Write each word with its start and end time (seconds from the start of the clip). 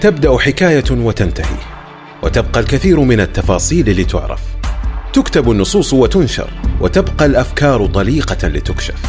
تبدأ 0.00 0.38
حكاية 0.38 0.84
وتنتهي 0.90 1.56
وتبقى 2.22 2.60
الكثير 2.60 3.00
من 3.00 3.20
التفاصيل 3.20 4.00
لتعرف. 4.00 4.40
تكتب 5.12 5.50
النصوص 5.50 5.92
وتنشر 5.92 6.50
وتبقى 6.80 7.26
الأفكار 7.26 7.86
طليقة 7.86 8.48
لتكشف. 8.48 9.02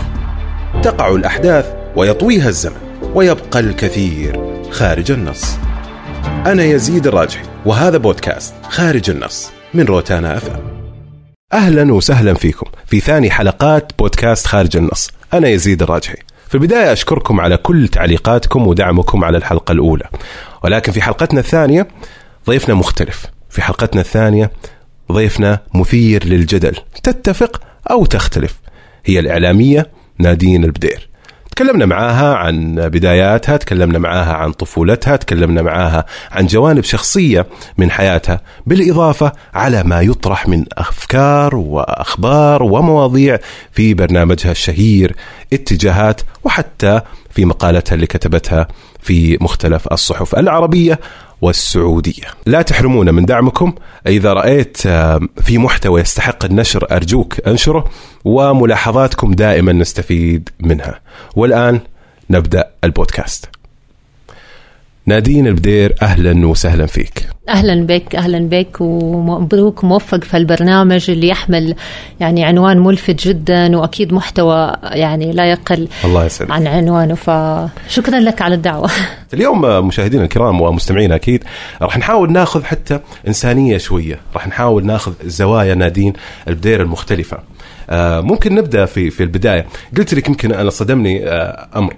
تقع 0.83 1.15
الأحداث 1.15 1.73
ويطويها 1.95 2.49
الزمن 2.49 2.77
ويبقى 3.13 3.59
الكثير 3.59 4.61
خارج 4.71 5.11
النص. 5.11 5.57
أنا 6.45 6.63
يزيد 6.63 7.07
الراجحي 7.07 7.45
وهذا 7.65 7.97
بودكاست 7.97 8.53
خارج 8.69 9.09
النص 9.09 9.49
من 9.73 9.83
روتانا 9.83 10.37
أف 10.37 10.49
أهلا 11.53 11.93
وسهلا 11.93 12.33
فيكم 12.33 12.67
في 12.85 12.99
ثاني 12.99 13.31
حلقات 13.31 13.91
بودكاست 13.99 14.47
خارج 14.47 14.77
النص. 14.77 15.11
أنا 15.33 15.47
يزيد 15.47 15.81
الراجحي. 15.81 16.17
في 16.47 16.55
البداية 16.55 16.93
أشكركم 16.93 17.39
على 17.39 17.57
كل 17.57 17.87
تعليقاتكم 17.87 18.67
ودعمكم 18.67 19.23
على 19.23 19.37
الحلقة 19.37 19.71
الأولى. 19.71 20.09
ولكن 20.63 20.91
في 20.91 21.01
حلقتنا 21.01 21.39
الثانية 21.39 21.87
ضيفنا 22.47 22.75
مختلف. 22.75 23.25
في 23.49 23.61
حلقتنا 23.61 24.01
الثانية 24.01 24.51
ضيفنا 25.11 25.59
مثير 25.73 26.25
للجدل. 26.25 26.75
تتفق 27.03 27.61
أو 27.91 28.05
تختلف. 28.05 28.59
هي 29.05 29.19
الإعلامية 29.19 29.87
نادين 30.19 30.63
البدير. 30.63 31.09
تكلمنا 31.57 31.85
معاها 31.85 32.35
عن 32.35 32.75
بداياتها 32.75 33.57
تكلمنا 33.57 33.99
معاها 33.99 34.33
عن 34.33 34.51
طفولتها 34.51 35.15
تكلمنا 35.15 35.61
معاها 35.61 36.05
عن 36.31 36.45
جوانب 36.45 36.83
شخصية 36.83 37.45
من 37.77 37.91
حياتها 37.91 38.41
بالإضافة 38.65 39.31
على 39.53 39.83
ما 39.83 40.01
يطرح 40.01 40.47
من 40.47 40.65
أفكار 40.77 41.55
وأخبار 41.55 42.63
ومواضيع 42.63 43.39
في 43.71 43.93
برنامجها 43.93 44.51
الشهير 44.51 45.15
اتجاهات 45.53 46.21
وحتى 46.43 47.01
في 47.29 47.45
مقالتها 47.45 47.95
اللي 47.95 48.07
كتبتها 48.07 48.67
في 48.99 49.37
مختلف 49.41 49.87
الصحف 49.87 50.35
العربية 50.35 50.99
والسعودية. 51.41 52.23
لا 52.45 52.61
تحرمونا 52.61 53.11
من 53.11 53.25
دعمكم. 53.25 53.73
إذا 54.07 54.33
رأيت 54.33 54.77
في 55.41 55.57
محتوى 55.57 56.01
يستحق 56.01 56.45
النشر 56.45 56.87
أرجوك 56.91 57.47
أنشره 57.47 57.89
وملاحظاتكم 58.25 59.31
دائما 59.31 59.73
نستفيد 59.73 60.49
منها. 60.59 60.99
والآن 61.35 61.79
نبدأ 62.29 62.69
البودكاست. 62.83 63.49
نادين 65.07 65.47
البدير 65.47 65.95
أهلا 66.01 66.47
وسهلا 66.47 66.85
فيك. 66.85 67.27
أهلا 67.49 67.85
بك 67.85 68.15
أهلا 68.15 68.39
بك 68.39 68.81
ومبروك 68.81 69.83
موفق 69.83 70.23
في 70.23 70.37
البرنامج 70.37 71.09
اللي 71.09 71.27
يحمل 71.27 71.75
يعني 72.19 72.45
عنوان 72.45 72.79
ملفت 72.79 73.27
جدا 73.27 73.77
وأكيد 73.77 74.13
محتوى 74.13 74.73
يعني 74.83 75.31
لا 75.31 75.51
يقل 75.51 75.87
الله 76.05 76.25
يسعدك. 76.25 76.51
عن 76.51 76.67
عنوانه 76.67 77.15
فشكرا 77.15 78.19
لك 78.19 78.41
على 78.41 78.55
الدعوة. 78.55 78.89
اليوم 79.33 79.87
مشاهدينا 79.87 80.23
الكرام 80.23 80.61
ومستمعينا 80.61 81.15
أكيد 81.15 81.43
راح 81.81 81.97
نحاول 81.97 82.31
ناخذ 82.31 82.63
حتى 82.63 82.99
إنسانية 83.27 83.77
شوية 83.77 84.19
راح 84.33 84.47
نحاول 84.47 84.85
ناخذ 84.85 85.13
زوايا 85.25 85.75
نادين 85.75 86.13
البدير 86.47 86.81
المختلفة. 86.81 87.37
آه 87.89 88.21
ممكن 88.21 88.55
نبدأ 88.55 88.85
في 88.85 89.09
في 89.09 89.23
البداية. 89.23 89.65
قلت 89.97 90.13
لك 90.13 90.27
يمكن 90.27 90.51
أنا 90.51 90.69
صدمني 90.69 91.27
آه 91.29 91.67
أمر. 91.75 91.93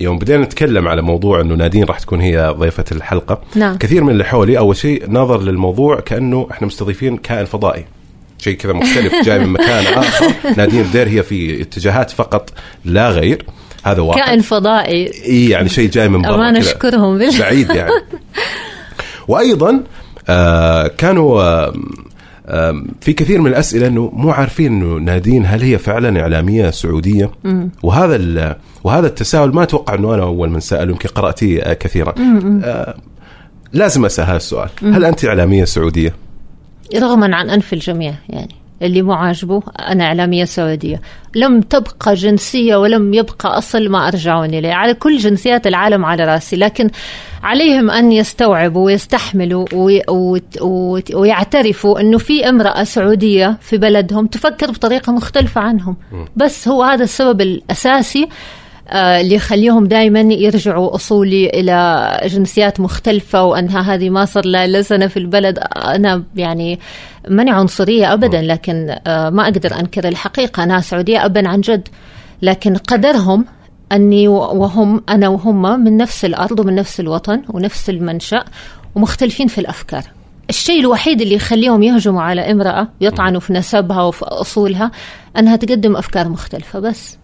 يوم 0.00 0.18
بدينا 0.18 0.44
نتكلم 0.44 0.88
على 0.88 1.02
موضوع 1.02 1.40
إنه 1.40 1.54
نادين 1.54 1.84
راح 1.84 1.98
تكون 1.98 2.20
هي 2.20 2.54
ضيفة 2.58 2.84
الحلقة. 2.92 3.40
نعم. 3.54 3.76
كثير 3.78 4.04
من 4.04 4.10
اللي 4.10 4.24
حولي 4.24 4.58
أول 4.58 4.76
شيء 4.76 5.10
نظر 5.10 5.40
للموضوع 5.42 6.00
كأنه 6.00 6.48
إحنا 6.50 6.66
مستضيفين 6.66 7.16
كائن 7.16 7.44
فضائي. 7.44 7.84
شيء 8.38 8.56
كذا 8.56 8.72
مختلف 8.72 9.12
جاي 9.26 9.38
من 9.38 9.52
مكان 9.52 9.86
آخر. 9.86 10.32
نادين 10.56 10.80
الدير 10.80 11.08
هي 11.08 11.22
في 11.22 11.62
اتجاهات 11.62 12.10
فقط 12.10 12.50
لا 12.84 13.10
غير. 13.10 13.44
هذا 13.84 14.02
واحد 14.02 14.20
كائن 14.20 14.40
فضائي. 14.40 15.10
إي 15.26 15.48
يعني 15.48 15.68
شيء 15.68 15.90
جاي 15.90 16.08
من 16.08 16.22
برا 16.22 16.50
كذا. 16.50 16.58
نشكرهم 16.58 17.18
بعيد 17.18 17.70
يعني. 17.70 17.90
وأيضا 19.28 19.82
آه 20.28 20.86
كانوا 20.86 21.42
آه 21.42 21.72
في 23.00 23.12
كثير 23.12 23.40
من 23.40 23.46
الأسئلة 23.46 23.86
إنه 23.86 24.10
مو 24.14 24.30
عارفين 24.30 24.72
إنه 24.72 24.94
نادين 24.98 25.46
هل 25.46 25.62
هي 25.62 25.78
فعلا 25.78 26.20
إعلامية 26.20 26.70
سعودية؟ 26.70 27.30
وهذا 27.82 28.16
ال- 28.16 28.56
وهذا 28.84 29.06
التساؤل 29.06 29.52
ما 29.54 29.62
أتوقع 29.62 29.94
إنه 29.94 30.14
أنا 30.14 30.22
أول 30.22 30.50
من 30.50 30.60
سال 30.60 30.90
يمكن 30.90 31.08
قرأتيه 31.08 31.62
آه، 31.62 31.72
كثيرا. 31.72 32.14
آه 32.64 32.94
لازم 33.72 34.04
أسأل 34.04 34.24
هذا 34.24 34.36
السؤال، 34.36 34.68
هل 34.82 35.04
أنت 35.04 35.24
إعلامية 35.24 35.64
سعودية؟ 35.64 36.14
رغما 36.96 37.36
عن 37.36 37.50
أنف 37.50 37.72
الجميع 37.72 38.14
يعني 38.28 38.54
اللي 38.82 39.02
مو 39.02 39.12
عاجبه 39.12 39.62
أنا 39.78 40.04
إعلامية 40.04 40.44
سعودية. 40.44 41.00
لم 41.34 41.60
تبقى 41.60 42.14
جنسية 42.14 42.76
ولم 42.76 43.14
يبقى 43.14 43.58
أصل 43.58 43.88
ما 43.88 44.08
ارجعون 44.08 44.54
إليه. 44.54 44.72
على 44.72 44.94
كل 44.94 45.16
جنسيات 45.16 45.66
العالم 45.66 46.04
على 46.04 46.24
رأسي 46.24 46.56
لكن 46.56 46.90
عليهم 47.42 47.90
أن 47.90 48.12
يستوعبوا 48.12 48.84
ويستحملوا 48.86 49.66
ويعترفوا 51.14 52.00
إنه 52.00 52.18
في 52.18 52.48
امرأة 52.48 52.84
سعودية 52.84 53.58
في 53.60 53.78
بلدهم 53.78 54.26
تفكر 54.26 54.70
بطريقة 54.70 55.12
مختلفة 55.12 55.60
عنهم. 55.60 55.96
بس 56.36 56.68
هو 56.68 56.82
هذا 56.82 57.04
السبب 57.04 57.40
الأساسي 57.40 58.28
آه، 58.92 59.20
اللي 59.20 59.34
يخليهم 59.34 59.86
دائما 59.86 60.20
يرجعوا 60.20 60.94
أصولي 60.94 61.50
إلى 61.50 62.20
جنسيات 62.24 62.80
مختلفة 62.80 63.44
وأنها 63.44 63.94
هذه 63.94 64.10
ما 64.10 64.24
صار 64.24 64.46
لها 64.46 64.82
سنه 64.82 65.06
في 65.06 65.16
البلد. 65.16 65.58
أنا 65.76 66.22
يعني 66.36 66.78
ماني 67.28 67.50
عنصرية 67.50 68.12
ابدا 68.12 68.42
لكن 68.42 68.96
آه، 69.06 69.30
ما 69.30 69.42
أقدر 69.42 69.80
أنكر 69.80 70.08
الحقيقة. 70.08 70.62
أنا 70.62 70.80
سعودية 70.80 71.24
ابا 71.24 71.48
عن 71.48 71.60
جد 71.60 71.88
لكن 72.42 72.76
قدرهم 72.76 73.44
أني 73.92 74.28
وهم 74.28 75.02
أنا 75.08 75.28
وهم 75.28 75.84
من 75.84 75.96
نفس 75.96 76.24
الأرض 76.24 76.60
ومن 76.60 76.74
نفس 76.74 77.00
الوطن 77.00 77.42
ونفس 77.48 77.90
المنشأ 77.90 78.44
ومختلفين 78.94 79.46
في 79.46 79.58
الأفكار. 79.58 80.02
الشيء 80.50 80.80
الوحيد 80.80 81.20
اللي 81.20 81.34
يخليهم 81.34 81.82
يهجموا 81.82 82.22
على 82.22 82.50
امرأة 82.50 82.88
يطعنوا 83.00 83.40
في 83.40 83.52
نسبها 83.52 84.02
وفي 84.02 84.24
أصولها 84.24 84.90
أنها 85.38 85.56
تقدم 85.56 85.96
أفكار 85.96 86.28
مختلفة 86.28 86.78
بس. 86.80 87.19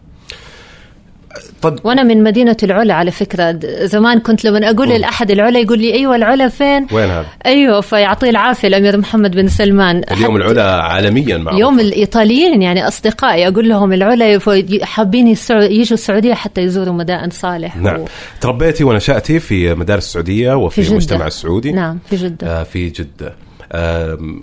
طب 1.62 1.78
وأنا 1.84 2.02
من 2.02 2.22
مدينة 2.22 2.56
العلا 2.62 2.94
على 2.94 3.10
فكرة. 3.10 3.60
زمان 3.82 4.18
كنت 4.18 4.44
لما 4.44 4.70
أقول 4.70 4.88
لأحد 4.88 5.30
العلا 5.30 5.58
يقول 5.58 5.78
لي 5.78 5.94
أيوه 5.94 6.16
العلا 6.16 6.48
فين؟ 6.48 6.86
وين 6.92 7.08
هذا؟ 7.10 7.26
أيوه 7.46 7.80
فيعطيه 7.80 8.30
العافية 8.30 8.68
الأمير 8.68 8.96
محمد 8.96 9.36
بن 9.36 9.48
سلمان. 9.48 10.02
اليوم 10.12 10.36
العلا 10.36 10.82
عالميا 10.82 11.36
معروف. 11.38 11.60
يوم 11.60 11.80
الإيطاليين 11.80 12.62
يعني 12.62 12.88
أصدقائي 12.88 13.48
أقول 13.48 13.68
لهم 13.68 13.92
العلا 13.92 14.40
حابين 14.82 15.26
يجوا 15.50 15.94
السعودية 15.94 16.34
حتى 16.34 16.60
يزوروا 16.60 16.94
مدائن 16.94 17.30
صالح. 17.30 17.76
نعم. 17.76 18.00
و- 18.00 18.04
تربيتي 18.40 18.84
ونشأتي 18.84 19.40
في 19.40 19.74
مدارس 19.74 20.04
السعودية 20.06 20.54
وفي 20.54 20.82
في. 20.82 20.90
المجتمع 20.90 21.26
السعودي. 21.26 21.72
نعم 21.72 21.98
في 22.10 22.16
جدة. 22.16 22.46
آه 22.46 22.62
في 22.62 22.88
جدة. 22.88 23.34
آم، 23.72 24.42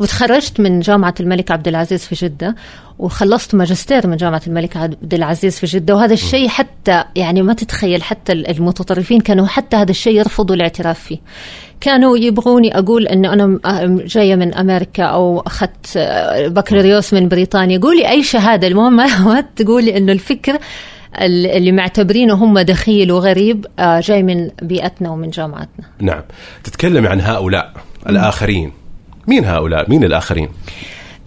وتخرجت 0.00 0.60
من 0.60 0.80
جامعة 0.80 1.14
الملك 1.20 1.50
عبد 1.50 1.68
العزيز 1.68 2.04
في 2.04 2.14
جدة 2.14 2.54
وخلصت 2.98 3.54
ماجستير 3.54 4.06
من 4.06 4.16
جامعة 4.16 4.42
الملك 4.46 4.76
عبد 4.76 5.14
العزيز 5.14 5.58
في 5.58 5.66
جدة 5.66 5.94
وهذا 5.94 6.12
الشيء 6.14 6.48
حتى 6.48 7.04
يعني 7.16 7.42
ما 7.42 7.52
تتخيل 7.54 8.02
حتى 8.02 8.32
المتطرفين 8.32 9.20
كانوا 9.20 9.46
حتى 9.46 9.76
هذا 9.76 9.90
الشيء 9.90 10.16
يرفضوا 10.18 10.56
الاعتراف 10.56 10.98
فيه. 10.98 11.18
كانوا 11.80 12.18
يبغوني 12.18 12.78
أقول 12.78 13.06
أنه 13.06 13.32
أنا 13.32 13.58
جاية 14.06 14.34
من 14.36 14.54
أمريكا 14.54 15.04
أو 15.04 15.40
أخذت 15.40 15.98
بكالوريوس 16.46 17.14
من 17.14 17.28
بريطانيا. 17.28 17.78
قولي 17.78 18.10
أي 18.10 18.22
شهادة؟ 18.22 18.68
المهم 18.68 18.96
ما- 18.96 19.18
ما 19.28 19.40
تقولي 19.56 19.96
أنه 19.96 20.12
الفكر 20.12 20.58
اللي 21.22 21.72
معتبرينه 21.72 22.34
هم 22.34 22.58
دخيل 22.58 23.12
وغريب 23.12 23.66
آه، 23.78 24.00
جاي 24.00 24.22
من 24.22 24.50
بيئتنا 24.62 25.10
ومن 25.10 25.30
جامعتنا. 25.30 25.84
نعم. 26.00 26.22
تتكلم 26.64 27.06
عن 27.06 27.20
هؤلاء 27.20 27.72
الآخرين. 28.08 28.72
مين 29.28 29.44
هؤلاء؟ 29.44 29.90
مين 29.90 30.04
الآخرين؟ 30.04 30.48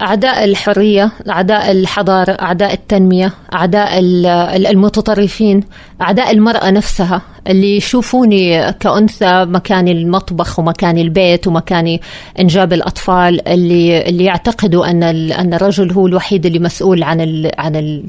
أعداء 0.02 0.44
الحرية 0.44 1.12
أعداء 1.30 1.70
الحضارة 1.70 2.32
أعداء 2.32 2.72
التنمية 2.72 3.32
أعداء 3.54 3.98
ال- 3.98 4.26
ال- 4.26 4.66
المتطرفين 4.66 5.60
أعداء 6.02 6.30
المرأة 6.30 6.70
نفسها 6.70 7.22
اللي 7.46 7.76
يشوفوني 7.76 8.72
كأنثى 8.72 9.44
مكاني 9.44 9.92
المطبخ 9.92 10.58
ومكاني 10.58 11.02
البيت 11.02 11.46
ومكاني 11.46 12.00
إنجاب 12.40 12.72
الأطفال 12.72 13.48
اللي 13.48 14.08
اللي 14.08 14.24
يعتقدوا 14.24 14.90
أن 14.90 15.02
أن 15.32 15.54
الرجل 15.54 15.92
هو 15.92 16.06
الوحيد 16.06 16.46
اللي 16.46 16.58
مسؤول 16.58 17.02
عن 17.02 17.50
عن 17.58 18.02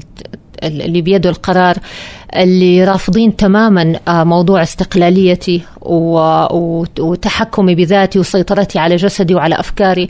اللي 0.62 1.00
بيده 1.00 1.30
القرار 1.30 1.76
اللي 2.36 2.84
رافضين 2.84 3.36
تماما 3.36 3.98
آه، 4.08 4.24
موضوع 4.24 4.62
استقلاليتي 4.62 5.62
وتحكمي 6.98 7.74
بذاتي 7.74 8.18
وسيطرتي 8.18 8.78
على 8.78 8.96
جسدي 8.96 9.34
وعلى 9.34 9.60
أفكاري. 9.60 10.08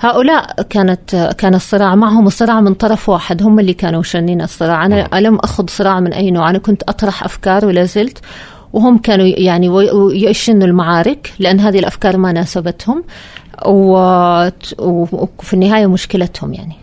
هؤلاء 0.00 0.62
كانت 0.70 1.34
كان 1.38 1.54
الصراع 1.54 1.94
معهم 1.94 2.26
الصراع 2.26 2.60
من 2.60 2.74
طرف 2.74 3.08
واحد 3.08 3.42
هم 3.42 3.58
اللي 3.60 3.74
كانوا 3.74 4.02
شنين 4.02 4.42
الصراع. 4.42 4.86
أنا 4.86 5.08
لم 5.12 5.36
أخذ 5.36 5.64
صراع 5.68 6.00
من 6.00 6.12
أي 6.12 6.30
نوع. 6.30 6.50
أنا 6.50 6.58
كنت 6.58 6.82
أطرح 6.82 7.24
أفكار 7.24 7.66
ولا 7.66 7.84
زلت 7.84 8.18
وهم 8.72 8.98
كانوا 8.98 9.26
يعني 9.26 9.66
يشنوا 10.12 10.66
المعارك 10.66 11.32
لأن 11.38 11.60
هذه 11.60 11.78
الأفكار 11.78 12.16
ما 12.16 12.32
ناسبتهم 12.32 13.04
وفي 13.66 15.54
النهاية 15.54 15.86
مشكلتهم 15.86 16.54
يعني. 16.54 16.76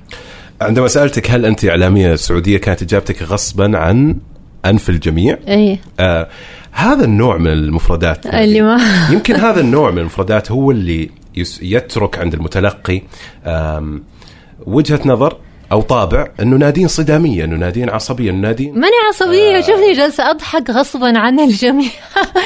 عندما 0.61 0.87
سألتك 0.87 1.31
هل 1.31 1.45
أنت 1.45 1.65
إعلامية 1.65 2.15
سعودية 2.15 2.57
كانت 2.57 2.81
إجابتك 2.81 3.23
غصبا 3.23 3.77
عن 3.77 4.15
أنف 4.65 4.89
الجميع؟ 4.89 5.37
إيه. 5.47 5.79
آه 5.99 6.29
هذا 6.71 7.05
النوع 7.05 7.37
من 7.37 7.47
المفردات 7.47 8.25
اللي 8.25 8.61
ما 8.61 8.79
يمكن 9.13 9.35
هذا 9.35 9.59
النوع 9.59 9.91
من 9.91 9.97
المفردات 9.97 10.51
هو 10.51 10.71
اللي 10.71 11.09
يترك 11.61 12.19
عند 12.19 12.33
المتلقي 12.33 13.01
وجهة 14.65 14.99
نظر 15.05 15.37
أو 15.71 15.81
طابع 15.81 16.27
أنه 16.39 16.57
نادين 16.57 16.87
صدامية 16.87 17.43
أنه 17.43 17.55
نادين 17.55 17.89
عصبية 17.89 18.31
أنه 18.31 18.39
نادين 18.41 18.73
ماني 18.73 18.93
عصبية. 19.09 19.57
آه. 19.57 19.61
شوفني 19.61 19.93
جالسة 19.93 20.31
أضحك 20.31 20.69
غصبا 20.69 21.19
عن 21.19 21.39
الجميع. 21.39 21.89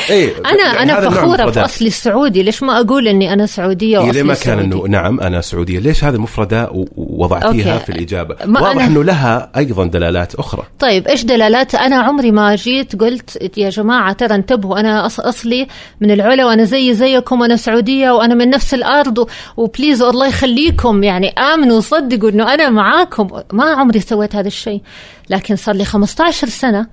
إيه 0.10 0.34
أنا 0.52 0.74
يعني 0.74 0.94
من 0.94 1.10
فخورة 1.10 1.52
في. 1.52 1.66
أصلي 1.66 1.88
السعودي. 1.88 2.44
ليش 2.44 2.64
ما 2.64 2.80
أقول 2.80 3.08
إني 3.08 3.34
أنا 3.34 3.46
سعودية 3.46 3.98
إيه 3.98 4.06
وأصلي 4.06 4.22
ليه 4.22 4.24
ما 4.24 4.34
كان؟ 4.34 4.60
إنه 4.60 4.88
نعم 4.88 5.20
أنا 5.20 5.42
سعودية. 5.42 5.80
ليش 5.80 6.04
هذه 6.04 6.16
المفرده 6.16 6.86
و- 7.24 7.26
ووضعتيها 7.26 7.74
okay. 7.74 7.86
في 7.86 7.92
الإجابة. 7.92 8.36
ما 8.46 8.62
واضح 8.62 8.76
أنا- 8.86 8.88
إنه 8.88 9.04
لها 9.04 9.52
أيضا 9.58 9.86
دلالات 9.86 10.36
أخرى. 10.36 10.64
طيب 10.80 11.08
إيش 11.08 11.24
دلالات؟ 11.26 11.76
أنا 11.76 11.96
عمري 11.96 12.32
ما 12.32 12.56
جيت 12.56 12.96
قلت 13.02 13.58
يا 13.58 13.70
جماعة 13.70 14.14
ترى 14.14 14.36
انتبهوا 14.36 14.80
أنا 14.80 15.08
أص- 15.10 15.20
أصلي 15.26 15.68
من 16.02 16.12
العلا 16.12 16.46
وأنا 16.46 16.64
زي 16.64 16.94
زيكم 16.94 17.42
وأنا 17.42 17.56
سعودية 17.56 18.12
وأنا 18.12 18.36
من 18.36 18.50
نفس 18.50 18.74
الأرض 18.74 19.18
و- 19.18 19.28
و 19.58 19.64
please 19.64 20.02
الله 20.02 20.28
يخليكم 20.28 21.04
يعني 21.04 21.30
آمنوا 21.30 21.78
وصدقوا 21.78 22.30
إنه 22.30 22.54
أنا 22.54 22.70
معاكم. 22.70 23.28
ما 23.54 23.64
عمري 23.66 24.00
سويت 24.00 24.36
هذا 24.36 24.48
الشيء. 24.48 24.82
لكن 25.30 25.56
صار 25.56 25.76
لي 25.76 25.86
15 25.86 26.48
سنة 26.48 26.88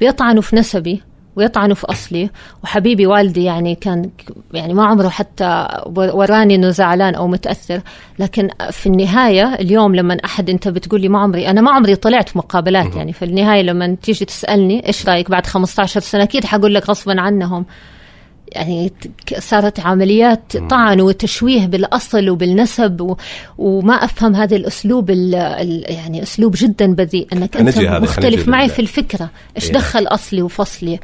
بيطعنوا 0.00 0.42
في 0.42 0.56
نسبي. 0.56 1.02
ويطعنوا 1.36 1.74
في 1.74 1.86
أصلي. 1.86 2.30
وحبيبي 2.64 3.06
والدي 3.06 3.44
يعني 3.44 3.74
كان 3.74 4.10
يعني 4.52 4.74
ما 4.74 4.86
عمره 4.86 5.08
حتى 5.08 5.68
وراني 5.96 6.54
إنه 6.54 6.70
زعلان 6.70 7.14
أو 7.14 7.28
متأثر. 7.28 7.80
لكن 8.18 8.48
في 8.70 8.86
النهاية 8.86 9.54
اليوم 9.54 9.94
لما 9.94 10.16
أحد 10.24 10.50
أنت 10.50 10.68
بتقول 10.68 11.00
لي 11.00 11.08
ما 11.08 11.18
عمري 11.18 11.50
أنا 11.50 11.60
ما 11.60 11.70
عمري 11.70 11.96
طلعت 11.96 12.28
في 12.28 12.38
مقابلات 12.38 12.96
يعني. 12.96 13.12
في 13.12 13.24
النهاية 13.24 13.62
لما 13.62 13.96
تيجي 14.02 14.24
تسألني 14.24 14.86
إيش 14.86 15.08
رأيك 15.08 15.30
بعد 15.30 15.46
15 15.46 16.00
سنة 16.00 16.22
أكيد 16.22 16.44
حقول 16.44 16.74
لك 16.74 16.88
غصبا 16.90 17.20
عنهم. 17.20 17.66
يعني 18.52 18.92
صارت 19.38 19.80
عمليات 19.80 20.56
طعن 20.56 21.00
وتشويه 21.00 21.66
بالأصل 21.66 22.30
وبالنسب 22.30 23.00
و... 23.00 23.16
وما 23.58 23.94
أفهم 23.94 24.34
هذا 24.34 24.56
الأسلوب 24.56 25.10
ال... 25.10 25.34
ال... 25.34 25.84
يعني 25.88 26.22
أسلوب 26.22 26.54
جدا 26.58 26.94
بذيء 26.94 27.28
إنك 27.32 27.56
أنت 27.56 27.78
مختلف 28.04 28.48
معي 28.48 28.68
في 28.68 28.78
الفكرة 28.78 29.30
إيش 29.56 29.66
إيه. 29.66 29.72
دخل 29.72 30.06
أصلي 30.06 30.42
وفصلي؟ 30.42 31.00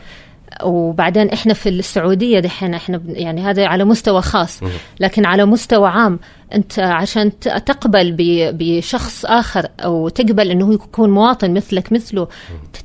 وبعدين 0.62 1.28
إحنا 1.28 1.54
في 1.54 1.69
السعودية 1.69 2.40
دحين 2.40 2.75
إحنا 2.75 3.00
يعني 3.06 3.43
هذا 3.43 3.66
على 3.66 3.84
مستوى 3.84 4.22
خاص 4.22 4.60
لكن 5.00 5.26
على 5.26 5.44
مستوى 5.44 5.88
عام 5.88 6.19
أنت 6.54 6.78
عشان 6.78 7.38
تقبل 7.40 8.12
ب- 8.12 8.58
بشخص 8.58 9.25
آخر 9.25 9.66
أو 9.81 10.08
تقبل 10.08 10.50
إنه 10.50 10.66
هو 10.66 10.72
يكون 10.72 11.10
مواطن 11.10 11.54
مثلك 11.54 11.93
مثله 11.93 12.28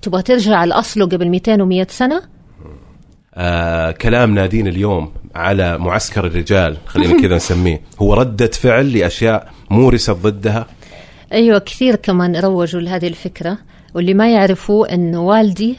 تبغى 0.02 0.22
ترجع 0.22 0.64
لاصله 0.64 1.06
قبل 1.06 1.30
200 1.30 1.58
و100 1.86 1.92
سنة؟ 1.92 2.22
آه 3.38 3.92
كلام 3.92 4.34
نادين 4.34 4.68
اليوم 4.68 5.12
على 5.36 5.78
معسكر 5.78 6.28
الرجال 6.28 6.78
خلينا 6.88 7.18
كذا 7.22 7.36
نسميه 7.36 7.82
هو 8.02 8.14
ردة 8.14 8.48
فعل 8.48 8.98
لأشياء 8.98 9.52
مورست 9.70 10.12
ضدها؟ 10.12 10.68
أيوه 11.32 11.60
كثير 11.60 11.96
كمان 11.96 12.36
روجوا 12.36 12.82
لهذه 12.82 13.08
الفكرة 13.08 13.58
واللي 13.94 14.14
ما 14.14 14.34
يعرفوا 14.34 14.94
انه 14.94 15.22
والدي 15.22 15.78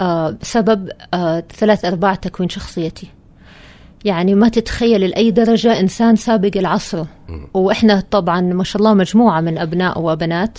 آه 0.00 0.36
سبب 0.42 0.88
آه 1.14 1.44
ثلاث 1.58 1.84
أرباع 1.84 2.14
تكوين 2.14 2.48
شخصيتي. 2.48 3.17
يعني 4.04 4.34
ما 4.34 4.48
تتخيل 4.48 5.00
لأي 5.00 5.30
درجة 5.30 5.80
إنسان 5.80 6.16
سابق 6.16 6.50
العصر. 6.56 7.04
وإحنا 7.54 8.02
طبعا 8.10 8.40
ما 8.40 8.64
شاء 8.64 8.82
الله 8.82 8.94
مجموعة 8.94 9.40
من 9.40 9.58
أبناء 9.58 10.00
وبنات 10.00 10.58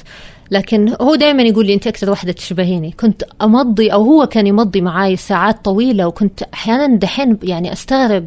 لكن 0.51 0.95
هو 1.01 1.15
دائما 1.15 1.43
يقول 1.43 1.65
لي 1.65 1.73
أنت 1.73 1.87
أكثر 1.87 2.09
واحدة 2.09 2.31
تشبهيني. 2.31 2.91
كنت 2.91 3.23
أمضي 3.41 3.93
أو 3.93 4.03
هو 4.03 4.25
كان 4.25 4.47
يمضي 4.47 4.81
معاي 4.81 5.15
ساعات 5.15 5.65
طويلة 5.65 6.07
وكنت 6.07 6.43
أحيانا 6.43 6.95
دحين 6.95 7.37
يعني 7.43 7.73
أستغرب 7.73 8.25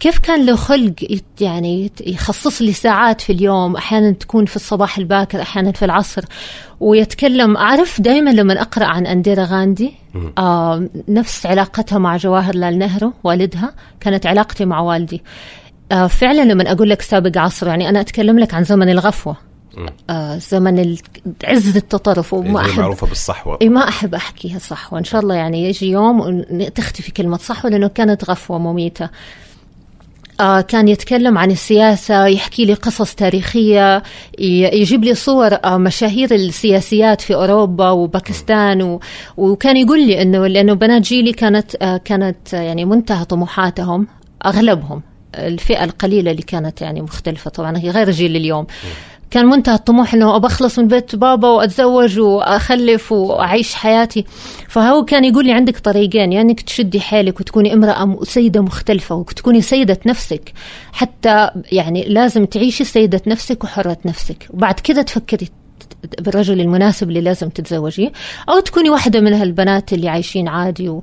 كيف 0.00 0.18
كان 0.18 0.46
له 0.46 0.56
خلق 0.56 0.94
يعني 1.40 1.90
يخصص 2.06 2.62
لي 2.62 2.72
ساعات 2.72 3.20
في 3.20 3.32
اليوم 3.32 3.76
أحيانا 3.76 4.10
تكون 4.10 4.46
في 4.46 4.56
الصباح 4.56 4.98
الباكر 4.98 5.42
أحيانا 5.42 5.72
في 5.72 5.84
العصر. 5.84 6.24
ويتكلم 6.80 7.56
أعرف 7.56 8.00
دائما 8.00 8.30
لما 8.30 8.60
أقرأ 8.60 8.84
عن 8.84 9.06
انديرا 9.06 9.44
غاندي 9.44 9.92
آه 10.38 10.88
نفس 11.08 11.46
علاقتها 11.46 11.98
مع 11.98 12.16
جواهر 12.16 12.54
لال 12.54 12.78
نهرو 12.78 13.12
والدها 13.24 13.74
كانت 14.00 14.26
علاقتي 14.26 14.64
مع 14.64 14.80
والدي. 14.80 15.22
آه 15.92 16.06
فعلا 16.06 16.42
لما 16.42 16.72
أقول 16.72 16.90
لك 16.90 17.02
سابق 17.02 17.38
عصر 17.38 17.66
يعني 17.66 17.88
أنا 17.88 18.00
أتكلم 18.00 18.38
لك 18.38 18.54
عن 18.54 18.64
زمن 18.64 18.88
الغفوة. 18.88 19.36
آه 20.10 20.38
زمن 20.38 20.96
عز 21.44 21.76
التطرف 21.76 22.34
وما 22.34 22.60
هي 22.60 22.70
احب 22.70 22.80
معروفة 22.80 23.06
بالصحوة. 23.06 23.58
اي 23.62 23.68
ما 23.68 23.88
أحب 23.88 24.14
أحكيها 24.14 24.58
صح 24.58 24.92
وان 24.92 25.04
شاء 25.04 25.20
الله 25.20 25.34
يعني 25.34 25.64
يجي 25.64 25.90
يوم 25.90 26.42
تختفي 26.74 27.12
كلمة 27.12 27.36
صح 27.36 27.66
لأنه 27.66 27.88
كانت 27.88 28.30
غفوة 28.30 28.58
مميتة. 28.58 29.08
كان 30.68 30.88
يتكلم 30.88 31.38
عن 31.38 31.50
السياسة 31.50 32.26
يحكي 32.26 32.64
لي 32.64 32.74
قصص 32.74 33.14
تاريخية 33.14 34.02
يجيب 34.38 35.04
لي 35.04 35.14
صور 35.14 35.54
آه 35.64 35.76
مشاهير 35.76 36.34
السياسيات 36.34 37.20
في 37.20 37.34
أوروبا 37.34 37.90
وباكستان 37.90 38.98
وكان 39.36 39.76
يقول 39.76 40.06
لي 40.06 40.22
أنه 40.22 40.46
لأنه 40.46 40.72
بنات 40.74 41.02
جيلي 41.02 41.32
كانت 41.32 41.76
آه 41.82 41.96
كانت 41.96 42.54
آه 42.54 42.60
يعني 42.60 42.84
منتهى 42.84 43.24
طموحاتهم 43.24 44.06
أغلبهم 44.46 45.02
الفئة 45.34 45.84
القليلة 45.84 46.30
اللي 46.30 46.42
كانت 46.42 46.82
يعني 46.82 47.02
مختلفة 47.02 47.50
طبعا 47.50 47.78
هي 47.78 47.90
غير 47.90 48.10
جيل 48.10 48.36
اليوم. 48.36 48.66
كان 49.34 49.46
منتهى 49.46 49.74
الطموح 49.74 50.14
إنه 50.14 50.36
أبى 50.36 50.46
أخلص 50.46 50.78
من 50.78 50.88
بيت 50.88 51.16
بابا 51.16 51.48
وأتزوج 51.48 52.18
وأخلف 52.18 53.12
وأعيش 53.12 53.74
حياتي. 53.74 54.24
فهو 54.68 55.04
كان 55.04 55.24
يقول 55.24 55.46
لي 55.46 55.52
عندك 55.52 55.78
طريقين 55.78 56.32
يا 56.32 56.36
يعني 56.36 56.40
إنك 56.40 56.60
تشدي 56.60 57.00
حيلك 57.00 57.40
وتكوني 57.40 57.72
امرأة 57.72 58.18
سيدة 58.22 58.60
مختلفة 58.60 59.14
وتكوني 59.14 59.60
سيدة 59.60 59.98
نفسك. 60.06 60.52
حتى 60.92 61.50
يعني 61.72 62.04
لازم 62.08 62.44
تعيشي 62.44 62.84
سيدة 62.84 63.20
نفسك 63.26 63.64
وحرة 63.64 63.96
نفسك. 64.04 64.48
وبعد 64.50 64.74
كذا 64.74 65.02
تفكري 65.02 65.48
بالرجل 66.20 66.60
المناسب 66.60 67.08
اللي 67.08 67.20
لازم 67.20 67.48
تتزوجيه. 67.48 68.12
أو 68.48 68.60
تكوني 68.60 68.90
واحدة 68.90 69.20
من 69.20 69.32
هالبنات 69.32 69.92
اللي 69.92 70.08
عايشين 70.08 70.48
عادي 70.48 70.88
و 70.88 71.02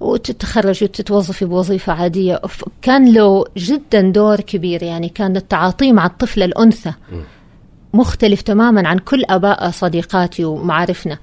وتتخرجي 0.00 0.84
وتتوظفي 0.84 1.44
بوظيفة 1.44 1.92
عادية. 1.92 2.40
كان 2.82 3.12
له 3.12 3.44
جدا 3.56 4.00
دور 4.00 4.40
كبير 4.40 4.82
يعني 4.82 5.08
كان 5.08 5.36
التعاطي 5.36 5.92
مع 5.92 6.06
الطفلة 6.06 6.44
الأنثى. 6.44 6.92
مختلف 7.94 8.42
تماما 8.42 8.88
عن 8.88 8.98
كل 8.98 9.24
آباء 9.30 9.70
صديقاتي 9.70 10.44
ومعارفنا. 10.44 11.18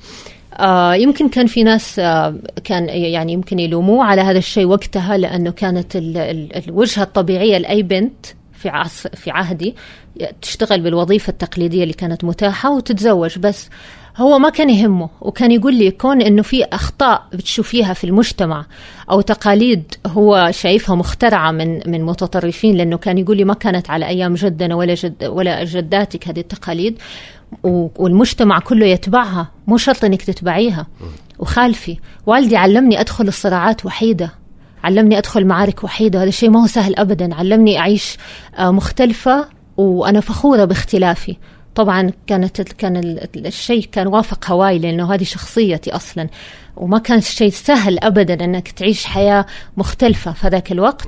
آه 0.54 0.96
يمكن 0.96 1.30
كان 1.30 1.48
في 1.48 1.64
ناس 1.64 2.00
آه 2.00 2.36
كان 2.64 2.90
يعني 2.90 3.34
يمكن 3.34 3.60
يلوموه 3.60 4.06
على 4.06 4.22
هذا 4.22 4.38
الشيء 4.38 4.66
وقتها 4.66 5.18
لأنه 5.18 5.52
كانت 5.52 5.96
ال 5.96 6.18
ال 6.18 6.56
الوجهة 6.70 7.04
الطبيعية 7.04 7.58
لأي 7.58 7.84
بنت 7.84 8.26
في 8.54 8.70
عصر 8.70 9.10
في 9.16 9.32
عهدي 9.32 9.76
تشتغل 10.42 10.82
بالوظيفة 10.82 11.32
التقليدية 11.32 11.84
اللي 11.84 11.94
كانت 11.94 12.24
متاحة 12.24 12.72
وتتزوج. 12.72 13.40
بس 13.40 13.70
هو 14.18 14.40
ما 14.40 14.50
كان 14.50 14.70
يهمه 14.70 15.10
وكان 15.22 15.52
يقول 15.52 15.74
لي 15.74 15.92
كون 15.92 16.22
إنه 16.22 16.42
في 16.42 16.64
أخطاء 16.64 17.28
بتشوفيها 17.34 17.94
في 17.94 18.04
المجتمع 18.04 18.66
أو 19.12 19.22
تقاليد 19.22 19.84
هو 20.08 20.50
شايفها 20.54 20.96
مخترعة 20.96 21.52
من 21.52 21.92
من 21.92 22.04
متطرفين 22.04 22.76
لأنه 22.76 22.98
كان 22.98 23.18
يقول 23.18 23.38
لي 23.38 23.44
ما 23.44 23.54
كانت 23.54 23.90
على 23.90 24.08
أيام 24.08 24.34
جدنا 24.34 24.76
ولا 24.76 24.94
جد 24.94 25.24
ولا 25.24 25.64
جداتك 25.64 26.28
هذه 26.28 26.40
التقاليد 26.40 26.98
والمجتمع 27.64 28.60
كله 28.60 28.86
يتبعها 28.86 29.52
مو 29.68 29.78
شرط 29.78 30.06
إنك 30.06 30.22
تتبعيها. 30.22 30.88
وخالفي 31.40 31.98
والدي 32.26 32.58
علمني 32.58 33.00
أدخل 33.00 33.28
الصراعات 33.28 33.86
وحيدة 33.86 34.34
علمني 34.84 35.18
أدخل 35.18 35.46
معارك 35.46 35.84
وحيدة 35.84 36.20
هذا 36.20 36.30
الشيء 36.30 36.50
ما 36.50 36.62
هو 36.62 36.68
سهل 36.68 36.96
ابدا 36.96 37.36
علمني 37.36 37.80
أعيش 37.80 38.18
آه، 38.58 38.72
مختلفة 38.72 39.46
وأنا 39.78 40.20
فخورة 40.20 40.66
باختلافي. 40.66 41.38
طبعا 41.78 42.12
كانت 42.28 42.62
كان 42.62 42.98
ال- 42.98 43.48
الشيء 43.48 43.86
كان 43.92 44.08
وافق 44.08 44.52
هواي 44.52 44.80
لأنه 44.80 45.14
هذه 45.14 45.24
شخصيتي 45.24 45.92
أصلا. 45.96 46.28
وما 46.78 47.00
كان 47.00 47.22
شيء 47.22 47.50
سهل 47.50 48.00
ابدا 48.04 48.46
إنك 48.46 48.72
تعيش 48.72 49.06
حياة 49.06 49.46
مختلفة 49.78 50.32
في 50.32 50.48
ذاك 50.48 50.72
الوقت. 50.72 51.08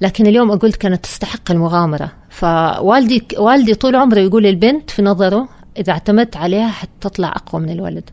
لكن 0.00 0.26
اليوم 0.26 0.50
أقول 0.50 0.72
كانت 0.72 1.04
تستحق 1.04 1.50
المغامرة. 1.50 2.12
فوالدي 2.30 3.22
والدي 3.38 3.74
طول 3.74 3.96
عمره 3.96 4.18
يقول 4.18 4.46
البنت 4.46 4.90
في 4.90 5.02
نظره 5.02 5.48
إذا 5.78 5.92
اعتمدت 5.92 6.36
عليها 6.36 6.68
حتطلع 6.68 7.28
أقوى 7.28 7.62
من 7.62 7.70
الولد. 7.70 8.10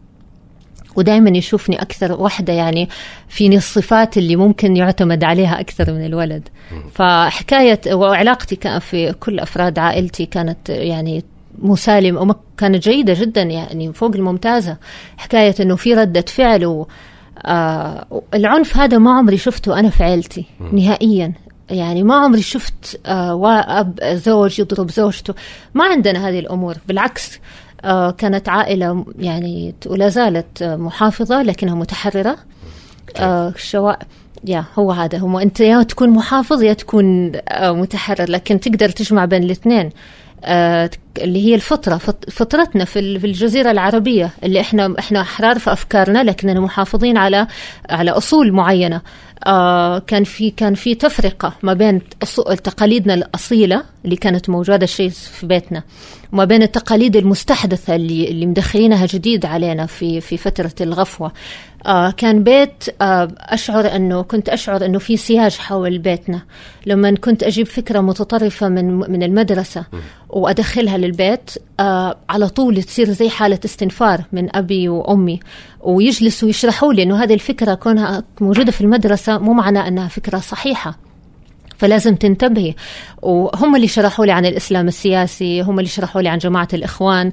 ودائما 0.96 1.38
يشوفني 1.38 1.82
أكثر 1.82 2.22
واحدة 2.22 2.54
يعني 2.54 2.90
فيني 3.30 3.58
الصفات 3.58 4.18
اللي 4.18 4.36
ممكن 4.36 4.78
يعتمد 4.78 5.24
عليها 5.24 5.60
أكثر 5.60 5.94
من 5.94 6.06
الولد. 6.06 6.50
فحكاية 6.94 7.82
وعلاقتي 7.94 8.56
كان 8.56 8.80
في 8.80 9.14
كل 9.14 9.40
أفراد 9.40 9.80
عائلتي 9.80 10.26
كانت 10.26 10.70
يعني 10.70 11.24
مسالمة 11.60 12.22
وما 12.22 12.36
كانت 12.58 12.84
جيدة 12.84 13.14
جدا 13.14 13.42
يعني 13.42 13.94
فوق 13.94 14.16
الممتازة. 14.16 14.78
حكاية 15.18 15.56
إنه 15.60 15.76
في 15.76 15.94
ردة 15.94 16.26
فعل 16.28 16.66
و 16.66 16.88
آه 17.46 18.06
العنف 18.34 18.78
هذا 18.78 18.98
ما 18.98 19.18
عمري 19.18 19.38
شفته 19.38 19.80
أنا 19.80 19.90
في 19.90 20.04
عيلتي 20.04 20.46
نهائيا. 20.74 21.34
يعني 21.70 22.04
ما 22.04 22.16
عمري 22.16 22.42
شفت 22.42 23.00
آه 23.06 23.36
وأب 23.36 24.00
زوج 24.04 24.60
يضرب 24.60 24.92
زوجته. 24.92 25.34
ما 25.74 25.84
عندنا 25.84 26.30
هذه 26.30 26.40
الأمور. 26.40 26.76
بالعكس 26.88 27.40
آه 27.84 28.12
كانت 28.12 28.50
عائلة 28.50 29.06
يعني 29.20 29.76
ولا 29.86 30.10
زالت 30.10 30.62
آه، 30.62 30.76
محافظة 30.76 31.42
لكنها 31.42 31.76
متحررة. 31.76 32.38
آه 33.18 33.54
شواء 33.58 34.00
يا 34.46 34.66
هو 34.80 34.92
هذا. 34.92 35.18
هو 35.18 35.40
أنت 35.40 35.60
يا 35.60 35.84
تكون 35.84 36.10
محافظ 36.10 36.64
يا 36.64 36.74
تكون 36.74 37.32
آه، 37.50 37.72
متحرر 37.72 38.32
لكن 38.32 38.60
تقدر 38.60 38.90
تجمع 38.90 39.26
بين 39.26 39.44
الاثنين. 39.44 39.86
آه، 39.86 39.92
اللي 40.44 41.46
هي 41.46 41.56
الفطرة 41.56 41.98
فطرتنا 42.32 42.86
في 42.86 43.00
الجزيرة 43.00 43.72
العربية 43.72 44.30
اللي 44.44 44.60
إحنا 44.62 44.96
إحنا 45.00 45.22
أحرار 45.22 45.60
في 45.60 45.72
أفكارنا 45.74 46.24
لكننا 46.24 46.60
محافظين 46.60 47.18
على 47.18 47.48
على 47.90 48.12
أصول 48.12 48.52
معينة. 48.52 49.02
آه 49.46 50.00
كان 50.00 50.24
في 50.24 50.50
كان 50.52 50.74
في 50.76 50.96
تفرقة 50.96 51.54
ما 51.64 51.74
بين 51.74 52.02
تقاليدنا 52.64 53.14
الأصيلة 53.14 53.84
اللي 54.06 54.16
كانت 54.16 54.50
موجودة 54.50 54.86
شيء 54.86 55.10
في 55.10 55.46
بيتنا 55.48 55.84
وما 56.34 56.46
بين 56.46 56.62
التقاليد 56.64 57.16
المستحدثة 57.16 57.96
اللي 57.96 58.28
اللي 58.28 58.46
مدخلينها 58.46 59.06
جديد 59.06 59.46
علينا 59.46 59.86
في 59.86 60.22
في 60.22 60.38
فترة 60.38 60.72
الغفوة. 60.82 61.32
آه 61.86 62.12
كان 62.12 62.44
بيت 62.44 62.84
آه 63.02 63.28
أشعر 63.40 63.96
إنه 63.96 64.22
كنت 64.22 64.50
أشعر 64.50 64.86
إنه 64.86 65.00
في 65.00 65.18
سياج 65.18 65.58
حول 65.58 65.98
بيتنا. 65.98 66.42
لما 66.86 67.16
كنت 67.16 67.44
أجيب 67.44 67.68
فكرة 67.68 68.00
متطرفة 68.00 68.70
من 68.70 69.12
من 69.12 69.24
المدرسة 69.24 69.86
وأدخلها 70.30 70.98
للبيت 70.98 71.52
آه 71.80 72.18
على 72.30 72.50
طول 72.50 72.84
تصير 72.84 73.10
زي 73.10 73.30
حالة 73.30 73.60
استنفار 73.66 74.24
من 74.32 74.56
أبي 74.56 74.90
وأمي. 74.90 75.40
ويجلسوا 75.82 76.50
يشرحوا 76.50 76.94
لي 76.94 77.04
إنه 77.04 77.24
هذه 77.24 77.34
الفكرة 77.34 77.74
كونها 77.74 78.24
موجودة 78.42 78.72
في 78.72 78.82
المدرسة 78.82 79.38
مو 79.38 79.54
معناه 79.54 79.88
إنها 79.88 80.08
فكرة 80.08 80.38
صحيحة. 80.38 81.11
فلازم 81.82 82.16
تنتبهي. 82.16 82.74
وهم 83.22 83.76
اللي 83.76 83.88
شرحوا 83.88 84.26
لي 84.26 84.32
عن 84.32 84.46
الإسلام 84.46 84.88
السياسي 84.88 85.62
هم 85.62 85.80
اللي 85.80 85.90
شرحوا 85.90 86.22
لي 86.22 86.30
عن 86.30 86.38
جماعة 86.38 86.68
الإخوان 86.74 87.32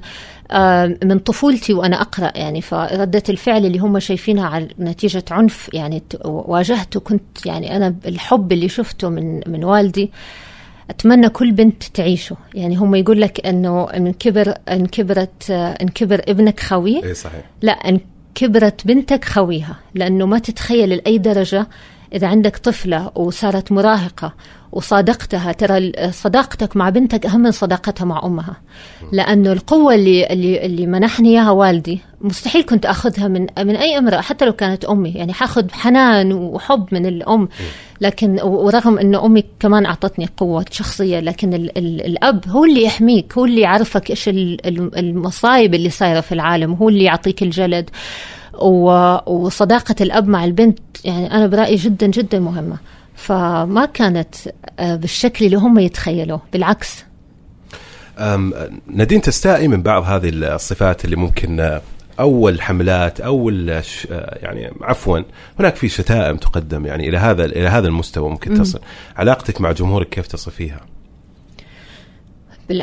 آه، 0.51 0.97
من 1.03 1.19
طفولتي 1.19 1.73
وأنا 1.73 2.01
أقرأ 2.01 2.31
يعني. 2.35 2.61
فردة 2.61 3.23
الفعل 3.29 3.65
اللي 3.65 3.79
هم 3.79 3.99
شايفينها 3.99 4.47
على 4.47 4.67
نتيجة 4.79 5.23
عنف 5.31 5.69
يعني 5.73 6.03
واجهته 6.25 6.99
كنت 6.99 7.45
يعني 7.45 7.75
أنا 7.75 7.95
الحب 8.05 8.51
اللي 8.51 8.69
شفته 8.69 9.09
من 9.09 9.41
من 9.47 9.63
والدي. 9.63 10.11
أتمنى 10.89 11.29
كل 11.29 11.51
بنت 11.51 11.83
تعيشه. 11.83 12.35
يعني 12.53 12.75
هم 12.75 12.95
يقول 12.95 13.21
لك 13.21 13.47
إنه 13.47 13.89
إن 13.89 14.13
كبر 14.13 14.53
إن 14.69 14.85
كبرت 14.85 15.51
إن 15.51 15.87
كبر 15.87 16.21
ابنك 16.27 16.59
خوي. 16.59 17.03
اي 17.05 17.13
صحيح. 17.13 17.45
لا 17.61 17.71
إن 17.71 17.99
كبرت 18.35 18.87
بنتك 18.87 19.25
خويها. 19.25 19.75
لأنه 19.95 20.25
ما 20.25 20.39
تتخيل 20.39 20.89
لأي 20.89 21.17
درجة 21.17 21.67
إذا 22.13 22.27
عندك 22.27 22.57
طفلة 22.57 23.11
وصارت 23.15 23.71
مراهقة 23.71 24.33
وصادقتها 24.71 25.51
ترى 25.51 25.91
صداقتك 26.11 26.77
مع 26.77 26.89
بنتك 26.89 27.25
أهم 27.25 27.39
من 27.39 27.51
صداقتها 27.51 28.05
مع 28.05 28.21
أمها. 28.25 28.55
لأنه 29.11 29.51
القوة 29.51 29.95
اللي, 29.95 30.27
اللي, 30.27 30.65
اللي 30.65 30.85
منحني 30.87 31.29
إياها 31.29 31.51
والدي 31.51 31.99
مستحيل 32.21 32.63
كنت 32.63 32.85
أخذها 32.85 33.27
من, 33.27 33.47
من 33.57 33.75
أي 33.75 33.97
امرأة 33.97 34.21
حتى 34.21 34.45
لو 34.45 34.53
كانت 34.53 34.85
أمي. 34.85 35.09
يعني 35.09 35.33
حاخذ 35.33 35.71
حنان 35.71 36.33
وحب 36.33 36.85
من 36.91 37.05
الأم. 37.05 37.49
لكن 38.01 38.39
ورغم 38.43 38.97
أنه 38.97 39.25
أمي 39.25 39.43
كمان 39.59 39.85
أعطتني 39.85 40.29
قوة 40.37 40.65
شخصية 40.71 41.19
لكن 41.19 41.53
ال 41.53 41.77
ال 41.77 42.05
الأب 42.05 42.47
هو 42.47 42.65
اللي 42.65 42.83
يحميك 42.83 43.37
هو 43.37 43.45
اللي 43.45 43.61
يعرفك 43.61 44.09
إيش 44.09 44.29
المصايب 44.29 45.73
اللي 45.73 45.89
صايرة 45.89 46.21
في 46.21 46.31
العالم 46.31 46.73
هو 46.73 46.89
اللي 46.89 47.03
يعطيك 47.03 47.43
الجلد. 47.43 47.89
وصداقة 49.25 49.95
الأب 50.01 50.27
مع 50.27 50.45
البنت 50.45 50.79
يعني 51.05 51.31
أنا 51.31 51.47
برأيي 51.47 51.75
جدا 51.75 52.07
جدا 52.07 52.39
مهمة. 52.39 52.77
فما 53.15 53.85
كانت 53.85 54.35
آه، 54.79 54.95
بالشكل 54.95 55.45
اللي 55.45 55.57
هم 55.57 55.79
يتخيلوه 55.79 56.41
بالعكس. 56.53 57.05
نادين 58.87 59.21
تستائي 59.21 59.67
من 59.67 59.81
بعض 59.81 60.03
هذه 60.03 60.29
الصفات 60.29 61.05
اللي 61.05 61.15
ممكن 61.15 61.59
آه، 61.59 61.81
أول 62.19 62.61
حملات 62.61 63.21
أول 63.21 63.69
آه، 63.69 63.83
يعني 64.41 64.71
عفوا 64.81 65.19
هناك 65.59 65.75
في 65.75 65.89
شتائم 65.89 66.37
تقدم 66.37 66.85
يعني 66.85 67.09
إلى 67.09 67.17
هذا 67.17 67.45
إلى 67.45 67.67
هذا 67.67 67.87
المستوى 67.87 68.29
ممكن 68.29 68.53
تصل. 68.53 68.79
علاقتك 69.17 69.61
مع 69.61 69.71
جمهورك 69.71 70.09
كيف 70.09 70.27
تصفيها؟ 70.27 70.81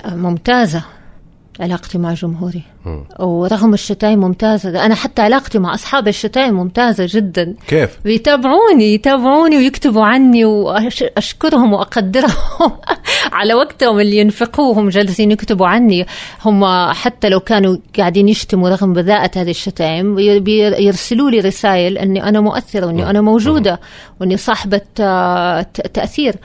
ممتازة. 0.06 0.84
علاقتي 1.60 1.98
مع 1.98 2.14
جمهوري. 2.14 2.62
م. 2.86 3.24
ورغم 3.24 3.74
الشتايم 3.74 4.20
ممتازة. 4.20 4.86
أنا 4.86 4.94
حتى 4.94 5.22
علاقتي 5.22 5.58
مع 5.58 5.74
أصحاب 5.74 6.08
الشتايم 6.08 6.54
ممتازة 6.54 7.06
جدا. 7.10 7.54
كيف؟ 7.68 7.98
بيتابعوني 8.04 8.94
يتابعوني 8.94 9.56
ويكتبوا 9.56 10.04
عني 10.04 10.44
وأشكرهم 10.44 11.72
وأقدرهم 11.72 12.72
على 13.32 13.54
وقتهم 13.54 14.00
اللي 14.00 14.16
ينفقوه 14.16 14.78
هم 14.78 14.88
جالسين 14.88 15.30
يكتبوا 15.30 15.66
عني. 15.66 16.06
هم 16.44 16.64
حتى 16.92 17.28
لو 17.28 17.40
كانوا 17.40 17.76
قاعدين 17.98 18.28
يشتموا 18.28 18.68
رغم 18.68 18.92
بذاءة 18.92 19.30
هذه 19.36 19.50
الشتائم 19.50 20.18
يرسلوا 20.18 21.30
لي 21.30 21.40
رسائل 21.40 21.98
أني 21.98 22.28
أنا 22.28 22.40
مؤثرة 22.40 22.86
وأني 22.86 23.10
أنا 23.10 23.20
موجودة 23.20 23.80
وأني 24.20 24.36
صاحبة 24.36 24.80
آه، 25.00 25.62
تأثير. 25.94 26.36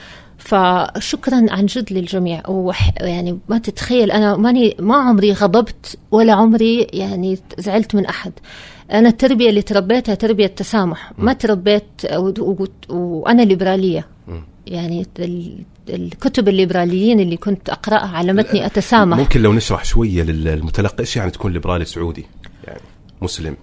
فشكرا 0.41 1.45
عن 1.50 1.65
جد 1.65 1.93
للجميع. 1.93 2.43
ويعني 2.48 3.39
ما 3.50 3.57
تتخيل 3.57 4.12
أنا 4.12 4.38
ماني 4.38 4.75
ما 4.79 4.95
عمري 4.95 5.33
غضبت 5.33 5.98
ولا 6.12 6.33
عمري 6.33 6.88
يعني 6.93 7.39
زعلت 7.57 7.95
من 7.95 8.05
أحد. 8.05 8.31
أنا 8.91 9.10
التربية 9.10 9.50
اللي 9.50 9.62
تربيتها 9.62 10.15
تربية 10.15 10.48
تسامح 10.48 11.12
ما 11.17 11.33
تربيت 11.33 11.83
وأنا 12.89 13.41
ليبرالية. 13.41 14.07
يعني 14.67 15.05
الكتب 15.89 16.48
الليبراليين 16.48 17.19
اللي 17.19 17.38
كنت 17.38 17.69
أقرأها 17.69 18.17
علمتني 18.17 18.65
أتسامح. 18.65 19.17
ممكن 19.17 19.41
لو 19.41 19.53
نشرح 19.53 19.86
شوية 19.86 20.24
للمتلقي 20.24 21.00
إيش 21.00 21.17
يعني 21.17 21.31
تكون 21.31 21.53
ليبرالي 21.53 21.86
سعودي؟ 21.86 22.25
يعني 22.67 22.81
مسلم. 23.21 23.55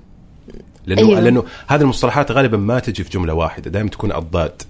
لأنه 0.87 1.09
أيوة. 1.09 1.21
لأنه 1.21 1.45
هذه 1.67 1.81
المصطلحات 1.81 2.33
غالبا 2.33 2.57
ما 2.57 2.79
تجي 2.79 3.05
في 3.05 3.11
جملة 3.11 3.35
واحدة 3.35 3.71
دائما 3.71 3.89
تكون 3.89 4.13
أضداد. 4.13 4.63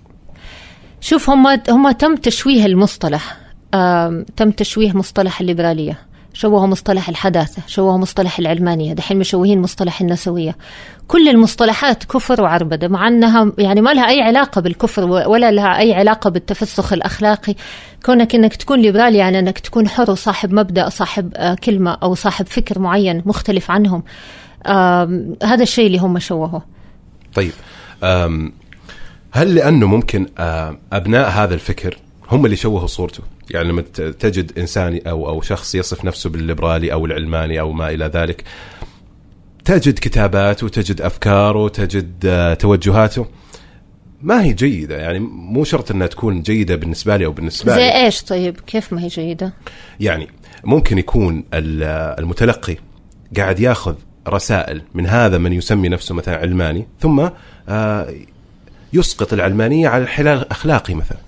شوف 1.01 1.31
هم 1.31 1.47
هم 1.69 1.91
تم 1.91 2.17
تشويه 2.17 2.67
المصطلح. 2.67 3.37
تم 4.37 4.51
تشويه 4.51 4.93
مصطلح 4.93 5.41
الليبرالية. 5.41 5.99
شوهوا 6.33 6.67
مصطلح 6.67 7.09
الحداثة 7.09 7.63
شوهوا 7.67 7.99
مصطلح 7.99 8.39
العلمانية 8.39 8.93
دحين 8.93 9.19
مشوهين 9.19 9.61
مصطلح 9.61 10.01
النسوية. 10.01 10.57
كل 11.09 11.29
المصطلحات 11.29 12.05
كفر 12.05 12.43
وعربدة 12.43 12.89
مع 12.89 13.09
أنها 13.09 13.53
يعني 13.59 13.81
ما 13.81 13.91
لها 13.91 14.09
أي 14.09 14.23
علاقة 14.23 14.61
بالكفر 14.61 15.05
ولا 15.05 15.51
لها 15.51 15.79
أي 15.79 15.95
علاقة 15.95 16.31
بالتفسخ 16.31 16.93
الأخلاقي. 16.93 17.55
كونك 18.07 18.35
أنك 18.35 18.57
تكون 18.57 18.81
ليبرالي 18.81 19.19
يعني 19.19 19.39
أنك 19.39 19.59
تكون 19.59 19.89
حر 19.89 20.11
وصاحب 20.11 20.53
مبدأ 20.53 20.89
صاحب 20.89 21.33
آه، 21.37 21.55
كلمة 21.55 21.99
أو 22.03 22.15
صاحب 22.15 22.47
فكر 22.47 22.79
معين 22.79 23.23
مختلف 23.27 23.71
عنهم. 23.71 24.03
هذا 25.43 25.63
الشيء 25.63 25.87
اللي 25.87 25.99
هم 25.99 26.19
شوهوه. 26.19 26.63
طيب. 27.35 27.53
هل 29.31 29.55
لأنه 29.55 29.87
ممكن 29.87 30.27
آه، 30.39 30.79
أبناء 30.93 31.31
هذا 31.31 31.55
الفكر 31.55 31.99
هم 32.31 32.45
اللي 32.45 32.57
شوهوا 32.57 32.87
صورته؟ 32.87 33.23
يعني 33.51 33.69
لما 33.69 33.83
تجد 34.19 34.59
إنسان 34.59 35.01
أو 35.07 35.29
أو 35.29 35.41
شخص 35.41 35.75
يصف 35.75 36.05
نفسه 36.05 36.31
بالليبرالي 36.31 36.93
أو 36.93 37.07
العلماني 37.07 37.61
أو 37.61 37.73
ما 37.73 37.91
إلى 37.91 38.05
ذلك 38.05 38.45
تجد 39.65 39.99
كتاباته 39.99 40.67
وتجد 40.67 41.01
أفكاره 41.01 41.65
وتجد 41.65 42.27
آه، 42.27 42.55
توجهاته. 42.55 43.27
ما 44.23 44.43
هي 44.43 44.53
جيدة؟ 44.53 44.97
يعني 44.97 45.19
مو 45.19 45.65
شرط 45.65 45.91
إنها 45.91 46.07
تكون 46.07 46.43
جيدة 46.43 46.77
بالنسبة 46.77 47.17
لي 47.17 47.27
أو 47.27 47.33
بالنسبة 47.33 47.73
لي. 47.73 47.81
زي 47.81 48.05
إيش؟ 48.05 48.23
طيب 48.23 48.61
كيف 48.61 48.93
ما 48.93 49.03
هي 49.03 49.09
جيدة؟ 49.09 49.53
يعني 50.01 50.29
ممكن 50.65 50.99
يكون 50.99 51.45
المتلقي 51.55 52.77
قاعد 53.37 53.61
ياخذ 53.61 53.95
رسائل 54.29 54.83
من 54.95 55.07
هذا 55.07 55.39
من 55.39 55.53
يسمي 55.53 55.89
نفسه 55.89 56.15
مثلا 56.15 56.37
علماني 56.37 56.87
ثم 57.01 57.29
آه، 57.69 58.15
يسقط 58.93 59.33
العلمانية 59.33 59.89
على 59.89 60.03
الحلال 60.03 60.39
الاخلاقي 60.39 60.95
مثلا. 60.95 61.19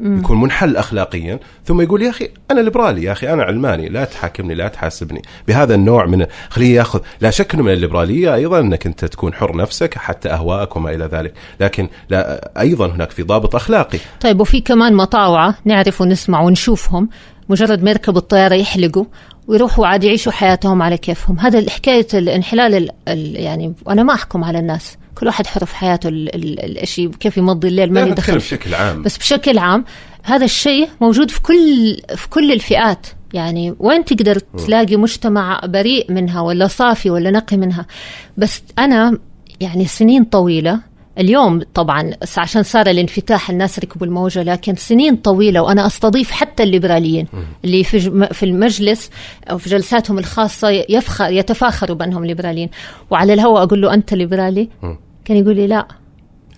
يكون 0.00 0.40
منحل 0.40 0.76
اخلاقيا 0.76 1.38
ثم 1.64 1.80
يقول 1.80 2.02
يا 2.02 2.10
أخي 2.10 2.28
أنا 2.50 2.60
ليبرالي 2.60 3.02
يا 3.02 3.12
أخي 3.12 3.32
أنا 3.32 3.42
علماني 3.42 3.88
لا 3.88 4.04
تحاكمني 4.04 4.54
لا 4.54 4.68
تحاسبني. 4.68 5.22
بهذا 5.48 5.74
النوع 5.74 6.06
من 6.06 6.26
خليه 6.50 6.76
يأخذ 6.76 7.00
لا 7.20 7.30
شك 7.30 7.54
إنه 7.54 7.62
من 7.62 7.72
الليبرالية 7.72 8.34
أيضا 8.34 8.60
إنك 8.60 8.86
أنت 8.86 9.04
تكون 9.04 9.34
حر 9.34 9.56
نفسك 9.56 9.98
حتى 9.98 10.28
أهواءك 10.28 10.76
وما 10.76 10.94
إلى 10.94 11.04
ذلك. 11.04 11.34
لكن 11.60 11.88
لا 12.08 12.50
أيضا 12.60 12.86
هناك 12.86 13.10
في 13.10 13.22
ضابط 13.22 13.54
أخلاقي. 13.54 13.98
طيب 14.20 14.40
وفي 14.40 14.60
كمان 14.60 14.94
مطاوعة 14.94 15.54
نعرف 15.64 16.00
ونسمع 16.00 16.40
ونشوفهم 16.40 17.08
مجرد 17.48 17.82
ما 17.82 17.90
يركبوا 17.90 18.20
الطيارة 18.20 18.54
يحلقوا 18.54 19.04
ويروحوا 19.46 19.86
عاد 19.86 20.04
يعيشوا 20.04 20.32
حياتهم 20.32 20.82
على 20.82 20.98
كيفهم. 20.98 21.38
هذا 21.38 21.70
حكاية 21.70 22.06
الانحلال 22.14 22.74
ال 22.74 22.90
ال 23.08 23.36
يعني 23.36 23.74
أنا 23.88 24.02
ما 24.02 24.14
أحكم 24.14 24.44
على 24.44 24.58
الناس. 24.58 24.96
كل 25.14 25.26
واحد 25.26 25.46
حر 25.46 25.64
في 25.64 25.76
حياته 25.76 26.08
الشيء 26.12 27.10
كيف 27.10 27.36
يمضي 27.36 27.68
الليل 27.68 27.92
ما 27.92 28.00
يدخل 28.00 28.36
بشكل 28.36 28.74
عام. 28.74 29.02
بس 29.02 29.18
بشكل 29.18 29.58
عام 29.58 29.84
هذا 30.22 30.44
الشيء 30.44 30.88
موجود 31.00 31.30
في 31.30 31.42
كل 31.42 31.96
في 32.16 32.28
كل 32.28 32.52
الفئات. 32.52 33.06
يعني 33.34 33.74
وين 33.78 34.04
تقدر 34.04 34.38
تلاقي 34.38 34.96
مجتمع 34.96 35.60
بريء 35.64 36.12
منها 36.12 36.40
ولا 36.40 36.66
صافي 36.66 37.10
ولا 37.10 37.30
نقي 37.30 37.56
منها؟ 37.56 37.86
بس 38.36 38.62
أنا 38.78 39.18
يعني 39.60 39.84
سنين 39.84 40.24
طويلة 40.24 40.80
اليوم 41.18 41.60
طبعا 41.74 42.10
عشان 42.36 42.62
صار 42.62 42.86
الانفتاح 42.86 43.50
الناس 43.50 43.78
ركبوا 43.78 44.06
الموجة 44.06 44.42
لكن 44.42 44.74
سنين 44.74 45.16
طويلة 45.16 45.62
وأنا 45.62 45.86
أستضيف 45.86 46.30
حتى 46.30 46.62
الليبراليين 46.62 47.26
اللي 47.64 47.84
في 47.84 48.26
في 48.32 48.42
المجلس 48.42 49.10
أو 49.50 49.58
في 49.58 49.70
جلساتهم 49.70 50.18
الخاصة 50.18 50.68
يفخر 50.70 51.30
يتفاخروا 51.30 51.96
بأنهم 51.96 52.24
ليبراليين. 52.24 52.70
وعلى 53.10 53.32
الهواء 53.34 53.62
أقول 53.62 53.82
له 53.82 53.94
أنت 53.94 54.14
ليبرالي؟ 54.14 54.68
كان 55.24 55.36
يقول 55.36 55.56
لي 55.56 55.66
لا. 55.66 55.88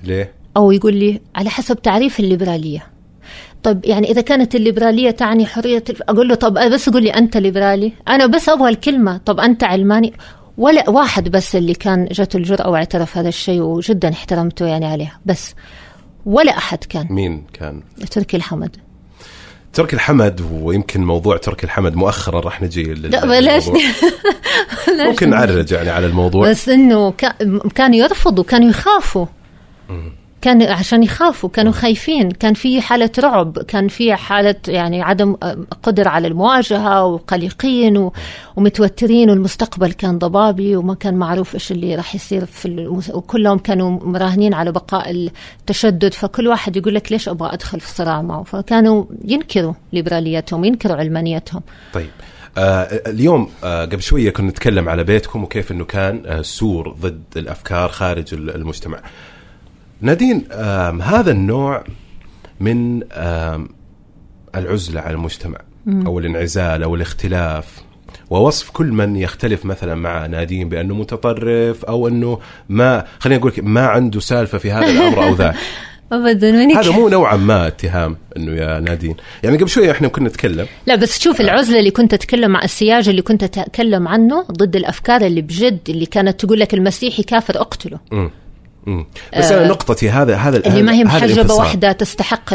ليه؟ 0.04 0.32
أو 0.56 0.72
يقول 0.72 0.94
لي 0.94 1.20
على 1.34 1.50
حسب 1.50 1.82
تعريف 1.82 2.20
الليبرالية. 2.20 2.86
طيب 3.62 3.84
يعني 3.84 4.10
إذا 4.10 4.20
كانت 4.20 4.54
الليبرالية 4.54 5.10
تعني 5.10 5.46
حرية 5.46 5.84
أقول 6.08 6.28
له 6.28 6.34
طب 6.34 6.54
بس 6.54 6.88
قول 6.88 7.02
لي 7.02 7.10
أنت 7.10 7.36
ليبرالي؟ 7.36 7.92
أنا 8.08 8.26
بس 8.26 8.48
أبغى 8.48 8.68
الكلمة. 8.68 9.16
طب 9.16 9.40
أنت 9.40 9.64
علماني؟ 9.64 10.12
ولا 10.58 10.90
واحد 10.90 11.28
بس 11.28 11.56
اللي 11.56 11.74
كان 11.74 12.04
جته 12.04 12.36
الجرأة 12.36 12.68
واعترف 12.70 13.18
هذا 13.18 13.28
الشيء 13.28 13.60
وجدا 13.60 14.12
احترمته 14.12 14.66
يعني 14.66 14.86
عليها. 14.86 15.20
بس 15.26 15.54
ولا 16.26 16.58
أحد 16.58 16.84
كان. 16.84 17.06
مين 17.10 17.44
كان؟ 17.52 17.82
تركي 18.10 18.36
الحمد. 18.36 18.76
تركي 19.72 19.96
الحمد 19.96 20.40
ويمكن 20.52 21.04
موضوع 21.04 21.36
تركي 21.36 21.64
الحمد 21.64 21.94
مؤخرا 21.94 22.40
راح 22.40 22.62
نجي 22.62 22.82
لا 22.82 23.26
بلاش. 23.30 23.64
ممكن 25.06 25.30
نعرج 25.30 25.72
يعني 25.72 25.90
على 25.90 26.06
الموضوع. 26.06 26.50
بس 26.50 26.68
إنه 26.68 27.10
كانوا 27.74 27.96
يرفضوا 27.96 28.44
كانوا 28.44 28.68
يخافوا 28.70 29.26
كان 30.44 30.62
عشان 30.62 31.02
يخافوا 31.02 31.50
كانوا 31.50 31.72
خايفين 31.72 32.30
كان 32.30 32.54
في 32.54 32.80
حالة 32.80 33.10
رعب 33.18 33.58
كان 33.58 33.88
في 33.88 34.14
حالة 34.14 34.54
يعني 34.68 35.02
عدم 35.02 35.34
قدرة 35.82 36.08
على 36.08 36.28
المواجهة 36.28 37.04
وقلقين 37.04 38.10
ومتوترين 38.56 39.30
والمستقبل 39.30 39.92
كان 39.92 40.18
ضبابي 40.18 40.76
وما 40.76 40.94
كان 40.94 41.14
معروف 41.14 41.54
إيش 41.54 41.72
اللي 41.72 41.94
راح 41.94 42.14
يصير 42.14 42.44
في. 42.44 42.86
وكلهم 43.14 43.58
كانوا 43.58 43.90
مراهنين 43.90 44.54
على 44.54 44.72
بقاء 44.72 45.30
التشدد 45.60 46.14
فكل 46.14 46.48
واحد 46.48 46.76
يقول 46.76 46.94
لك 46.94 47.12
ليش 47.12 47.28
أبغى 47.28 47.52
أدخل 47.52 47.80
في 47.80 47.90
صراع 47.90 48.22
معه 48.22 48.42
فكانوا 48.42 49.04
ينكروا 49.24 49.74
ليبراليتهم 49.92 50.64
ينكروا 50.64 50.96
علمانيتهم 50.96 51.62
طيب 51.92 52.10
آه 52.58 52.82
اليوم 53.06 53.50
آه 53.64 53.84
قبل 53.84 54.02
شوية 54.02 54.30
كنا 54.30 54.50
نتكلم 54.50 54.88
على 54.88 55.04
بيتكم 55.04 55.44
وكيف 55.44 55.72
إنه 55.72 55.84
كان 55.84 56.22
آه 56.26 56.42
سور 56.42 56.96
ضد 57.00 57.22
الأفكار 57.36 57.88
خارج 57.88 58.34
المجتمع. 58.34 59.00
نادين 60.04 60.44
هذا 61.02 61.30
النوع 61.30 61.84
من 62.60 63.02
العزلة 64.54 65.00
على 65.00 65.14
المجتمع 65.14 65.58
أو 65.88 66.18
الانعزال 66.18 66.82
أو 66.82 66.94
الاختلاف. 66.94 67.82
ووصف 68.30 68.70
كل 68.70 68.86
من 68.86 69.16
يختلف 69.16 69.64
مثلا 69.64 69.94
مع 69.94 70.26
نادين 70.26 70.68
بأنه 70.68 70.94
متطرف 70.94 71.84
أو 71.84 72.08
أنه 72.08 72.38
ما 72.68 73.04
خلينا 73.18 73.38
نقول 73.38 73.52
ما 73.62 73.86
عنده 73.86 74.20
سالفة 74.20 74.58
في 74.58 74.72
هذا 74.72 74.86
الأمر 74.90 75.24
أو 75.24 75.34
ذاك. 75.34 75.54
ابدا. 76.12 76.80
هذا 76.80 76.90
مو 76.90 77.08
نوعا 77.08 77.36
ما 77.36 77.66
اتهام 77.66 78.16
إنه 78.36 78.52
يا 78.52 78.80
نادين. 78.80 79.16
يعني 79.42 79.56
قبل 79.56 79.68
شوية 79.68 79.90
إحنا 79.90 80.08
كنا 80.08 80.28
نتكلم. 80.28 80.66
لا 80.86 80.94
بس 80.94 81.20
شوف 81.20 81.40
العزلة 81.40 81.78
اللي 81.78 81.90
كنت 81.90 82.14
أتكلم 82.14 82.50
مع 82.50 82.64
السياج 82.64 83.08
اللي 83.08 83.22
كنت 83.22 83.42
أتكلم 83.42 84.08
عنه 84.08 84.42
ضد 84.42 84.76
الأفكار 84.76 85.26
اللي 85.26 85.42
بجد 85.42 85.80
اللي 85.88 86.06
كانت 86.06 86.44
تقول 86.44 86.60
لك 86.60 86.74
المسيحي 86.74 87.22
كافر 87.22 87.60
اقتله. 87.60 87.98
م. 88.12 88.28
بس 89.38 89.52
أنا 89.52 89.64
آه، 89.64 89.68
نقطتي 89.68 90.10
هذا 90.10 90.36
هذا 90.36 90.56
اللي 90.56 90.82
ما 90.82 90.92
هي 90.92 91.04
محجبة 91.04 91.54
واحدة 91.54 91.92
تستحق 91.92 92.54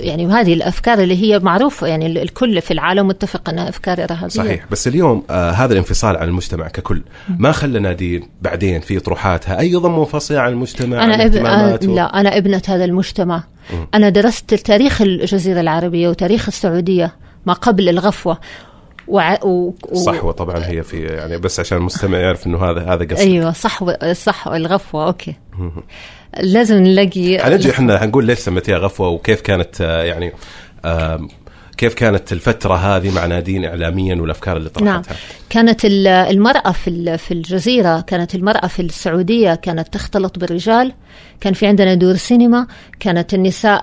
يعني 0.00 0.26
هذه 0.26 0.54
الأفكار 0.54 0.98
اللي 0.98 1.22
هي 1.22 1.38
معروفة 1.38 1.86
يعني 1.86 2.22
الكل 2.22 2.60
في 2.60 2.70
العالم 2.70 3.08
متفق 3.08 3.48
أنها 3.48 3.68
أفكار 3.68 4.04
إرهابية. 4.04 4.28
صحيح. 4.28 4.66
بس 4.70 4.88
اليوم 4.88 5.24
آه 5.30 5.50
هذا 5.50 5.72
الانفصال 5.72 6.16
عن 6.16 6.28
المجتمع 6.28 6.68
ككل 6.68 7.02
ما 7.38 7.52
خلى 7.52 7.80
نادين 7.80 8.28
بعدين 8.42 8.80
في 8.80 9.00
طروحاتها؟ 9.00 9.60
أيضا 9.60 9.88
منفصله 9.88 10.40
عن 10.40 10.52
المجتمع 10.52 11.04
أنا 11.04 11.24
ابن 11.24 11.46
آه 11.46 11.76
لا 11.76 12.20
أنا 12.20 12.36
ابنة 12.36 12.62
هذا 12.68 12.84
المجتمع. 12.84 13.44
م. 13.70 13.74
أنا 13.94 14.08
درست 14.08 14.54
تاريخ 14.54 15.02
الجزيرة 15.02 15.60
العربية 15.60 16.08
وتاريخ 16.08 16.48
السعودية 16.48 17.12
ما 17.46 17.52
قبل 17.52 17.88
الغفوة. 17.88 18.38
وع... 19.08 19.44
و... 19.44 19.72
الصحوة 19.92 20.32
طبعا 20.32 20.66
هي 20.66 20.82
في 20.82 21.04
يعني 21.04 21.38
بس 21.38 21.60
عشان 21.60 21.78
المستمع 21.78 22.18
يعرف 22.18 22.46
إنه 22.46 22.64
هذا 22.64 22.80
هذا 22.80 23.04
قصدك 23.04 23.18
أيوه 23.18 23.52
صحوة 23.52 24.12
صحوة 24.12 24.56
الغفوة 24.56 25.06
أوكي 25.06 25.34
لازم 26.40 26.76
نلاقي 26.76 27.38
حنجي 27.38 27.70
إحنا 27.70 27.98
حنقول 27.98 28.24
ليش 28.24 28.38
سميتيها 28.38 28.78
غفوة 28.78 29.08
وكيف 29.08 29.40
كانت 29.40 29.80
آه، 29.80 30.02
يعني 30.02 30.32
كيف 31.76 31.94
كانت 31.94 32.32
الفترة 32.32 32.74
هذه 32.74 33.14
مع 33.14 33.26
نادين 33.26 33.64
إعلاميا 33.64 34.14
والأفكار 34.14 34.56
اللي 34.56 34.68
طرحتها؟ 34.68 34.92
نعم. 34.92 35.02
كانت 35.50 35.80
المرأة 35.84 36.72
في 36.72 37.18
في 37.18 37.34
الجزيرة 37.34 38.00
كانت 38.00 38.34
المرأة 38.34 38.66
في 38.66 38.82
السعودية 38.82 39.54
كانت 39.54 39.92
تختلط 39.92 40.38
بالرجال 40.38 40.92
كان 41.40 41.52
في 41.52 41.66
عندنا 41.66 41.94
دور 41.94 42.16
سينما 42.16 42.66
كانت 43.00 43.34
النساء 43.34 43.82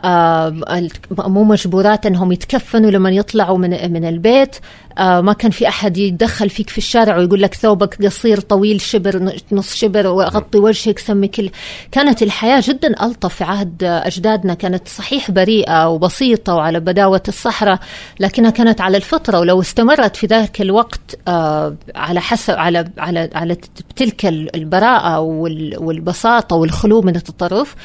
مو 1.12 1.44
مجبورات 1.44 2.06
إنهم 2.06 2.32
يتكفنوا 2.32 2.92
لما 2.92 3.10
يطلعوا 3.10 3.58
من 3.58 3.94
من 3.94 4.06
البيت 4.06 4.56
ما 4.98 5.34
كان 5.34 5.52
في 5.52 5.68
أحد 5.68 5.98
يتدخل 5.98 6.50
فيك 6.50 6.70
في 6.70 6.78
الشارع 6.78 7.18
ويقول 7.18 7.42
لك 7.42 7.54
ثوبك 7.54 8.06
قصير 8.06 8.40
طويل 8.40 8.82
شبر 8.82 9.34
نص 9.52 9.76
شبر 9.76 10.08
وغطي 10.08 10.58
وجهك 10.58 11.00
سمي 11.00 11.28
كل. 11.28 11.50
كانت 11.92 12.24
الحياة 12.24 12.64
جدا 12.66 13.06
ألطف 13.06 13.36
في 13.36 13.44
عهد 13.44 13.84
أجدادنا. 13.84 14.54
كانت 14.54 14.88
صحيح 14.88 15.32
بريئة 15.32 15.90
وبسيطة 15.90 16.56
وعلى 16.56 16.80
بداوة 16.80 17.24
الصحراء 17.28 17.80
لكنها 18.20 18.52
كانت 18.52 18.82
على 18.82 18.98
الفطرة. 18.98 19.40
ولو 19.40 19.62
استمرت 19.62 20.16
في 20.16 20.28
ذاك 20.28 20.62
الوقت 20.62 21.20
آه، 21.28 21.76
على 21.96 22.22
حسب 22.22 22.54
على 22.54 22.90
على 22.98 23.30
على 23.34 23.58
تلك 23.96 24.26
البراءة 24.26 25.20
والبساطة 25.20 26.56
والخلو 26.56 27.02
من 27.02 27.16
التطرف 27.16 27.76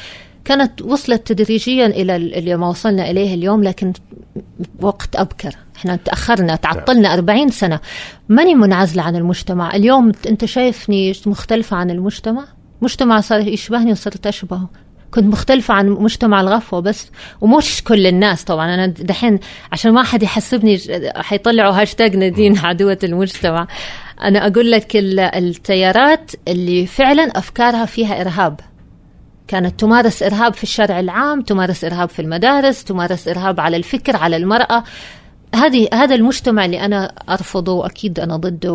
كانت 0.45 0.81
وصلت 0.81 1.31
تدريجيا 1.31 1.85
إلى 1.85 2.15
اللي 2.15 2.55
ما 2.57 2.69
وصلنا 2.69 3.09
إليه 3.11 3.33
اليوم 3.33 3.63
لكن 3.63 3.93
وقت 4.81 5.15
أبكر. 5.15 5.55
إحنا 5.77 5.95
تأخرنا 5.95 6.55
تعطلنا 6.55 7.13
40 7.13 7.49
سنة. 7.49 7.79
ماني 8.29 8.55
منعزلة 8.55 9.03
عن 9.03 9.15
المجتمع. 9.15 9.75
اليوم 9.75 10.11
أنت 10.29 10.45
شايفني 10.45 11.13
مختلفة 11.25 11.77
عن 11.77 11.91
المجتمع؟ 11.91 12.45
مجتمع 12.81 13.21
صار 13.21 13.47
يشبهني 13.47 13.91
وصرت 13.91 14.27
أشبهه. 14.27 14.69
كنت 15.11 15.25
مختلفة 15.25 15.73
عن 15.73 15.89
مجتمع 15.89 16.41
الغفوة 16.41 16.79
بس 16.79 17.11
ومش 17.41 17.83
كل 17.83 18.07
الناس 18.07 18.43
طبعا. 18.43 18.73
أنا 18.73 18.87
دحين 18.87 19.39
عشان 19.71 19.91
ما 19.91 20.03
حد 20.03 20.23
يحسبني 20.23 20.79
حيطلعوا 21.15 21.81
هاشتاج 21.81 22.15
نادين 22.15 22.57
عدوة 22.57 22.99
المجتمع. 23.03 23.67
أنا 24.21 24.47
أقول 24.47 24.71
لك 24.71 24.91
التيارات 24.95 26.31
اللي 26.47 26.85
فعلا 26.85 27.23
أفكارها 27.23 27.85
فيها 27.85 28.21
إرهاب. 28.21 28.59
كانت 29.47 29.79
تمارس 29.79 30.23
إرهاب 30.23 30.53
في 30.53 30.63
الشارع 30.63 30.99
العام 30.99 31.41
تمارس 31.41 31.83
إرهاب 31.83 32.09
في 32.09 32.21
المدارس 32.21 32.83
تمارس 32.83 33.27
إرهاب 33.27 33.59
على 33.59 33.77
الفكر 33.77 34.15
على 34.15 34.37
المرأة. 34.37 34.83
هذه 35.55 35.87
هذا 35.93 36.15
المجتمع 36.15 36.65
اللي 36.65 36.85
أنا 36.85 37.13
أرفضه 37.29 37.71
وأكيد 37.71 38.19
أنا 38.19 38.37
ضده 38.37 38.73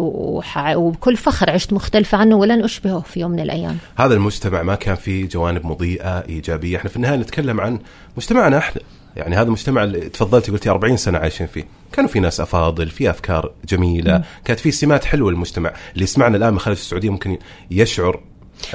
وبكل 0.76 1.16
فخر 1.16 1.50
عشت 1.50 1.72
مختلفة 1.72 2.18
عنه 2.18 2.36
ولن 2.36 2.64
أشبهه 2.64 3.00
في 3.00 3.20
يوم 3.20 3.30
من 3.30 3.40
الأيام. 3.40 3.78
هذا 3.96 4.14
المجتمع 4.14 4.62
ما 4.62 4.74
كان 4.74 4.94
فيه 4.94 5.28
جوانب 5.28 5.66
مضيئة 5.66 6.24
إيجابية، 6.28 6.76
إحنا 6.76 6.90
في 6.90 6.96
النهاية 6.96 7.16
نتكلم 7.16 7.60
عن 7.60 7.78
مجتمعنا 8.16 8.58
إحنا، 8.58 8.80
يعني 9.16 9.36
هذا 9.36 9.42
المجتمع 9.42 9.84
اللي 9.84 10.00
تفضلتي 10.00 10.52
قلتي 10.52 10.70
40 10.70 10.96
سنة 10.96 11.18
عايشين 11.18 11.46
فيه، 11.46 11.64
كانوا 11.92 12.10
في 12.10 12.20
ناس 12.20 12.40
أفاضل، 12.40 12.88
في 12.88 13.10
أفكار 13.10 13.52
جميلة، 13.68 14.18
م. 14.18 14.22
كانت 14.44 14.60
في 14.60 14.70
سمات 14.70 15.04
حلوة 15.04 15.30
المجتمع، 15.30 15.72
اللي 15.92 16.04
يسمعنا 16.04 16.36
الآن 16.36 16.52
من 16.52 16.58
خارج 16.58 16.76
السعودية 16.76 17.10
ممكن 17.10 17.38
يشعر 17.70 18.20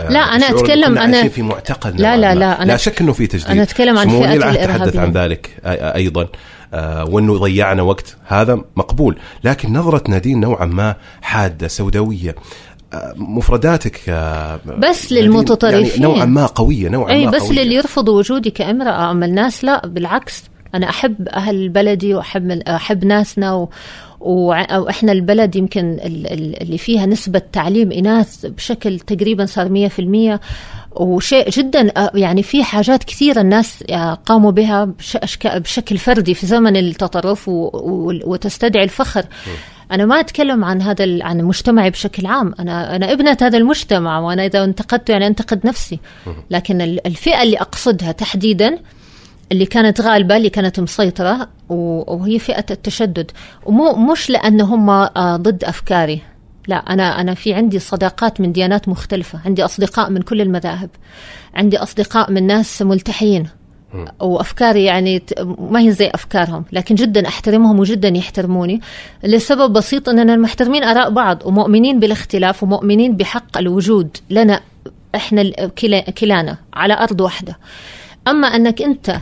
لا 0.09 0.19
أنا 0.19 0.49
أتكلم 0.49 0.97
أنا 0.97 1.27
في 1.27 1.41
معتقل 1.41 1.97
لا 1.97 2.17
لا 2.17 2.35
لا 2.35 2.61
أنا 2.61 2.71
لا 2.71 2.77
شك 2.77 3.01
إنه 3.01 3.13
في 3.13 3.27
تجديد. 3.27 3.51
أنا 3.51 3.63
أتكلم 3.63 3.97
عن 3.97 4.09
فئة 4.09 4.33
الارهابيين 4.33 4.67
تحدث 4.67 4.95
عن 4.95 5.11
ذلك 5.11 5.49
أيضا. 5.65 6.27
آه، 6.73 7.05
وإنه 7.05 7.37
ضيعنا 7.37 7.81
وقت. 7.81 8.17
هذا 8.25 8.61
مقبول. 8.75 9.17
لكن 9.43 9.73
نظرة 9.73 10.03
نادين 10.09 10.39
نوعا 10.39 10.65
ما 10.65 10.95
حادة 11.21 11.67
سوداوية. 11.67 12.35
آه، 12.93 13.13
مفرداتك 13.15 14.01
بس 14.77 15.11
للمتطرفين. 15.11 15.85
يعني 15.85 16.01
نوعا 16.01 16.25
ما 16.25 16.45
قوية 16.45 16.89
نوعا 16.89 17.11
أي 17.11 17.25
ما 17.25 17.31
بس 17.31 17.41
قوية. 17.41 17.63
للي 17.63 17.75
يرفضوا 17.75 18.17
وجودي 18.17 18.49
كامراه 18.49 19.11
أما 19.11 19.25
الناس 19.25 19.63
لا 19.63 19.87
بالعكس. 19.87 20.43
أنا 20.75 20.89
أحب 20.89 21.27
أهل 21.27 21.69
بلدي 21.69 22.13
وأحب 22.13 22.51
أحب 22.51 23.05
ناسنا 23.05 23.53
و... 23.53 23.69
وإحنا 24.25 25.11
البلد 25.11 25.55
يمكن 25.55 25.97
اللي 26.61 26.77
فيها 26.77 27.05
نسبة 27.05 27.41
تعليم 27.51 27.91
إناث 27.91 28.45
بشكل 28.45 28.99
تقريبا 28.99 29.45
صار 29.45 29.89
100% 29.89 30.39
وشيء 30.95 31.49
جدا 31.49 31.91
يعني 32.15 32.43
في 32.43 32.63
حاجات 32.63 33.03
كثيرة 33.03 33.41
الناس 33.41 33.83
آه، 33.89 34.13
قاموا 34.13 34.51
بها 34.51 34.93
بشكل 35.45 35.97
فردي 35.97 36.33
في 36.33 36.45
زمن 36.45 36.77
التطرف 36.77 37.43
وتستدعي 37.47 38.83
الفخر. 38.83 39.25
أنا 39.91 40.05
ما 40.05 40.19
أتكلم 40.19 40.65
عن 40.65 40.81
هذا 40.81 41.23
عن 41.23 41.41
مجتمعي 41.41 41.89
بشكل 41.89 42.25
عام. 42.25 42.53
أنا 42.59 42.95
أنا 42.95 43.11
ابنة 43.11 43.37
هذا 43.41 43.57
المجتمع 43.57 44.19
وأنا 44.19 44.45
إذا 44.45 44.63
انتقدته 44.63 45.11
يعني 45.11 45.27
أنتقد 45.27 45.67
نفسي. 45.67 45.99
لكن 46.49 46.81
الفئة 46.81 47.43
اللي 47.43 47.57
أقصدها 47.57 48.11
تحديدا 48.11 48.79
اللي 49.51 49.65
كانت 49.65 50.01
غالبة 50.01 50.37
اللي 50.37 50.49
كانت 50.49 50.79
مسيطرة 50.79 51.47
وهي 51.69 52.39
فئة 52.39 52.65
التشدد. 52.71 53.31
ومو 53.65 53.95
مش 53.95 54.29
لأن 54.29 54.61
هم 54.61 54.89
آه، 54.89 55.37
ضد 55.37 55.63
أفكاري. 55.63 56.21
لا 56.67 56.75
أنا 56.75 57.21
أنا 57.21 57.33
في 57.33 57.53
عندي 57.53 57.79
صداقات 57.79 58.41
من 58.41 58.51
ديانات 58.51 58.89
مختلفة. 58.89 59.39
عندي 59.45 59.65
أصدقاء 59.65 60.09
من 60.09 60.21
كل 60.21 60.41
المذاهب. 60.41 60.89
عندي 61.55 61.77
أصدقاء 61.77 62.31
من 62.31 62.47
ناس 62.47 62.81
ملتحيين 62.81 63.47
وأفكاري 64.19 64.83
يعني 64.83 65.23
ما 65.59 65.79
هي 65.79 65.91
زي 65.91 66.11
أفكارهم 66.13 66.65
لكن 66.71 66.95
جدا 66.95 67.27
أحترمهم 67.27 67.79
وجدا 67.79 68.07
يحترموني. 68.07 68.81
لسبب 69.23 69.73
بسيط 69.73 70.09
إننا 70.09 70.35
محترمين 70.35 70.83
آراء 70.83 71.09
بعض 71.09 71.41
ومؤمنين 71.45 71.99
بالاختلاف 71.99 72.63
ومؤمنين 72.63 73.17
بحق 73.17 73.57
الوجود 73.57 74.17
لنا 74.29 74.59
إحنا 75.15 75.51
كلانا 76.09 76.57
على 76.73 76.93
أرض 76.93 77.21
واحدة. 77.21 77.57
أما 78.27 78.47
أنك 78.47 78.81
أنت 78.81 79.17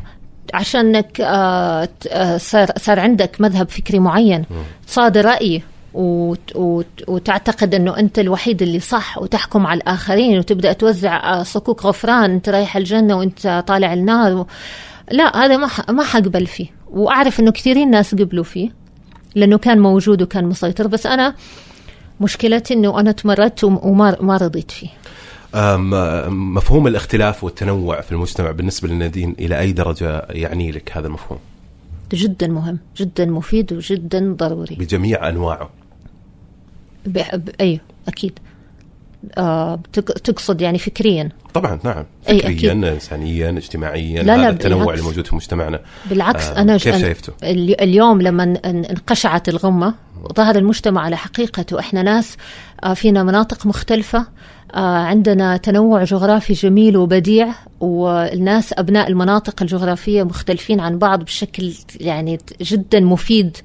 عشانك 0.54 1.22
آه، 1.22 1.90
آه، 2.12 2.38
صار 2.38 2.68
صار 2.78 3.00
عندك 3.00 3.36
مذهب 3.42 3.70
فكري 3.70 4.00
معين 4.00 4.46
صادر 4.88 5.26
رأي 5.26 5.62
وت- 5.94 6.56
وت- 6.56 7.04
وتعتقد 7.08 7.76
إنه 7.76 7.98
أنت 8.00 8.20
الوحيد 8.20 8.62
اللي 8.62 8.80
صح 8.80 9.18
وتحكم 9.18 9.68
على 9.68 9.78
الآخرين 9.78 10.40
وتبدأ 10.40 10.74
توزع 10.74 11.34
آه، 11.40 11.44
صكوك 11.44 11.86
غفران 11.86 12.32
أنت 12.32 12.50
رايح 12.50 12.78
الجنة 12.78 13.18
وأنت 13.18 13.64
طالع 13.68 13.94
النار 13.94 14.34
و... 14.38 14.48
لا 15.12 15.38
هذا 15.46 15.58
ما 15.58 15.70
ما 15.90 16.04
حقبل 16.04 16.46
فيه. 16.46 16.68
وأعرف 16.92 17.40
إنه 17.40 17.52
كثيرين 17.52 17.90
ناس 17.92 18.16
قبلوا 18.16 18.44
فيه 18.44 18.70
لأنه 19.36 19.58
كان 19.58 19.80
موجود 19.80 20.22
وكان 20.22 20.46
مسيطر 20.46 20.88
بس 20.88 21.06
أنا 21.06 21.34
مشكلتي 22.22 22.74
إنه 22.74 23.00
أنا 23.00 23.12
تمردت 23.12 23.64
وم- 23.64 23.80
وما 23.84 24.18
ما 24.22 24.38
رضيت 24.38 24.72
فيه. 24.72 24.88
مفهوم 26.30 26.88
الاختلاف 26.88 27.44
والتنوع 27.44 28.02
في 28.02 28.12
المجتمع 28.12 28.52
بالنسبة 28.52 28.88
لنادين 28.88 29.36
إلى 29.40 29.60
أي 29.60 29.72
درجة 29.72 30.26
يعني 30.30 30.72
لك 30.72 30.98
هذا 30.98 31.08
المفهوم؟ 31.08 31.40
جدا 32.14 32.48
مهم 32.48 32.80
جدا 32.98 33.26
مفيد 33.26 33.74
وجدا 33.74 34.34
ضروري. 34.38 34.76
بجميع 34.76 35.30
أنواعه. 35.30 35.70
ب... 37.06 37.18
ب... 37.34 37.50
أيوه 37.62 37.80
أكيد. 38.08 38.40
آه 39.38 39.80
تق... 39.94 40.12
تقصد 40.14 40.62
يعني 40.62 40.78
فكريا. 40.78 41.30
طبعا 41.54 41.80
نعم. 41.84 42.06
أي 42.30 42.40
فكريا 42.40 42.52
أكيد. 42.72 42.84
انسانيا 42.86 43.50
اجتماعيا 43.50 44.24
لا، 44.24 44.38
لا، 44.38 44.50
التنوع 44.50 44.80
بالعكس. 44.80 45.00
اللي 45.00 45.10
موجود 45.10 45.28
في 45.28 45.36
مجتمعنا. 45.36 45.80
بالعكس 46.10 46.46
آه، 46.48 46.62
أنا 46.62 46.78
كيف 46.78 46.96
أنا- 46.96 47.02
شايفته؟ 47.02 47.34
الي- 47.44 47.74
اليوم 47.74 48.22
لما 48.22 48.44
ان- 48.44 48.56
ان- 48.58 48.86
انقشعت 48.86 49.50
الغمة 49.50 49.94
ظهر 50.38 50.56
المجتمع 50.56 51.02
على 51.02 51.18
حقيقته. 51.18 51.80
إحنا 51.80 52.02
ناس 52.04 52.38
آه، 52.84 52.94
فينا 52.94 53.24
مناطق 53.24 53.66
مختلفة 53.66 54.28
عندنا 54.80 55.58
تنوع 55.58 56.04
جغرافي 56.04 56.54
جميل 56.54 56.98
وبديع 56.98 57.48
والناس 57.80 58.74
أبناء 58.78 59.10
المناطق 59.10 59.62
الجغرافية 59.62 60.24
مختلفين 60.24 60.80
عن 60.80 60.98
بعض 60.98 61.24
بشكل 61.24 61.74
يعني 62.00 62.38
جدا 62.62 63.00
مفيد. 63.00 63.58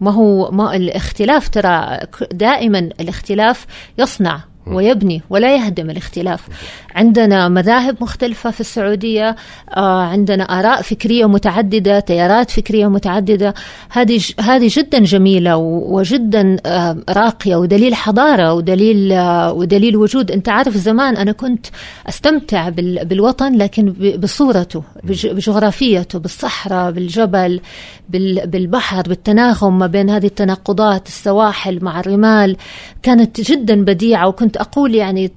ما 0.00 0.10
هو 0.10 0.50
ما 0.50 0.76
الاختلاف 0.76 1.48
ترى 1.48 1.98
دائما 2.32 2.78
الاختلاف 2.78 3.66
يصنع 3.98 4.40
ويبني 4.66 5.22
ولا 5.30 5.56
يهدم 5.56 5.90
الاختلاف. 5.90 6.48
عندنا 6.94 7.48
مذاهب 7.48 7.96
مختلفة 8.00 8.50
في 8.50 8.60
السعودية 8.60 9.36
آه، 9.76 10.02
عندنا 10.02 10.44
آراء 10.44 10.82
فكرية 10.82 11.26
متعددة 11.26 12.00
تيارات 12.00 12.50
فكرية 12.50 12.86
متعددة. 12.86 13.54
هذه 13.90 14.20
هذه 14.40 14.70
جدا 14.76 14.98
جميلة 14.98 15.56
وجدا 15.56 16.56
آه، 16.66 16.96
راقية 17.10 17.56
ودليل 17.56 17.94
حضارة 17.94 18.52
ودليل 18.54 19.12
آه، 19.12 19.52
ودليل 19.52 19.96
وجود. 19.96 20.30
أنت 20.30 20.48
عارف 20.48 20.76
زمان 20.76 21.16
أنا 21.16 21.32
كنت 21.32 21.66
أستمتع 22.08 22.68
بال- 22.68 23.04
بالوطن 23.04 23.54
لكن 23.56 23.94
بصورته 24.18 24.82
بج- 25.04 25.26
بجغرافيته 25.26 26.18
بالصحراء 26.18 26.90
بالجبل 26.92 27.60
بال- 28.08 28.46
بالبحر 28.46 29.02
بالتناغم 29.02 29.78
ما 29.78 29.86
بين 29.86 30.10
هذه 30.10 30.26
التناقضات 30.26 31.06
السواحل 31.08 31.78
مع 31.84 32.00
الرمال. 32.00 32.56
كانت 33.02 33.40
جدا 33.40 33.84
بديعة 33.84 34.28
وكنت 34.28 34.56
أقول 34.56 34.94
يعني 34.94 35.30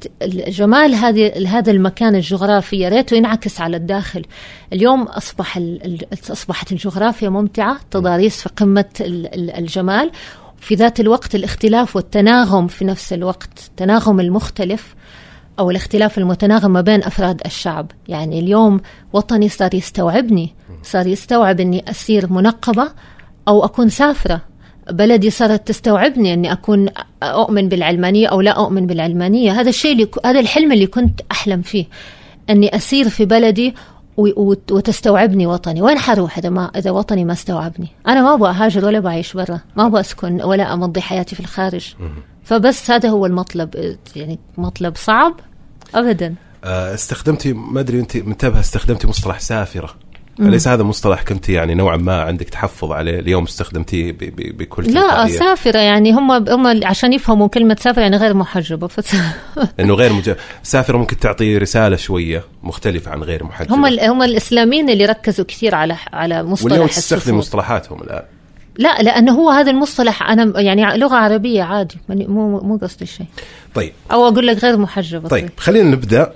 جمال 0.47 0.95
هذه 0.95 1.27
هذا 1.47 1.71
المكان 1.71 2.15
الجغرافي 2.15 2.79
يا 2.79 2.89
ريته 2.89 3.15
ينعكس 3.15 3.61
على 3.61 3.77
الداخل. 3.77 4.25
اليوم 4.73 5.03
أصبح 5.03 5.59
أصبحت 6.31 6.71
الجغرافيا 6.71 7.29
ممتعة 7.29 7.77
تضاريس 7.91 8.41
في 8.41 8.49
قمة 8.49 8.85
ال- 9.01 9.33
ال- 9.35 9.51
الجمال. 9.51 10.11
في 10.59 10.75
ذات 10.75 10.99
الوقت 10.99 11.35
الاختلاف 11.35 11.95
والتناغم 11.95 12.67
في 12.67 12.85
نفس 12.85 13.13
الوقت 13.13 13.49
التناغم 13.67 14.19
المختلف 14.19 14.95
أو 15.59 15.71
الاختلاف 15.71 16.17
المتناغم 16.17 16.71
ما 16.71 16.81
بين 16.81 17.03
أفراد 17.03 17.41
الشعب. 17.45 17.91
يعني 18.07 18.39
اليوم 18.39 18.81
وطني 19.13 19.49
صار 19.49 19.73
يستوعبني 19.75 20.55
صار 20.83 21.07
يستوعب 21.07 21.59
أني 21.59 21.89
أصير 21.89 22.33
منقبة 22.33 22.91
أو 23.47 23.65
أكون 23.65 23.89
سافرة. 23.89 24.41
بلدي 24.91 25.29
صارت 25.29 25.67
تستوعبني 25.67 26.33
أني 26.33 26.51
أكون 26.51 26.89
أؤمن 27.23 27.69
بالعلمانية 27.69 28.27
أو 28.27 28.41
لا 28.41 28.51
أؤمن 28.51 28.87
بالعلمانية. 28.87 29.61
هذا 29.61 29.69
الشيء 29.69 29.91
اللي 29.91 30.07
هذا 30.25 30.39
الحلم 30.39 30.71
اللي 30.71 30.87
كنت 30.87 31.21
أحلم 31.31 31.61
فيه 31.61 31.85
أني 32.49 32.75
أسير 32.75 33.09
في 33.09 33.25
بلدي 33.25 33.75
وتستوعبني 34.71 35.47
وطني. 35.47 35.81
وين 35.81 35.99
حروح 35.99 36.37
إذا 36.37 36.49
ما 36.49 36.71
إذا 36.75 36.91
وطني 36.91 37.25
ما 37.25 37.33
استوعبني؟ 37.33 37.87
أنا 38.07 38.21
ما 38.21 38.33
أبغى 38.33 38.49
أهاجر 38.49 38.85
ولا 38.85 38.99
بعيش 38.99 39.33
برا. 39.33 39.59
ما 39.75 39.85
أبغى 39.85 39.99
أسكن 39.99 40.41
ولا 40.41 40.73
أمضي 40.73 41.01
حياتي 41.01 41.35
في 41.35 41.41
الخارج. 41.41 41.95
فبس 42.43 42.91
هذا 42.91 43.09
هو 43.09 43.25
المطلب 43.25 43.95
يعني 44.15 44.39
مطلب 44.57 44.95
صعب 44.95 45.39
أبدا. 45.95 46.35
آه، 46.63 46.93
استخدمتي 46.93 47.53
ما 47.53 47.79
أدري 47.79 47.99
أنت 47.99 48.17
منتبهة 48.17 48.59
استخدمتي 48.59 49.07
مصطلح 49.07 49.39
سافرة. 49.39 49.95
أليس 50.39 50.67
هذا 50.67 50.83
مصطلح 50.83 51.21
كنت 51.23 51.49
يعني 51.49 51.73
نوعا 51.75 51.97
ما 51.97 52.21
عندك 52.21 52.49
تحفظ 52.49 52.91
عليه؟ 52.91 53.19
اليوم 53.19 53.43
استخدمتيه 53.43 54.15
بكل 54.37 54.83
لا 54.83 55.01
تلقائية. 55.01 55.39
سافرة 55.39 55.79
يعني 55.79 56.11
هم 56.11 56.31
هم 56.31 56.85
عشان 56.85 57.13
يفهموا 57.13 57.47
كلمة 57.47 57.77
سافرة 57.79 58.01
يعني 58.01 58.17
غير 58.17 58.33
محجبة 58.33 58.87
فس... 58.87 59.15
إنه 59.79 59.93
غير 59.93 60.13
مج... 60.13 60.31
سافرة 60.63 60.97
ممكن 60.97 61.17
تعطي 61.19 61.57
رسالة 61.57 61.95
شوية 61.95 62.43
مختلفة 62.63 63.11
عن 63.11 63.23
غير 63.23 63.43
محجبة. 63.43 63.75
هم 63.75 63.85
ال- 63.85 63.99
هم 63.99 64.21
الإسلاميين 64.23 64.89
اللي 64.89 65.05
ركزوا 65.05 65.45
كثير 65.45 65.75
على 65.75 65.95
على 66.13 66.43
مصطلح 66.43 66.71
واليوم 66.71 66.87
تستخدم. 66.87 67.37
مصطلحاتهم 67.37 68.01
الآن. 68.01 68.23
لا 68.77 69.01
لأنه 69.01 69.31
هو 69.31 69.49
هذا 69.49 69.71
المصطلح 69.71 70.23
أنا 70.29 70.61
يعني 70.61 70.97
لغة 70.97 71.15
عربية 71.15 71.63
عادي 71.63 71.97
مو 72.09 72.59
مو 72.59 72.77
قصدي 72.77 73.05
شيء. 73.05 73.25
طيب. 73.75 73.91
أو 74.11 74.27
أقول 74.27 74.47
لك 74.47 74.57
غير 74.63 74.77
محجبة 74.77 75.27
طيب. 75.29 75.49
خلينا 75.57 75.89
نبدأ 75.89 76.33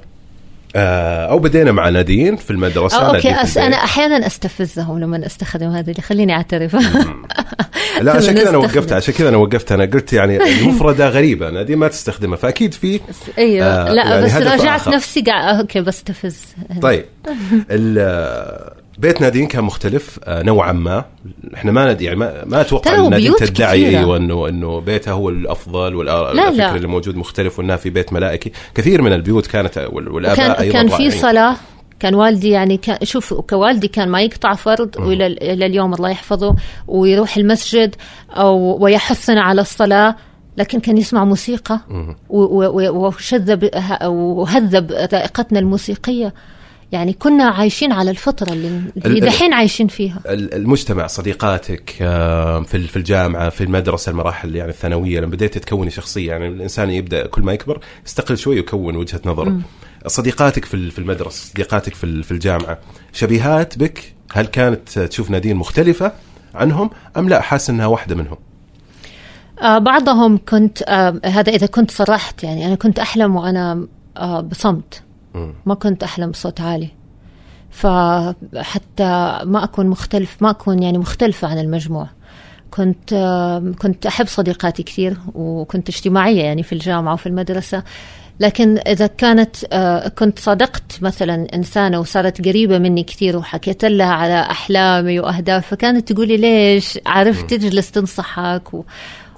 أو 0.75 1.39
بدينا 1.39 1.71
مع 1.71 1.89
نادين 1.89 2.35
في 2.35 2.51
المدرسة 2.51 2.97
أو 3.01 3.07
أوكي 3.07 3.21
في 3.21 3.43
أس 3.43 3.57
أنا 3.57 3.67
البيت. 3.67 3.79
أحيانا 3.79 4.27
أستفزهم 4.27 4.99
لما 4.99 5.25
أستخدم 5.25 5.67
هذه 5.67 5.89
اللي 5.89 6.01
خليني 6.01 6.33
أعترف 6.33 6.75
لا 8.01 8.11
عشان 8.11 8.33
كذا 8.33 8.49
أنا. 8.49 8.57
وقفت 8.57 8.91
عشان 8.93 9.13
كذا 9.13 9.29
أنا 9.29 9.37
وقفت 9.37 9.71
أنا 9.71 9.85
قلت 9.85 10.13
يعني 10.13 10.37
المفردة 10.61 11.09
غريبة 11.09 11.49
نادين 11.49 11.77
ما 11.77 11.87
تستخدمها 11.87 12.37
فأكيد 12.37 12.73
في 12.73 12.99
أيوه 13.37 13.65
آه، 13.67 13.93
لا 13.93 14.03
يعني 14.03 14.25
بس 14.25 14.33
راجعت 14.33 14.79
آخر. 14.81 14.91
نفسي 14.91 15.21
قاعد 15.21 15.59
أوكي 15.59 15.81
بستفز 15.81 16.37
طيب 16.81 17.05
بيت 18.97 19.21
نادين 19.21 19.47
كان 19.47 19.63
مختلف 19.63 20.19
آه، 20.23 20.43
نوعا 20.43 20.71
ما 20.71 21.05
إحنا 21.55 21.71
ما 21.71 21.93
ندري 21.93 22.05
يعني 22.05 22.19
ما, 22.19 22.45
ما 22.45 22.61
أتوقع 22.61 22.95
ان 22.95 23.09
نادين 23.09 23.33
تدعي. 23.35 23.97
أيوه 23.99 24.17
انه 24.17 24.47
إنه 24.47 24.79
بيتها 24.79 25.11
هو 25.11 25.29
الأفضل 25.29 26.05
لا، 26.05 26.21
والفكر. 26.21 26.75
اللي 26.75 26.87
موجود 26.87 27.15
مختلف 27.15 27.59
وانها 27.59 27.75
في 27.75 27.89
بيت 27.89 28.13
ملائكي 28.13 28.51
كثير 28.75 29.01
من 29.01 29.13
البيوت 29.13 29.47
كانت 29.47 29.77
وال- 29.91 30.09
والآباء 30.09 30.37
كان 30.37 30.51
أيضا 30.51 30.73
كان 30.73 30.87
في. 30.87 31.11
صلاة 31.11 31.55
كان 31.99 32.15
والدي 32.15 32.49
يعني 32.49 32.77
كان 32.77 32.97
شوف 33.03 33.33
كوالدي 33.33 33.87
كان 33.87 34.09
ما 34.09 34.21
يقطع 34.21 34.53
فرض 34.53 34.95
وإلى 34.99 35.25
إلى 35.27 35.65
اليوم 35.65 35.93
الله 35.93 36.09
يحفظه 36.09 36.55
ويروح 36.87 37.37
المسجد 37.37 37.95
أو 38.31 38.77
ويحثنا 38.83 39.41
على 39.41 39.61
الصلاة 39.61 40.15
لكن 40.57 40.79
كان 40.79 40.97
يسمع 40.97 41.23
موسيقى 41.25 41.79
وشذب 42.29 43.69
وهذب 44.05 44.91
ذائقتنا 44.91 45.59
الموسيقية 45.59 46.33
يعني 46.91 47.13
كنا 47.13 47.43
عايشين 47.43 47.91
على 47.91 48.11
الفترة 48.11 48.53
اللي 48.53 48.67
ال- 48.67 49.05
اللي 49.05 49.19
دحين 49.19 49.53
عايشين 49.53 49.87
فيها. 49.87 50.19
ال- 50.25 50.53
المجتمع 50.53 51.07
صديقاتك 51.07 51.95
آه، 52.01 52.61
في 52.63 52.87
في 52.87 52.97
الجامعة 52.97 53.49
في 53.49 53.63
المدرسة 53.63 54.09
المراحل 54.09 54.55
يعني 54.55 54.69
الثانوية 54.71 55.19
لما 55.19 55.31
بديت 55.31 55.57
تكوني 55.57 55.91
شخصيه 55.91 56.27
يعني 56.29 56.47
الإنسان 56.47 56.89
يبدأ 56.89 57.27
كل 57.27 57.41
ما 57.41 57.53
يكبر 57.53 57.79
يستقل 58.05 58.37
شوي 58.37 58.55
ويكون 58.55 58.95
وجهة 58.95 59.21
نظر 59.25 59.57
صديقاتك 60.07 60.65
في 60.65 60.73
ال- 60.73 60.91
في 60.91 60.99
المدرسة 60.99 61.49
صديقاتك 61.51 61.95
في 61.95 62.03
ال- 62.03 62.23
في 62.23 62.31
الجامعة 62.31 62.77
شبيهات 63.13 63.77
بك 63.77 64.13
هل 64.33 64.45
كانت 64.45 64.99
تشوف 64.99 65.29
نادين 65.29 65.55
مختلفة 65.55 66.11
عنهم 66.55 66.89
أم 67.17 67.29
لا؟ 67.29 67.41
حاسس 67.41 67.69
إنها 67.69 67.85
واحدة 67.85 68.15
منهم. 68.15 68.37
آه 69.61 69.77
بعضهم 69.77 70.39
كنت 70.49 70.81
آه 70.87 71.21
هذا 71.25 71.51
إذا 71.51 71.65
كنت 71.67 71.91
صرحت 71.91 72.43
يعني 72.43 72.65
أنا 72.67 72.75
كنت 72.75 72.99
أحلم 72.99 73.35
وأنا 73.35 73.87
آه 74.17 74.41
بصمت. 74.41 75.01
ما 75.65 75.73
كنت 75.73 76.03
أحلم 76.03 76.31
بصوت 76.31 76.61
عالي. 76.61 76.89
فحتى 77.69 79.39
ما 79.43 79.63
أكون 79.63 79.87
مختلف 79.87 80.37
ما 80.41 80.49
أكون 80.49 80.83
يعني 80.83 80.97
مختلفة 80.97 81.47
عن 81.47 81.59
المجموع. 81.59 82.07
كنت 82.71 83.13
كنت 83.81 84.05
أحب 84.05 84.27
صديقاتي 84.27 84.83
كثير 84.83 85.17
وكنت 85.35 85.89
اجتماعية 85.89 86.43
يعني 86.43 86.63
في 86.63 86.73
الجامعة 86.73 87.13
وفي 87.13 87.27
المدرسة. 87.27 87.83
لكن 88.39 88.77
إذا 88.77 89.07
كانت 89.07 89.55
كنت 90.19 90.39
صادقت 90.39 91.03
مثلا 91.03 91.47
إنسانة 91.55 91.99
وصارت 91.99 92.47
قريبة 92.47 92.77
مني 92.77 93.03
كثير 93.03 93.37
وحكيت 93.37 93.85
لها 93.85 94.13
على 94.13 94.41
أحلامي 94.41 95.19
وأهدافي 95.19 95.67
فكانت 95.67 96.11
تقولي 96.11 96.37
ليش؟ 96.37 96.99
عرفت 97.05 97.49
تجلس 97.49 97.91
تنصحك 97.91 98.73
و... 98.73 98.83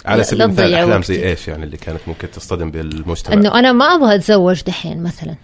على 0.05 0.23
سبيل 0.23 0.41
المثال 0.41 0.73
أحلام 0.73 0.89
وقتك. 0.89 1.05
زي 1.05 1.29
إيش 1.29 1.47
يعني 1.47 1.63
اللي 1.63 1.77
كانت 1.77 1.99
ممكن 2.07 2.31
تصطدم 2.31 2.71
بالمجتمع؟ 2.71 3.33
إنه 3.33 3.59
أنا 3.59 3.71
ما 3.71 3.85
أبغى 3.85 4.15
أتزوج 4.15 4.61
دحين 4.61 5.03
مثلا. 5.03 5.35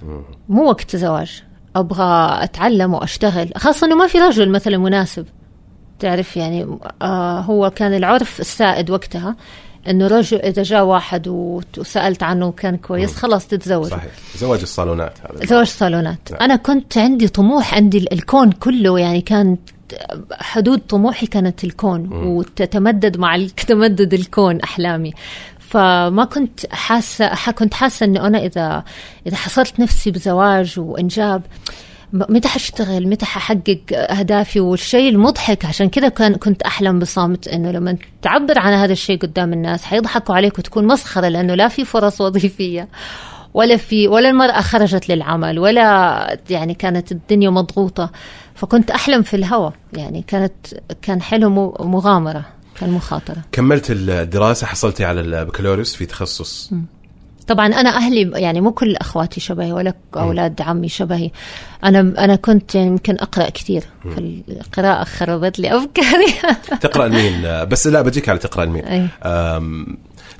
مو 0.49 0.69
وقت 0.69 0.95
زواج 0.95 1.43
أبغى 1.75 2.43
أتعلم 2.43 2.93
وأشتغل. 2.93 3.49
خاصة 3.57 3.87
إنه 3.87 3.95
ما 3.95 4.07
في 4.07 4.17
رجل 4.17 4.49
مثلا 4.49 4.77
مناسب. 4.77 5.25
تعرف 5.99 6.37
يعني 6.37 6.77
آه 7.01 7.39
هو 7.39 7.69
كان 7.69 7.93
العرف 7.93 8.39
السائد 8.39 8.89
وقتها. 8.89 9.35
إنه 9.87 10.07
رجل 10.07 10.37
إذا 10.37 10.63
جاء 10.63 10.83
واحد 10.83 11.27
وسألت 11.27 12.23
عنه 12.23 12.47
وكان 12.47 12.77
كويس 12.77 13.15
خلاص 13.15 13.47
تتزوج. 13.47 13.87
صحيح. 13.87 14.11
زواج 14.37 14.61
الصالونات 14.61 15.13
هذا. 15.19 15.45
زواج 15.45 15.61
الصالونات. 15.61 16.31
نعم. 16.31 16.41
أنا 16.41 16.55
كنت 16.55 16.97
عندي 16.97 17.27
طموح 17.27 17.73
عندي 17.73 18.07
الكون 18.11 18.51
كله 18.51 18.99
يعني 18.99 19.21
كان 19.21 19.57
حدود 20.31 20.79
طموحي 20.79 21.27
كانت 21.27 21.63
الكون 21.63 22.01
م. 22.01 22.27
وتتمدد 22.27 23.17
مع 23.17 23.47
تمدد 23.67 24.13
الكون 24.13 24.61
أحلامي. 24.61 25.13
فما 25.59 26.25
كنت 26.25 26.73
حاسه 26.73 27.51
كنت 27.51 27.73
حاسة 27.73 28.05
إنه 28.05 28.27
أنا 28.27 28.45
اذا 28.45 28.83
إذا 29.27 29.35
حصلت 29.35 29.79
نفسي 29.79 30.11
بزواج 30.11 30.79
وإنجاب 30.79 31.41
متى 32.13 32.47
حاشتغل 32.47 33.07
متى 33.07 33.25
ححقق 33.25 33.79
أهدافي؟ 33.93 34.59
والشيء 34.59 35.09
المضحك 35.09 35.65
عشان 35.65 35.89
كذا 35.89 36.09
كان 36.09 36.35
كنت 36.35 36.61
أحلم 36.61 36.99
بصامت 36.99 37.47
إنه 37.47 37.71
لما 37.71 37.97
تعبر 38.21 38.59
عن 38.59 38.73
هذا 38.73 38.91
الشيء 38.91 39.17
قدام 39.17 39.53
الناس 39.53 39.83
حيضحكوا 39.83 40.35
عليك 40.35 40.59
وتكون 40.59 40.87
مسخرة 40.87 41.27
لأنه 41.27 41.55
لا 41.55 41.67
في 41.67 41.85
فرص 41.85 42.21
وظيفية 42.21 42.87
ولا 43.53 43.77
في 43.77 44.07
ولا 44.07 44.29
المرأة 44.29 44.61
خرجت 44.61 45.09
للعمل 45.09 45.59
ولا 45.59 46.39
يعني 46.49 46.73
كانت 46.73 47.11
الدنيا 47.11 47.49
مضغوطة. 47.49 48.11
فكنت 48.59 48.91
أحلم 48.91 49.21
في 49.21 49.33
الهواء 49.33 49.73
يعني 49.93 50.23
كانت 50.27 50.53
كان 51.01 51.21
حلم 51.21 51.55
مغامرة 51.79 52.45
كان 52.79 52.89
مخاطرة. 52.89 53.37
كملت 53.51 53.85
الدراسة 53.89 54.67
حصلتي 54.67 55.05
على 55.05 55.21
البكالوريوس 55.21 55.95
في 55.95 56.05
تخصص. 56.05 56.73
م. 56.73 56.81
طبعا 57.47 57.67
أنا 57.67 57.89
أهلي 57.89 58.31
يعني 58.35 58.61
مو 58.61 58.71
كل 58.71 58.95
أخواتي 58.95 59.39
شبهي 59.39 59.71
ولا 59.71 59.93
أولاد 60.15 60.61
عمي 60.61 60.89
شبهي. 60.89 61.31
أنا 61.83 61.99
أنا 61.99 62.35
كنت 62.35 62.75
يمكن 62.75 63.15
أقرأ 63.19 63.49
كثير. 63.49 63.83
فالقراءه 64.03 65.03
خربت 65.03 65.59
لي 65.59 65.77
أفكاري. 65.77 66.33
تقرأ 66.81 67.07
لمين 67.07 67.65
بس 67.65 67.87
لا 67.87 68.01
بجيك 68.01 68.29
على 68.29 68.39
تقرأ 68.39 68.65
لمين 68.65 69.09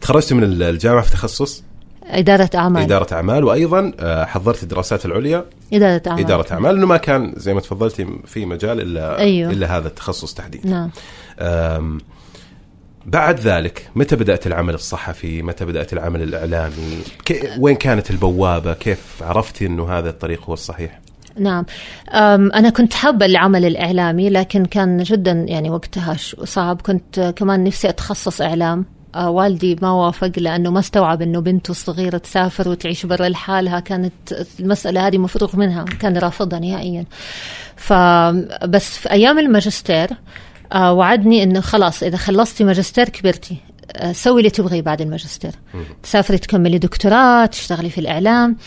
تخرجت 0.02 0.34
من 0.34 0.44
الجامعة 0.44 1.02
في 1.02 1.12
تخصص؟ 1.12 1.64
إدارة 2.10 2.50
أعمال. 2.56 2.82
إدارة 2.82 3.14
أعمال 3.14 3.44
وأيضا 3.44 3.92
آه، 4.00 4.26
حضرت 4.26 4.64
الدراسات 4.64 5.06
العليا. 5.06 5.46
إدارة 5.74 6.02
أعمال. 6.08 6.24
إدارة 6.24 6.54
أعمال. 6.54 6.76
لأنه 6.76 6.88
ما 6.88 6.98
كان 6.98 7.34
زي 7.38 7.54
ما 7.54 7.62
تفضلتي 7.62 8.08
في 8.26 8.46
مجال 8.46 8.82
إلا 8.82 9.20
أيوه. 9.20 9.52
إلا 9.52 9.78
هذا 9.78 9.88
التخصص 9.88 10.34
تحديدا. 10.34 10.70
نعم. 10.70 12.00
بعد 13.06 13.40
ذلك 13.40 13.90
متى 13.96 14.16
بدأت 14.16 14.48
العمل 14.48 14.74
الصحفي؟ 14.74 15.42
متى 15.42 15.66
بدأت 15.66 15.94
العمل 15.94 16.22
الإعلامي؟ 16.22 16.98
وين 17.60 17.76
كانت 17.76 18.12
البوابة؟ 18.12 18.74
كيف 18.74 19.24
عرفتي 19.24 19.66
أنه 19.66 19.90
هذا 19.90 20.10
الطريق 20.10 20.44
هو 20.44 20.54
الصحيح؟ 20.54 21.00
نعم. 21.38 21.66
أنا 22.54 22.70
كنت 22.70 22.94
حابة 22.94 23.26
العمل 23.26 23.66
الإعلامي 23.66 24.30
لكن 24.30 24.66
كان 24.66 25.04
جدا 25.04 25.32
يعني 25.32 25.70
وقتها 25.70 26.16
صعب. 26.44 26.82
كنت 26.82 27.34
كمان 27.36 27.64
نفسي 27.64 27.90
أتخصص 27.90 28.42
إعلام. 28.42 28.86
آه، 29.16 29.30
والدي 29.30 29.78
ما 29.82 29.92
وافق 29.92 30.32
لأنه 30.38 30.72
ما 30.72 30.80
استوعب 30.80 31.22
إنه 31.22 31.40
بنته 31.40 31.72
الصغيرة 31.72 32.18
تسافر 32.18 32.70
وتعيش 32.70 33.06
برا 33.06 33.30
لحالها. 33.30 33.80
كانت 33.80 34.14
المسألة 34.60 35.08
هذه 35.08 35.18
مفروغ 35.18 35.56
منها 35.56 35.84
كان 35.84 36.18
رافضها 36.18 36.60
نهائيا. 36.60 37.06
فبس 37.76 38.98
في 38.98 39.12
أيام 39.12 39.40
الماجستير 39.40 40.10
آه، 40.74 40.94
وعدني 40.94 41.44
انه 41.44 41.62
خلاص 41.62 42.04
إذا 42.04 42.18
خلصتي 42.18 42.64
ماجستير 42.64 43.10
كبرتي 43.10 43.58
آه، 43.96 44.12
سوي 44.12 44.40
اللي 44.40 44.50
تبغيه 44.50 44.82
بعد 44.82 45.02
الماجستير. 45.02 45.52
تسافري 46.04 46.38
تكملي 46.38 46.78
دكتوراه 46.78 47.46
تشتغلي 47.46 47.90
في 47.90 47.98
الإعلام. 47.98 48.58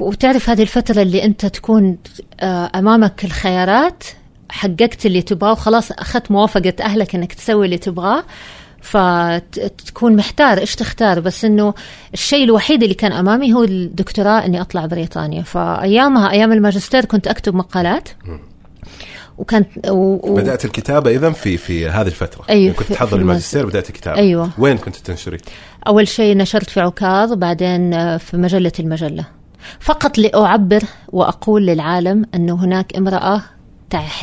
وتعرف 0.00 0.50
هذه 0.50 0.62
الفترة 0.62 1.02
اللي 1.02 1.24
أنت 1.24 1.46
تكون 1.46 1.98
أمامك 2.74 3.24
الخيارات 3.24 4.04
حققت 4.48 5.06
اللي 5.06 5.22
تبغاه 5.22 5.52
وخلاص 5.52 5.92
أخذت 5.92 6.30
موافقة 6.30 6.74
أهلك 6.80 7.14
أنك 7.14 7.32
تسوي 7.32 7.66
اللي 7.66 7.78
تبغاه. 7.78 8.24
فتكون 8.80 10.16
محتار 10.16 10.58
إيش 10.58 10.74
تختار 10.74 11.20
بس 11.20 11.44
إنه 11.44 11.74
الشيء 12.14 12.44
الوحيد 12.44 12.82
اللي 12.82 12.94
كان 12.94 13.12
أمامي 13.12 13.54
هو 13.54 13.64
الدكتوراه 13.64 14.44
إني 14.46 14.60
أطلع 14.60 14.86
بريطانيا. 14.86 15.42
فأيامها 15.42 16.30
أيام 16.30 16.52
الماجستير 16.52 17.04
كنت 17.04 17.26
أكتب 17.26 17.54
مقالات. 17.54 18.08
وكانت 19.38 19.68
و... 19.88 20.34
بدأت 20.34 20.64
الكتابة 20.64 21.10
إذا 21.10 21.30
في 21.30 21.56
في 21.56 21.88
هذه 21.88 22.06
الفترة. 22.06 22.44
أيوه 22.50 22.62
يعني 22.62 22.74
كنت 22.74 22.92
تحضر 22.92 23.18
الماجستير. 23.18 23.66
بدات 23.66 23.88
الكتابة. 23.90 24.18
أيوه. 24.18 24.50
وين 24.58 24.78
كنت 24.78 24.96
تنشري؟ 24.96 25.38
أول 25.86 26.08
شيء 26.08 26.36
نشرت 26.36 26.70
في 26.70 26.80
عكاظ 26.80 27.32
بعدين 27.32 27.94
آه، 27.94 28.16
في 28.16 28.36
مجلة 28.36 28.72
المجلة. 28.80 29.24
فقط 29.80 30.18
لأعبر 30.18 30.82
وأقول 31.08 31.66
للعالم 31.66 32.24
إنه 32.34 32.64
هناك 32.64 32.96
امرأة 32.96 33.42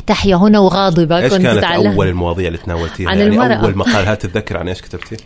تحيا 0.07 0.35
هنا 0.35 0.59
وغاضبة 0.59 1.17
إيش 1.17 1.33
كنت 1.33 1.41
كانت 1.41 1.61
تعلم. 1.61 1.91
أول 1.91 2.07
المواضيع 2.07 2.47
اللي 2.47 2.57
تناولتيها 2.57 3.09
عن 3.09 3.17
يعني 3.17 3.29
المرأة. 3.29 3.53
أول 3.53 3.77
مقال 3.77 4.07
هل 4.07 4.17
تتذكر 4.17 4.57
عن 4.57 4.67
إيش 4.67 4.81
كتبتي؟ 4.81 5.17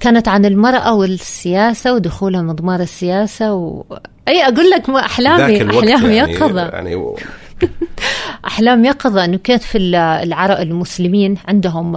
كانت 0.00 0.28
عن 0.28 0.44
المرأة 0.44 0.94
والسياسة 0.94 1.94
ودخولها 1.94 2.42
مضمار 2.42 2.80
السياسة 2.80 3.54
و... 3.54 3.84
أي 4.28 4.42
أقول 4.42 4.70
لك 4.70 4.90
أحلامي 4.90 5.62
أحلام 5.62 6.10
يعني 6.10 6.16
يقظة 6.16 6.62
يعني 6.62 6.94
و... 6.94 7.18
أحلام 8.46 8.84
يقظة 8.84 9.24
أنه 9.24 9.36
كيف 9.36 9.76
العرب 9.76 10.58
المسلمين 10.58 11.36
عندهم 11.48 11.96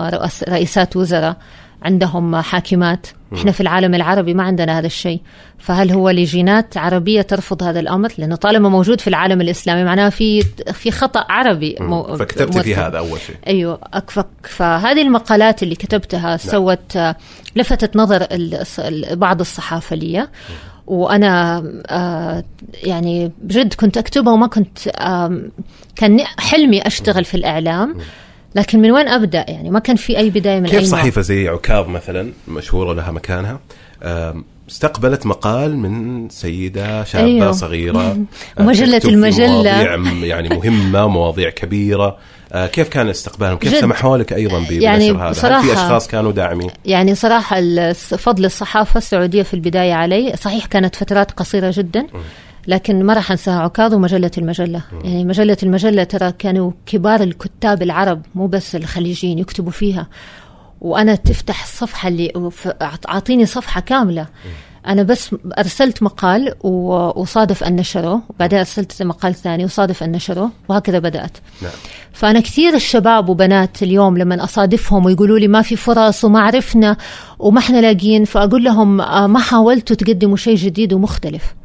رئيسات 0.49 0.95
وزراء 0.95 1.35
عندهم 1.83 2.35
حاكمات. 2.35 3.07
إحنا 3.33 3.51
في 3.51 3.61
العالم 3.61 3.95
العربي 3.95 4.33
ما 4.33 4.43
عندنا 4.43 4.79
هذا 4.79 4.85
الشيء. 4.85 5.21
فهل 5.57 5.91
هو 5.91 6.09
لجينات 6.09 6.77
عربية 6.77 7.21
ترفض 7.21 7.63
هذا 7.63 7.79
الأمر؟ 7.79 8.11
لأنه 8.17 8.35
طالما 8.35 8.69
موجود 8.69 9.01
في 9.01 9.07
العالم 9.07 9.41
الإسلامي 9.41 9.83
معناه 9.83 10.09
في 10.09 10.41
في 10.73 10.91
خطأ 10.91 11.25
عربي 11.29 11.75
مو 11.79 12.17
فكتبت 12.17 12.57
في 12.57 12.75
هذا 12.75 12.97
أول 12.97 13.19
شيء. 13.19 13.35
أيوه 13.47 13.79
أكفك. 13.93 14.27
فهذه 14.43 15.01
المقالات 15.01 15.63
اللي 15.63 15.75
كتبتها 15.75 16.27
نعم. 16.27 16.37
سوت 16.37 16.97
لفتت 17.55 17.95
نظر 17.95 18.27
بعض 19.11 19.39
الصحافة 19.39 19.95
لي. 19.95 20.27
وأنا 20.87 21.63
آه 21.87 22.43
يعني 22.73 23.31
بجد 23.41 23.73
كنت 23.73 23.97
أكتبها 23.97 24.33
وما 24.33 24.47
كنت 24.47 24.87
آه 24.87 25.41
كان 25.95 26.19
حلمي 26.39 26.87
أشتغل 26.87 27.25
في 27.25 27.35
الإعلام. 27.35 27.95
لكن 28.55 28.79
من 28.79 28.91
وين 28.91 29.07
أبدأ 29.07 29.45
يعني 29.47 29.69
ما 29.69 29.79
كان 29.79 29.95
في 29.95 30.17
أي 30.17 30.29
بداية 30.29 30.59
من 30.59 30.67
كيف 30.67 30.79
أي 30.79 30.85
صحيفة 30.85 31.21
زي 31.21 31.47
عكاظ 31.47 31.87
مثلا 31.87 32.31
مشهورة 32.47 32.93
لها 32.93 33.11
مكانها 33.11 33.59
استقبلت 34.69 35.25
مقال 35.25 35.77
من 35.77 36.29
سيدة 36.29 37.03
شابة 37.03 37.25
أيوه. 37.25 37.51
صغيرة 37.51 38.17
ومجلة 38.59 39.01
المجلة 39.05 39.47
مواضيع 39.47 39.95
يعني 40.23 40.49
مهمة 40.49 41.07
مواضيع 41.07 41.49
كبيرة 41.49 42.17
آه، 42.51 42.67
كيف 42.67 42.89
كان 42.89 43.09
استقبالهم؟ 43.09 43.57
كيف 43.57 43.77
سمحوا 43.77 44.17
لك 44.17 44.33
أيضا 44.33 44.59
بنشر 44.59 44.81
يعني 44.81 45.11
هذا؟ 45.11 45.57
هل 45.57 45.63
في 45.63 45.73
أشخاص 45.73 46.07
كانوا 46.07 46.31
داعمين؟ 46.31 46.69
يعني 46.85 47.15
صراحة 47.15 47.61
فضل 47.93 48.45
الصحافة 48.45 48.97
السعودية 48.97 49.43
في 49.43 49.53
البداية 49.53 49.93
علي، 49.93 50.33
صحيح 50.41 50.65
كانت 50.65 50.95
فترات 50.95 51.31
قصيرة 51.31 51.73
جدا 51.75 52.07
لكن 52.67 53.03
ما 53.03 53.13
راح 53.13 53.31
أنساها. 53.31 53.59
عكاظ 53.59 53.93
ومجلة 53.93 54.31
المجلة، 54.37 54.81
يعني 55.03 55.25
مجلة 55.25 55.57
المجلة 55.63 56.03
ترى 56.03 56.31
كانوا 56.31 56.71
كبار 56.85 57.23
الكتاب 57.23 57.81
العرب 57.81 58.21
مو 58.35 58.47
بس 58.47 58.75
الخليجيين 58.75 59.39
يكتبوا 59.39 59.71
فيها. 59.71 60.07
وأنا 60.81 61.15
تفتح 61.15 61.63
الصفحه 61.63 62.07
اللي 62.07 62.51
أعطيني 63.09 63.45
صفحة 63.45 63.81
كاملة. 63.81 64.27
أنا 64.87 65.03
بس 65.03 65.35
أرسلت 65.57 66.03
مقال 66.03 66.53
وصادف 67.17 67.63
أن 67.63 67.75
نشره 67.75 68.21
وبعدين 68.29 68.59
أرسلت 68.59 69.03
مقال 69.03 69.35
ثاني 69.35 69.65
وصادف 69.65 70.03
أن 70.03 70.11
نشره 70.11 70.51
وهكذا 70.69 70.99
بدأت. 70.99 71.37
نعم. 71.61 71.71
فأنا 72.13 72.39
كثير 72.39 72.73
الشباب 72.73 73.29
وبنات 73.29 73.83
اليوم 73.83 74.17
لما 74.17 74.43
أصادفهم 74.43 75.05
ويقولوا 75.05 75.39
لي 75.39 75.47
ما 75.47 75.61
في 75.61 75.75
فرص 75.75 76.23
وما 76.25 76.41
عرفنا 76.41 76.97
وما 77.39 77.59
إحنا 77.59 77.81
لاقيين 77.81 78.25
فأقول 78.25 78.63
لهم 78.63 79.01
آه، 79.01 79.27
ما 79.27 79.39
حاولتوا 79.39 79.95
تقدموا 79.95 80.37
شيء 80.37 80.55
جديد 80.55 80.93
ومختلف. 80.93 81.55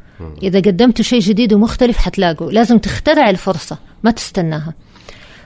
إذا 0.43 0.59
قدمتوا 0.59 1.05
شيء 1.05 1.19
جديد 1.19 1.53
ومختلف 1.53 1.97
حتلاقوا. 1.97 2.51
لازم 2.51 2.77
تخترع 2.77 3.29
الفرصة 3.29 3.77
ما 4.03 4.11
تستناها. 4.11 4.73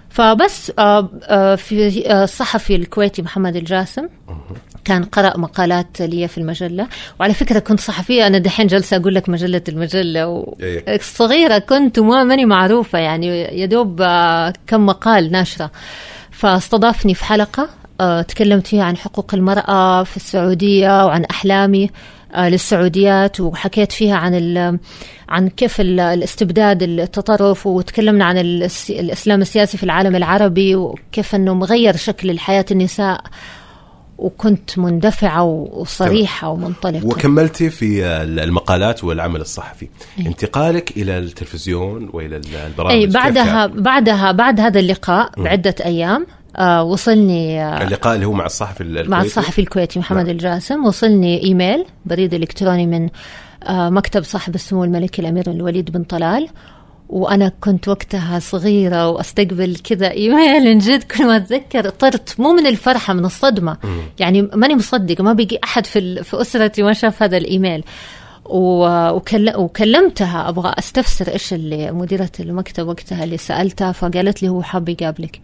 فبس 0.10 0.72
آه، 0.80 1.10
آه، 1.24 1.56
في 1.56 2.04
آه، 2.12 2.24
الصحفي 2.24 2.76
الكويتي 2.76 3.22
محمد 3.22 3.56
الجاسم 3.56 4.08
كان 4.86 5.04
قرأ 5.04 5.38
مقالات 5.38 6.02
لي 6.02 6.28
في 6.28 6.38
المجلة. 6.38 6.88
وعلى 7.20 7.34
فكرة 7.34 7.60
كنت 7.60 7.80
صحفية 7.80 8.28
أنا 8.28 8.38
دحين 8.38 8.68
جالسة 8.68 8.98
أقول 8.98 9.16
لك 9.16 9.30
مجلة 9.30 9.62
المجلة. 9.70 10.28
و... 10.28 10.56
إيه. 10.62 11.00
صغيرة 11.02 11.58
كنت 11.60 12.00
وما 12.00 12.24
ماني 12.24 12.46
معروفة 12.46 13.00
يعني 13.00 13.60
يدوب 13.62 14.04
كم 14.68 14.86
مقال 14.86 15.32
ناشرة. 15.32 15.72
فاستضافني 16.32 17.14
في 17.14 17.26
حلقة 17.26 17.70
تكلمت 18.28 18.68
فيها 18.68 18.84
عن 18.84 18.98
حقوق 18.98 19.34
المرأة 19.34 20.04
في 20.04 20.18
السعودية 20.18 21.06
وعن 21.06 21.26
أحلامي. 21.26 21.90
للسعوديات 22.38 23.40
وحكيت 23.40 23.92
فيها 23.92 24.16
عن 24.16 24.80
عن 25.30 25.50
كيف 25.50 25.82
الاستبداد 25.82 26.84
التطرف 26.84 27.68
وتكلمنا 27.68 28.26
عن 28.26 28.38
الإسلام 28.38 29.42
السياسي 29.42 29.78
في 29.78 29.84
العالم 29.84 30.16
العربي 30.16 30.76
وكيف 30.76 31.36
إنه 31.36 31.54
مغير 31.54 31.96
شكل 31.96 32.30
الحياة 32.30 32.66
النساء. 32.72 33.22
وكنت 34.18 34.80
مندفعة 34.80 35.44
وصريحة 35.44 36.50
ومنطلقة. 36.50 37.06
وكملتي 37.06 37.70
في 37.70 38.06
المقالات 38.24 39.04
والعمل 39.04 39.42
الصحفي. 39.42 39.88
أي. 40.20 40.26
انتقالك 40.26 40.98
إلى 40.98 41.18
التلفزيون 41.18 42.10
وإلى 42.14 42.42
البرامج 42.68 42.92
أي 42.92 43.08
بعدها 43.08 43.68
بعدها 43.68 44.32
بعد 44.32 44.60
هذا 44.60 44.80
اللقاء 44.80 45.32
بعدة 45.38 45.76
أيام 45.86 46.22
آه 46.22 46.39
وصلني 46.60 47.64
آه 47.64 47.84
اللقاء 47.84 48.16
اللي 48.16 48.26
هو 48.26 48.34
مع 48.34 48.46
الصحفي 48.46 48.82
الكويتي؟ 48.82 49.10
مع 49.10 49.22
الصحفي 49.22 49.62
الكويتي 49.62 50.00
محمد 50.00 50.26
نعم. 50.26 50.30
الجاسم. 50.30 50.86
وصلني 50.86 51.44
إيميل 51.44 51.86
بريد 52.06 52.34
إلكتروني 52.34 52.88
من 52.88 53.10
آه 53.64 53.90
مكتب 53.90 54.24
صاحب 54.24 54.56
السمو 54.56 54.84
الملكي 54.84 55.22
الأمير 55.22 55.52
الوليد 55.52 55.92
بن 55.92 56.04
طلال. 56.04 56.48
وأنا 57.10 57.52
كنت 57.62 57.88
وقتها 57.88 58.40
صغيرة 58.40 59.10
وأستقبل 59.10 59.76
كذا 59.84 60.12
إيميل 60.12 60.64
من 60.64 60.78
جد 60.78 61.04
كل 61.04 61.26
ما 61.26 61.36
أتذكر. 61.36 61.90
طرت 61.90 62.40
مو 62.40 62.54
من 62.54 62.68
الفرحة 62.68 63.14
من 63.14 63.26
الصدمة. 63.26 63.78
يعني 64.20 64.42
ماني 64.42 64.76
مصدقة 64.76 65.24
ما 65.24 65.34
بقي 65.34 65.60
أحد 65.64 65.86
في 65.86 66.24
في 66.24 66.42
أسرتي 66.42 66.84
ما 66.84 66.94
شاف 66.94 67.24
هذا 67.24 67.38
الإيميل. 67.38 67.84
وكلمتها 68.50 70.50
أبغى 70.50 70.74
أستفسر 70.80 71.28
إيش 71.28 71.54
اللي 71.54 71.92
مديرة 71.92 72.32
المكتب 72.40 72.88
وقتها 72.88 73.24
اللي 73.24 73.38
سألتها 73.38 73.92
فقالت 73.92 74.44
لي 74.44 74.50
هو 74.50 74.62
حاب 74.62 74.90
يقابلك. 74.90 75.40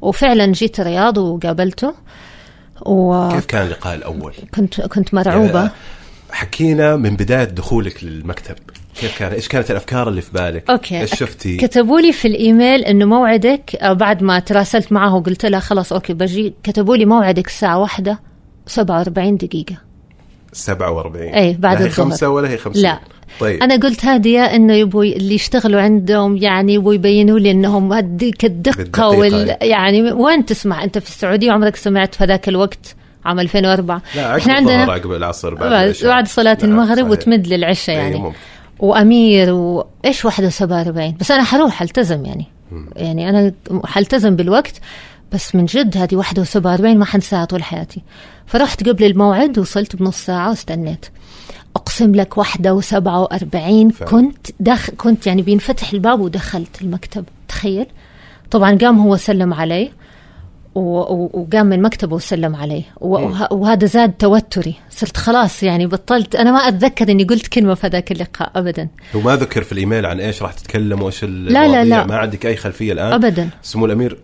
وفعلا 0.00 0.46
جيت 0.46 0.80
الرياض 0.80 1.18
وقابلته. 1.18 1.94
وكنت 2.80 3.34
كيف 3.34 3.46
كان 3.46 3.66
اللقاء 3.66 3.94
الأول؟ 3.94 4.32
كنت 4.94 5.14
مرعوبه 5.14 5.60
يعني 5.60 5.70
حكينا 6.30 6.96
من 6.96 7.16
بداية 7.16 7.44
دخولك 7.44 8.04
للمكتب. 8.04 8.54
كيف 9.00 9.18
كان 9.18 9.32
إيش 9.32 9.48
كانت 9.48 9.70
الأفكار 9.70 10.08
اللي 10.08 10.20
في 10.20 10.32
بالك؟ 10.32 10.70
okay. 10.70 11.00
إيش 11.00 11.14
شفتي؟ 11.14 11.56
كتبوا 11.56 12.00
لي 12.00 12.12
في 12.12 12.28
الإيميل 12.28 12.84
إنه 12.84 13.04
موعدك 13.04 13.76
آه، 13.76 13.92
بعد 13.92 14.22
ما 14.22 14.38
تراسلت 14.38 14.92
معه 14.92 15.14
وقلت 15.14 15.46
لها 15.46 15.60
خلاص 15.60 15.92
okay 15.92 16.12
بجي. 16.12 16.54
كتبوا 16.62 16.96
لي 16.96 17.04
موعدك 17.04 17.46
الساعة 17.46 17.78
واحدة 17.78 18.20
47 18.66 19.36
دقيقة. 19.36 19.93
47 20.54 21.34
أي، 21.34 21.56
بعد 21.58 21.78
لا 21.78 21.86
هي. 21.86 21.90
خمسة 21.90 22.28
ولا 22.28 22.50
هي 22.50 22.56
خمسة. 22.56 22.80
لا. 22.80 22.98
طيب. 23.40 23.62
أنا 23.62 23.76
قلت 23.76 24.04
هاديه 24.04 24.40
إنه 24.40 24.74
يبوا 24.74 25.04
اللي 25.04 25.34
يشتغلوا 25.34 25.80
عندهم 25.80 26.36
يعني 26.36 26.74
يبوا 26.74 26.94
يبينوا 26.94 27.38
لي 27.38 27.50
إنهم 27.50 27.92
هديك 27.92 28.44
الدقة 28.44 29.08
وال 29.08 29.50
أي. 29.50 29.68
يعني 29.68 30.12
وين 30.12 30.44
تسمع؟ 30.44 30.84
أنت 30.84 30.98
في 30.98 31.08
السعودية 31.08 31.52
عمرك 31.52 31.76
سمعت 31.76 32.14
في 32.14 32.24
ذاك 32.24 32.48
الوقت؟ 32.48 32.94
عام 33.24 33.40
2004 33.40 34.02
لا 34.16 34.36
إحنا 34.36 34.52
عندنا 34.52 34.92
عقب 34.92 35.12
العصر 35.12 35.54
بعد 35.54 35.94
بعد, 36.04 36.26
صلاة 36.26 36.58
المغرب 36.64 36.98
صحيح. 36.98 37.10
وتمد 37.10 37.46
للعشاء 37.46 37.96
أي، 37.96 38.02
يعني. 38.02 38.18
ممكن. 38.18 38.36
وأمير 38.78 39.52
وايش 39.52 40.24
71 40.24 41.16
بس 41.20 41.30
أنا 41.30 41.42
حروح 41.42 41.82
ألتزم 41.82 42.24
يعني. 42.24 42.46
يعني 42.96 43.30
أنا 43.30 43.52
حلتزم 43.84 44.36
بالوقت. 44.36 44.80
بس 45.32 45.54
من 45.54 45.64
جد 45.64 45.96
هذه 45.96 46.16
71 46.16 46.98
ما 46.98 47.04
حنساها 47.04 47.44
طول 47.44 47.62
حياتي. 47.62 48.02
فرحت 48.46 48.88
قبل 48.88 49.04
الموعد 49.04 49.58
وصلت 49.58 49.96
بنص 49.96 50.16
ساعة 50.16 50.48
واستنيت. 50.48 51.06
أقسم 51.76 52.14
لك 52.14 52.38
واحدة 52.38 52.74
وسبعة 52.74 53.20
وأربعين. 53.22 53.90
كنت 53.90 54.46
دخ 54.60 54.90
كنت 54.90 55.26
يعني 55.26 55.42
بينفتح 55.42 55.92
الباب 55.92 56.20
ودخلت 56.20 56.82
المكتب 56.82 57.24
تخيل. 57.48 57.86
طبعا 58.50 58.78
قام 58.80 58.98
هو 58.98 59.16
سلم 59.16 59.54
علي 59.54 59.90
و- 60.74 60.80
و- 61.00 61.30
وقام 61.34 61.66
من 61.66 61.82
مكتبه 61.82 62.16
وسلم 62.16 62.56
علي. 62.56 62.84
و- 63.00 63.08
وه- 63.18 63.52
وهذا 63.52 63.86
زاد 63.86 64.12
توتري. 64.12 64.74
صرت 64.90 65.16
خلاص 65.16 65.62
يعني 65.62 65.86
بطلت 65.86 66.36
أنا 66.36 66.52
ما 66.52 66.58
أتذكر 66.58 67.10
إني 67.10 67.24
قلت 67.24 67.46
كلمة 67.46 67.74
في 67.74 67.86
ذاك 67.86 68.12
اللقاء 68.12 68.50
ابدا. 68.56 68.88
وما 69.14 69.36
ذكر 69.36 69.62
في 69.62 69.72
الإيميل 69.72 70.06
عن 70.06 70.20
إيش 70.20 70.42
راح 70.42 70.52
تتكلم 70.52 71.02
وإيش 71.02 71.24
لا، 71.24 71.28
المواضيع 71.64 71.82
لا. 71.82 72.06
ما 72.06 72.16
عندك 72.16 72.46
أي 72.46 72.56
خلفية 72.56 72.92
الآن؟ 72.92 73.12
ابدا. 73.12 73.48
سمو 73.62 73.86
الأمير 73.86 74.18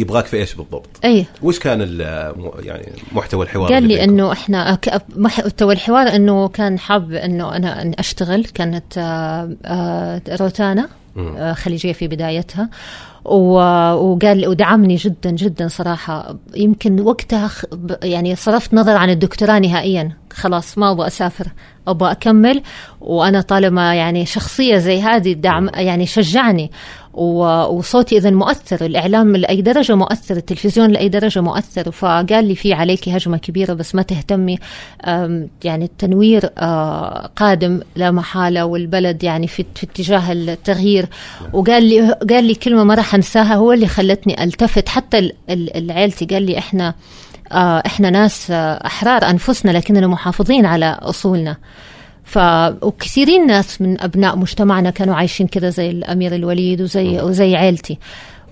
يبغاك 0.00 0.24
في 0.26 0.36
إيش 0.36 0.54
بالضبط؟ 0.54 0.88
أي. 1.04 1.26
وش 1.42 1.58
كان 1.58 1.78
ال- 1.82 2.34
يعني 2.66 2.86
محتوى 3.12 3.44
الحوار 3.44 3.72
قال 3.72 3.82
لي؟ 3.82 4.04
إنه 4.04 4.32
إحنا 4.32 4.78
محتوى 5.16 5.74
الحوار 5.74 6.06
إنه 6.16 6.48
كان 6.48 6.78
حاب 6.78 7.12
إنه 7.12 7.56
أنا 7.56 7.82
أن 7.82 7.94
أشتغل 7.98 8.44
كانت 8.44 8.98
آه، 8.98 9.56
آه، 9.64 10.20
روتانا 10.40 10.88
آه، 11.18 11.52
خليجية 11.52 11.92
في 11.92 12.08
بدايتها. 12.08 12.68
وقال 13.24 14.46
ودعمني 14.48 14.94
جدا 14.96 15.30
جدا 15.30 15.68
صراحة. 15.68 16.36
يمكن 16.56 17.00
وقتها 17.00 17.50
يعني 18.02 18.36
صرفت 18.36 18.74
نظر 18.74 18.96
عن 18.96 19.10
الدكتوراه 19.10 19.58
نهائيا. 19.58 20.12
خلاص 20.36 20.78
ما 20.78 20.90
أبغى 20.90 21.06
أسافر 21.06 21.46
أبغى 21.88 22.10
أكمل. 22.10 22.62
وأنا 23.00 23.40
طالما 23.40 23.94
يعني 23.94 24.26
شخصية 24.26 24.78
زي 24.78 25.00
هذه 25.02 25.32
دعم 25.32 25.70
يعني 25.74 26.06
شجعني 26.06 26.70
وصوتي 27.14 28.16
اذا 28.16 28.30
مؤثر 28.30 28.86
الإعلام 28.86 29.36
لأي 29.36 29.62
درجة 29.62 29.94
مؤثر 29.94 30.36
التلفزيون 30.36 30.90
لأي 30.90 31.08
درجة 31.08 31.40
مؤثر. 31.40 31.90
فقال 31.90 32.44
لي 32.44 32.54
في 32.54 32.72
عليك 32.72 33.08
هجمة 33.08 33.36
كبيرة 33.36 33.72
بس 33.72 33.94
ما 33.94 34.02
تهتمي 34.02 34.58
يعني 35.64 35.84
التنوير 35.84 36.50
آه، 36.58 37.30
قادم 37.36 37.80
لا 37.96 38.10
محالة 38.10 38.64
والبلد 38.64 39.24
يعني 39.24 39.46
في, 39.46 39.64
في 39.74 39.86
اتجاه 39.86 40.32
التغيير. 40.32 41.06
وقال 41.52 41.82
لي 41.82 42.12
قال 42.30 42.44
لي 42.44 42.54
كلمة 42.54 42.84
ما 42.84 42.94
راح 42.94 43.14
أنساها 43.14 43.54
هو 43.54 43.72
اللي 43.72 43.86
خلتني 43.86 44.44
ألتفت. 44.44 44.88
حتى 44.88 45.32
العيلتي 45.50 46.24
قال 46.24 46.42
لي 46.42 46.58
إحنا 46.58 46.94
إحنا 47.86 48.10
ناس 48.10 48.50
آه، 48.50 48.86
أحرار 48.86 49.30
أنفسنا 49.30 49.70
لكننا 49.70 50.06
محافظين 50.06 50.66
على 50.66 50.98
أصولنا. 51.02 51.56
ف 52.24 52.38
وكثيرين 52.82 53.46
ناس 53.46 53.80
من 53.80 54.00
أبناء 54.00 54.36
مجتمعنا 54.36 54.90
كانوا 54.90 55.14
عايشين 55.14 55.46
كذا 55.46 55.70
زي 55.70 55.90
الأمير 55.90 56.34
الوليد 56.34 56.80
وزي 56.82 57.20
وزي 57.20 57.56
عيلتي. 57.56 57.98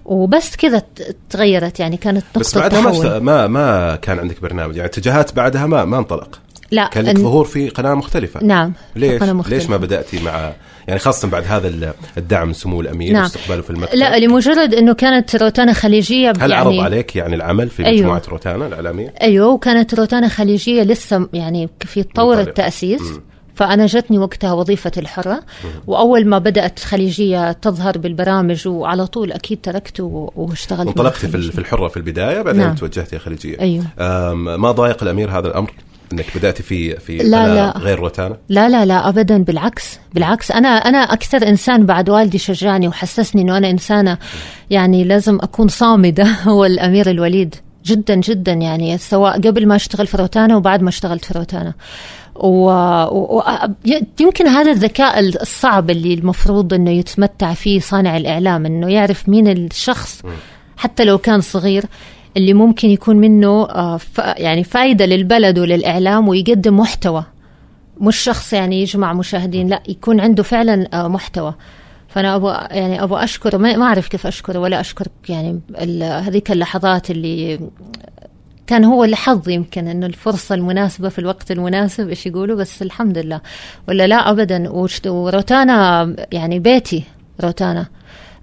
وبس 0.05 0.57
كذا 0.57 0.83
تغيرت 1.31 1.81
يعني 1.81 1.97
كانت 1.97 2.25
نقطة 2.29 2.41
بس 2.41 2.59
بعدها 2.59 3.19
ما 3.19 3.47
ما 3.47 3.97
كان 3.97 4.19
عندك 4.19 4.43
برنامج 4.43 4.77
يعني 4.77 4.89
اتجاهات 4.89 5.35
بعدها 5.35 5.67
ما 5.67 5.85
ما 5.85 5.99
انطلق. 5.99 6.44
لا 6.71 6.87
كان 6.89 7.05
لك 7.05 7.19
ظهور 7.19 7.45
في 7.45 7.69
قناة 7.69 7.95
مختلفة 7.95 8.45
نعم 8.45 8.73
ليش 8.97 9.23
قناة 9.23 9.33
مختلفة. 9.33 9.57
ليش 9.59 9.71
ما 9.71 9.77
بدأتي 9.77 10.23
مع 10.23 10.53
يعني 10.89 11.01
خاصة 11.01 11.29
بعد 11.29 11.45
هذا 11.49 11.69
ال- 11.69 11.93
الدعم 12.19 12.53
سمو 12.53 12.81
الأمير 12.81 13.13
نعم. 13.13 13.23
واستقباله 13.23 13.63
في 13.63 13.71
المكتب 13.71 13.95
لا 13.95 14.19
لمجرد 14.19 14.75
إنه 14.75 14.93
كانت 14.95 15.37
روتانا 15.37 15.73
خليجية 15.73 16.31
هل 16.31 16.51
يعني 16.51 16.55
عرض 16.55 16.75
عليك 16.81 17.17
يعني 17.17 17.35
العمل 17.35 17.69
في 17.71 17.87
أيوه. 17.87 18.01
مجموعة 18.01 18.23
روتانا 18.29 18.67
الإعلامية؟ 18.67 19.15
أيوه 19.23 19.49
وكانت 19.49 19.95
روتانا 19.95 20.29
خليجية 20.29 20.83
لسه 20.83 21.29
يعني 21.33 21.69
في 21.81 22.03
طور. 22.03 22.41
التأسيس 22.41 23.03
فأنا 23.55 23.87
جتني 23.87 24.19
وقتها 24.19 24.53
وظيفة 24.53 24.93
الحرة 24.97 25.41
وأول 25.87 26.27
ما 26.27 26.39
بدأت 26.39 26.79
خليجية 26.79 27.53
تظهر 27.53 27.99
بالبرامج 27.99 28.69
وعلى 28.69 29.07
طول 29.07 29.33
أكيد 29.33 29.59
تركت 29.63 30.01
واشتغلت 30.01 30.81
مع 30.87 30.89
انطلقتي 30.91 31.19
في 31.19 31.25
ال- 31.25 31.31
خليجية. 31.53 31.89
في 31.89 31.97
البداية 31.97 32.43
بعدين 32.43 32.61
نعم. 32.61 32.75
توجهتي 32.75 33.19
خليجية 33.19 33.61
أيوه. 33.61 33.85
ما 34.57 34.71
ضايق 34.73 35.03
الأمير 35.03 35.31
هذا 35.31 35.49
الأمر 35.49 35.71
إنك 36.13 36.27
بداتي 36.37 36.63
في 36.63 36.97
في 37.01 37.17
لا، 37.17 37.55
لا. 37.55 37.79
غير 37.79 37.99
روتانا؟ 37.99 38.37
لا 38.49 38.69
لا 38.69 38.85
لا 38.85 39.09
ابدا 39.09 39.43
بالعكس 39.43 39.99
بالعكس. 40.15 40.51
أنا 40.51 40.69
أنا 40.69 40.99
أكثر 40.99 41.49
إنسان 41.49 41.87
بعد 41.87 42.11
والدي 42.11 42.39
شجعني 42.39 42.89
وحسسني 42.89 43.43
إنه 43.43 43.57
أنا 43.57 43.71
إنسانة 43.71 44.19
يعني 44.71 45.05
لازم 45.05 45.39
أكون 45.43 45.69
صامدة. 45.69 46.25
هو 46.49 46.65
الأمير 46.65 47.11
الوليد. 47.11 47.55
جدا 47.85 48.15
جدا 48.15 48.53
يعني 48.53 48.99
سواء 48.99 49.41
قبل 49.41 49.67
ما 49.69 49.77
أشتغل 49.77 50.07
في 50.07 50.17
روتانا 50.17 50.57
وبعد 50.57 50.83
ما 50.83 50.89
اشتغلت 50.89 51.25
في 51.25 51.39
روتانا. 51.39 51.75
و... 52.37 52.71
و... 53.05 53.43
يمكن 54.21 54.47
هذا 54.47 54.71
الذكاء 54.71 55.21
الصعب 55.21 55.91
اللي 55.91 56.15
المفروض 56.15 56.75
إنه 56.75 56.91
يتمتع 56.91 57.55
فيه 57.55 57.81
صانع 57.81 58.17
الإعلام 58.17 58.67
إنه 58.67 58.89
يعرف 58.89 59.29
مين 59.29 59.49
الشخص 59.49 60.23
حتى 60.77 61.05
لو 61.05 61.19
كان 61.19 61.41
صغير 61.41 61.85
اللي 62.37 62.55
ممكن 62.55 62.91
يكون 62.91 63.17
منه 63.17 63.65
آه،. 63.65 64.01
يعني 64.19 64.65
فائده 64.65 65.07
للبلد 65.07 65.59
وللإعلام 65.59 66.29
ويقدم 66.29 66.77
محتوى. 66.77 67.25
مش 68.01 68.17
شخص 68.17 68.53
يعني 68.53 68.83
يجمع 68.83 69.13
مشاهدين 69.13 69.69
لا 69.69 69.83
يكون 69.89 70.21
عنده 70.21 70.43
فعلا 70.43 70.89
آه، 70.93 71.09
محتوى. 71.09 71.55
فأنا 72.09 72.37
أبغى 72.37 72.69
يعني 72.71 73.03
أبغى 73.03 73.25
أشكره 73.25 73.57
ما 73.57 73.83
أعرف 73.83 74.09
كيف 74.09 74.27
أشكره 74.27 74.59
ولا 74.59 74.81
اشكر 74.81 75.07
يعني 75.29 75.61
هذيك 76.03 76.51
اللحظات 76.51 77.11
اللي 77.11 77.61
كان 78.67 78.85
هو 78.85 79.05
الحظ 79.05 79.49
يمكن 79.49 79.89
إنه 79.89 80.07
الفرصة 80.07 80.55
المناسبة 80.55 81.09
في 81.09 81.19
الوقت 81.19 81.51
المناسب 81.51 82.09
إيش 82.09 82.27
يقولوا 82.27 82.57
بس 82.57 82.83
الحمد 82.83 83.19
لله. 83.19 83.41
ولا 83.89 84.07
لا 84.07 84.31
ابدا. 84.31 84.71
وروتانا 85.07 86.15
يعني 86.33 86.59
بيتي 86.59 87.05
روتانا. 87.45 87.87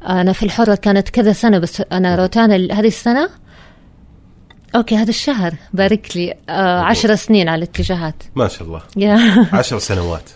أنا 0.08 0.34
في 0.34 0.44
الحرة 0.44 0.76
كانت 0.76 1.10
كذا 1.10 1.34
سنة 1.34 1.60
بس 1.60 1.82
أنا 1.92 2.16
روتانا 2.16 2.56
هذه 2.56 2.88
السنة 2.88 3.30
أوكي 4.76 4.96
هذا 4.96 5.10
الشهر 5.10 5.54
بارك 5.74 6.18
لي 6.18 6.34
آه 6.50 6.80
عشر 6.80 7.16
سنين 7.16 7.50
على 7.50 7.58
الاتجاهات. 7.64 8.16
ما 8.36 8.48
شاء 8.48 8.64
الله. 8.68 8.82
عشر 9.60 9.80
سنوات. 9.80 10.30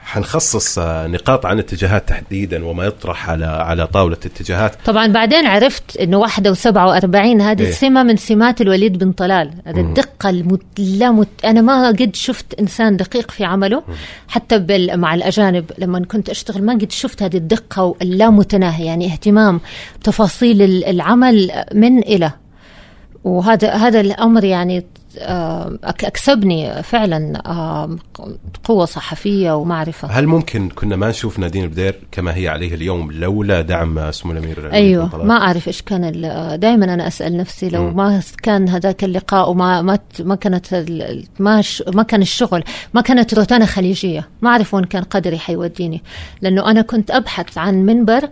حنخصص 0.00 0.78
آه، 0.78 1.06
نقاط 1.06 1.46
عن 1.46 1.54
الاتجاهات 1.58 2.08
تحديدا 2.08 2.64
وما 2.64 2.84
يطرح 2.84 3.30
على 3.30 3.46
على 3.46 3.86
طاولة 3.86 4.16
الاتجاهات. 4.26 4.74
طبعا 4.84 5.06
بعدين 5.06 5.46
عرفت 5.46 5.96
إنه 5.96 6.16
واحدة 6.18 6.50
وسبعة 6.50 6.86
وأربعين 6.86 7.40
هذه 7.40 7.62
إيه. 7.62 7.70
سمة 7.70 8.02
من 8.02 8.16
سمات 8.16 8.60
الوليد 8.60 8.98
بن 8.98 9.12
طلال. 9.12 9.50
هذه 9.66 9.80
الدقة 9.80 10.30
المت... 10.30 10.62
لا 10.78 11.10
مت... 11.10 11.28
أنا 11.44 11.60
ما 11.60 11.88
قد 11.88 12.10
شفت 12.16 12.54
إنسان 12.60 12.96
دقيق 12.96 13.30
في 13.30 13.44
عمله 13.44 13.82
حتى 14.28 14.58
بال... 14.58 14.96
مع 15.00 15.14
الأجانب. 15.14 15.64
لما 15.78 16.04
كنت 16.04 16.28
أشتغل 16.28 16.62
ما 16.64 16.72
قد 16.72 16.92
شفت 16.92 17.22
هذه 17.22 17.36
الدقة 17.36 17.82
واللامتناهي 17.84 18.86
يعني 18.86 19.06
اهتمام 19.12 19.60
بتفاصيل 20.00 20.62
ال- 20.62 20.84
العمل 20.84 21.64
من 21.74 21.98
إلى. 21.98 22.32
وهذا 23.26 23.72
هذا 23.72 24.00
الأمر 24.00 24.44
يعني 24.44 24.84
آه، 25.18 25.78
أكسبني 25.84 26.82
فعلا 26.82 27.42
آه، 27.46 27.96
قوة 28.64 28.84
صحفية 28.84 29.56
ومعرفة. 29.56 30.08
هل 30.08 30.26
ممكن 30.26 30.68
كنا 30.68 30.96
ما 30.96 31.08
نشوف 31.08 31.38
نادين 31.38 31.64
البدير 31.64 31.94
كما 32.12 32.36
هي 32.36 32.48
عليه 32.48 32.74
اليوم 32.74 33.12
لولا 33.12 33.60
دعم 33.60 34.10
سمو 34.10 34.32
الأمير 34.32 34.72
أيوه؟ 34.72 35.24
ما 35.24 35.34
أعرف 35.34 35.68
إيش 35.68 35.82
كان 35.82 36.10
دائما 36.60 36.94
أنا 36.94 37.06
أسأل 37.06 37.36
نفسي 37.36 37.68
لو 37.68 37.90
ما 37.90 38.22
كان 38.42 38.68
هذاك 38.68 39.04
اللقاء 39.04 39.50
وما 39.50 39.82
ما 39.82 39.98
ما 40.20 40.34
كانت 40.34 40.74
ما 41.38 41.62
ما 41.94 42.02
كان 42.02 42.22
الشغل 42.22 42.64
ما 42.94 43.00
كانت 43.00 43.34
روتانا 43.34 43.66
خليجية. 43.66 44.28
ما 44.42 44.50
أعرف 44.50 44.74
وين 44.74 44.84
كان 44.84 45.02
قدري 45.02 45.38
حيوديني. 45.38 46.02
لأنه 46.42 46.70
أنا 46.70 46.82
كنت 46.82 47.10
أبحث 47.10 47.58
عن 47.58 47.74
منبر 47.74 48.28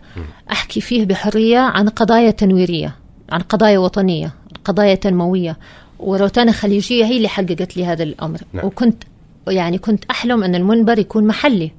أحكي 0.52 0.80
فيه 0.80 1.04
بحرية 1.04 1.58
عن 1.58 1.88
قضايا 1.88 2.30
تنويرية. 2.30 3.03
عن 3.34 3.40
قضايا 3.40 3.78
وطنية 3.78 4.34
قضايا 4.64 4.94
تنموية. 4.94 5.56
وروتانا 5.98 6.52
خليجية 6.52 7.04
هي 7.04 7.16
اللي 7.16 7.28
حققت 7.28 7.76
لي 7.76 7.84
هذا 7.86 8.02
الأمر. 8.02 8.38
نعم. 8.52 8.66
وكنت 8.66 9.02
يعني 9.48 9.78
كنت 9.78 10.04
أحلم 10.10 10.44
أن 10.44 10.54
المنبر 10.54 10.98
يكون 10.98 11.26
محلي. 11.26 11.70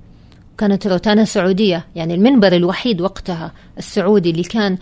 كانت 0.58 0.88
روتانا 0.88 1.26
سعودية 1.26 1.86
يعني 1.95 2.14
المنبر 2.16 2.53
الوحيد 2.53 3.01
وقتها 3.01 3.51
السعودي 3.78 4.30
اللي 4.30 4.43
كان 4.43 4.78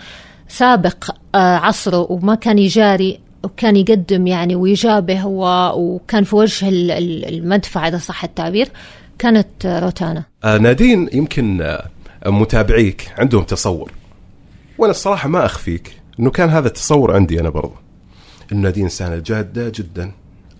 سابق 0.47 1.09
آه، 1.35 1.55
عصره 1.55 2.11
وما 2.11 2.35
كان 2.35 2.59
يجاري 2.59 3.19
وكان 3.43 3.75
يقدم 3.75 4.27
يعني 4.27 4.55
ويجابه 4.55 5.25
وكان 5.25 6.23
في 6.23 6.35
وجه 6.35 6.69
ال- 6.69 6.91
ال- 6.91 7.25
المدفع 7.33 7.87
إذا 7.87 7.97
صح 7.97 8.23
التعبير 8.23 8.69
كانت 9.19 9.47
روتانا. 9.65 10.23
آه 10.43 10.57
نادين 10.57 11.09
يمكن 11.13 11.61
آه 11.61 11.85
متابعيك 12.25 13.13
عندهم 13.17 13.43
تصور. 13.43 13.91
وأنا 14.77 14.91
الصراحة 14.91 15.29
ما 15.29 15.45
أخفيك. 15.45 16.02
إنه 16.19 16.29
كان 16.29 16.49
هذا 16.49 16.67
التصور 16.67 17.15
عندي 17.15 17.39
أنا 17.39 17.49
برضه 17.49 17.75
إنه 18.51 18.61
نادين 18.61 18.83
إنسانة 18.83 19.17
جادة 19.17 19.71
جدا 19.75 20.11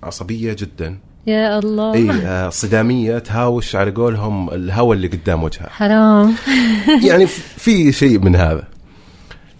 عصبية 0.03 0.53
جدا. 0.53 0.97
يا 1.27 1.59
الله. 1.59 1.93
إي 1.93 2.11
آه 2.11 2.49
صدامية 2.49 3.19
تهاوش 3.19 3.75
على 3.75 3.91
قولهم 3.91 4.49
الهوى 4.49 4.95
اللي 4.95 5.07
قدام 5.07 5.43
وجهها. 5.43 5.69
حرام. 5.69 6.35
يعني 7.09 7.27
في 7.63 7.91
شيء 7.91 8.19
من 8.19 8.35
هذا. 8.35 8.67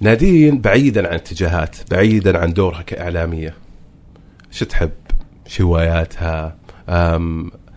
نادين 0.02 0.62
بعيدا 0.62 1.08
عن 1.08 1.14
اتجاهات 1.14 1.76
بعيدا 1.92 2.38
عن 2.38 2.54
دورها 2.54 2.82
كإعلامية. 2.82 3.54
شو 4.52 4.66
تحب؟ 4.66 4.92
شو 5.48 5.64
هواياتها 5.64 6.56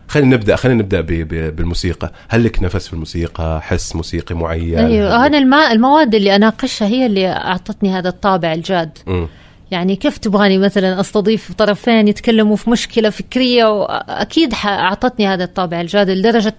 خلينا 0.09 0.37
نبدأ 0.37 0.57
خلينا 0.57 0.83
نبدأ 0.83 1.01
ب- 1.01 1.07
ب- 1.07 1.57
بالموسيقى. 1.57 2.13
هل 2.29 2.45
لك 2.45 2.63
نفس 2.63 2.87
في 2.87 2.93
الموسيقى؟ 2.93 3.61
حس 3.63 3.97
موسيقي 3.97 4.35
معين؟ 4.35 4.79
أيوه 4.79 5.27
أنا 5.27 5.39
الما 5.39 5.73
المواد 5.73 6.15
اللي 6.15 6.37
أناقشها 6.37 6.89
هي 6.89 7.07
اللي 7.07 7.29
أعطتني 7.29 7.91
هذا 7.91 8.09
الطابع 8.09 8.53
الجاد. 8.53 8.99
مم. 9.07 9.29
يعني 9.71 9.97
كيف 9.97 10.19
تبغاني 10.19 10.59
مثلا 10.59 11.01
أستضيف 11.01 11.53
طرفين 11.53 12.09
يتكلموا 12.09 12.57
في 12.57 12.71
مشكلة 12.71 13.11
فكرية؟ 13.11 13.65
وأكيد 13.65 14.55
أعطتني 14.65 15.27
هذا 15.29 15.45
الطابع 15.45 15.81
الجاد 15.81 16.11
لدرجة 16.11 16.55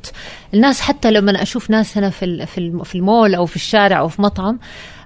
الناس 0.54 0.82
حتى 0.82 1.12
لما 1.12 1.42
أشوف 1.42 1.70
ناس 1.70 1.98
هنا 1.98 2.10
في 2.10 2.26
الم- 2.58 2.84
في 2.84 2.96
المول 2.96 3.36
أو 3.36 3.46
في 3.46 3.56
الشارع 3.56 4.00
أو 4.00 4.08
في 4.08 4.22
مطعم 4.22 4.60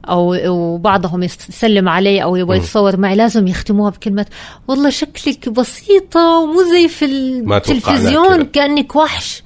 أو 0.05 0.35
وبعضهم 0.47 1.23
يسلم 1.23 1.89
علي 1.89 2.23
أو 2.23 2.35
يبغى 2.35 2.57
يتصور 2.57 2.97
معي 2.97 3.15
لازم 3.15 3.47
يختموها 3.47 3.89
بكلمه 3.89 4.25
والله 4.67 4.89
شكلك 4.89 5.49
بسيطة 5.49 6.39
ومو 6.39 6.63
زي 6.71 6.87
في 6.87 7.05
التلفزيون. 7.05 8.43
كأنك 8.43 8.95
وحش 8.95 9.43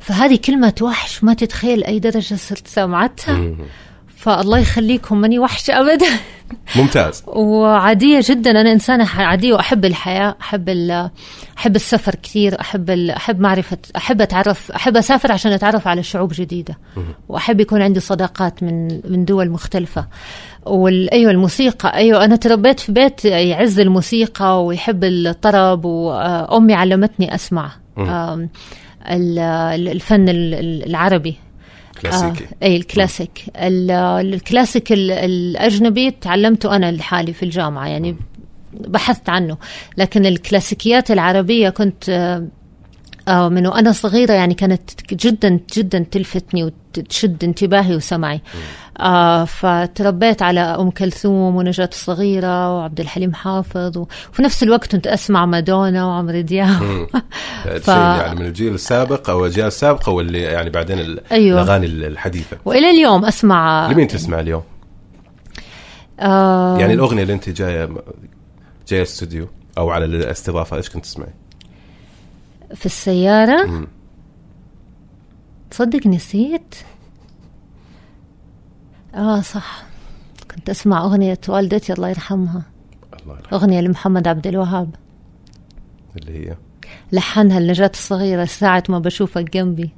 فهذه 0.00 0.36
كلمة 0.44 0.74
وحش 0.82 1.24
ما 1.24 1.34
تتخيل 1.34 1.84
أي 1.84 1.98
درجة 1.98 2.34
صرت 2.34 2.66
سامعتها 2.66 3.34
مم. 3.34 3.56
فالله 4.18 4.58
يخليكم 4.58 5.20
ماني 5.20 5.38
وحش 5.38 5.70
ابدا. 5.70 6.06
ممتاز. 6.76 7.22
وعادية 7.26 8.20
جدا 8.28 8.50
أنا 8.50 8.72
إنسانة 8.72 9.06
عادية 9.18 9.54
وأحب 9.54 9.84
الحياة 9.84 10.36
أحب 10.40 10.68
أحب 11.58 11.76
السفر 11.76 12.14
كثير 12.14 12.60
أحب 12.60 12.90
أحب 12.90 13.40
معرفة 13.40 13.78
أحب 13.96 14.20
أتعرف 14.20 14.72
أحب 14.72 14.96
أسافر 14.96 15.32
عشان 15.32 15.52
أتعرف 15.52 15.88
على 15.88 16.02
شعوب 16.02 16.32
جديدة. 16.34 16.78
وأحب 17.28 17.60
يكون 17.60 17.82
عندي 17.82 18.00
صداقات 18.00 18.62
من 18.62 19.00
من 19.10 19.24
دول 19.24 19.50
مختلفة. 19.50 20.06
وال 20.66 21.10
أيوة 21.10 21.30
الموسيقى 21.30 21.94
أيوة 21.94 22.24
أنا 22.24 22.36
تربيت 22.36 22.80
في 22.80 22.92
بيت 22.92 23.24
يعز 23.24 23.80
الموسيقى 23.80 24.64
ويحب 24.64 25.04
الطرب 25.04 25.84
وأمي 25.84 26.74
علمتني 26.74 27.34
أسمع. 27.34 27.70
الفن 29.06 30.28
ال- 30.28 30.54
ال- 30.54 30.86
العربي. 30.86 31.36
كلاسيكي 32.02 32.44
آه 32.44 32.66
إي 32.66 32.76
الكلاسيك. 32.76 33.44
ال- 33.56 33.90
الكلاسيك 34.34 34.92
ال- 34.92 35.10
الأجنبي 35.10 36.10
تعلمته 36.10 36.76
أنا 36.76 36.92
لحالي 36.92 37.32
في 37.32 37.42
الجامعة 37.42 37.86
يعني 37.86 38.16
بحثت 38.72 39.28
عنه. 39.28 39.56
لكن 39.96 40.26
الكلاسيكيات 40.26 41.10
العربية 41.10 41.68
كنت 41.68 42.08
آه، 42.08 42.46
من 43.28 43.66
وأنا 43.66 43.92
صغيرة 43.92 44.32
يعني 44.32 44.54
كانت 44.54 44.90
جدا 45.10 45.60
جدا 45.76 45.98
تلفتني 46.10 46.64
وتشد 46.64 47.44
انتباهي 47.44 47.96
وسمعي 47.96 48.40
آه 49.00 49.44
فتربيت 49.44 50.42
على 50.42 50.60
أم 50.60 50.90
كلثوم 50.90 51.56
ونجاة 51.56 51.88
الصغيرة 51.92 52.76
وعبد 52.76 53.00
الحليم 53.00 53.34
حافظ 53.34 53.98
وفي 53.98 54.42
نفس 54.42 54.62
الوقت 54.62 54.92
كنت 54.92 55.06
أسمع 55.06 55.46
مادونا 55.46 56.06
وعمرو 56.06 56.40
دياب. 56.40 56.68
شيء 57.84 57.94
يعني 57.94 58.40
من 58.40 58.46
الجيل 58.46 58.74
السابق 58.74 59.30
أو 59.30 59.46
الأجيال 59.46 59.66
السابقة 59.66 60.12
واللي 60.12 60.40
يعني 60.42 60.70
بعدين 60.70 60.98
ال- 60.98 61.20
أيوة. 61.32 61.62
الأغاني 61.62 61.86
الحديثة 61.86 62.56
وإلى 62.64 62.90
اليوم 62.90 63.24
أسمع 63.24 63.90
لمين 63.92 64.08
تسمع 64.08 64.40
اليوم؟ 64.40 64.62
آه 66.20 66.78
يعني 66.78 66.94
الأغنية 66.94 67.22
اللي 67.22 67.32
أنت 67.32 67.48
جاية 67.48 67.88
جاية 68.88 69.02
الاستوديو 69.02 69.48
أو 69.78 69.90
على 69.90 70.04
الاستضافة 70.04 70.76
إيش 70.76 70.88
كنت 70.90 71.04
تسمعي؟ 71.04 71.34
في 72.74 72.86
السيارة. 72.86 73.66
مم. 73.66 73.86
تصدق 75.70 76.06
نسيت؟ 76.06 76.74
آه 79.14 79.40
صح. 79.40 79.82
كنت 80.54 80.70
أسمع 80.70 81.04
أغنية 81.04 81.38
والدتي 81.48 81.92
الله 81.92 82.08
يرحمها. 82.08 82.62
الله 83.22 83.34
يرحمه 83.38 83.58
أغنية 83.58 83.80
لمحمد 83.80 84.28
عبد 84.28 84.46
الوهاب. 84.46 84.94
اللي 86.16 86.48
هي؟ 86.50 86.56
لحنها 87.12 87.58
النجاة 87.58 87.90
الصغيرة 87.94 88.44
ساعة 88.44 88.82
ما 88.88 88.98
بشوفك 88.98 89.50
جنبي. 89.50 89.90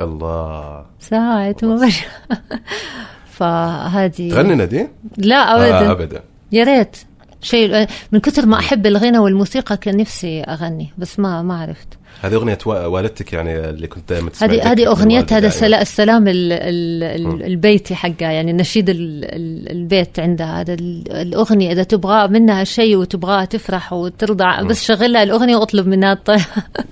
الله. 0.00 0.86
ساعة 1.00 1.56
ما 1.62 1.74
بشوفك 1.76 2.62
فهذه 3.36 4.30
تغني 4.30 4.54
نادين؟ 4.54 4.88
لا 5.16 5.36
آه 5.36 5.78
ابدا 5.78 5.90
ابدا. 5.90 6.22
يا 6.52 6.64
ريت. 6.64 6.96
شيء 7.40 7.86
من 8.12 8.20
كثر 8.20 8.46
ما 8.46 8.58
أحب 8.58 8.86
الغنى 8.86 9.18
والموسيقى 9.18 9.76
كان 9.76 9.96
نفسي 9.96 10.42
أغني 10.42 10.88
بس 10.98 11.18
ما 11.18 11.42
ما 11.42 11.60
عرفت. 11.60 11.88
هذه 12.22 12.34
أغنية 12.34 12.58
وا- 12.66 12.86
والدتك 12.86 13.32
يعني 13.32 13.68
اللي 13.68 13.86
كنت 13.86 14.08
دائما 14.12 14.30
هذه 14.42 14.72
هذه 14.72 14.86
أغنية 14.86 15.26
هذا. 15.32 15.46
السلا- 15.46 15.82
السلام 15.82 16.28
ال 16.28 16.52
ال 16.52 17.02
ال 17.02 17.42
البيتي 17.42 17.94
حقها 17.94 18.30
يعني 18.32 18.52
نشيد 18.52 18.90
ال 18.90 19.24
ال 19.24 19.70
البيت 19.70 20.18
عندها. 20.18 20.60
هذا 20.60 20.74
ال- 20.74 21.12
الأغنية 21.12 21.72
إذا 21.72 21.82
تبغى 21.82 22.28
منها 22.28 22.64
شيء 22.64 22.96
وتبغاها 22.96 23.44
تفرح 23.44 23.92
وترضى 23.92 24.64
بس 24.64 24.84
شغلها 24.84 25.22
الأغنية 25.22 25.56
واطلب 25.56 25.86
منها 25.86 26.18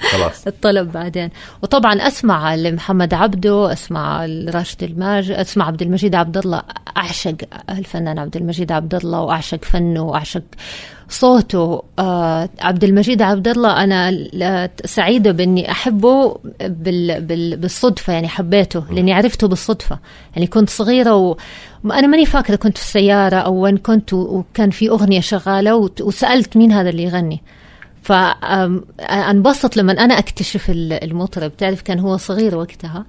خلاص. 0.00 0.46
الطلب 0.46 0.92
بعدين. 0.92 1.30
وطبعا 1.62 1.94
أسمع 1.94 2.54
لمحمد 2.54 3.14
عبده 3.14 3.72
أسمع 3.72 4.26
لراشد 4.26 4.82
الماجد 4.82 5.30
أسمع 5.30 5.66
عبد 5.66 5.82
المجيد 5.82 6.14
عبد 6.14 6.36
الله 6.38 6.62
أعشق 6.96 7.36
الفنان 7.70 8.18
عبد 8.18 8.36
المجيد 8.36 8.72
عبد 8.72 8.94
الله 8.94 9.20
وأعشق 9.20 9.64
فنه 9.64 10.02
وأعشق 10.02 10.42
صوته 11.10 11.82
آه 11.98 12.48
عبد 12.60 12.84
المجيد 12.84 13.22
عبد 13.22 13.48
الله 13.48 13.84
أنا 13.84 14.28
سعيدة 14.84 15.32
بإني 15.32 15.70
أحبه 15.70 16.36
بال 16.60 17.20
بال 17.20 17.56
بالصدفة 17.56 18.12
يعني 18.12 18.28
حبيته 18.28 18.84
لأني 18.90 19.12
عرفته 19.12 19.48
بالصدفة. 19.48 19.98
يعني 20.36 20.46
كنت 20.46 20.70
صغيرة 20.70 21.14
و 21.14 21.36
أنا 21.84 22.06
ماني 22.06 22.26
فاكرة 22.26 22.56
كنت 22.56 22.78
في 22.78 22.84
السيارة 22.84 23.36
أو 23.36 23.54
وين 23.54 23.76
كنت 23.76 24.12
وكان 24.12 24.70
في 24.70 24.88
أغنية 24.90 25.20
شغالة 25.20 25.90
وسألت 26.00 26.56
مين 26.56 26.72
هذا 26.72 26.88
اللي 26.90 27.02
يغني. 27.02 27.42
فانبسط 28.02 29.76
لما 29.76 29.92
أنا 29.92 30.18
أكتشف 30.18 30.70
ال- 30.70 31.04
المطرب. 31.04 31.56
تعرف 31.56 31.82
كان 31.82 31.98
هو 31.98 32.16
صغير 32.16 32.56
وقتها. 32.56 33.04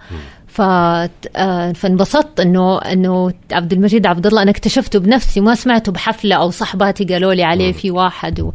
فانبسطت 1.74 2.39
انه 2.39 2.78
انه 2.78 3.34
عبد 3.52 3.74
المجيد 3.74 4.06
عبد 4.08 4.28
الله 4.28 4.41
أنا 4.41 4.52
اكتشفته 4.52 5.00
بنفسي 5.00 5.41
ما 5.41 5.56
سمعته 5.56 5.91
بحفلة 5.91 6.36
أو 6.36 6.50
صحباتي 6.52 7.04
قالوا 7.06 7.34
لي 7.34 7.43
عليه 7.43 7.72
في 7.72 7.91
واحد 7.91 8.39
و 8.39 8.52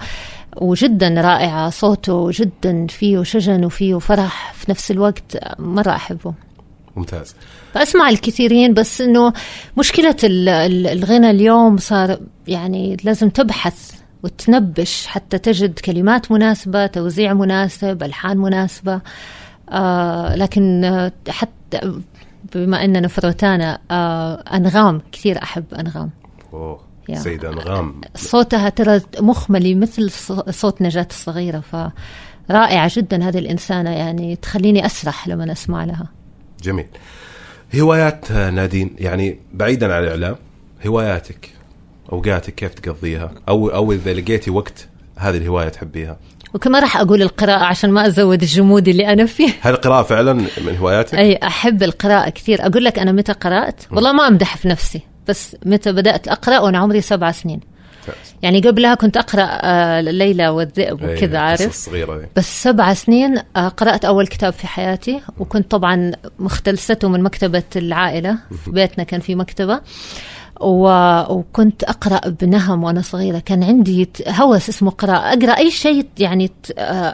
وجدا 0.57 1.09
رائعة 1.09 1.71
صوته 1.71 2.31
جدا 2.33 2.87
فيه 2.87 3.23
شجن 3.23 3.65
وفيه 3.65 3.99
فرح 3.99 4.53
في 4.55 4.71
نفس 4.71 4.91
الوقت 4.91 5.39
مرة 5.59 5.91
أحبه. 5.91 6.35
ممتاز. 6.97 7.35
فأسمع 7.75 8.09
الكثيرين 8.09 8.75
بس 8.75 9.01
إنه 9.01 9.33
مشكلة 9.79 10.17
ال- 10.25 10.49
ال- 10.49 10.87
الغنى 10.87 11.31
اليوم 11.31 11.77
صار 11.77 12.19
يعني 12.49 12.97
لازم 13.05 13.29
تبحث 13.31 13.91
وتنبش 14.23 15.07
حتى 15.07 15.39
تجد 15.39 15.79
كلمات 15.79 16.33
مناسبة 16.33 16.87
توزيع 16.87 17.35
مناسب 17.35 18.03
ألحان 18.03 18.37
مناسبة 18.39 19.01
آه 19.71 20.37
لكن 20.37 20.85
آه، 20.85 21.13
حتى 21.29 21.51
بما 22.55 22.85
أننا 22.85 23.09
في 23.09 23.21
روتانا 23.21 23.79
آه 23.91 24.35
أنغام 24.35 25.03
كثير 25.13 25.43
أحب 25.43 25.65
أنغام. 25.75 26.11
أوه. 26.53 26.81
يا. 27.09 27.15
سيدة 27.15 27.49
أنغام. 27.49 28.01
صوتها 28.15 28.69
ترى 28.69 29.01
مخملي 29.21 29.75
مثل 29.75 30.11
صوت 30.51 30.83
نجاة 30.83 31.07
الصغيرة 31.11 31.61
فرائعة 31.61 32.91
جدا 32.97 33.29
هذه 33.29 33.39
الإنسانة 33.39 33.91
يعني 33.91 34.37
تخليني 34.37 34.87
أسرح 34.87 35.29
لما 35.29 35.53
أسمع 35.53 35.85
لها. 35.85 36.09
جميل. 36.63 36.87
هوايات 37.81 38.33
نادين 38.33 38.97
يعني 38.99 39.39
بعيدا 39.53 39.95
عن 39.95 40.03
الإعلام 40.03 40.37
هواياتك 40.87 41.51
أوقاتك 42.13 42.55
كيف 42.55 42.75
تقضيها؟ 42.75 43.33
أو 43.49 43.69
أو 43.69 43.93
إذا 43.93 44.13
لقيتي 44.13 44.51
وقت 44.51 44.89
هذه 45.17 45.37
الهواية 45.37 45.69
تحبيها؟ 45.69 46.17
وكمان 46.55 46.83
راح 46.83 46.97
أقول 46.97 47.23
القراءة 47.23 47.65
عشان 47.65 47.91
ما 47.91 48.07
أزود 48.07 48.43
الجمود 48.43 48.89
اللي 48.89 49.13
أنا 49.13 49.27
فيه. 49.27 49.53
هل 49.61 49.75
القراءة 49.75 50.03
فعلا 50.03 50.33
من 50.33 50.77
هواياتك؟ 50.79 51.15
أي 51.15 51.39
أحب 51.43 51.83
القراءة 51.83 52.31
كثير. 52.31 52.67
أقول 52.67 52.85
لك 52.85 52.99
أنا 52.99 53.13
متى 53.13 53.33
قرأت؟ 53.33 53.81
والله 53.91 54.13
ما 54.13 54.29
أمدح 54.29 54.57
في 54.57 54.69
نفسي 54.69 55.01
بس 55.29 55.57
متى 55.67 55.93
بدأت 55.93 56.29
أقرأ 56.29 56.59
وأنا 56.59 56.79
عمري 56.79 57.01
سبع 57.01 57.31
سنين. 57.31 57.61
يعني 58.43 58.61
قبلها 58.61 58.95
كنت 58.95 59.17
أقرأ 59.17 59.49
آه، 59.63 60.01
ليلى 60.01 60.49
والذئب 60.49 61.03
وكذا 61.03 61.39
عارف؟ 61.39 61.75
صغيرة. 61.75 62.29
بس 62.37 62.63
سبع 62.63 62.95
سنين 62.95 63.39
آه، 63.57 63.69
قرأت 63.69 64.05
أول 64.05 64.27
كتاب 64.27 64.53
في 64.53 64.67
حياتي. 64.67 65.21
وكنت 65.39 65.71
طبعا 65.71 66.13
مختلسته 66.39 67.09
من 67.09 67.23
مكتبة 67.23 67.63
العائلة. 67.77 68.39
في 68.65 68.71
بيتنا 68.71 69.05
كان 69.05 69.21
في 69.21 69.35
مكتبة. 69.35 69.75
و... 69.75 69.81
وكنت 70.61 71.85
أقرأ 71.85 72.29
بنهم 72.29 72.85
وأنا 72.85 73.03
صغيرة. 73.03 73.39
كان 73.39 73.63
عندي 73.65 74.09
هوس 74.29 74.69
اسمه 74.69 74.91
قراءة. 74.91 75.33
أقرأ 75.39 75.59
أي 75.59 75.71
شيء 75.71 76.07
يعني 76.19 76.51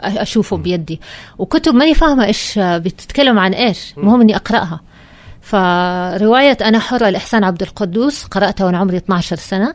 أشوفه 0.05 0.57
بيدي. 0.57 1.01
وكتب 1.37 1.73
ماني 1.75 1.93
فاهمة 1.93 2.25
إيش 2.25 2.57
آه، 2.57 2.77
بتتكلم 2.77 3.39
عن 3.39 3.53
إيش. 3.53 3.93
المهم 3.97 4.21
إني 4.21 4.35
أقرأها. 4.35 4.81
فرواية 5.41 6.57
أنا 6.61 6.79
حرة 6.79 7.09
لإحسان 7.09 7.43
عبد 7.43 7.61
القدوس. 7.61 8.23
قرأتها 8.25 8.65
وأنا 8.65 8.77
عمري 8.77 8.97
12 8.97 9.35
سنة. 9.35 9.73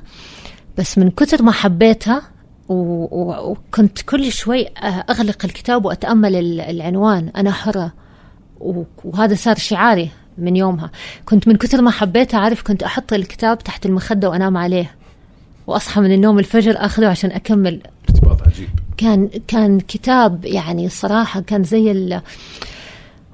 بس 0.79 0.99
من 0.99 1.11
كثر 1.11 1.43
ما 1.43 1.53
حبيتها 1.53 2.23
و... 2.69 2.75
و... 2.75 3.51
وكنت 3.51 4.01
كل 4.03 4.33
شوي 4.33 4.67
أغلق 5.11 5.45
الكتاب 5.45 5.85
وأتأمل 5.85 6.37
ال- 6.37 6.61
العنوان. 6.61 7.31
أنا 7.37 7.53
حرة. 7.53 7.93
و... 8.61 8.83
وهذا 9.05 9.35
صار 9.35 9.57
شعاري. 9.57 10.11
من 10.39 10.57
يومها. 10.57 10.91
كنت 11.25 11.49
من 11.49 11.57
كثر 11.57 11.83
ما 11.83 11.91
حبيتها 11.91 12.41
عارف 12.41 12.63
كنت 12.63 12.83
أحط 12.83 13.13
الكتاب 13.13 13.59
تحت 13.59 13.87
المخدة 13.87 14.31
وأنام 14.31 14.57
عليه. 14.57 14.95
وأصحى 15.67 16.01
من 16.01 16.13
النوم 16.13 16.39
الفجر 16.39 16.75
أخذه 16.77 17.07
عشان 17.07 17.31
أكمل. 17.31 17.81
ارتباط 18.11 18.43
عجيب. 18.43 18.69
كان 18.97 19.29
كان 19.49 19.81
كتاب 19.81 20.45
يعني 20.45 20.89
صراحة 20.89 21.41
كان 21.41 21.65
زي 21.65 21.91
ال 21.91 22.21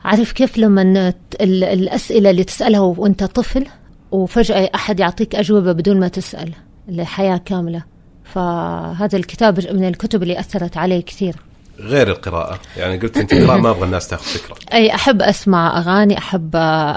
عارف 0.04 0.32
كيف 0.32 0.58
لما 0.58 1.12
الأسئلة 1.40 2.30
اللي 2.30 2.44
تسألها 2.44 2.80
وأنت 2.80 3.24
طفل 3.24 3.66
وفجأة 4.10 4.70
أحد 4.74 5.00
يعطيك 5.00 5.34
أجوبة 5.34 5.72
بدون 5.72 6.00
ما 6.00 6.08
تسأل. 6.08 6.52
لحياة 6.88 7.36
كاملة. 7.36 7.84
فهذا 8.24 9.16
الكتاب 9.18 9.72
من 9.72 9.88
الكتب 9.88 10.22
اللي 10.22 10.40
أثرت 10.40 10.76
علي 10.76 11.02
كثير. 11.02 11.36
غير 11.82 12.08
القراءة. 12.08 12.58
يعني 12.76 12.98
قلت 12.98 13.16
أنت 13.16 13.32
القراءة 13.32 13.60
ما 13.60 13.70
أبغى 13.70 13.84
الناس 13.84 14.08
تاخذ 14.08 14.24
فكرة. 14.24 14.56
أي 14.72 14.94
أحب 14.94 15.22
أسمع 15.22 15.78
أغاني 15.78 16.18
أحب 16.18 16.50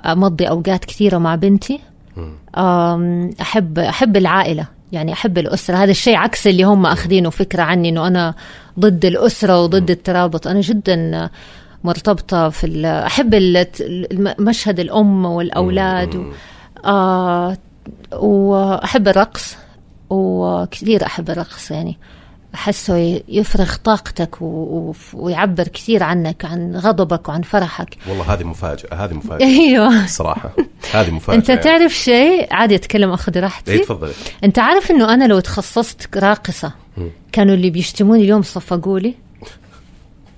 أمضي 0.06 0.50
أوقات 0.50 0.86
كثيرة 0.86 1.18
مع 1.18 1.36
بنتي. 1.36 1.80
أحب 3.42 3.80
أحب 3.80 4.18
العائلة. 4.18 4.68
يعني 4.92 5.14
أحب 5.14 5.38
الأسرة. 5.38 5.76
هذا 5.76 5.92
الشيء 5.92 6.16
عكس 6.16 6.48
اللي 6.48 6.64
هم 6.64 6.86
أخذينه 6.86 7.30
فكرة 7.30 7.62
عني 7.62 7.90
أنه 7.90 8.08
أنا 8.08 8.34
ضد 8.80 9.06
الأسرة 9.06 9.64
وضد 9.64 9.92
الترابط. 9.92 10.48
أنا 10.48 10.62
جدا 10.62 11.30
مرتبطة 11.84 12.50
في 12.50 12.88
أحب 12.88 13.36
مشهد 14.40 14.80
الأم 14.80 15.26
والأولاد 15.26 16.16
و 16.16 16.32
آه 16.86 17.58
وأحب 18.14 19.08
الرقص. 19.08 19.56
وكثير 20.10 21.06
أحب 21.06 21.30
الرقص 21.30 21.72
يعني. 21.72 21.98
أحسه 22.56 23.22
يفرغ 23.28 23.76
طاقتك 23.84 24.42
و- 24.42 24.94
ويعبر 25.14 25.64
كثير 25.68 26.04
عنك 26.04 26.46
عن 26.46 26.76
غضبك 26.76 27.30
وعن 27.30 27.42
فرحك. 27.42 27.98
والله 28.10 28.34
هذه 28.34 28.44
مفاجأة 28.44 28.94
هذه 29.06 29.14
مفاجأة. 29.14 29.46
أيوه. 29.60 30.06
صراحة. 30.08 30.52
هذه 30.96 31.12
مفاجأة. 31.12 31.38
أنت 31.40 31.52
تعرف 31.52 31.94
شيء؟ 31.94 32.48
عادي 32.54 32.76
أتكلم 32.76 33.10
أخذ 33.12 33.36
اي 33.36 33.42
راحتي 33.42 33.78
تفضلي. 33.78 34.12
أنت 34.44 34.60
عارف 34.60 34.92
إنه 34.92 35.14
أنا 35.14 35.26
لو 35.26 35.40
تخصصت 35.40 36.18
راقصة 36.18 36.72
كانوا 37.32 37.54
اللي 37.56 37.70
بيشتموني 37.70 38.24
اليوم 38.24 38.42
صفقوا 38.42 39.00
لي. 39.00 39.14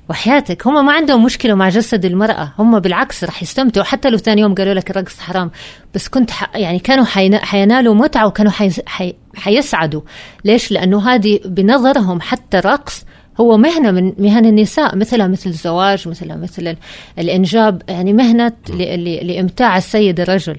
وحياتك. 0.09 0.67
هم 0.67 0.85
ما 0.85 0.93
عندهم 0.93 1.23
مشكلة 1.23 1.55
مع 1.55 1.69
جسد 1.69 2.05
المرأة. 2.05 2.53
هم 2.59 2.79
بالعكس 2.79 3.23
رح 3.23 3.43
يستمتعوا. 3.43 3.85
حتى 3.85 4.09
لو 4.09 4.17
ثاني 4.17 4.41
يوم 4.41 4.55
قالوا 4.55 4.73
لك 4.73 4.91
الرقص 4.91 5.19
حرام 5.19 5.51
بس 5.95 6.07
كنت 6.07 6.31
ح... 6.31 6.55
يعني 6.55 6.79
كانوا 6.79 7.05
حين... 7.05 7.37
حينالوا 7.37 7.95
متعة 7.95 8.27
وكانوا 8.27 8.51
حي... 8.51 8.71
حي... 8.85 9.15
حيسعدوا. 9.35 10.01
ليش؟ 10.45 10.71
لأنه 10.71 11.09
هذه 11.09 11.39
بنظرهم 11.45 12.21
حتى 12.21 12.59
الرقص 12.59 13.05
هو 13.41 13.57
مهنة 13.57 13.91
من 13.91 14.13
مهن 14.17 14.45
النساء 14.45 14.95
مثلها 14.95 15.27
مثل 15.27 15.49
الزواج 15.49 16.07
مثلها 16.07 16.35
مثل 16.35 16.67
ال- 16.67 16.77
الإنجاب 17.19 17.81
يعني 17.87 18.13
مهنة 18.13 18.51
ل... 18.69 19.03
ل... 19.03 19.27
لإمتاع 19.27 19.77
السيد 19.77 20.19
الرجل. 20.19 20.57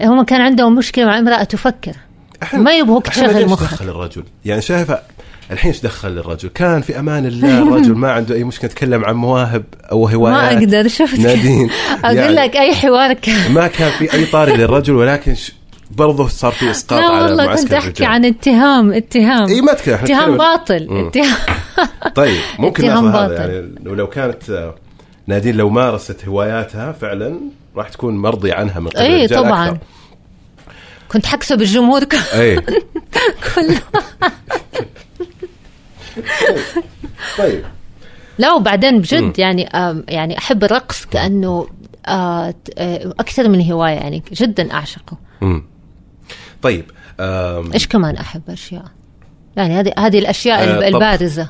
هم 0.00 0.22
كان 0.22 0.40
عندهم 0.40 0.74
مشكلة 0.74 1.04
مع 1.04 1.18
امرأة 1.18 1.44
تفكر. 1.44 1.92
ما 2.52 2.72
يبغوك 2.78 3.06
تشغل 3.06 3.48
مخك. 3.48 3.82
الرجل؟ 3.82 4.24
يعني 4.44 4.62
شايفة 4.62 4.98
الحين 5.50 5.72
إيش 5.72 5.80
دخل 5.80 6.18
الرجل؟ 6.18 6.48
كان 6.48 6.80
في 6.82 6.98
أمان 6.98 7.26
الله 7.26 7.62
الرجل 7.62 7.92
ما 7.94 8.12
عنده 8.12 8.34
أي 8.34 8.44
مشكلة 8.44 8.70
يتكلم 8.70 9.04
عن 9.04 9.14
مواهب 9.14 9.64
أو 9.92 10.08
هوايات. 10.08 10.52
ما 10.52 10.58
أقدر 10.58 10.88
شفت؟ 10.88 11.18
نادين. 11.18 11.70
أقول 12.04 12.16
يعني 12.16 12.34
لك 12.34 12.56
أي 12.56 12.74
حوار 12.74 13.12
كان. 13.12 13.52
ما 13.52 13.66
كان 13.66 13.90
في 13.90 14.14
أي 14.14 14.24
طاري 14.24 14.56
للرجل 14.56 14.94
ولكن 14.94 15.34
ش... 15.34 15.52
برضه 15.90 16.28
صار 16.28 16.52
في 16.52 16.70
إسقاط 16.70 17.00
لا 17.00 17.06
على 17.06 17.24
والله 17.24 17.46
معسكر 17.46 17.64
كنت 17.66 17.72
أحكي. 17.72 18.04
عن 18.04 18.24
اتهام 18.24 18.92
اتهام. 18.92 19.48
إي 19.48 19.60
ما 19.60 19.72
تكلم 19.72 19.94
اتهام 19.94 20.36
باطل. 20.36 20.88
اتهام. 20.90 21.36
طيب 22.14 22.40
ممكن 22.58 22.84
اتهام 22.84 23.12
باطل. 23.12 23.32
يعني 23.32 23.74
لو- 23.84 23.94
لو 23.94 24.06
كانت 24.06 24.50
آه، 24.50 24.74
نادين 25.26 25.56
لو 25.56 25.70
مارست 25.70 26.24
هواياتها 26.28 26.92
فعلا 26.92 27.40
راح 27.76 27.88
تكون 27.88 28.16
مرضي 28.16 28.52
عنها 28.52 28.80
من 28.80 28.88
قبل 28.88 28.98
إي 29.00 29.28
طبعا. 29.28 29.66
أكثر. 29.68 29.78
كنت 31.08 31.26
حكسب 31.26 31.60
الجمهور 31.60 32.02
إي. 32.34 32.56
كله 33.54 33.80
طيب 37.38 37.64
لا 38.38 38.52
وبعدين 38.52 38.94
مم. 38.94 39.00
بجد 39.00 39.38
يعني 39.38 39.68
يعني 40.08 40.38
أحب 40.38 40.64
الرقص 40.64 41.04
كأنه 41.04 41.68
آه، 42.06 42.54
آه، 42.78 43.14
أكثر 43.20 43.48
من 43.48 43.70
هواية 43.70 43.94
يعني 43.94 44.22
جدا 44.32 44.72
أعشقه 44.72 45.16
مم. 45.40 45.64
طيب 46.62 46.84
إيش 47.74 47.86
كمان 47.86 48.16
أحب 48.16 48.42
أشياء 48.48 48.84
يعني 49.56 49.74
هذه 49.74 49.92
هذه 49.98 50.18
الأشياء 50.18 50.58
آه،. 50.58 50.88
البارزة 50.88 51.48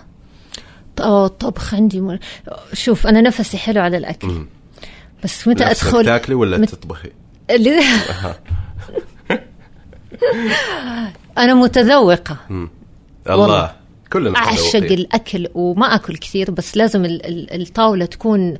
الطبخ 1.00 1.74
عندي 1.74 2.00
مر... 2.00 2.18
شوف 2.72 3.06
أنا 3.06 3.20
نفسي 3.20 3.58
حلو 3.58 3.82
على 3.82 3.96
الأكل 3.96 4.28
مم. 4.28 4.46
بس 5.24 5.48
متى 5.48 5.64
أدخل 5.64 6.04
تاكلي 6.04 6.34
ولا 6.34 6.58
مت- 6.58 6.70
تطبخي؟ 6.70 7.10
أنا 11.38 11.54
متذوقة 11.54 12.36
الله 12.50 12.68
والله. 13.26 13.72
كلنا 14.12 14.38
أعشق. 14.38 14.76
الأكل 14.76 15.48
وما 15.54 15.94
أكل 15.94 16.16
كثير 16.16 16.50
بس 16.50 16.76
لازم 16.76 17.04
ال- 17.04 17.26
ال- 17.26 17.62
الطاولة 17.62 18.04
تكون 18.04 18.54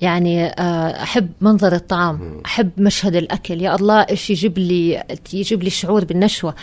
يعني 0.00 0.46
آه، 0.46 1.02
أحب 1.02 1.28
منظر 1.40 1.74
الطعام 1.74 2.42
أحب 2.46 2.70
مشهد 2.78 3.16
الأكل. 3.16 3.60
يا 3.62 3.74
الله 3.74 4.00
إيش 4.00 4.30
يجيب 4.30 4.58
لي 4.58 5.04
يجيب 5.32 5.62
لي 5.62 5.70
شعور 5.70 6.04
بالنشوة. 6.04 6.54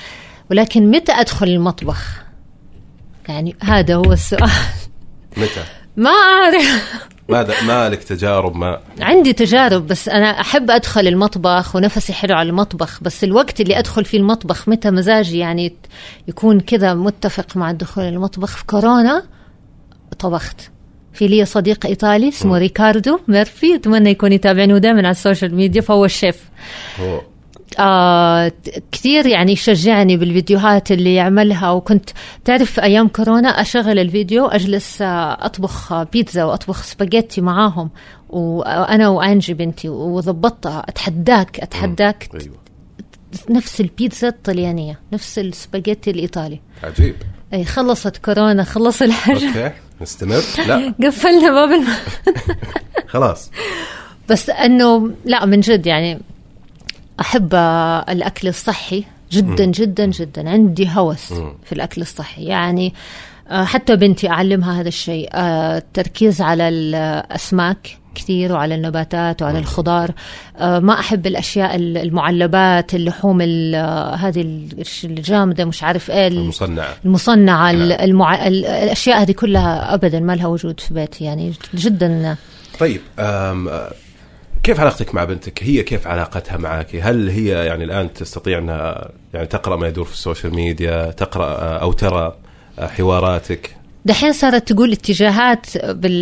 ولكن 0.51 0.91
متى 0.91 1.11
أدخل 1.11 1.47
المطبخ؟ 1.47 2.23
يعني 3.29 3.55
هذا 3.61 3.95
هو 3.95 4.13
السؤال. 4.13 4.49
متى؟ 5.37 5.63
ما 5.97 6.09
أعرف. 6.09 7.07
ماذا 7.33 7.63
ما 7.63 7.89
لك 7.89 8.03
تجارب 8.03 8.55
ما 8.55 8.79
عندي 9.01 9.33
تجارب 9.33 9.87
بس 9.87 10.09
أنا 10.09 10.41
أحب 10.41 10.71
أدخل 10.71 11.07
المطبخ 11.07 11.75
ونفسي 11.75 12.13
حلو 12.13 12.35
على 12.35 12.49
المطبخ 12.49 13.03
بس 13.03 13.23
الوقت 13.23 13.61
اللي 13.61 13.79
أدخل 13.79 14.05
فيه 14.05 14.17
المطبخ 14.17 14.69
متى 14.69 14.91
مزاجي 14.91 15.37
يعني 15.37 15.73
يكون 16.27 16.59
كذا 16.59 16.93
متفق 16.93 17.57
مع 17.57 17.71
الدخول 17.71 18.03
المطبخ. 18.03 18.57
في 18.57 18.65
كورونا 18.65 19.23
طبخت. 20.19 20.69
في 21.13 21.27
لي 21.27 21.45
صديق 21.45 21.85
إيطالي 21.85 22.29
اسمه 22.29 22.57
ريكاردو 22.57 23.19
ميرفي 23.27 23.75
أتمنى 23.75 24.09
يكون 24.09 24.31
يتابعني 24.31 24.79
دائما 24.79 24.99
على 24.99 25.11
ال 25.11 25.18
social 25.18 25.55
media 25.55 25.81
فهو 25.81 26.05
الشيف. 26.05 26.43
هو 26.99 27.21
آه 27.79 28.51
كثير 28.91 29.25
يعني 29.25 29.51
يشجعني 29.51 30.17
بالفيديوهات 30.17 30.91
اللي 30.91 31.15
يعملها. 31.15 31.71
وكنت 31.71 32.09
تعرف 32.45 32.79
أيام 32.79 33.07
كورونا 33.07 33.49
أشغل 33.49 33.99
الفيديو 33.99 34.45
اجلس 34.45 35.01
آه، 35.01 35.45
أطبخ 35.45 35.93
آه، 35.93 36.03
بيتزا 36.03 36.43
وأطبخ 36.43 36.83
سباجيتي 36.83 37.41
معاهم. 37.41 37.89
وأنا 38.29 39.09
وأنجي 39.09 39.53
بنتي 39.53 39.89
وضبطتها. 39.89 40.79
أتحداك 40.89 41.59
أتحداك 41.59 42.29
أيوه. 42.41 42.63
نفس 43.49 43.81
البيتزا 43.81 44.27
الطليانية 44.27 44.99
نفس 45.13 45.39
السباجيتي 45.39 46.11
الإيطالي. 46.11 46.59
عجيب. 46.83 47.15
أي 47.53 47.65
خلصت 47.65 48.17
كورونا 48.17 48.63
خلص 48.63 49.01
الحاجة. 49.01 49.47
okay 49.47 49.71
نستمر. 50.01 50.41
لا. 50.67 50.93
قفلنا 51.07 51.51
باب. 51.65 51.83
خلاص. 53.13 53.51
بس 54.29 54.49
إنه 54.49 55.11
لا 55.25 55.45
من 55.45 55.59
جد 55.59 55.85
يعني 55.85 56.19
أحب 57.19 57.49
آه، 57.53 58.05
الأكل 58.11 58.47
الصحي 58.47 59.03
جدا 59.31 59.65
جدا 59.65 60.05
جدا. 60.05 60.49
عندي 60.49 60.89
هوس 60.89 61.33
في 61.63 61.71
الأكل 61.71 62.01
الصحي. 62.01 62.43
يعني 62.43 62.93
آه، 63.49 63.63
حتى 63.63 63.95
بنتي 63.95 64.29
أعلمها 64.29 64.81
هذا 64.81 64.87
الشيء. 64.87 65.29
آه، 65.33 65.77
التركيز 65.77 66.41
على 66.41 66.69
الأسماك 66.69 67.97
كثير 68.15 68.53
وعلى 68.53 68.75
النباتات 68.75 69.41
وعلى 69.41 69.59
الخضار. 69.59 70.11
آه، 70.57 70.79
ما 70.79 70.99
أحب 70.99 71.27
الأشياء 71.27 71.75
المعلبات 71.75 72.95
اللحوم 72.95 73.41
هذه 73.41 74.67
الجامدة 75.03 75.65
مش 75.65 75.83
عارف 75.83 76.11
إيه 76.11 76.27
المصنعة. 76.27 76.95
المصنعة 77.05 77.71
نعم. 77.71 77.91
المع... 77.91 78.47
الأشياء 78.47 79.21
هذه 79.21 79.31
كلها 79.31 79.93
ابدا 79.93 80.19
ما 80.19 80.35
لها 80.35 80.47
وجود 80.47 80.79
في 80.79 80.93
بيتي. 80.93 81.23
يعني 81.23 81.53
جدا. 81.75 82.35
طيب 82.79 83.01
كيف 84.63 84.79
علاقتك 84.79 85.15
مع 85.15 85.23
بنتك؟ 85.23 85.63
هي 85.63 85.83
كيف 85.83 86.07
علاقتها 86.07 86.57
معك؟ 86.57 86.95
هل 86.95 87.29
هي 87.29 87.65
يعني 87.65 87.83
الآن 87.83 88.13
تستطيع 88.13 88.57
أنها 88.57 89.09
يعني 89.33 89.47
تقرأ 89.47 89.75
ما 89.75 89.87
يدور 89.87 90.05
في 90.05 90.13
السوشيال 90.13 90.55
ميديا، 90.55 91.11
تقرأ 91.11 91.77
أو 91.77 91.91
ترى 91.91 92.35
حواراتك؟ 92.79 93.75
دحين 94.05 94.33
صارت 94.33 94.71
تقول 94.71 94.91
اتجاهات 94.91 95.65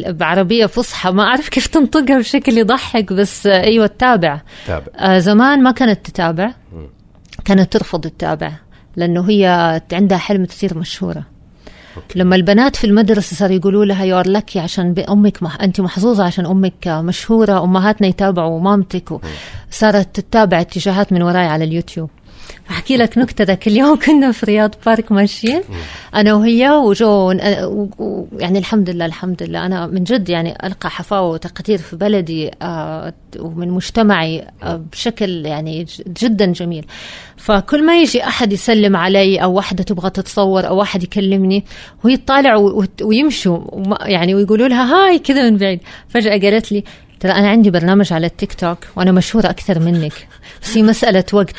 بعربية 0.08 0.66
فصحى 0.66 1.12
ما 1.12 1.24
أعرف 1.24 1.50
كيف 1.50 1.68
تنطقها 1.68 2.20
بشكل 2.20 2.58
يضحك 2.58 3.14
بس 3.14 3.48
أيوه 3.48 3.88
تتابع 3.88 4.42
تابع 4.68 4.86
آه 4.96 5.20
زمان 5.20 5.64
ما 5.64 5.72
كانت 5.72 6.06
تتابع 6.06 6.54
كانت 7.46 7.74
ترفض 7.74 8.02
تتابع 8.02 8.52
لأنه 8.96 9.30
هي 9.30 9.82
عندها 9.94 10.18
حلم 10.18 10.46
تصير 10.46 10.78
مشهورة 10.78 11.26
okay. 11.98 12.20
لما 12.20 12.36
البنات 12.36 12.76
في 12.76 12.88
المدرسة 12.88 13.36
صاروا 13.36 13.56
يقولوا 13.56 13.86
لها 13.86 14.04
you're 14.04 14.28
lucky 14.28 14.60
عشان 14.60 14.96
أمك 15.10 15.44
مح... 15.44 15.62
أنت 15.62 15.82
محظوظة 15.82 16.24
عشان 16.24 16.46
أمك 16.46 16.88
مشهورة 16.88 17.64
أمهاتنا 17.64 18.08
يتابعوا 18.08 18.60
مامتك. 18.60 19.12
و... 19.12 19.20
صارت 19.72 20.20
تتابع 20.20 20.62
اتجاهات 20.62 21.14
من 21.14 21.22
وراي 21.22 21.46
على 21.46 21.64
اليوتيوب. 21.64 22.10
أحكي 22.72 22.98
لك 22.98 23.18
نكتة 23.18 23.44
ذاك 23.44 23.68
اليوم. 23.68 24.00
كنا 24.06 24.32
في 24.32 24.46
رياض 24.46 24.76
بارك 24.86 25.12
ماشيين. 25.12 25.62
أنا 26.16 26.34
وهي 26.34 26.70
وجو 26.70 27.32
يعني 28.40 28.60
الحمد 28.60 28.90
لله 28.90 29.06
الحمد 29.06 29.44
لله. 29.44 29.66
أنا 29.66 29.88
من 29.88 30.04
جد 30.04 30.30
يعني 30.30 30.58
ألقى 30.64 30.90
حفاوة 30.90 31.30
وتقدير 31.30 31.78
في 31.78 31.96
بلدي 31.96 32.52
آه، 32.62 33.14
ومن 33.40 33.70
مجتمعي 33.70 34.48
آه، 34.64 34.82
بشكل 34.92 35.46
يعني 35.46 35.86
جدا 36.22 36.46
جميل. 36.46 36.86
فكل 37.38 37.86
ما 37.86 38.02
يجي 38.02 38.24
أحد 38.24 38.54
يسلم 38.54 38.96
علي 38.96 39.44
أو 39.44 39.54
واحدة 39.54 39.84
تبغى 39.84 40.10
تتصور 40.10 40.68
أو 40.68 40.78
واحد 40.78 41.04
يكلمني 41.04 41.64
وهي 42.04 42.18
تطالع 42.18 42.56
ويمشوا 43.02 43.60
يعني 44.02 44.36
ويقولوا 44.36 44.68
لها 44.68 44.96
هاي 44.96 45.20
كذا 45.20 45.50
من 45.50 45.58
بعيد. 45.58 45.80
فجأة 46.10 46.40
قالت 46.40 46.72
لي 46.72 46.84
ترى 47.22 47.32
أنا 47.32 47.50
عندي 47.50 47.72
برنامج 47.72 48.14
على 48.14 48.28
التيك 48.28 48.54
توك 48.54 48.78
وأنا 48.96 49.12
مشهورة 49.12 49.50
أكثر 49.50 49.80
منك. 49.80 50.28
بس 50.62 50.78
هي 50.78 50.84
مسألة 50.84 51.24
وقت. 51.34 51.56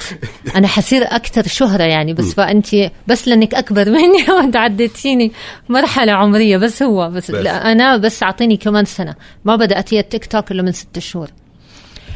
أنا 0.56 0.68
حصير 0.68 1.02
أكثر 1.02 1.46
شهرة 1.46 1.82
يعني 1.82 2.14
بس 2.14 2.34
فانت 2.34 2.66
بس 3.06 3.28
لأنك 3.28 3.54
أكبر 3.54 3.90
مني 3.90 4.30
وانت 4.36 4.56
عديتيني 4.56 5.32
مرحلة 5.68 6.12
عمرية 6.12 6.56
بس 6.56 6.82
هو 6.82 7.10
بس, 7.10 7.30
بس. 7.30 7.44
لا 7.44 7.72
أنا 7.72 7.96
بس 7.96 8.22
أعطيني 8.22 8.56
كمان 8.56 8.84
سنة. 8.84 9.14
ما 9.44 9.56
بدأت 9.56 9.94
هي 9.94 10.00
التيك 10.00 10.26
توك 10.26 10.50
إلا 10.50 10.62
من 10.62 10.72
ست 10.72 10.98
شهور. 10.98 11.28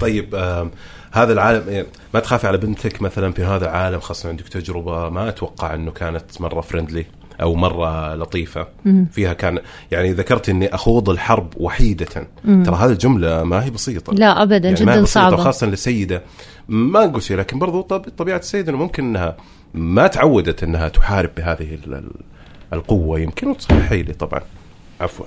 طيب 0.01 0.34
هذا 1.12 1.32
العالم 1.32 1.68
إيه، 1.68 1.86
ما 2.14 2.20
تخافي 2.20 2.47
على 2.47 2.59
بنتك 2.59 3.03
مثلا 3.03 3.32
في 3.32 3.44
هذا 3.44 3.64
العالم 3.64 4.01
خاصة 4.01 4.28
عندك 4.28 4.49
تجربه 4.49 5.09
ما 5.09 5.28
أتوقع 5.28 5.74
إنه 5.74 5.90
كانت 5.90 6.40
مرة 6.40 6.61
فريندلي 6.61 7.07
أو 7.43 7.55
مرة 7.55 8.14
لطيفة. 8.14 8.68
فيها 9.11 9.32
كان 9.32 9.59
يعني 9.91 10.12
ذكرت 10.12 10.49
إني 10.49 10.74
أخوض 10.74 11.11
الحرب 11.11 11.53
وحيدة. 11.57 12.28
ترى 12.45 12.76
هذه 12.76 12.91
الجملة 12.91 13.45
ما 13.45 13.64
هي 13.64 13.70
بسيطة. 13.70 14.12
لا 14.12 14.43
ابدا 14.43 14.68
يعني 14.68 14.80
جدا 14.80 15.05
صعبة. 15.05 15.37
خاصة 15.37 15.66
لسيده 15.66 16.22
ما 16.68 17.07
نقول 17.07 17.22
شيء 17.22 17.37
لكن 17.37 17.59
برضو 17.59 17.80
طبيعة 18.16 18.39
السيدة 18.39 18.70
إنه 18.70 18.78
ممكن 18.78 19.05
إنها 19.05 19.37
ما 19.74 20.07
تعودت 20.07 20.62
إنها 20.62 20.89
تحارب 20.89 21.30
بهذه 21.37 21.78
القوة. 22.72 23.20
يمكن 23.20 23.57
تصححي 23.57 24.03
لي 24.03 24.12
طبعا. 24.12 24.41
عفوا. 25.01 25.26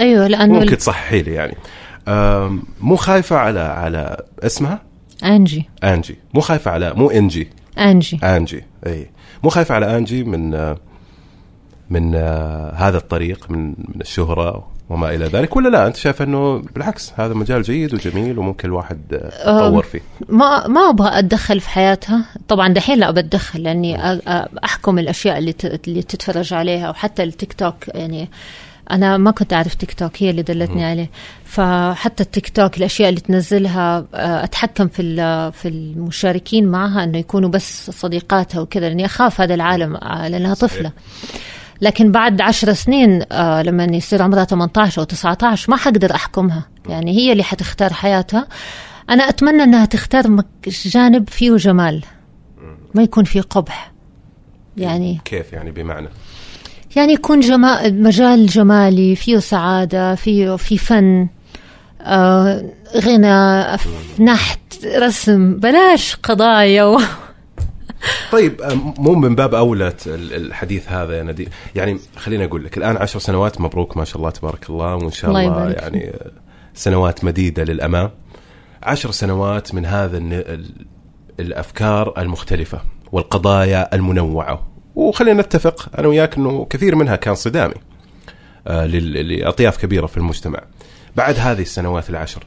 أيوه 0.00 0.26
لأنه 0.26 0.60
ممكن 0.60 0.78
تصححي 0.78 1.22
لي 1.22 1.32
يعني. 1.32 1.56
مو 2.80 2.96
خايفة 2.96 3.36
على 3.36 3.60
على 3.60 4.22
اسمها؟ 4.42 4.82
أنجي. 5.24 5.68
أنجي. 5.84 6.18
مو 6.34 6.40
خايفة 6.40 6.70
على 6.70 6.92
مو 6.96 7.10
إنجي. 7.10 7.48
أنجي. 7.78 8.20
أنجي. 8.24 8.64
اي 8.86 9.10
مو 9.42 9.50
خايفة 9.50 9.74
على 9.74 9.96
أنجي 9.96 10.24
من 10.24 10.74
من 11.94 12.14
آه، 12.14 12.74
هذا 12.74 12.98
الطريق 12.98 13.50
من 13.50 13.68
من 13.68 14.00
الشهرة 14.00 14.66
وما 14.90 15.14
إلى 15.14 15.24
ذلك. 15.24 15.56
ولا 15.56 15.68
لا؟ 15.68 15.86
أنت 15.86 15.96
شايف 15.96 16.22
أنه 16.22 16.62
بالعكس 16.74 17.12
هذا 17.16 17.34
مجال 17.34 17.62
جيد 17.62 17.94
وجميل 17.94 18.38
وممكن 18.38 18.68
الواحد 18.68 19.00
آه، 19.44 19.56
يطور 19.56 19.82
فيه. 19.82 20.00
ما 20.28 20.66
ما 20.66 20.90
أبغى 20.90 21.18
أتدخل 21.18 21.60
في 21.60 21.68
حياتها. 21.68 22.24
طبعا 22.48 22.68
دحين 22.68 22.98
لا 22.98 23.10
بتدخل 23.10 23.62
لأني 23.62 24.20
أحكم 24.64 24.98
الأشياء 24.98 25.38
اللي 25.38 25.54
اللي 25.88 26.02
تتفرج 26.02 26.54
عليها 26.54 26.90
وحتى 26.90 27.22
التيك 27.22 27.52
توك 27.52 27.88
يعني 27.88 28.28
أنا 28.90 29.16
ما 29.16 29.30
كنت 29.30 29.52
أعرف 29.52 29.74
تيك 29.74 29.94
توك 29.94 30.22
هي 30.22 30.30
اللي 30.30 30.42
دلتني 30.42 30.84
عليه. 30.84 31.10
فحتى 31.44 32.22
التيك 32.22 32.48
توك 32.48 32.76
الأشياء 32.78 33.08
اللي 33.08 33.20
تنزلها 33.20 34.06
آه، 34.14 34.44
أتحكم 34.44 34.88
في 34.88 35.02
في 35.52 35.68
المشاركين 35.68 36.66
معها 36.66 37.04
إنه 37.04 37.18
يكونوا 37.18 37.48
بس 37.48 37.90
صديقاتها 37.90 38.60
وكذا 38.60 38.88
لأني 38.88 39.04
أخاف 39.04 39.40
هذا 39.40 39.54
العالم 39.54 39.96
لأنها 40.28 40.54
طفلة. 40.54 40.92
لكن 41.80 42.12
بعد 42.12 42.40
عشر 42.40 42.72
سنين 42.72 43.22
آه 43.32 43.62
لما 43.62 43.84
يصير 43.84 44.22
عمرها 44.22 44.44
18 44.44 45.00
أو 45.00 45.04
19 45.04 45.70
ما 45.70 45.76
حقدر 45.76 46.14
أحكمها. 46.14 46.68
يعني 46.88 47.16
هي 47.16 47.32
اللي 47.32 47.42
حتختار 47.42 47.92
حياتها. 47.92 48.46
أنا 49.10 49.28
أتمنى 49.28 49.62
أنها 49.62 49.84
تختار 49.84 50.42
جانب 50.66 51.28
فيه 51.28 51.56
جمال. 51.56 52.04
ما 52.94 53.02
يكون 53.02 53.24
فيه 53.24 53.40
قبح. 53.40 53.92
يعني 54.76 55.20
كيف 55.24 55.52
يعني 55.52 55.70
بمعنى؟ 55.70 56.08
يعني 56.96 57.12
يكون 57.12 57.40
جمال 57.40 58.02
مجال 58.02 58.46
جمالي 58.46 59.16
فيه 59.16 59.38
سعادة 59.38 60.14
فيه 60.14 60.56
في 60.56 60.78
فن 60.78 61.28
آه 62.00 62.64
غنى 62.96 63.64
نحت 64.20 64.58
رسم 64.96 65.54
بلاش 65.54 66.16
قضايا 66.16 66.84
و... 66.84 67.00
طيب 68.32 68.60
مو 68.98 69.14
من 69.14 69.34
باب 69.34 69.54
أولى 69.54 69.92
الحديث 70.06 70.88
هذا 70.88 71.18
يا 71.18 71.22
ندي 71.22 71.48
يعني 71.74 71.98
خليني 72.16 72.44
أقول 72.44 72.64
لك 72.64 72.78
الآن 72.78 72.96
عشر 72.96 73.18
سنوات 73.18 73.60
مبروك 73.60 73.96
ما 73.96 74.04
شاء 74.04 74.16
الله 74.16 74.30
تبارك 74.30 74.70
الله 74.70 74.94
وإن 74.96 75.10
شاء 75.10 75.30
الله, 75.30 75.46
الله 75.46 75.70
يعني 75.70 76.12
سنوات 76.74 77.24
مديدة 77.24 77.64
للأمام. 77.64 78.10
عشر 78.82 79.10
سنوات 79.10 79.74
من 79.74 79.86
هذا 79.86 80.22
الأفكار 81.40 82.14
المختلفة 82.18 82.80
والقضايا 83.12 83.94
المنوعة. 83.94 84.66
وخلينا 84.94 85.42
نتفق 85.42 85.88
أنا 85.98 86.08
وياك 86.08 86.36
إنه 86.36 86.66
كثير 86.70 86.96
منها 86.96 87.16
كان 87.16 87.34
صدامي 87.34 87.74
آه، 88.66 88.86
لأطياف 88.86 89.76
كبيرة 89.76 90.06
في 90.06 90.16
المجتمع. 90.16 90.60
بعد 91.16 91.38
هذه 91.38 91.62
السنوات 91.62 92.10
العشر 92.10 92.44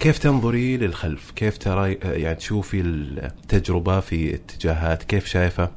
كيف 0.00 0.18
تنظري 0.18 0.76
للخلف؟ 0.76 1.30
كيف 1.30 1.58
ترى 1.58 1.92
يعني 1.92 2.34
تشوفي 2.34 2.80
التجربة 2.80 4.00
في 4.00 4.34
اتجاهات؟ 4.34 5.02
كيف 5.02 5.26
شايفة 5.26 5.70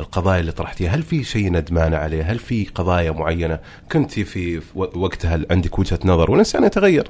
القضايا 0.00 0.40
اللي 0.40 0.52
طرحتيها؟ 0.52 0.90
هل 0.90 1.02
في 1.02 1.24
شيء 1.24 1.52
ندمانة 1.52 1.96
عليه؟ 1.96 2.22
هل 2.22 2.38
في 2.38 2.64
قضايا 2.74 3.10
معينة؟ 3.10 3.58
كنت 3.92 4.20
في 4.20 4.60
وقتها 4.74 5.40
عندك 5.50 5.78
وجهة 5.78 5.98
نظر؟ 6.04 6.30
والإنسان 6.30 6.64
يتغير 6.64 7.08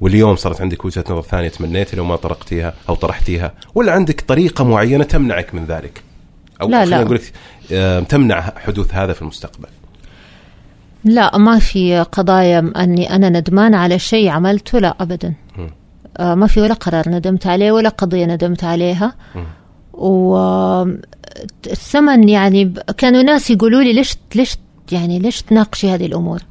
واليوم 0.00 0.36
صارت 0.36 0.60
عندك 0.60 0.84
وجهة 0.84 1.04
نظر 1.10 1.22
ثانية 1.22 1.48
تمنيتي 1.48 1.96
لو 1.96 2.04
ما 2.04 2.16
طرقتيها 2.16 2.74
أو 2.88 2.94
طرحتيها. 2.94 3.54
ولا 3.74 3.92
عندك 3.92 4.20
طريقة 4.20 4.64
معينة 4.64 5.04
تمنعك 5.04 5.54
من 5.54 5.64
ذلك؟ 5.64 6.02
أو 6.62 6.68
لا 6.68 6.84
لا. 6.84 7.02
أقول 7.02 7.20
تمنع 8.04 8.40
حدوث 8.40 8.94
هذا 8.94 9.12
في 9.12 9.22
المستقبل. 9.22 9.68
لا 11.04 11.38
ما 11.38 11.58
في 11.58 12.00
قضايا 12.12 12.72
أني 12.76 13.14
أنا 13.14 13.28
ندمان 13.28 13.74
على 13.74 13.98
شيء 13.98 14.28
عملته 14.28 14.78
لا 14.78 14.96
ابدا. 15.00 15.34
آه 16.16 16.34
ما 16.34 16.46
في 16.46 16.60
ولا 16.60 16.74
قرار 16.74 17.08
ندمت 17.08 17.46
عليه 17.46 17.72
ولا 17.72 17.88
قضية 17.88 18.26
ندمت 18.26 18.64
عليها. 18.64 19.14
والثمن 19.92 20.98
يعني 22.28 22.74
كانوا 22.96 23.22
ناس 23.22 23.50
يقولوا 23.50 23.82
لي 23.82 23.92
ليش 23.92 24.16
ليش 24.34 24.56
يعني 24.92 25.18
ليش 25.18 25.42
تناقشي 25.42 25.90
هذه 25.90 26.06
الأمور؟ 26.06 26.42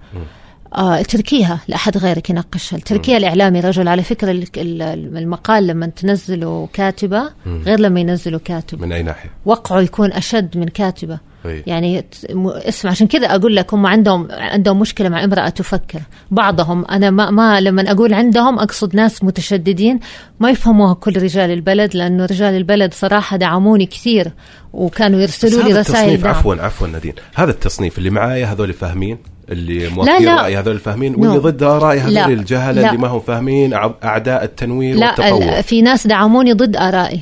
آه 0.76 1.02
تركيها 1.02 1.60
لأحد 1.68 1.98
غيرك 1.98 2.30
يناقشها، 2.30 2.80
تركيها 2.80 3.18
الإعلامي 3.18 3.60
رجل 3.60 3.88
على 3.88 4.04
فكرة 4.04 4.44
المقال 4.58 5.68
لما 5.68 5.86
تنزله 5.88 6.70
كاتبة 6.74 7.30
غير 7.46 7.80
لما 7.80 8.00
ينزله 8.00 8.40
كاتب 8.40 8.82
من 8.82 8.92
أي 8.92 9.04
ناحية؟ 9.04 9.30
وقعه 9.46 9.82
يكون 9.82 10.12
أشد 10.14 10.58
من 10.58 10.68
كاتبة. 10.68 11.20
طيب. 11.48 11.64
يعني 11.68 12.06
اسمع 12.46 12.92
عشان 12.92 13.08
كذا 13.08 13.36
أقول 13.36 13.56
لك 13.56 13.74
هم 13.74 13.86
عندهم 13.86 14.28
عندهم 14.32 14.80
مشكلة 14.80 15.10
مع 15.10 15.24
امرأة 15.24 15.50
تفكر. 15.50 16.00
بعضهم 16.32 16.86
أنا 16.86 17.10
ما, 17.10 17.30
ما 17.30 17.62
لما 17.62 17.92
أقول 17.92 18.14
عندهم 18.14 18.60
أقصد 18.60 18.96
ناس 18.96 19.24
متشددين 19.24 20.00
ما 20.40 20.50
يفهموها 20.50 20.94
كل 20.94 21.22
رجال 21.22 21.52
البلد 21.52 21.96
لأنه 21.96 22.26
رجال 22.26 22.56
البلد 22.56 22.94
صراحة 22.94 23.38
دعموني 23.38 23.86
كثير 23.86 24.32
وكانوا 24.74 25.20
يرسلوا 25.20 25.64
لي 25.64 25.80
رسائل 25.80 26.22
دعم. 26.22 26.34
عفوا 26.34 26.56
عفوا 26.56 26.88
نادين. 26.88 27.14
هذا 27.36 27.52
التصنيف 27.52 27.98
اللي 27.98 28.10
معايا 28.10 28.46
هذول 28.46 28.74
فاهمين؟ 28.74 29.18
اللي 29.50 29.90
موافقين 29.90 30.30
رايي 30.30 30.58
هذول 30.58 30.80
فاهمين. 30.80 31.16
واللي 31.16 31.38
ضد 31.38 31.64
رايي 31.64 32.00
هذول 32.00 32.34
الجهله 32.34 32.88
اللي 32.88 32.98
ما 32.98 33.08
هم 33.08 33.20
فاهمين 33.20 33.74
أعداء 34.04 34.44
التنوير 34.44 34.96
لا 34.96 35.08
والتطور. 35.08 35.62
في 35.62 35.82
ناس 35.82 36.08
دعموني 36.08 36.54
ضد 36.54 36.76
آرائي. 36.76 37.22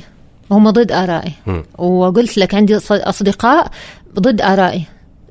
هم 0.50 0.70
ضد 0.70 0.92
آرائي. 0.92 1.32
مم. 1.46 1.64
وقلت 1.78 2.38
لك 2.38 2.54
عندي 2.54 2.76
أصدقاء 2.90 3.70
ضد 4.18 4.40
آرائي 4.40 4.82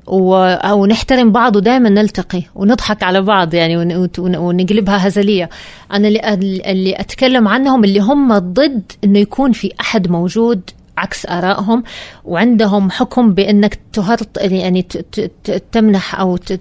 و- 0.06 0.72
ونحترم 0.72 1.32
بعض 1.32 1.56
ودائما 1.56 1.88
نلتقي 1.88 2.42
ونضحك 2.54 3.02
على 3.02 3.22
بعض 3.22 3.54
يعني 3.54 3.76
ون- 3.76 3.96
ون- 3.96 4.08
ون- 4.18 4.36
ونقلبها 4.36 5.08
هزلية 5.08 5.50
أنا 5.92 6.08
اللي, 6.08 6.62
اللي 6.70 6.94
أتكلم 7.00 7.48
عنهم 7.48 7.84
اللي 7.84 8.00
هم 8.00 8.38
ضد 8.38 8.82
أنه 9.04 9.18
يكون 9.18 9.52
في 9.52 9.72
أحد 9.80 10.10
موجود 10.10 10.60
عكس 10.98 11.26
آرائهم 11.26 11.82
وعندهم 12.24 12.90
حكم 12.90 13.34
بأنك 13.34 13.78
تهرط 13.92 14.28
يعني 14.40 14.82
ت- 14.82 14.96
ت- 14.96 15.30
ت- 15.44 15.62
تمنح 15.72 16.20
أو 16.20 16.36
ت- 16.36 16.60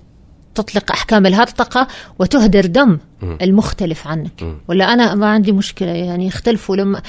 تطلق 0.55 0.91
أحكام 0.91 1.25
الهرطقة 1.25 1.87
وتهدر 2.19 2.65
دم. 2.65 2.97
المختلف 3.41 4.07
عنك. 4.07 4.31
ولا 4.67 4.93
أنا 4.93 5.15
ما 5.15 5.27
عندي 5.27 5.51
مشكلة 5.51 5.91
يعني 5.91 6.27
يختلفوا 6.27 6.75
لما 6.75 7.01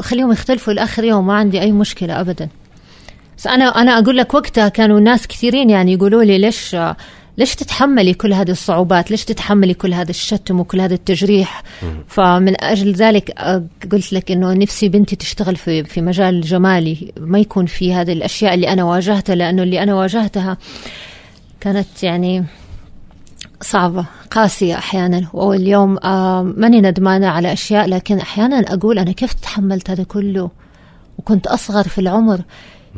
خليهم 0.00 0.32
يختلفوا 0.32 0.72
لآخر 0.72 1.04
يوم 1.04 1.26
ما 1.26 1.34
عندي 1.34 1.60
أي 1.60 1.72
مشكلة 1.72 2.20
أبدا 2.20 2.48
بس 3.38 3.46
أنا 3.46 3.64
أنا 3.64 3.98
أقول 3.98 4.16
لك 4.16 4.34
وقتها 4.34 4.68
كانوا 4.68 5.00
ناس 5.00 5.26
كثيرين 5.26 5.70
يعني 5.70 5.92
يقولوا 5.92 6.24
لي 6.24 6.38
ليش 6.38 6.76
ليش 7.38 7.54
تتحملي 7.54 8.14
كل 8.14 8.32
هذه 8.32 8.50
الصعوبات؟ 8.50 9.10
ليش 9.10 9.24
تتحملي 9.24 9.74
كل 9.74 9.94
هذا 9.94 10.10
الشتم 10.10 10.60
وكل 10.60 10.80
هذا 10.80 10.94
التجريح؟ 10.94 11.62
فمن 12.08 12.64
أجل 12.64 12.92
ذلك 12.92 13.30
قلت 13.92 14.12
لك 14.12 14.30
أنه 14.30 14.52
نفسي 14.52 14.88
بنتي 14.88 15.16
تشتغل 15.16 15.56
في 15.56 15.84
في 15.84 16.02
مجال 16.02 16.40
جمالي 16.40 17.12
ما 17.20 17.38
يكون 17.38 17.66
في 17.66 17.94
هذه 17.94 18.12
الأشياء 18.12 18.54
اللي 18.54 18.68
أنا 18.72 18.84
واجهتها 18.84 19.34
لأنه 19.34 19.62
اللي 19.62 19.82
أنا 19.82 19.94
واجهتها 19.94 20.56
كانت 21.60 22.02
يعني 22.02 22.44
صعبة 23.60 24.06
قاسية 24.30 24.74
أحيانا. 24.74 25.28
واليوم 25.32 25.98
آه 26.04 26.42
ماني 26.42 26.80
ندمانة 26.80 27.26
على 27.28 27.52
أشياء 27.52 27.86
لكن 27.88 28.18
أحيانا 28.18 28.56
أقول 28.56 28.98
أنا 28.98 29.12
كيف 29.12 29.32
تحملت 29.32 29.90
هذا 29.90 30.04
كله؟ 30.04 30.50
وكنت 31.18 31.46
أصغر 31.46 31.82
في 31.82 31.98
العمر. 32.00 32.40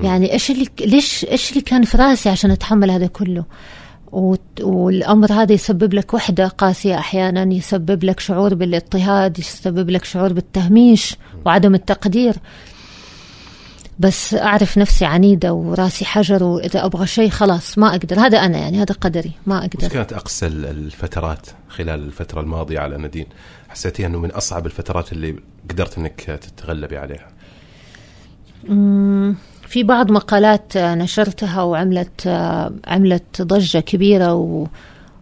يعني 0.03 0.33
إيش 0.33 0.51
اللي 0.51 0.67
ليش 0.81 1.25
إيش 1.25 1.51
اللي 1.51 1.61
كان 1.61 1.83
في 1.85 1.97
رأسي 1.97 2.29
عشان 2.29 2.51
أتحمل 2.51 2.91
هذا 2.91 3.07
كله؟ 3.07 3.45
والأمر 4.63 5.33
هذا 5.33 5.53
يسبب 5.53 5.95
لك 5.95 6.15
وحدة 6.15 6.49
قاسية 6.49 6.99
أحيانا 6.99 7.55
يسبب 7.55 8.05
لك 8.05 8.21
شعور 8.21 8.55
بالإضطهاد 8.55 9.39
يسبب 9.39 9.91
لك 9.91 10.05
شعور 10.05 10.33
بالتهميش 10.33 11.17
وعدم 11.47 11.75
التقدير. 11.75 12.35
بس 13.99 14.35
أعرف 14.35 14.79
نفسي 14.79 15.05
عنيدة 15.05 15.53
وراسي 15.53 16.05
حجر 16.05 16.45
وإذا 16.45 16.85
أبغى 16.85 17.07
شيء 17.07 17.29
خلاص 17.31 17.79
ما 17.79 17.91
أقدر. 17.91 18.21
هذا 18.21 18.39
أنا 18.39 18.59
يعني 18.59 18.79
هذا 18.83 18.95
قدري. 19.01 19.33
ما 19.47 19.59
وش 19.59 19.65
أقدر 19.65 19.89
كانت 19.89 20.13
أقصى 20.13 20.47
ال- 20.47 20.65
الفترات 20.67 21.47
خلال 21.69 22.01
الفترة 22.05 22.41
الماضية 22.41 22.79
على 22.81 22.97
نادين؟ 22.97 23.27
حسيتيها 23.69 24.07
إنه 24.07 24.19
من 24.19 24.31
أصعب 24.31 24.67
الفترات 24.67 25.13
اللي 25.13 25.37
قدرت 25.71 25.99
إنك 25.99 26.21
تتغلبي 26.21 26.97
عليها؟ 26.97 27.29
في 29.67 29.83
بعض 29.83 30.11
مقالات 30.11 30.77
نشرتها 30.77 31.63
وعملت 31.63 32.29
عملت 32.87 33.43
ضجة 33.43 33.79
كبيرة 33.79 34.35
و 34.35 34.67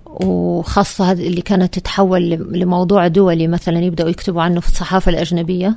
وخاصة 0.07 1.13
اللي 1.13 1.41
كانت 1.43 1.75
تتحول 1.79 2.23
لموضوع 2.31 3.07
دولي 3.09 3.47
مثلا 3.49 3.79
يبدأوا 3.79 4.09
يكتبوا 4.11 4.43
عنه 4.43 4.61
في 4.61 4.67
الصحافة 4.69 5.11
الأجنبية. 5.11 5.77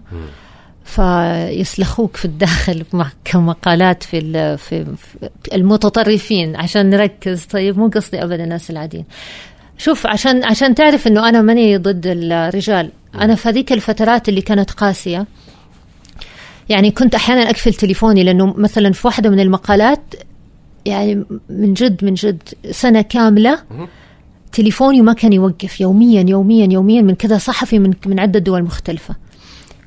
فيسلخوك 0.85 2.15
في 2.17 2.25
الداخل 2.25 2.85
مع 2.93 3.09
كمقالات 3.25 4.03
في, 4.03 4.17
ال- 4.19 4.57
في 4.57 4.85
في 4.85 5.29
المتطرفين 5.53 6.55
عشان 6.55 6.89
نركز. 6.89 7.45
طيب 7.45 7.77
مو 7.79 7.87
قصدي 7.87 8.23
أبدا 8.23 8.43
الناس 8.43 8.69
العاديين. 8.69 9.05
شوف 9.77 10.07
عشان 10.07 10.43
عشان 10.45 10.75
تعرف 10.75 11.07
إنه 11.07 11.29
أنا 11.29 11.41
ماني 11.41 11.77
ضد 11.77 12.01
الرجال. 12.07 12.91
أنا 13.15 13.35
في 13.35 13.49
هذيك 13.49 13.71
الفترات 13.73 14.29
اللي 14.29 14.41
كانت 14.41 14.71
قاسية 14.71 15.25
يعني 16.69 16.91
كنت 16.91 17.15
أحيانا 17.15 17.49
أقفل 17.49 17.73
تليفوني 17.73 18.23
لأنه 18.23 18.53
مثلا 18.57 18.91
في 18.91 19.07
واحدة 19.07 19.29
من 19.29 19.39
المقالات 19.39 20.15
يعني 20.85 21.25
من 21.49 21.73
جد 21.73 22.05
من 22.05 22.13
جد 22.13 22.43
سنة 22.71 23.01
كاملة 23.01 23.59
تليفوني 24.51 25.01
ما 25.01 25.13
كان 25.13 25.33
يوقف 25.33 25.81
يوميا 25.81 26.25
يوميا 26.29 26.67
يوميا 26.71 27.01
من 27.01 27.15
كذا 27.15 27.37
صحفي 27.37 27.79
من 27.79 27.93
من 28.05 28.19
عدة 28.19 28.39
دول 28.39 28.63
مختلفة. 28.63 29.15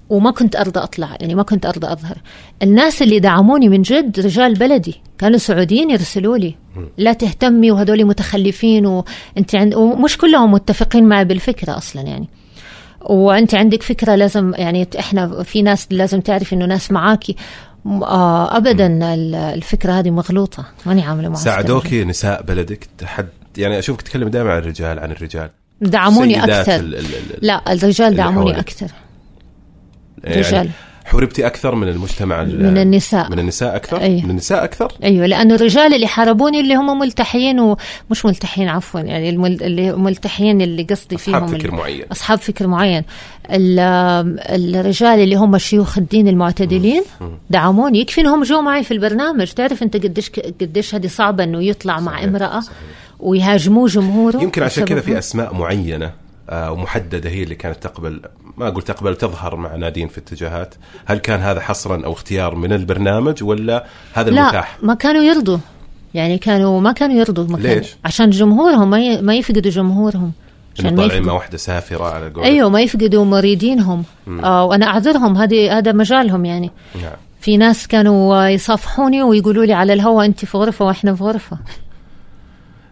وما 0.09 0.31
كنت 0.31 0.57
أرضى 0.57 0.81
أطلع 0.81 1.17
يعني 1.21 1.35
ما 1.35 1.43
كنت 1.43 1.67
أرضى 1.67 1.93
أظهر. 1.93 2.19
الناس 2.63 3.03
اللي 3.03 3.19
دعموني 3.19 3.69
من 3.69 3.83
جد 3.83 4.21
رجال 4.21 4.55
بلدي 4.55 4.95
كانوا 5.19 5.39
سعوديين 5.39 5.91
يرسلوا 5.91 6.37
لي. 6.37 6.55
لا 6.99 7.13
تهتمي 7.13 7.71
وهذول 7.71 8.05
متخلفين 8.05 8.87
وانت 8.87 9.55
عند 9.55 9.75
ومش 9.75 10.19
كلهم 10.19 10.53
متفقين 10.53 11.05
معي 11.05 11.25
بالفكرة 11.25 11.77
أصلا 11.77 12.03
يعني. 12.03 12.29
وأنت 13.01 13.55
عندك 13.55 13.83
فكرة 13.83 14.15
لازم 14.15 14.53
يعني 14.57 14.89
إحنا 14.99 15.43
في 15.43 15.63
ناس 15.63 15.87
لازم 15.91 16.21
تعرف 16.21 16.53
إنه 16.53 16.67
ناس 16.67 16.91
معاكي. 16.93 17.37
آه 17.87 18.57
ابدا 18.57 18.87
ال- 19.15 19.35
الفكرة 19.35 19.93
هذه 19.93 20.11
مغلوطة. 20.11 20.65
ماني 20.87 21.03
عاملة 21.03 21.29
معسكر 21.29 21.45
ساعدوكي 21.51 22.05
نساء 22.05 22.43
بلدك 22.43 22.89
تحد 22.99 23.29
يعني 23.57 23.79
أشوفك 23.79 24.03
تتكلم 24.03 24.29
دائما 24.29 24.53
عن 24.53 24.59
الرجال 24.59 24.99
عن 24.99 25.11
الرجال. 25.11 25.51
دعموني 25.81 26.45
أكثر. 26.45 26.75
ال- 26.77 26.95
ال- 26.95 27.05
ال- 27.05 27.47
لا 27.47 27.73
الرجال 27.73 28.17
دعموني. 28.17 28.59
أكثر. 28.61 28.87
يعني 30.25 30.41
رجال. 30.41 30.71
حوربتي 31.05 31.47
أكثر 31.47 31.75
من 31.75 31.89
المجتمع 31.89 32.43
ال- 32.43 32.63
من 32.63 32.79
النساء. 32.79 33.31
من 33.31 33.39
النساء 33.39 33.77
أكثر؟ 33.77 34.01
أي. 34.01 34.23
من 34.23 34.31
النساء 34.31 34.65
أكثر؟ 34.65 34.93
أيوه 35.05 35.27
لأنه 35.27 35.55
الرجال 35.55 35.95
اللي 35.95 36.07
حاربوني 36.07 36.61
اللي 36.61 36.75
هم 36.75 36.99
ملتحيين 36.99 37.61
ومش 37.61 38.25
ملتحيين 38.25 38.69
عفوا 38.69 39.01
يعني 39.01 39.31
المل... 39.31 39.63
اللي 39.63 39.93
ملتحيين 39.93 40.61
اللي 40.61 40.83
قصدي 40.83 41.17
فيهم 41.19 41.35
اصحاب 41.35 41.59
فكر 41.61 41.71
معين. 41.71 42.05
أصحاب 42.13 42.39
فكر 42.39 42.67
معين. 42.67 43.03
ال- 43.51 44.77
الرجال 44.77 45.19
اللي 45.21 45.37
هم 45.37 45.59
شيوخ 45.59 45.99
الدين 45.99 46.29
المعتدلين 46.29 47.03
دعموني. 47.51 48.01
يكفي 48.01 48.21
انهم 48.21 48.43
جو 48.43 48.61
معي 48.61 48.85
في 48.85 48.91
البرنامج. 48.95 49.47
تعرف 49.53 49.83
أنت 49.83 49.97
قديش 49.97 50.31
قديش 50.61 50.95
هذه 50.95 51.07
صعبة 51.07 51.45
إنه 51.45 51.63
يطلع 51.63 52.01
مع 52.01 52.13
صحيح، 52.13 52.25
امرأة 52.25 52.61
صحيح. 52.61 52.77
ويهاجموه 53.21 53.87
جمهوره 53.89 54.43
يمكن 54.43 54.63
عشان 54.63 54.85
كذا 54.85 55.01
في. 55.01 55.19
أسماء 55.19 55.55
معينة. 55.55 56.11
ومحددة 56.53 57.31
هي 57.31 57.43
اللي 57.43 57.55
كانت 57.55 57.83
تقبل 57.83 58.21
ما 58.57 58.69
أقول 58.69 58.83
تقبل 58.83 59.17
تظهر 59.17 59.57
مع 59.57 59.77
نادين 59.77 60.09
في 60.09 60.19
اتجاهات. 60.19 60.75
هل 61.05 61.19
كان 61.19 61.41
هذا 61.41 61.61
حصرا 61.61 62.05
أو 62.05 62.13
اختيار 62.13 62.55
من 62.55 62.73
البرنامج 62.73 63.43
ولا 63.45 63.87
هذا 64.15 64.31
لا 64.31 64.43
المتاح؟ 64.43 64.79
ما 64.83 64.95
كانوا 64.95 65.23
يرضوا. 65.23 65.59
يعني 66.15 66.39
كانوا 66.39 66.81
ما 66.81 66.93
كانوا 66.93 67.17
يرضوا. 67.17 67.45
ما 67.45 67.59
كانوا- 67.59 67.75
ليش؟ 67.75 67.97
عشان 68.05 68.31
جمهورهم 68.31 68.91
ما 68.91 69.21
ما 69.21 69.35
يفقدوا 69.35 69.71
جمهورهم. 69.71 70.33
عشان 70.79 70.97
ما 70.97 71.05
يفقدوا 71.05 71.33
واحدة 71.33 71.59
سافرة 71.59 72.05
على 72.05 72.29
قولك 72.31 72.47
أيوه 72.47 72.69
ما 72.69 72.81
يفقدوا 72.81 73.25
مريدينهم. 73.25 74.05
آه 74.45 74.65
وأنا 74.65 74.87
أعذرهم. 74.87 75.37
هذه 75.37 75.79
هذا 75.79 75.93
مجالهم 75.93 76.45
يعني. 76.45 76.71
نعم. 77.03 77.13
في 77.41 77.57
ناس 77.57 77.87
كانوا 77.87 78.35
آه، 78.37 78.49
يصافحوني 78.49 79.23
ويقولوا 79.23 79.65
لي 79.65 79.73
على 79.73 79.93
الهوا 79.93 80.25
أنت 80.25 80.45
في 80.45 80.57
غرفة 80.59 80.85
وإحنا 80.85 81.15
في 81.15 81.25
غرفة. 81.25 81.59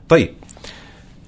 طيب 0.09 0.35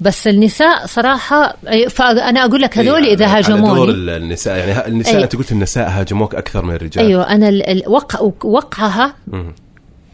بس 0.01 0.27
النساء 0.27 0.87
صراحة 0.87 1.57
أي- 1.67 1.89
فأنا 1.89 2.45
أقول 2.45 2.61
لك 2.63 2.79
هذول 2.79 3.03
على- 3.03 3.07
على 3.07 3.17
دور 3.17 3.27
هاجموني. 3.27 3.91
ال- 3.91 4.11
النساء 4.11 4.57
يعني 4.57 4.87
النساء 4.89 5.17
أي. 5.17 5.25
أنت 5.25 5.37
قلت 5.37 5.53
النساء 5.53 5.89
هاجموك 5.91 6.35
أكثر 6.35 6.65
من 6.65 6.75
الرجال. 6.75 7.05
أيوه 7.07 7.23
أنا 7.31 7.49
ال- 7.49 7.63
ال- 7.69 7.89
وقع 7.89 8.21
وقعها. 8.45 9.15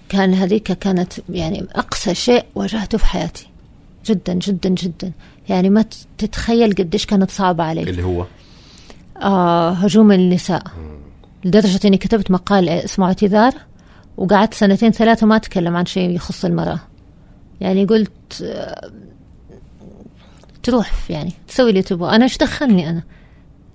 كان 0.09 0.34
هذيك 0.34 0.72
كانت 0.72 1.12
يعني 1.28 1.66
أقصى 1.74 2.14
شيء 2.14 2.45
واجهته 2.55 2.99
في 2.99 3.07
حياتي. 3.07 3.47
جدا 4.07 4.32
جدا 4.34 4.68
جدا. 4.68 5.12
يعني 5.49 5.70
ما 5.70 5.84
تتخيل 6.18 6.74
قديش 6.74 7.07
كانت 7.07 7.30
صعبة 7.30 7.64
علي. 7.64 7.82
اللي 7.82 8.03
هو؟ 8.03 8.24
آه 9.22 9.70
هجوم 9.70 10.12
النساء. 10.12 10.62
لدرجة 11.45 11.80
إني 11.87 11.97
كتبت 11.97 12.30
مقال 12.30 12.68
اسمه 12.68 13.07
اعتذار 13.07 13.53
وقعدت 14.16 14.55
سنتين 14.55 14.91
ثلاثة 14.93 15.26
ما 15.26 15.37
أتكلم 15.37 15.76
عن 15.76 15.87
شيء 15.87 16.11
يخص 16.11 16.45
المرأة. 16.45 16.80
يعني 17.61 17.84
قلت 17.84 18.11
آه، 18.45 18.91
تروح 20.67 20.91
يعني 21.11 21.33
تسوي 21.49 21.71
اللي 21.71 21.83
تبغى. 21.83 22.17
أنا 22.17 22.25
إيش 22.25 22.37
دخلني 22.39 22.91
أنا؟ 22.91 23.03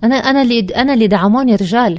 أنا 0.04 0.14
أنا 0.14 0.42
اللي 0.42 0.60
أنا 0.76 0.94
اللي 0.94 1.06
دعموني 1.06 1.54
رجال 1.56 1.98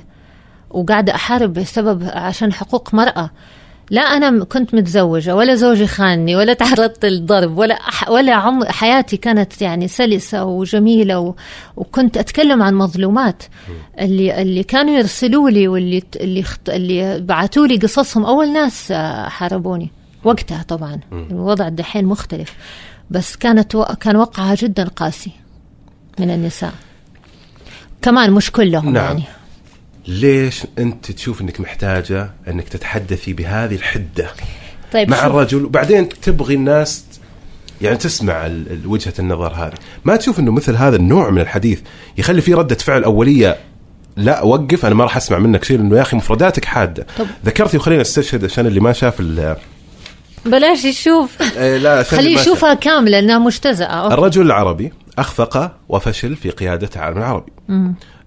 وقاعدة 0.70 1.16
أحارب 1.16 1.54
بسبب 1.54 2.04
عشان 2.14 2.54
حقوق 2.54 2.94
مرأة. 2.94 3.30
لا 3.90 4.02
أنا 4.02 4.30
م- 4.30 4.44
كنت 4.44 4.74
متزوجة 4.76 5.36
ولا 5.36 5.56
زوجي 5.56 5.88
خانني 5.88 6.36
ولا 6.36 6.54
تعرضت 6.54 7.06
للضرب 7.06 7.58
ولا 7.58 7.74
أح 7.76 8.10
ولا 8.10 8.34
عم 8.34 8.64
حياتي 8.66 9.18
كانت 9.18 9.62
يعني 9.62 9.88
سلسة 9.88 10.46
وجميلة 10.46 11.20
و 11.20 11.36
وكنت 11.78 12.18
أتكلم 12.18 12.64
عن 12.64 12.74
مظلومات. 12.76 13.44
اللي 14.00 14.42
اللي 14.42 14.64
كانوا 14.64 14.94
يرسلوا 14.98 15.50
لي 15.50 15.68
واللي 15.68 16.04
اللي 16.16 16.42
اخت- 16.42 16.70
اللي 16.70 17.20
بعثوا 17.20 17.68
لي 17.68 17.78
قصصهم 17.78 18.26
أول 18.26 18.54
ناس 18.54 18.92
آه، 18.92 19.28
حاربوني. 19.30 19.92
وقتها 20.24 20.64
طبعا. 20.64 21.00
الوضع 21.12 21.68
الدحين 21.68 22.06
مختلف. 22.06 22.54
بس 23.12 23.36
كانت 23.36 23.76
و... 23.76 23.84
كان 23.84 24.16
وقعها 24.16 24.56
جدا 24.56 24.84
قاسي 24.88 25.32
من 26.20 26.30
النساء 26.32 26.74
كمان 28.02 28.32
مش 28.32 28.52
كلهم 28.52 28.94
نعم. 28.94 29.04
يعني 29.06 29.24
ليش 30.08 30.64
أنت 30.80 31.12
تشوف 31.12 31.42
إنك 31.42 31.60
محتاجة 31.62 32.32
إنك 32.48 32.70
تتحدثي 32.70 33.34
بهذه 33.34 33.76
الحدة 33.76 34.30
طيب 34.94 35.10
مع 35.10 35.18
شوف. 35.18 35.26
الرجل 35.26 35.66
وبعدين 35.66 36.10
تبغي 36.10 36.56
الناس 36.56 37.06
يعني 37.82 37.98
تسمع 37.98 38.50
وجهة 38.86 39.14
النظر 39.20 39.54
هذه 39.54 39.74
ما 40.06 40.16
تشوف 40.16 40.40
إنه 40.40 40.52
مثل 40.52 40.76
هذا 40.76 40.96
النوع 40.96 41.30
من 41.30 41.42
الحديث 41.42 41.82
يخلي 42.18 42.42
فيه 42.42 42.56
ردة 42.56 42.76
فعل 42.76 43.04
أولية 43.04 43.58
لا 44.18 44.42
وقف 44.42 44.86
أنا 44.86 44.96
ما 44.96 45.04
راح 45.04 45.18
أسمع 45.18 45.38
منك 45.38 45.64
شيء 45.64 45.78
لأنه 45.78 45.98
يا 45.98 46.02
أخي 46.02 46.18
مفرداتك 46.18 46.66
حادة 46.66 47.08
طب. 47.18 47.26
ذكرتي 47.46 47.78
وخلينا 47.78 48.02
استشهد 48.02 48.46
عشان 48.46 48.66
اللي 48.68 48.80
ما 48.80 48.94
شاف 48.94 49.20
ال- 49.20 49.56
بلاش 50.46 50.86
يشوف. 50.86 51.58
إيه، 51.58 51.78
لا 51.78 52.04
خليه. 52.04 52.40
يشوفها 52.40 52.74
كاملة 52.74 53.20
إنها 53.20 53.38
مجتزأة. 53.38 53.86
أوكي. 53.86 54.14
الرجل 54.14 54.42
العربي 54.42 54.94
أخفق 55.18 55.72
وفشل 55.90 56.36
في 56.36 56.50
قيادة 56.50 56.90
العالم 56.96 57.18
العربي. 57.18 57.52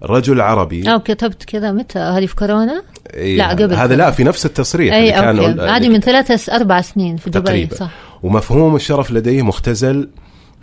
الرجل 0.03 0.33
العربي 0.33 0.91
أو 0.93 0.99
كتبت 0.99 1.43
كذا 1.43 1.71
متى؟ 1.71 1.99
هذه 1.99 2.25
في 2.25 2.35
كورونا؟ 2.35 2.83
إيه، 3.13 3.37
لا، 3.37 3.49
قبل 3.49 3.73
هذا. 3.73 3.95
لا 3.95 4.11
في 4.11 4.23
نفس 4.23 4.45
التصريح 4.45 4.93
إي 4.93 5.11
كان 5.11 5.39
okay. 5.39 5.61
هذه 5.61 5.89
من 5.89 5.99
ثلاثة 5.99 6.55
أربع 6.55 6.81
سنين 6.81 7.17
في 7.17 7.29
دبي 7.29 7.69
صح. 7.75 7.89
ومفهوم 8.23 8.75
الشرف 8.75 9.11
لديه 9.11 9.41
مختزل. 9.41 10.09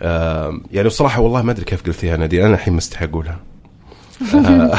آه 0.02 0.60
يعني 0.72 0.88
بصراحة 0.88 1.20
والله 1.20 1.42
ما 1.42 1.52
أدري 1.52 1.64
كيف 1.64 1.82
قلتيها 1.86 2.16
نادين. 2.16 2.44
أنا 2.44 2.54
الحين 2.54 2.74
مستحي 2.74 3.04
أقولها. 3.04 3.40
آه 4.34 4.78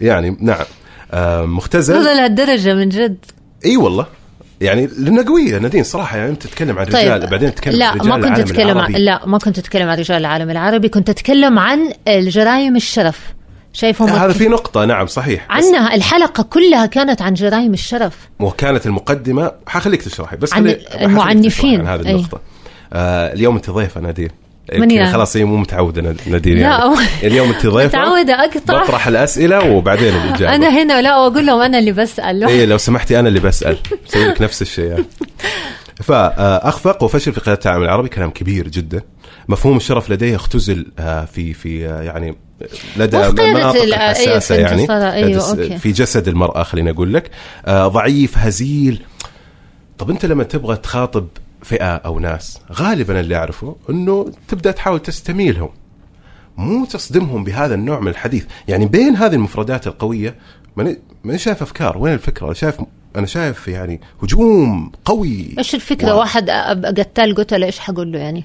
يعني 0.00 0.36
نعم. 0.40 0.64
آه 1.12 1.46
مختزل. 1.46 1.96
وصل 1.96 2.04
لهالدرجة 2.04 2.74
من 2.74 2.88
جد. 2.88 3.24
إي 3.64 3.76
والله. 3.76 4.06
يعني 4.62 4.88
لانها 4.98 5.22
قويه 5.22 5.58
نادين 5.58 5.84
صراحة 5.84 6.16
يعني 6.16 6.30
أنت 6.30 6.42
تتكلم 6.42 6.78
عن 6.78 6.86
رجال 6.86 7.26
بعدين 7.26 7.54
تتكلم 7.54 7.78
لا 7.78 7.86
عن 7.86 7.98
رجال 7.98 8.08
ما 8.08 8.16
كنت 8.16 8.26
العالم 8.26 8.42
اتكلم 8.42 8.68
عن 8.68 8.76
العربي. 8.76 9.04
لا 9.04 9.26
ما 9.26 9.38
كنت 9.38 9.58
اتكلم 9.58 9.88
عن 9.88 9.98
رجال 9.98 10.18
العالم 10.18 10.50
العربي 10.50 10.88
كنت 10.88 11.10
أتكلم 11.10 11.58
عن 11.58 11.92
الجرائم 12.08 12.76
الشرف 12.76 13.20
شايفهم 13.72 14.08
هذا 14.08 14.32
في 14.32 14.48
نقطة 14.48 14.84
نعم 14.84 15.06
صحيح 15.06 15.46
عنها 15.50 15.94
الحلقة 15.94 16.42
كلها 16.42 16.86
كانت 16.86 17.22
عن 17.22 17.34
جرائم 17.34 17.72
الشرف 17.72 18.28
وكانت 18.40 18.86
المقدمة 18.86 19.52
حخليك 19.66 20.02
تشرحي 20.02 20.36
بس 20.36 20.54
عن 20.54 20.76
المعنفين. 21.00 21.80
عن 21.80 21.86
هذه 21.86 22.06
أي. 22.06 22.14
النقطة 22.14 22.40
آه 22.92 23.32
اليوم 23.32 23.56
أنت 23.56 23.70
ضيفة 23.70 24.00
نادين 24.00 24.30
من 24.74 24.82
يمكن 24.82 24.90
يعني؟ 24.96 25.12
خلاص 25.12 25.36
هي 25.36 25.44
مو 25.44 25.56
متعودة 25.56 26.14
نادين 26.26 26.58
يعني. 26.58 26.84
هو- 26.84 26.96
اليوم 27.22 27.48
انت 27.48 27.66
ضيفة 27.66 27.98
متعودة 27.98 28.34
اقطع 28.44 28.82
بطرح 28.82 29.06
الأسئلة 29.08 29.70
وبعدين 29.70 30.14
الإجابة. 30.16 30.54
أنا 30.54 30.82
هنا 30.82 31.02
لا 31.02 31.16
وأقول 31.16 31.46
لهم 31.46 31.60
أنا 31.60 31.78
اللي 31.78 31.92
بسأل. 31.92 32.44
إيه 32.44 32.64
لو 32.66 32.78
سمحتي 32.78 33.18
أنا 33.20 33.28
اللي 33.28 33.40
بسأل. 33.40 33.76
بسوي 34.08 34.24
لك 34.24 34.42
نفس 34.42 34.62
الشيء 34.62 34.84
يعني. 34.84 35.04
فأخفق 36.02 37.02
وفشل 37.02 37.32
في 37.32 37.40
قياده 37.40 37.60
العالم 37.66 37.82
العربي 37.84 38.08
كلام 38.08 38.30
كبير 38.30 38.68
جدا. 38.68 39.02
مفهوم 39.48 39.76
الشرف 39.76 40.10
لديه 40.10 40.36
اختزل 40.36 40.86
آه، 40.98 41.24
في 41.24 41.52
في 41.54 41.86
آه، 41.88 42.02
يعني 42.02 42.36
لدى 42.96 43.16
مناطق 43.16 43.82
ال- 43.82 43.94
أيوة، 43.94 44.42
يعني. 44.50 44.86
أيوة،. 44.90 45.76
في 45.78 45.92
جسد 45.92 46.28
المرأة 46.28 46.62
خليني 46.62 46.90
أقول 46.90 47.14
لك. 47.14 47.30
آه، 47.66 47.88
ضعيف 47.88 48.38
هزيل. 48.38 49.02
طب 49.98 50.10
أنت 50.10 50.26
لما 50.26 50.44
تبغى 50.44 50.76
تخاطب 50.76 51.28
فئة 51.62 51.94
أو 51.96 52.18
ناس 52.18 52.58
غالبا 52.72 53.20
اللي 53.20 53.36
اعرفه 53.36 53.76
إنه 53.90 54.32
تبدأ 54.48 54.70
تحاول 54.70 55.00
تستميلهم 55.00 55.68
مو 56.56 56.84
تصدمهم 56.84 57.44
بهذا 57.44 57.74
النوع 57.74 58.00
من 58.00 58.08
الحديث. 58.08 58.44
يعني 58.68 58.86
بين 58.86 59.16
هذه 59.16 59.34
المفردات 59.34 59.86
القوية 59.86 60.34
ماني 60.76 61.38
شايف 61.38 61.62
أفكار 61.62 61.98
وين 61.98 62.14
الفكرة؟ 62.14 62.46
أنا 62.46 62.54
شايف 62.54 62.80
أنا 63.16 63.26
شايف 63.26 63.68
يعني 63.68 64.00
هجوم 64.22 64.92
قوي. 65.04 65.54
إيش 65.58 65.74
الفكرة؟ 65.74 66.08
واو. 66.08 66.18
واحد 66.18 66.50
قتال 66.98 67.34
قتله 67.34 67.66
إيش 67.66 67.78
حقول 67.78 68.12
له 68.12 68.18
يعني؟ 68.18 68.44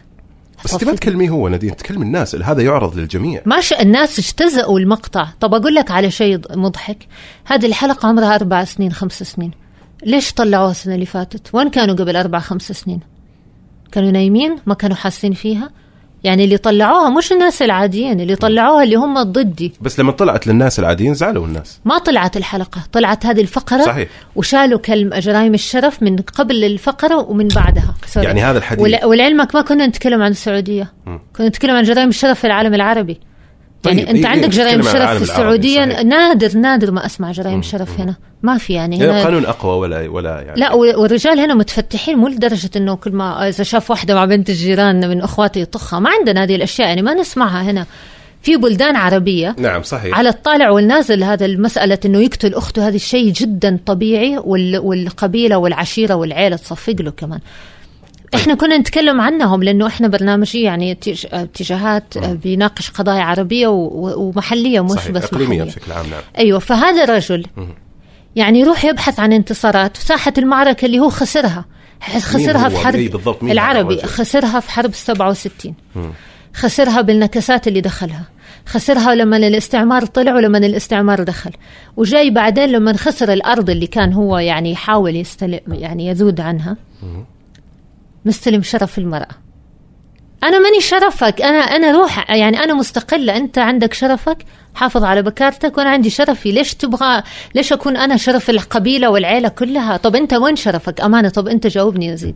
بس 0.65 0.73
انت 0.73 0.83
ما 0.83 0.95
تكلميه 0.95 1.29
هو 1.29 1.47
نادين 1.47 1.75
تكلم 1.75 2.01
الناس 2.01 2.35
هذا 2.35 2.61
يعرض 2.61 2.95
للجميع. 2.95 3.41
ماشي 3.45 3.79
الناس 3.79 4.19
اجتزأوا 4.19 4.79
المقطع. 4.79 5.27
طب 5.39 5.53
أقول 5.53 5.75
لك 5.75 5.91
على 5.91 6.11
شيء 6.11 6.39
مضحك. 6.57 7.07
هذه 7.45 7.65
الحلقة 7.65 8.07
عمرها 8.07 8.35
أربع 8.35 8.63
سنين 8.63 8.93
خمس 8.93 9.23
سنين. 9.23 9.51
ليش 10.05 10.33
طلعوها 10.33 10.71
السنة 10.71 10.95
اللي 10.95 11.05
فاتت؟ 11.05 11.49
وين 11.53 11.69
كانوا 11.69 11.95
قبل 11.95 12.15
أربع 12.15 12.39
خمس 12.39 12.71
سنين؟ 12.71 12.99
كانوا 13.91 14.11
نايمين 14.11 14.55
ما 14.65 14.73
كانوا 14.73 14.95
حاسين 14.95 15.33
فيها. 15.33 15.69
يعني 16.23 16.43
اللي 16.43 16.57
طلعوها 16.57 17.09
مش 17.09 17.31
الناس 17.31 17.61
العاديين 17.61 18.19
اللي 18.21 18.35
طلعوها 18.35 18.83
اللي 18.83 18.95
هم 18.95 19.23
ضدي 19.23 19.73
بس 19.81 19.99
لما 19.99 20.11
طلعت 20.11 20.47
للناس 20.47 20.79
العاديين 20.79 21.13
زعلوا 21.13 21.45
الناس. 21.45 21.79
ما 21.85 21.97
طلعت 21.97 22.37
الحلقة 22.37 22.81
طلعت 22.91 23.25
هذه 23.25 23.41
الفقرة 23.41 23.81
صحيح. 23.85 24.09
وشالوا 24.35 24.79
كلمة 24.79 25.19
جرائم 25.19 25.53
الشرف 25.53 26.03
من 26.03 26.15
قبل 26.17 26.63
الفقرة 26.63 27.17
ومن 27.17 27.47
بعدها. 27.47 27.93
سوري. 28.07 28.25
يعني 28.25 28.41
هذا 28.41 28.57
الحديث. 28.57 28.83
ول- 28.83 29.05
ولعلمك 29.05 29.55
ما 29.55 29.61
كنا 29.61 29.87
نتكلم 29.87 30.21
عن 30.21 30.31
السعودية. 30.31 30.93
كنا 31.35 31.47
نتكلم 31.47 31.75
عن 31.75 31.83
جرائم 31.83 32.09
الشرف 32.09 32.39
في 32.39 32.47
العالم 32.47 32.73
العربي. 32.73 33.19
طيب، 33.83 33.97
يعني 33.97 34.11
أنت 34.11 34.25
إيه، 34.25 34.27
عندك 34.27 34.49
جرائم 34.49 34.81
شرف 34.81 34.91
في 34.91 34.97
العربي، 34.97 35.23
السعودية 35.23 35.85
صحيح. 35.85 36.01
نادر 36.01 36.57
نادر 36.57 36.91
ما 36.91 37.05
أسمع 37.05 37.31
جرائم 37.31 37.61
شرف 37.61 37.99
هنا. 37.99 38.15
ما 38.43 38.57
في 38.57 38.73
يعني 38.73 38.97
يعني 38.97 39.11
هنا 39.11 39.19
القانون 39.19 39.45
أقوى 39.45 39.77
ولا 39.77 40.09
ولا 40.09 40.41
يعني. 40.41 40.59
لا 40.59 40.73
والرجال 40.73 41.39
هنا 41.39 41.53
متفتحين 41.53 42.17
مو 42.17 42.27
لدرجة 42.27 42.69
إنه 42.75 42.95
كل 42.95 43.11
ما 43.11 43.47
إذا 43.47 43.63
شاف 43.63 43.91
واحدة 43.91 44.15
مع 44.15 44.25
بنت 44.25 44.49
الجيران 44.49 45.09
من 45.09 45.21
أخواته 45.21 45.59
يطخها. 45.59 45.99
ما 45.99 46.09
عندنا 46.09 46.43
هذه 46.43 46.55
الأشياء 46.55 46.87
يعني 46.87 47.01
ما 47.01 47.13
نسمعها 47.13 47.61
هنا. 47.71 47.85
في 48.41 48.57
بلدان 48.57 48.95
عربية 48.95 49.55
نعم 49.59 49.83
صحيح. 49.83 50.17
على 50.17 50.29
الطالع 50.29 50.69
والنازل 50.69 51.23
هذا 51.23 51.45
المسألة 51.45 51.97
إنه 52.05 52.19
يقتل 52.19 52.53
أخته 52.53 52.87
هذا 52.87 52.95
الشيء 52.95 53.31
جدا 53.31 53.79
طبيعي 53.85 54.37
وال- 54.37 54.77
والقبيلة 54.77 55.57
والعشيرة 55.57 56.13
والعيلة 56.13 56.55
تصفق 56.55 56.95
له 56.99 57.11
كمان. 57.11 57.39
إحنا 58.35 58.53
كنا 58.55 58.77
نتكلم 58.77 59.21
عنهم 59.21 59.63
لأنه 59.63 59.87
إحنا 59.87 60.07
برنامجي 60.07 60.61
يعني 60.61 60.91
اتج- 60.95 61.25
اتجاهات 61.33 62.17
بيناقش 62.17 62.91
قضايا 62.91 63.21
عربية 63.23 63.67
ومحلية 63.67 64.83
مش 64.83 64.91
صحيح 64.91 65.11
بس 65.11 65.23
إقليمية 65.23 65.57
محليه 65.57 65.63
بشكل 65.63 65.91
عام 65.91 66.05
نعم. 66.09 66.21
أيوه 66.37 66.59
فهذا 66.59 67.03
الرجل 67.03 67.45
يعني 68.35 68.59
يروح 68.59 68.85
يبحث 68.85 69.19
عن 69.19 69.33
انتصارات 69.33 69.97
ساحة 69.97 70.33
المعركة 70.37 70.85
اللي 70.85 70.99
هو 70.99 71.09
خسرها. 71.09 71.65
خسرها؟ 72.19 72.69
في 72.69 72.77
حرب 72.77 72.95
العربي؟ 73.51 74.01
خسرها 74.01 74.59
في 74.59 74.71
حرب 74.71 74.93
67 74.93 75.73
خسرها 76.53 77.01
بالنكسات 77.01 77.67
اللي 77.67 77.81
دخلها. 77.81 78.23
خسرها 78.65 79.15
لما 79.15 79.37
الاستعمار 79.37 80.05
طلع 80.05 80.35
ولما 80.35 80.57
الاستعمار 80.57 81.23
دخل. 81.23 81.51
وجاي 81.97 82.29
بعدين 82.29 82.69
لما 82.69 82.93
خسر 82.97 83.33
الأرض 83.33 83.69
اللي 83.69 83.87
كان 83.87 84.13
هو 84.13 84.37
يعني 84.37 84.71
يحاول 84.71 85.15
يستلم 85.15 85.59
يعني 85.67 86.07
يذود 86.07 86.41
عنها. 86.41 86.77
مستلم 88.25 88.61
شرف 88.61 88.97
المرأة. 88.97 89.27
أنا 90.43 90.59
ماني 90.59 90.81
شرفك 90.81 91.41
أنا 91.41 91.57
أنا 91.57 91.91
روح 91.91 92.31
يعني 92.31 92.63
أنا 92.63 92.73
مستقلة. 92.73 93.37
أنت 93.37 93.57
عندك 93.57 93.93
شرفك 93.93 94.37
حافظ 94.75 95.03
على 95.03 95.21
بكارتك 95.21 95.77
وأنا 95.77 95.89
عندي 95.89 96.09
شرفي. 96.09 96.51
ليش 96.51 96.73
تبغى 96.73 97.23
ليش 97.55 97.73
أكون 97.73 97.97
أنا 97.97 98.17
شرف 98.17 98.49
القبيلة 98.49 99.09
والعيلة 99.09 99.49
كلها؟ 99.49 99.97
طب 99.97 100.15
أنت 100.15 100.33
وين 100.33 100.55
شرفك؟ 100.55 101.01
أمانة 101.01 101.29
طب 101.29 101.47
أنت 101.47 101.67
جاوبني 101.67 102.05
يا 102.05 102.15
زيد. 102.15 102.35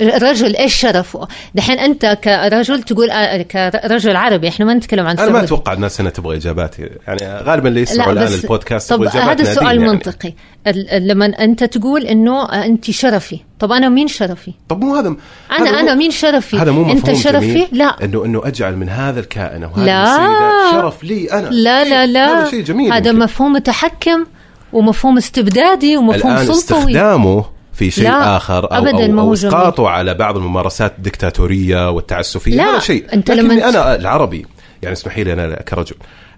الرجل 0.00 0.56
إيش 0.56 0.74
شرفه؟ 0.74 1.28
دحين 1.54 1.78
أنت 1.78 2.18
كرجل 2.24 2.82
تقول 2.82 3.10
آه، 3.10 3.42
كرجل 3.42 4.16
عربي 4.16 4.48
إحنا 4.48 4.66
ما 4.66 4.74
نتكلم 4.74 5.06
عن 5.06 5.18
أنا 5.18 5.30
ما. 5.30 5.44
أتوقع 5.44 5.72
الناس 5.72 6.00
هنا 6.00 6.10
تبغى 6.10 6.36
إجابات 6.36 6.78
يعني 6.78 7.42
غالبا 7.44 7.68
اللي 7.68 7.80
يسمعوا 7.80 8.12
لا 8.12 8.22
الان 8.22 8.34
البودكاست 8.40 8.92
طب 8.92 9.02
هذا 9.02 9.42
السؤال 9.42 9.66
يعني. 9.66 9.78
منطقي 9.92 10.32
ال- 10.66 11.08
لما 11.08 11.26
أنت 11.26 11.64
تقول 11.64 12.02
إنه 12.06 12.44
أنت 12.64 12.90
شرفي 12.90 13.38
طب 13.58 13.72
أنا 13.72 13.88
مين 13.88 14.08
شرفي؟ 14.08 14.52
طب 14.68 14.84
مو 14.84 14.94
هذا 14.94 15.08
أنا 15.08 15.70
هذا 15.70 15.80
أنا 15.80 15.92
مو- 15.94 15.98
مين 15.98 16.10
شرفي؟ 16.10 16.56
هذا 16.58 16.70
مو 16.72 16.90
أنت 16.92 17.02
مفهوم 17.10 17.16
شرفي؟ 17.20 17.46
جميل 17.54 17.66
لا 17.72 18.04
انه 18.04 18.24
إنه 18.24 18.42
أجعل 18.46 18.76
من 18.76 18.88
هذا 18.88 19.20
الكائن 19.20 19.64
أو 19.64 19.70
هذه 19.70 19.84
لا. 19.86 20.02
السيدة 20.04 20.70
شرف 20.70 21.04
لي 21.04 21.32
أنا 21.32 21.48
لا 21.48 21.84
لا 21.84 22.06
لا 22.06 22.40
هذا 22.42 22.50
شيء 22.50 22.62
جميل 22.64 22.92
هذا 22.92 23.08
يمكن. 23.08 23.22
مفهوم 23.24 23.52
متحكم 23.52 24.26
ومفهوم 24.72 25.16
استبدادي 25.16 25.96
ومفهوم 25.96 26.32
الآن 26.32 26.46
سلطوي 26.54 26.78
استخدامه 26.78 27.44
في 27.76 27.90
شيء 27.90 28.04
لا، 28.04 28.36
آخر 28.36 28.64
أو 28.64 28.78
أبداً 28.78 29.06
ما 29.06 29.22
أو. 29.22 29.32
إسقاطه 29.32 29.88
على 29.88 30.14
بعض 30.14 30.36
الممارسات 30.36 30.94
الدكتاتورية 30.98 31.90
والتعسفية 31.90 32.56
لا، 32.56 32.70
هذا 32.70 32.78
شيء 32.78 33.04
أنت 33.12 33.30
لكني 33.30 33.42
لما 33.42 33.68
أنا 33.68 33.94
العربي 33.94 34.46
يعني 34.82 34.92
اسمحي 34.92 35.24
لي 35.24 35.32
أنا 35.32 35.62
كرجل 35.62 35.96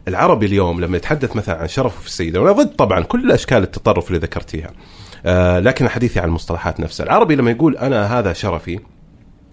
العربي 0.09 0.47
اليوم 0.47 0.81
لما 0.81 0.97
يتحدث 0.97 1.37
مثلا 1.37 1.57
عن 1.59 1.69
شرفه 1.69 2.01
في 2.01 2.07
السيدة 2.07 2.41
وأنا 2.41 2.53
ضد 2.53 2.77
طبعا 2.77 3.01
كل 3.01 3.33
أشكال 3.33 3.63
التطرف 3.63 4.09
اللي 4.09 4.19
ذكرتيها 4.19 4.71
آه 5.27 5.59
لكن 5.61 5.89
حديثي 5.89 6.21
عن 6.21 6.29
المصطلحات 6.29 6.81
نفسها 6.81 7.07
العربي 7.07 7.37
لما 7.37 7.51
يقول 7.51 7.77
أنا 7.77 8.19
هذا 8.19 8.33
شرفي 8.33 8.81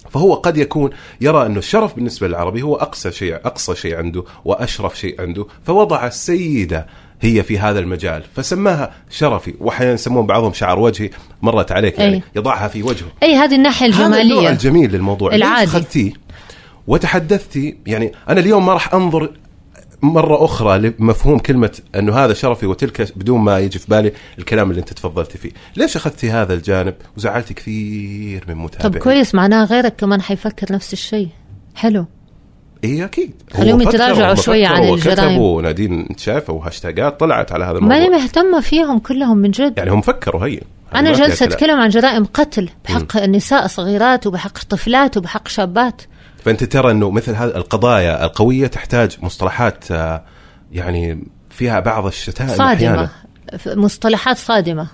فهو 0.10 0.34
قد 0.34 0.58
يكون 0.58 0.90
يرى 1.22 1.46
انه 1.46 1.58
الشرف 1.60 1.96
بالنسبة 1.96 2.28
للعربي 2.28 2.62
هو 2.62 2.76
أقصى 2.76 3.12
شيء 3.12 3.36
أقصى 3.36 3.76
شيء 3.76 3.98
عنده 3.98 4.24
وأشرف 4.46 5.00
شيء 5.00 5.22
عنده 5.22 5.46
فوضع 5.64 6.08
السيدة 6.08 6.88
هي 7.22 7.44
في 7.44 7.60
هذا 7.60 7.80
المجال. 7.80 8.24
فسماها 8.36 8.94
شرفي 9.10 9.54
وأحيانا 9.60 9.94
يسمون 9.94 10.26
بعضهم 10.26 10.54
شعر 10.54 10.80
وجهي 10.80 11.10
مرت 11.42 11.72
عليك 11.72 12.00
يعني 12.00 12.16
أي. 12.16 12.22
يضعها 12.36 12.68
في 12.68 12.84
وجهه. 12.84 13.08
أي 13.24 13.36
هذه 13.36 13.56
الناحية 13.56 13.88
هذا 13.88 14.06
النوع 14.06 14.20
الجماليه 14.22 14.50
الجميل 14.50 14.92
للموضوع. 14.92 15.36
العادي. 15.36 15.64
اخذتيه 15.64 16.14
وتحدثتي 16.88 17.78
يعني 17.86 18.12
أنا 18.30 18.40
اليوم 18.40 18.66
ما 18.66 18.74
راح 18.74 18.94
أنظر 18.94 19.32
مرة 20.02 20.46
أخرى 20.46 20.78
لمفهوم 20.78 21.40
كلمة 21.40 21.80
أنه 21.96 22.16
هذا 22.16 22.34
شرفي 22.34 22.66
وتلك 22.66 23.18
بدون 23.18 23.40
ما 23.40 23.60
يجي 23.60 23.80
في 23.80 23.86
بالي 23.90 24.12
الكلام 24.40 24.70
اللي 24.70 24.80
أنت 24.80 24.94
تفضلتي 24.94 25.38
فيه. 25.38 25.52
ليش 25.76 25.96
أخذتي 25.96 26.32
هذا 26.32 26.54
الجانب؟ 26.54 26.94
وزعلتي 27.18 27.54
كثير 27.54 28.44
من 28.48 28.56
متابعين 28.56 28.92
طب 28.92 28.98
كويس 28.98 29.36
معناها 29.36 29.66
غيرك 29.66 29.96
كمان 29.96 30.22
حيفكر 30.22 30.74
نفس 30.74 30.94
الشيء. 30.94 31.30
حلو. 31.76 32.06
اي 32.86 33.06
أكيد. 33.06 33.32
خليهم 33.54 33.82
يتراجعوا 33.82 34.34
هم 34.34 34.36
شوية 34.36 34.68
عن 34.68 34.84
الجرائم. 34.84 35.30
وكتبوا 35.30 35.62
نادين 35.62 36.06
انت 36.10 36.20
شايفه 36.20 36.54
وهاشتاجات 36.54 37.20
طلعت 37.20 37.52
على 37.52 37.66
هذا 37.66 37.78
الموضوع. 37.78 37.98
ماني 37.98 38.10
مهتمة 38.10 38.60
فيهم 38.60 39.00
كلهم 39.00 39.38
من 39.38 39.52
جد. 39.52 39.74
يعني 39.78 39.92
هم 39.92 40.02
فكروا 40.02 40.46
هي. 40.46 40.60
أنا 40.96 41.14
جالسه. 41.14 41.46
أتكلم 41.46 41.80
عن 41.80 41.90
جرائم 41.90 42.26
قتل 42.26 42.70
بحق 42.86 43.18
النساء 43.18 43.68
صغيرات 43.68 44.28
وبحق 44.28 44.64
طفلات 44.64 45.18
وبحق 45.18 45.48
شابات. 45.48 46.02
فأنت 46.44 46.64
ترى 46.64 46.92
إنه 46.92 47.12
مثل 47.12 47.36
هذه 47.36 47.50
القضايا 47.50 48.26
القوية 48.26 48.68
تحتاج 48.68 49.18
مصطلحات 49.22 49.92
آه، 49.92 50.24
يعني 50.72 51.24
فيها 51.50 51.80
بعض 51.80 52.06
الشتائم 52.06 52.50
صادمة. 52.50 52.74
أحيانا. 52.74 53.10
مصطلحات 53.66 54.38
صادمة. 54.38 54.88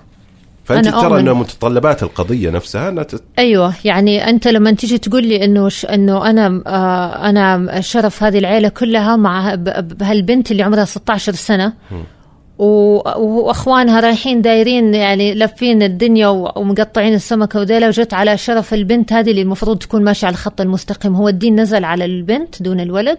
فأنت 0.64 0.88
ترى 0.88 1.20
انه 1.20 1.34
متطلبات 1.34 2.02
القضية 2.02 2.50
نفسها 2.50 2.88
أنها 2.88 3.02
تت- 3.02 3.22
أيوه 3.38 3.74
يعني 3.84 4.28
أنت 4.30 4.48
لما 4.48 4.72
تيجي 4.72 4.98
تقول 4.98 5.26
لي 5.26 5.44
إنه 5.44 5.68
ش... 5.68 5.84
إنه 5.84 6.30
أنا 6.30 6.62
آه 6.66 7.28
أنا 7.28 7.80
شرف 7.80 8.22
هذه 8.22 8.38
العيلة 8.38 8.68
كلها 8.68 9.16
مع 9.16 9.54
بهالبنت 9.54 10.50
اللي 10.50 10.62
عمرها 10.62 10.84
16 10.84 11.32
سنة 11.32 11.72
و... 12.58 12.66
وأخوانها 13.20 14.00
رايحين 14.00 14.42
دايرين 14.42 14.94
يعني 14.94 15.34
لافين 15.34 15.82
الدنيا 15.82 16.28
و... 16.28 16.52
ومقطعين 16.56 17.14
السمكة 17.14 17.60
وديلها 17.60 17.88
وجت 17.88 18.14
على 18.14 18.36
شرف 18.38 18.74
البنت 18.74 19.12
هذه 19.12 19.30
اللي 19.30 19.42
المفروض 19.42 19.78
تكون 19.78 20.04
ماشية 20.04 20.26
على 20.26 20.34
الخط 20.34 20.60
المستقيم. 20.60 21.14
هو 21.14 21.28
الدين 21.28 21.60
نزل 21.60 21.84
على 21.84 22.04
البنت 22.04 22.62
دون 22.62 22.80
الولد. 22.80 23.18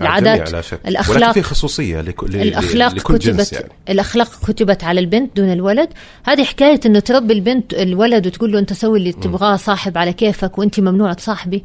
العادات 0.00 0.52
لا 0.52 0.60
شك. 0.60 0.72
ولكن 0.72 0.88
الاخلاق 0.88 1.32
في 1.32 1.42
خصوصية 1.42 2.00
لكل 2.00 2.36
الأخلاق 2.36 2.94
لكل 2.94 3.18
كتبت 3.18 3.36
جنس 3.36 3.52
يعني. 3.52 3.68
الأخلاق 3.88 4.28
كتبت 4.46 4.84
على 4.84 5.00
البنت 5.00 5.36
دون 5.36 5.52
الولد. 5.52 5.88
هذه 6.24 6.44
حكاية 6.44 6.80
إنه 6.86 6.98
تربي 6.98 7.34
البنت 7.34 7.74
الولد 7.74 8.26
وتقول 8.26 8.52
له 8.52 8.58
أنت 8.58 8.72
سوي 8.72 8.98
اللي 8.98 9.12
تبغاه 9.12 9.56
صاحب 9.56 9.98
على 9.98 10.12
كيفك 10.12 10.58
وأنت 10.58 10.80
ممنوع 10.80 11.12
تصاحبي. 11.12 11.62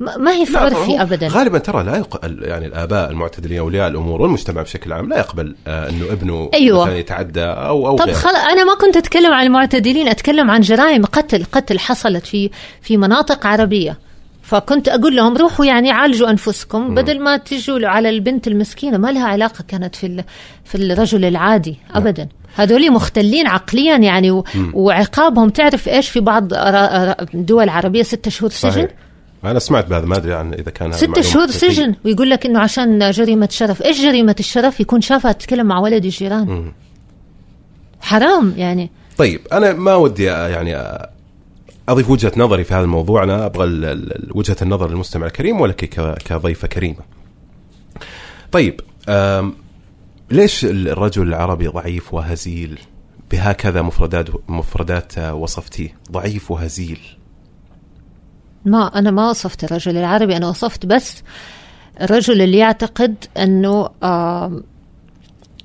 ما 0.00 0.30
هي 0.30 0.46
في 0.46 0.58
عرفي 0.58 1.02
ابدا. 1.02 1.28
غالبا 1.28 1.58
ترى 1.58 1.84
لا 1.84 1.96
يق... 1.96 2.20
يعني 2.24 2.66
الآباء 2.66 3.10
المعتدلين 3.10 3.58
أولياء 3.58 3.88
الأمور 3.88 4.22
والمجتمع 4.22 4.62
بشكل 4.62 4.92
عام 4.92 5.08
لا 5.08 5.18
يقبل 5.18 5.56
آه 5.66 5.88
إنه 5.90 6.04
ابنه 6.12 6.50
أيوة. 6.54 6.84
مثلا 6.84 6.98
يتعدى 6.98 7.44
أو 7.44 7.88
أو 7.88 7.96
طب. 7.96 8.12
خل... 8.12 8.36
أنا 8.36 8.64
ما 8.64 8.74
كنت 8.74 8.96
أتكلم 8.96 9.32
عن 9.32 9.46
المعتدلين 9.46 10.08
أتكلم 10.08 10.50
عن 10.50 10.60
جرائم 10.60 11.04
قتل 11.04 11.44
قتل 11.52 11.78
حصلت 11.78 12.26
في 12.26 12.50
في 12.82 12.96
مناطق 12.96 13.46
عربية. 13.46 13.98
فكنت 14.46 14.88
أقول 14.88 15.16
لهم 15.16 15.36
روحوا 15.36 15.66
يعني 15.66 15.90
عالجوا 15.90 16.30
أنفسكم 16.30 16.94
بدل 16.94 17.20
ما 17.20 17.36
تجوا 17.36 17.88
على 17.88 18.08
البنت 18.08 18.46
المسكينة 18.46 18.98
ما 18.98 19.12
لها 19.12 19.26
علاقة 19.26 19.64
كانت 19.68 19.96
في. 19.96 20.24
في 20.64 20.74
الرجل 20.74 21.24
العادي 21.24 21.76
ابدا. 21.94 22.28
هذول 22.56 22.92
مختلين 22.92 23.46
عقليا 23.46 23.96
يعني 23.96 24.30
و... 24.30 24.44
وعقابهم 24.74 25.48
تعرف 25.48 25.88
إيش 25.88 26.08
في 26.08 26.20
بعض 26.20 26.48
دول 27.34 27.68
عربية 27.68 28.02
ستة 28.02 28.30
شهور 28.30 28.50
سجن؟ 28.50 28.70
صحيح. 28.70 28.90
أنا 29.44 29.58
سمعت 29.58 29.86
بهذا 29.86 30.06
ما 30.06 30.16
أدري 30.16 30.34
عن 30.34 30.54
إذا 30.54 30.70
كان 30.70 30.92
ستة 30.92 31.20
شهور. 31.20 31.46
سجن؟ 31.46 31.94
ويقول 32.04 32.30
لك 32.30 32.46
إنه 32.46 32.60
عشان 32.60 33.10
جريمة 33.10 33.48
شرف. 33.50 33.82
إيش 33.82 34.02
جريمة 34.02 34.36
الشرف؟ 34.40 34.80
يكون 34.80 35.00
شافها 35.00 35.32
تتكلم 35.32 35.66
مع 35.66 35.78
ولد 35.78 36.04
الجيران. 36.04 36.72
حرام 38.00 38.54
يعني. 38.56 38.90
طيب 39.18 39.40
أنا 39.52 39.72
ما 39.72 39.94
ودي 39.94 40.24
يعني 40.24 40.76
أضيف 41.88 42.10
وجهة 42.10 42.32
نظري 42.36 42.64
في 42.64 42.74
هذا 42.74 42.82
الموضوع. 42.82 43.24
أنا 43.24 43.46
أبغى 43.46 43.66
وجهة 44.30 44.56
النظر 44.62 44.90
للمستمع 44.90 45.26
الكريم 45.26 45.60
ولك 45.60 45.76
كضيفة 46.24 46.68
كريمة. 46.68 47.00
طيب 48.52 48.80
ليش 50.30 50.64
الرجل 50.64 51.28
العربي 51.28 51.66
ضعيف 51.66 52.14
وهزيل؟ 52.14 52.78
بهكذا 53.30 53.82
مفردات 53.82 54.28
مفردات 54.50 55.18
آه، 55.18 55.34
وصفتيه 55.34 55.94
ضعيف 56.12 56.50
وهزيل. 56.50 57.00
ما 58.64 58.98
أنا 58.98 59.10
ما 59.10 59.30
وصفت 59.30 59.64
الرجل 59.64 59.96
العربي 59.96 60.36
أنا 60.36 60.48
وصفت 60.48 60.86
بس 60.86 61.22
الرجل 62.00 62.42
اللي 62.42 62.58
يعتقد 62.58 63.14
أنه 63.36 63.88
آم، 64.02 64.64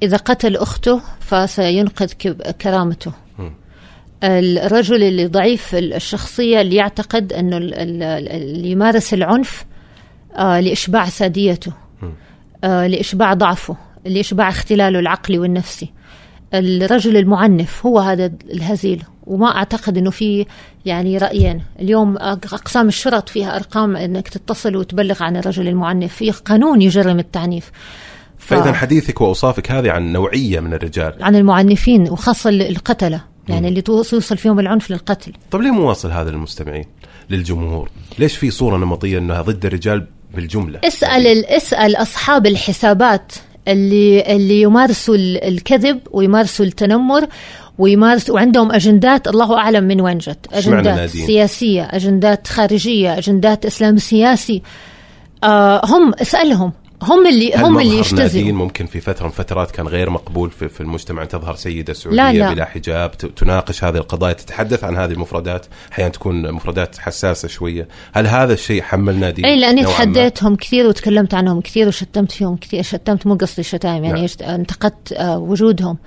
إذا 0.03 0.17
قتل 0.17 0.55
أخته 0.57 1.01
فسينقذ 1.19 2.11
كرامته. 2.61 3.11
الرجل 4.23 5.03
اللي 5.03 5.25
ضعيف 5.27 5.75
الشخصية 5.75 6.61
اللي 6.61 6.75
يعتقد 6.75 7.33
أنه 7.33 7.57
ال- 7.57 7.73
ال- 7.73 8.03
اللي 8.29 8.71
يمارس 8.71 9.13
العنف 9.13 9.65
آه، 10.35 10.59
لإشباع 10.59 11.05
ساديته 11.05 11.73
آه، 12.63 12.87
لإشباع 12.87 13.33
ضعفه 13.33 13.77
لإشباع 14.05 14.49
اختلاله 14.49 14.99
العقلي 14.99 15.39
والنفسي. 15.39 15.91
الرجل 16.53 17.17
المعنف 17.17 17.85
هو 17.85 17.99
هذا 17.99 18.31
الهزيل 18.51 19.03
وما 19.27 19.55
أعتقد 19.55 19.97
إنه 19.97 20.09
في 20.09 20.45
يعني 20.85 21.17
رأيين. 21.17 21.61
اليوم 21.79 22.17
أقسام 22.17 22.87
الشرط 22.87 23.29
فيها 23.29 23.55
أرقام 23.55 23.95
إنك 23.95 24.27
تتصل 24.27 24.75
وتبلغ 24.75 25.23
عن 25.23 25.37
الرجل 25.37 25.67
المعنف. 25.67 26.13
في 26.15 26.31
قانون 26.31 26.81
يجرم 26.81 27.19
التعنيف. 27.19 27.71
ف- 28.37 28.53
فاذا 28.53 28.73
حديثك 28.73 29.21
وأوصافك 29.21 29.71
هذه 29.71 29.91
عن 29.91 30.11
نوعية 30.13 30.59
من 30.59 30.73
الرجال. 30.73 31.13
عن 31.21 31.35
المعنفين 31.35 32.01
وخاصة 32.09 32.49
القتلة. 32.49 33.21
يعني 33.49 33.67
اللي 33.67 33.81
توص- 33.81 34.13
يوصل 34.13 34.37
فيهم 34.37 34.59
العنف 34.59 34.91
للقتل. 34.91 35.33
طب 35.51 35.61
ليه 35.61 35.71
مو 35.71 35.87
واصل 35.89 36.11
هذا 36.11 36.29
للمستمعين 36.31 36.85
للجمهور؟ 37.29 37.89
ليش 38.19 38.37
في 38.37 38.51
صورة 38.51 38.77
نمطية 38.77 39.17
انها 39.17 39.41
ضد 39.41 39.65
الرجال 39.65 40.07
بالجملة؟ 40.35 40.79
اسأل 40.83 41.27
ال- 41.27 41.45
اسأل 41.45 41.95
أصحاب 41.95 42.45
الحسابات 42.45 43.31
اللي 43.67 44.35
اللي 44.35 44.61
يمارسوا 44.61 45.15
ال- 45.15 45.43
الكذب 45.43 45.99
ويمارسوا 46.11 46.65
التنمر 46.65 47.27
ويمارسوا 47.77 48.35
وعندهم 48.35 48.71
أجندات 48.71 49.27
الله 49.27 49.57
أعلم 49.57 49.83
من 49.83 50.01
وين 50.01 50.17
جت. 50.17 50.45
أجندات؟ 50.53 51.09
سياسية 51.09 51.83
أجندات 51.91 52.47
خارجية 52.47 53.17
أجندات 53.17 53.65
إسلام 53.65 53.97
سياسي. 53.97 54.61
آه 55.43 55.81
هم 55.85 56.13
اسألهم. 56.21 56.71
هم 57.01 57.27
اللي 57.27 57.53
هم 57.55 57.79
اللي 57.79 57.97
يجتزئوا 57.97 58.51
ممكن 58.51 58.85
في 58.85 59.01
فتره 59.01 59.25
من 59.25 59.31
فترات 59.31 59.71
كان 59.71 59.87
غير 59.87 60.09
مقبول 60.09 60.51
في, 60.51 60.69
في 60.69 60.81
المجتمع 60.81 61.21
أن 61.21 61.27
تظهر 61.27 61.55
سيدة 61.55 61.93
سعودية 61.93 62.31
لا، 62.31 62.33
لا. 62.33 62.53
بلا 62.53 62.65
حجاب 62.65 63.11
تناقش 63.17 63.83
هذه 63.83 63.97
القضايا 63.97 64.33
تتحدث 64.33 64.83
عن 64.83 64.97
هذه 64.97 65.11
المفردات 65.11 65.65
أحيانا 65.91 66.11
تكون 66.11 66.51
مفردات 66.51 66.97
حساسة 66.97 67.47
شوية 67.47 67.87
هل 68.13 68.27
هذا 68.27 68.53
الشيء 68.53 68.81
حمل 68.81 69.19
نادين 69.19 69.45
اي 69.45 69.59
لأني؟ 69.59 69.83
تحديتهم 69.83 70.55
كثير 70.55 70.87
وتكلمت 70.87 71.33
عنهم 71.33 71.61
كثير 71.61 71.87
وشتمت 71.87 72.31
فيهم 72.31 72.57
كثير 72.57 72.83
شتمت 72.83 73.27
مو 73.27 73.35
قصدي 73.35 73.63
شتايم 73.63 74.03
يعني 74.03 74.27
نعم. 74.41 74.49
انتقدت 74.49 75.13
آه، 75.13 75.37
وجودهم 75.37 75.97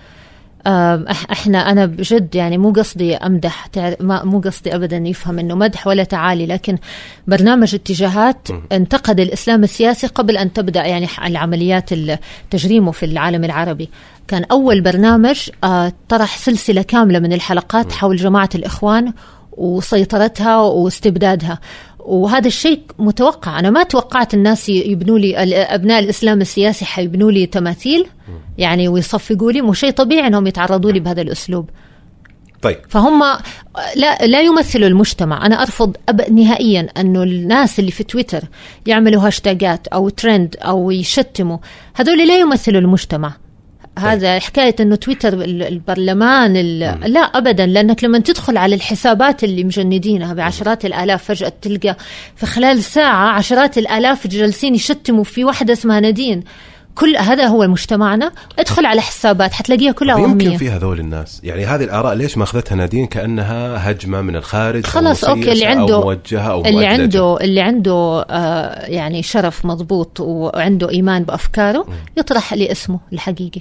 أحنا 1.32 1.70
أنا 1.70 1.86
بجد 1.86 2.34
يعني 2.34 2.58
مو 2.58 2.70
قصدي 2.72 3.16
أمدح 3.16 3.68
مو 4.00 4.40
قصدي 4.40 4.74
ابدا 4.74 4.96
يفهم 4.96 5.38
إنه 5.38 5.54
مدح 5.54 5.86
ولا 5.86 6.04
تعالي 6.04 6.46
لكن 6.46 6.78
برنامج 7.26 7.74
اتجاهات 7.74 8.48
انتقد 8.72 9.20
الإسلام 9.20 9.64
السياسي 9.64 10.06
قبل 10.06 10.36
أن 10.36 10.52
تبدأ 10.52 10.84
يعني 10.84 11.08
العمليات 11.26 11.92
ال- 11.92 12.18
تجريمه 12.50 12.92
في 12.92 13.06
العالم 13.06 13.44
العربي. 13.44 13.88
كان 14.28 14.44
أول 14.44 14.80
برنامج 14.80 15.50
آه، 15.64 15.92
طرح 16.08 16.36
سلسلة 16.36 16.82
كاملة 16.82 17.18
من 17.18 17.32
الحلقات 17.32 17.92
حول 17.92 18.16
جماعة 18.16 18.48
الإخوان 18.54 19.12
وسيطرتها 19.52 20.56
واستبدادها. 20.60 21.58
وهذا 22.04 22.46
الشيء 22.46 22.80
متوقع. 22.98 23.58
أنا 23.58 23.70
ما 23.70 23.82
توقعت 23.82 24.34
الناس 24.34 24.68
يبنوا 24.68 25.18
لي 25.18 25.36
أبناء 25.74 25.98
الإسلام 25.98 26.40
السياسي 26.40 26.84
حيبنوا 26.84 27.32
لي 27.32 27.46
تماثيل 27.46 28.06
يعني 28.58 28.88
ويصفقوا 28.88 29.52
لي 29.52 29.62
مو 29.62 29.72
شيء 29.72 29.90
طبيعي 29.90 30.26
إنهم 30.26 30.46
يتعرضوا 30.46 30.92
لي 30.92 31.00
بهذا 31.00 31.22
الأسلوب. 31.22 31.70
طيب. 32.62 32.76
فهم 32.88 33.22
لا 33.96 34.26
لا 34.26 34.40
يمثلوا 34.40 34.88
المجتمع. 34.88 35.46
أنا 35.46 35.62
أرفض 35.62 35.96
أب 36.08 36.32
نهائيا 36.32 36.88
إنه 36.96 37.22
الناس 37.22 37.78
اللي 37.78 37.90
في 37.90 38.04
تويتر 38.04 38.42
يعملوا 38.86 39.26
هاشتاجات 39.26 39.86
أو 39.86 40.08
ترند 40.08 40.56
أو 40.62 40.90
يشتموا. 40.90 41.58
هذول 41.94 42.28
لا 42.28 42.38
يمثلوا 42.38 42.80
المجتمع. 42.80 43.32
هذا 43.98 44.38
حكاية 44.38 44.76
إنه 44.80 44.96
تويتر 44.96 45.32
ال- 45.32 45.62
البرلمان 45.62 46.56
ال- 46.56 47.12
لا 47.12 47.20
ابدا 47.20 47.66
لأنك 47.66 48.04
لما 48.04 48.18
تدخل 48.18 48.56
على 48.56 48.74
الحسابات 48.74 49.44
اللي 49.44 49.64
مجندينها 49.64 50.34
بعشرات 50.34 50.84
الآلاف 50.84 51.24
فجأة 51.24 51.52
تلقى 51.62 51.96
في 52.36 52.46
خلال 52.46 52.82
ساعة 52.82 53.28
عشرات 53.28 53.78
الآلاف 53.78 54.26
جالسين 54.26 54.74
يشتموا 54.74 55.24
في 55.24 55.44
واحدة 55.44 55.72
اسمها 55.72 56.00
نادين. 56.00 56.42
كل 56.94 57.16
هذا 57.16 57.46
هو 57.46 57.66
مجتمعنا. 57.68 58.32
ادخل 58.58 58.86
على 58.86 59.00
حسابات 59.00 59.52
حتلاقيها 59.52 59.92
كلها 59.92 60.18
يمكن 60.18 60.46
وهمية 60.46 60.56
في 60.58 60.70
هذول 60.70 61.00
الناس. 61.00 61.40
يعني 61.44 61.64
هذه 61.66 61.84
الآراء 61.84 62.14
ليش 62.14 62.36
ما 62.38 62.44
أخذتها 62.44 62.76
نادين؟ 62.76 63.06
كأنها 63.06 63.90
هجمة 63.90 64.20
من 64.20 64.36
الخارج 64.36 64.84
أو 64.84 64.90
خلاص 64.90 65.24
okay 65.24 65.52
اللي 65.52 65.64
عنده 65.66 65.94
أو 65.94 66.00
موجهة 66.04 66.50
أو 66.52 66.64
اللي. 66.64 66.86
عنده 66.86 67.36
اللي 67.40 67.60
عنده 67.60 68.24
آه 68.30 68.86
يعني 68.86 69.22
شرف 69.22 69.64
مضبوط 69.66 70.20
وعنده 70.20 70.90
إيمان 70.90 71.22
بأفكاره 71.24 71.86
يطرح 72.16 72.54
لي 72.54 72.72
اسمه 72.72 73.00
الحقيقي. 73.12 73.60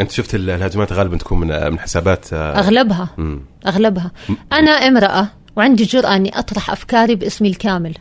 أنت 0.00 0.10
شفت 0.10 0.34
ال- 0.34 0.50
الهجمات 0.50 0.92
غالبا 0.92 1.16
تكون 1.16 1.40
من 1.40 1.70
من 1.72 1.78
حسابات 1.78 2.32
آه، 2.32 2.58
أغلبها. 2.58 3.08
مم. 3.16 3.40
أغلبها. 3.66 4.10
أنا 4.52 4.70
امرأة 4.70 5.28
وعندي 5.56 5.84
جرأة 5.84 6.16
أني 6.16 6.38
أطرح 6.38 6.70
أفكاري 6.70 7.14
باسمي 7.14 7.48
الكامل 7.48 7.94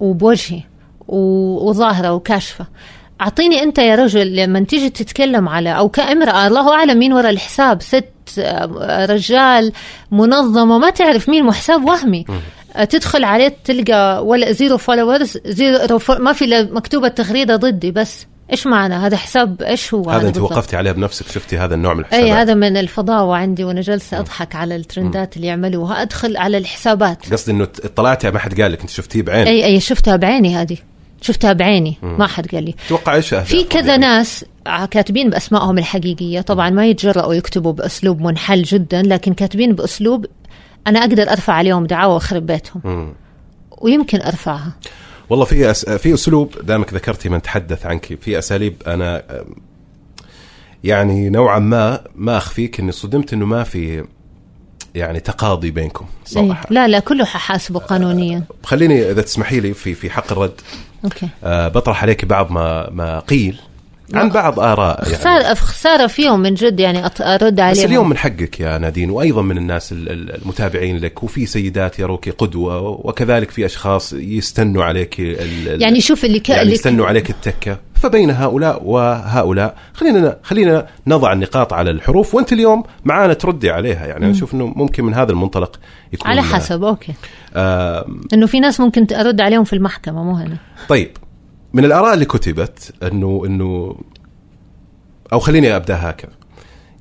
وبوجهي 0.00 0.60
وظاهرة 1.08 2.12
وكاشفة. 2.12 2.66
أعطيني 3.20 3.62
أنت 3.62 3.78
يا 3.78 3.94
رجل 3.94 4.36
لما 4.36 4.60
تيجي 4.60 4.90
تتكلم 4.90 5.48
على 5.48 5.70
أو 5.78 5.88
كامرأة 5.88 6.46
الله 6.46 6.74
أعلم 6.74 6.98
مين 6.98 7.12
وراء 7.12 7.30
الحساب 7.30 7.82
ست 7.82 8.04
آه، 8.38 9.06
رجال 9.06 9.72
منظمة 10.10 10.78
ما 10.78 10.90
تعرف 10.90 11.28
مين 11.28 11.44
مو 11.44 11.52
حساب 11.52 11.84
وهمي 11.84 12.24
آه، 12.76 12.84
تدخل 12.84 13.24
عليه 13.24 13.56
تلقى 13.64 14.26
ولا 14.26 14.52
zero 14.52 14.76
followers 14.78 15.38
zero 15.46 16.00
ما 16.18 16.32
في 16.32 16.68
مكتوبة 16.72 17.08
تغريدة 17.08 17.56
ضدي 17.56 17.90
بس. 17.90 18.26
إيش 18.52 18.66
معنى؟ 18.66 18.94
هذا 18.94 19.16
حساب 19.16 19.62
إيش 19.62 19.94
هو 19.94 20.10
هذا 20.10 20.28
أنت 20.28 20.38
بالضبط؟ 20.38 20.52
وقفتي 20.52 20.76
عليه 20.76 20.92
بنفسك 20.92 21.28
شفتي 21.28 21.58
هذا 21.58 21.74
النوع 21.74 21.94
من 21.94 22.00
الحسابات. 22.00 22.24
اي 22.24 22.32
هذا 22.32 22.54
من 22.54 22.76
الفضاوه 22.76 23.36
عندي 23.36 23.64
وأنا 23.64 23.80
جالسه 23.80 24.18
أضحك 24.18 24.54
على 24.54 24.76
الترندات 24.76 25.36
اللي 25.36 25.46
يعملوها. 25.46 26.02
أدخل 26.02 26.36
على 26.36 26.58
الحسابات. 26.58 27.32
قصدي 27.32 27.52
إنه 27.52 27.68
اطلعتي 27.84 28.30
ما 28.30 28.38
حد 28.38 28.60
قال 28.60 28.72
لك 28.72 28.80
أنت 28.80 28.90
شفتيه 28.90 29.22
بعين 29.22 29.46
أي 29.46 29.64
أي 29.64 29.80
شفتها 29.80 30.16
بعيني 30.16 30.56
هذه. 30.56 30.76
شفتها 31.20 31.52
بعيني 31.52 31.96
ما 32.02 32.26
حد 32.26 32.46
قال 32.46 32.64
لي. 32.64 32.74
توقع 32.88 33.14
إيش 33.14 33.34
في 33.34 33.64
كذا 33.64 33.90
يعني؟ 33.90 34.02
ناس 34.02 34.44
كاتبين 34.90 35.30
بأسمائهم 35.30 35.78
الحقيقية. 35.78 36.40
طبعا 36.40 36.70
ما 36.70 36.86
يتجرأوا 36.86 37.34
يكتبوا 37.34 37.72
بأسلوب 37.72 38.20
منحل 38.20 38.62
جدا 38.62 39.02
لكن 39.02 39.34
كاتبين 39.34 39.72
بأسلوب 39.72 40.26
أنا 40.86 40.98
أقدر 40.98 41.30
أرفع 41.30 41.52
عليهم 41.52 41.86
دعاوى 41.86 42.14
وأخرب 42.14 42.46
بيتهم. 42.46 42.82
مم. 42.84 43.14
ويمكن 43.78 44.20
أرفعها. 44.22 44.72
والله 45.30 45.44
في 45.44 45.70
أس... 45.70 45.88
في 45.88 46.14
أسلوب 46.14 46.54
دامك 46.62 46.94
ذكرتي 46.94 47.28
من 47.28 47.42
تحدث 47.42 47.86
عنك. 47.86 48.18
في 48.20 48.38
أساليب 48.38 48.82
أنا 48.86 49.22
يعني 50.84 51.30
نوعا 51.30 51.58
ما 51.58 52.00
ما 52.14 52.36
أخفيك 52.36 52.80
إني 52.80 52.92
صدمت 52.92 53.32
إنه 53.32 53.46
ما 53.46 53.64
في 53.64 54.04
يعني 54.94 55.20
تقاضي 55.20 55.70
بينكم 55.70 56.04
إيه. 56.04 56.24
صراحة. 56.24 56.66
لا 56.70 56.88
لا 56.88 56.98
كله 56.98 57.24
ححاسبه 57.24 57.80
قانونيا 57.80 58.42
خليني 58.64 59.10
إذا 59.10 59.22
تسمحي 59.22 59.60
لي 59.60 59.74
في 59.74 59.94
في 59.94 60.10
حق 60.10 60.32
الرد. 60.32 60.60
أوكي. 61.04 61.28
آه 61.44 61.68
بطرح 61.68 62.02
عليك 62.02 62.24
بعض 62.24 62.52
ما 62.52 62.90
ما 62.90 63.18
قيل. 63.18 63.60
عن 64.14 64.28
بعض 64.28 64.60
آراء 64.60 65.02
يعني. 65.04 65.14
خسارة 65.16 65.54
خسارة 65.54 66.06
فيهم 66.06 66.40
من 66.40 66.54
جد 66.54 66.80
يعني 66.80 67.06
أرد 67.20 67.54
بس 67.54 67.60
عليهم. 67.60 67.84
اليوم 67.86 68.08
من 68.08 68.16
حقك 68.16 68.60
يا 68.60 68.78
نادين 68.78 69.10
وأيضا 69.10 69.42
من 69.42 69.58
الناس 69.58 69.92
ال- 69.92 70.08
ال- 70.12 70.42
المتابعين 70.42 70.98
لك 70.98 71.22
وفي 71.22 71.46
سيدات 71.46 71.98
يروك 71.98 72.28
قدوة 72.28 72.80
وكذلك 73.06 73.50
في 73.50 73.66
أشخاص 73.66 74.12
يستنوا 74.12 74.84
عليك 74.84 75.20
ال- 75.20 75.82
يعني 75.82 76.00
شوف 76.00 76.24
اللي 76.24 76.40
ك... 76.40 76.48
يعني 76.48 76.70
يستنوا 76.72 77.06
عليك 77.06 77.30
التكة. 77.30 77.78
فبين 77.94 78.30
هؤلاء 78.30 78.82
وهؤلاء 78.84 79.74
خلينا 79.94 80.36
خلينا 80.42 80.86
نضع 81.06 81.32
النقاط 81.32 81.72
على 81.72 81.90
الحروف 81.90 82.34
وأنت 82.34 82.52
اليوم 82.52 82.82
معانا 83.04 83.32
تردي 83.34 83.70
عليها 83.70 84.06
يعني 84.06 84.24
أنا 84.24 84.32
أشوف 84.32 84.54
إنه 84.54 84.66
ممكن 84.76 85.04
من 85.04 85.14
هذا 85.14 85.32
المنطلق 85.32 85.76
يكون 86.12 86.30
على 86.30 86.42
حسب 86.42 86.84
أوكي. 86.84 87.12
آه 87.54 88.06
إنه 88.32 88.46
في 88.46 88.60
ناس 88.60 88.80
ممكن 88.80 89.06
ارد 89.14 89.40
عليهم 89.40 89.64
في 89.64 89.72
المحكمة 89.72 90.24
مو 90.24 90.36
هنا. 90.36 90.56
طيب. 90.88 91.10
من 91.72 91.84
الآراء 91.84 92.14
اللي 92.14 92.24
كتبت 92.24 92.94
أنه 93.02 93.42
أنه 93.46 93.96
أو 95.32 95.38
خليني 95.38 95.76
أبدأ 95.76 96.10
هكذا 96.10 96.32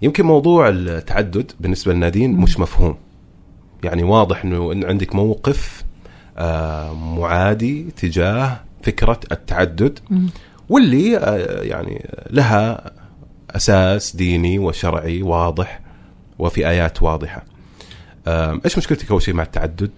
يمكن 0.02 0.26
موضوع 0.26 0.70
التعدد 0.70 1.52
بالنسبة 1.60 1.94
لنادين 1.94 2.32
مش 2.32 2.60
مفهوم. 2.60 2.98
يعني 3.84 4.04
واضح 4.04 4.46
إنه 4.46 4.72
إن 4.72 4.86
عندك 4.86 5.16
موقف 5.16 5.84
آه 6.38 6.94
معادي 6.94 7.86
تجاه 7.98 8.62
فكرة 8.84 9.20
التعدد 9.32 10.00
واللي 10.70 11.18
آه 11.18 11.62
يعني 11.64 12.10
لها 12.30 12.92
أساس 13.52 14.16
ديني 14.16 14.60
وشرعي 14.60 15.22
واضح 15.22 15.82
وفي 16.40 16.68
آيات 16.70 17.02
واضحة. 17.04 17.46
آه 18.28 18.60
إيش 18.66 18.78
مشكلتك 18.78 19.12
أول 19.12 19.22
شيء 19.22 19.34
مع 19.34 19.44
التعدد؟ 19.44 19.92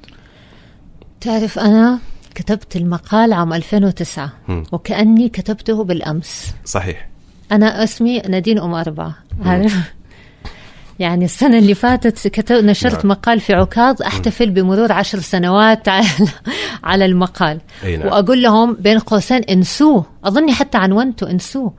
تعرف 1.21 1.59
أنا 1.59 1.99
كتبت 2.35 2.75
المقال 2.75 3.33
عام 3.33 3.53
2009 3.53 4.31
مم. 4.47 4.63
وكأني 4.71 5.29
كتبته 5.29 5.83
بالأمس. 5.83 6.53
صحيح. 6.65 7.07
أنا 7.51 7.83
اسمي 7.83 8.19
نادين 8.19 8.59
أم 8.59 8.73
أربعة. 8.73 9.15
عارف؟ 9.45 9.75
يعني 10.99 11.25
السنة 11.25 11.57
اللي 11.57 11.73
فاتت 11.73 12.27
كتب 12.27 12.63
نشرت 12.63 13.05
نعم. 13.05 13.07
مقال 13.07 13.39
في 13.39 13.53
عكاظ 13.53 14.01
أحتفل 14.01 14.49
بمرور 14.49 14.91
عشر 14.91 15.19
سنوات 15.19 15.89
على, 15.89 16.05
على 16.83 17.05
المقال. 17.05 17.61
أي 17.83 17.97
نعم. 17.97 18.07
وأقول 18.07 18.41
لهم 18.41 18.77
بين 18.79 18.99
قوسين 18.99 19.43
انسوه. 19.43 20.05
أظني 20.23 20.53
حتى 20.53 20.77
عنونته 20.77 21.31
انسوه. 21.31 21.73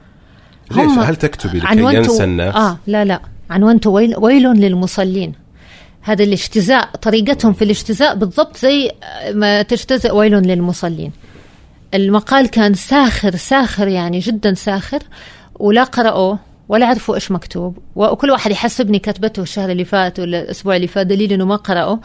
ليش؟ 0.71 0.99
هل 0.99 1.17
تكتبي 1.17 1.59
لكي 1.59 1.97
ينسى 1.97 2.25
الناس؟ 2.25 2.57
آه 2.57 2.79
لا 2.87 3.05
لا. 3.05 3.21
عنونته 3.51 3.91
ويل, 3.91 4.17
ويل 4.19 4.43
للمصلين. 4.43 5.42
هذا 6.03 6.25
الاجتزاء 6.25 6.89
طريقتهم 7.03 7.53
في 7.53 7.65
الاجتزاء 7.65 8.15
بالضبط 8.15 8.57
زي 8.57 8.91
ما 9.31 9.63
تجتزئ 9.63 10.15
ويل 10.15 10.33
للمصلين. 10.33 11.13
المقال 11.95 12.47
كان 12.47 12.75
ساخر 12.75 13.37
ساخر 13.37 13.89
يعني 13.89 14.19
جدا 14.19 14.55
ساخر 14.55 14.99
ولا 15.59 15.85
قرأوه 15.85 16.39
ولا 16.69 16.87
عرفوا 16.87 17.15
إيش 17.15 17.31
مكتوب. 17.31 17.79
وكل 17.97 18.31
واحد 18.31 18.51
يحسبني 18.51 18.99
كتبته 18.99 19.43
الشهر 19.43 19.71
اللي 19.71 19.85
فات 19.85 20.21
ولا 20.21 20.43
الأسبوع 20.43 20.77
اللي 20.77 20.87
فات 20.87 21.07
دليل 21.07 21.33
إنه 21.33 21.45
ما 21.45 21.57
قرأوا 21.57 21.97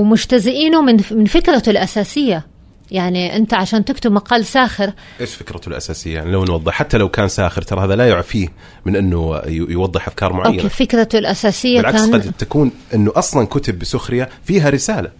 ومجتزئينه 0.00 0.82
من 0.82 1.00
من 1.10 1.24
فكرته 1.24 1.70
الأساسية. 1.70 2.51
يعني 2.92 3.36
انت 3.36 3.54
عشان 3.54 3.84
تكتب 3.84 4.12
مقال 4.12 4.44
ساخر. 4.46 4.92
إيش 5.20 5.34
فكرته 5.34 5.68
الأساسية؟ 5.68 6.14
يعني 6.14 6.32
لو 6.32 6.44
نوضح 6.44 6.72
حتى 6.72 6.98
لو 6.98 7.08
كان 7.08 7.28
ساخر 7.28 7.62
ترى 7.62 7.84
هذا 7.84 7.96
لا 7.96 8.08
يعفيه 8.08 8.48
من 8.86 8.96
إنه 8.96 9.40
يوضح 9.46 10.08
أفكار 10.08 10.32
معينة. 10.32 10.62
أوكي 10.62 10.68
فكرته 10.68 11.18
الأساسية 11.18 11.76
بالعكس 11.76 11.96
كان 12.00 12.12
قد 12.14 12.32
تكون 12.38 12.70
إنه 12.94 13.12
أصلا 13.16 13.46
كتب 13.46 13.78
بسخرية 13.78 14.28
فيها 14.44 14.70
رسالة. 14.70 15.10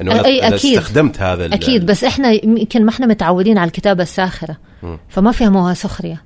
إنه 0.00 0.22
أنا- 0.22 0.24
أي 0.24 0.46
أنا 0.46 0.56
أكيد. 0.56 0.78
استخدمت 0.78 1.20
هذا 1.20 1.46
أكيد 1.46 1.86
بس 1.86 2.04
إحنا 2.04 2.30
يمكن 2.30 2.84
ما 2.84 2.90
إحنا 2.90 3.06
متعودين 3.06 3.58
على 3.58 3.68
الكتابة 3.68 4.02
الساخرة. 4.02 4.56
فما 5.08 5.32
فهموها 5.32 5.74
سخرية. 5.74 6.22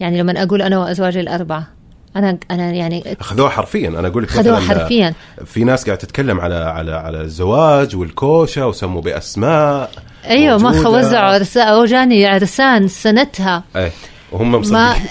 يعني 0.00 0.20
لما 0.20 0.42
أقول 0.42 0.62
أنا 0.62 0.78
وأزواجي 0.78 1.20
الأربعة. 1.20 1.66
أنا 2.16 2.38
أنا 2.50 2.70
يعني 2.70 3.16
أخذوها 3.20 3.50
حرفيا 3.50 3.88
أنا 3.88 4.08
أقول 4.08 4.22
لك 4.22 4.28
أخذوها 4.28 4.60
مثلاً 4.60 4.78
حرفياً. 4.78 5.14
في 5.44 5.64
ناس 5.64 5.84
قاعدة 5.84 6.00
تتكلم 6.00 6.40
على 6.40 6.54
على 6.54 6.92
على 6.92 7.20
الزواج 7.20 7.96
والكوشة 7.96 8.66
وسموا 8.66 9.02
بأسماء 9.02 9.90
أيوه 10.26 10.58
ما. 10.58 10.88
وزعوا 10.88 11.34
عرسان 11.34 11.68
أو 11.68 11.84
جاني 11.84 12.26
عرسان 12.26 12.88
سنتها 12.88 13.64
إيه 13.76 13.92
وهم 14.32 14.52
ما 14.52 14.58
مصدقين 14.58 15.08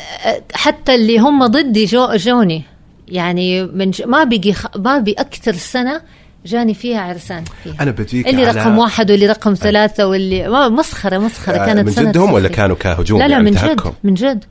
حتى 0.53 0.95
اللي 0.95 1.19
هم 1.19 1.45
ضدي 1.45 1.85
جو 1.85 2.15
جوني 2.15 2.63
يعني 3.07 3.63
من 3.63 3.91
ج... 3.91 4.01
ما 4.01 4.23
بقي 4.23 4.53
خ... 4.53 4.65
ما 4.77 4.99
بقي 4.99 5.13
أكثر 5.13 5.53
سنة 5.53 6.01
جاني 6.45 6.73
فيها 6.73 7.01
عرسان 7.01 7.43
فيها 7.63 7.75
أنا 7.81 7.91
بجيك 7.91 8.27
اللي 8.27 8.45
على 8.45 8.59
رقم 8.59 8.77
واحد 8.77 9.11
واللي 9.11 9.27
رقم 9.27 9.53
ثلاثة 9.53 10.07
واللي 10.07 10.47
ما 10.49 10.69
مسخرة 10.69 11.17
مسخرة 11.17 11.57
آه، 11.57 11.65
كانت 11.65 11.99
من 11.99 12.05
جدهم 12.11 12.33
ولا. 12.33 12.47
كانوا 12.49 12.75
كهجوم 12.75 13.19
لا 13.19 13.27
لا 13.27 13.31
يعني 13.31 13.43
من 13.43 13.51
جد؟ 13.51 13.81
من 14.03 14.13
جد 14.13 14.45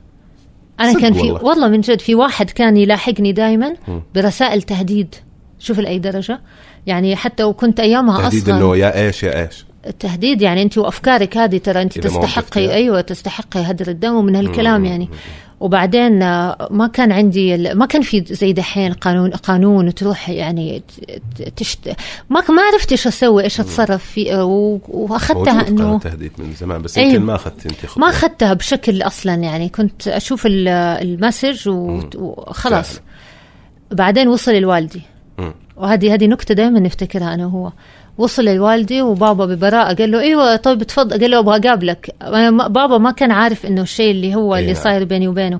أنا 0.79 0.91
صدق 0.91 1.01
كان 1.01 1.13
في 1.13 1.19
والله. 1.19 1.43
والله. 1.43 1.67
من 1.67 1.81
جد 1.81 2.01
في 2.01 2.15
واحد 2.15 2.49
كان 2.49 2.77
يلاحقني 2.77 3.31
دائما 3.31 3.73
برسائل 4.15 4.61
تهديد 4.61 5.15
شوف 5.59 5.79
لأي 5.79 5.99
درجة 5.99 6.39
يعني 6.87 7.15
حتى 7.15 7.43
وكنت 7.43 7.79
أيامها 7.79 8.21
تهديد 8.21 8.43
أصلا 8.43 8.57
انه 8.57 8.77
يا 8.77 9.05
إيش 9.05 9.23
يا 9.23 9.41
إيش 9.45 9.65
التهديد 9.87 10.41
يعني 10.41 10.61
أنت 10.61 10.77
وأفكارك 10.77 11.37
هذه 11.37 11.57
ترى 11.57 11.81
أنت. 11.81 11.99
تستحقي 11.99 12.73
أيوه 12.73 13.01
تستحقي 13.01 13.59
هدر 13.59 13.87
الدم 13.87 14.13
ومن 14.13 14.35
هالكلام 14.35 14.85
يعني 14.85 15.09
وبعدين 15.59 16.19
ما 16.71 16.89
كان 16.93 17.11
عندي 17.11 17.73
ما 17.73 17.85
كان 17.85 18.01
في 18.01 18.23
زي 18.27 18.53
دحين 18.53 18.93
قانون 18.93 19.29
قانون 19.29 19.87
وتروح 19.87 20.29
يعني 20.29 20.83
تشت 21.55 21.87
ما 22.29 22.41
ما 22.49 22.61
عرفت 22.61 22.91
إيش 22.91 23.07
أسوي 23.07 23.43
إيش 23.43 23.59
أتصرف 23.59 24.05
في 24.05 24.35
و- 24.35 24.79
وأخذتها 24.87 25.67
انه 25.67 25.99
تهديد 25.99 26.31
من 26.37 26.53
زمان 26.53 26.81
بس. 26.81 26.97
يمكن 26.97 27.21
ما 27.21 27.35
أخذت 27.35 27.65
أنت 27.65 27.85
خطوة 27.85 28.01
ما 28.03 28.09
أخذتها 28.09 28.53
بشكل 28.53 29.01
أصلا 29.01 29.33
يعني 29.33 29.69
كنت 29.69 30.07
أشوف 30.07 30.45
ال- 30.45 30.67
المسج 30.67 31.69
وخلاص. 32.15 32.99
بعدين 33.91 34.27
وصل 34.27 34.55
لوالدي. 34.55 35.01
وهذه 35.77 36.13
هذه 36.13 36.27
نكتة 36.27 36.53
دائما 36.53 36.79
نفتكرها 36.79 37.33
أنا 37.33 37.45
وهو 37.45 37.71
وصل 38.17 38.45
لوالدي 38.45 39.01
وبابا 39.01 39.45
ببراءة 39.45 39.93
قال 39.93 40.11
له 40.11 40.19
إيوه 40.21 40.55
طيب 40.55 40.83
تفضل. 40.83 41.19
قال 41.21 41.31
له 41.31 41.39
أبغى 41.39 41.57
أقابلك. 41.57 42.15
بابا 42.69 42.97
ما 42.97 43.11
كان 43.11 43.31
عارف 43.31 43.65
إنه 43.65 43.81
الشيء 43.81 44.11
اللي 44.11 44.35
هو 44.35 44.55
اللي 44.55 44.73
نعم. 44.73 44.83
صاير 44.83 45.03
بيني 45.03 45.27
وبينه. 45.27 45.59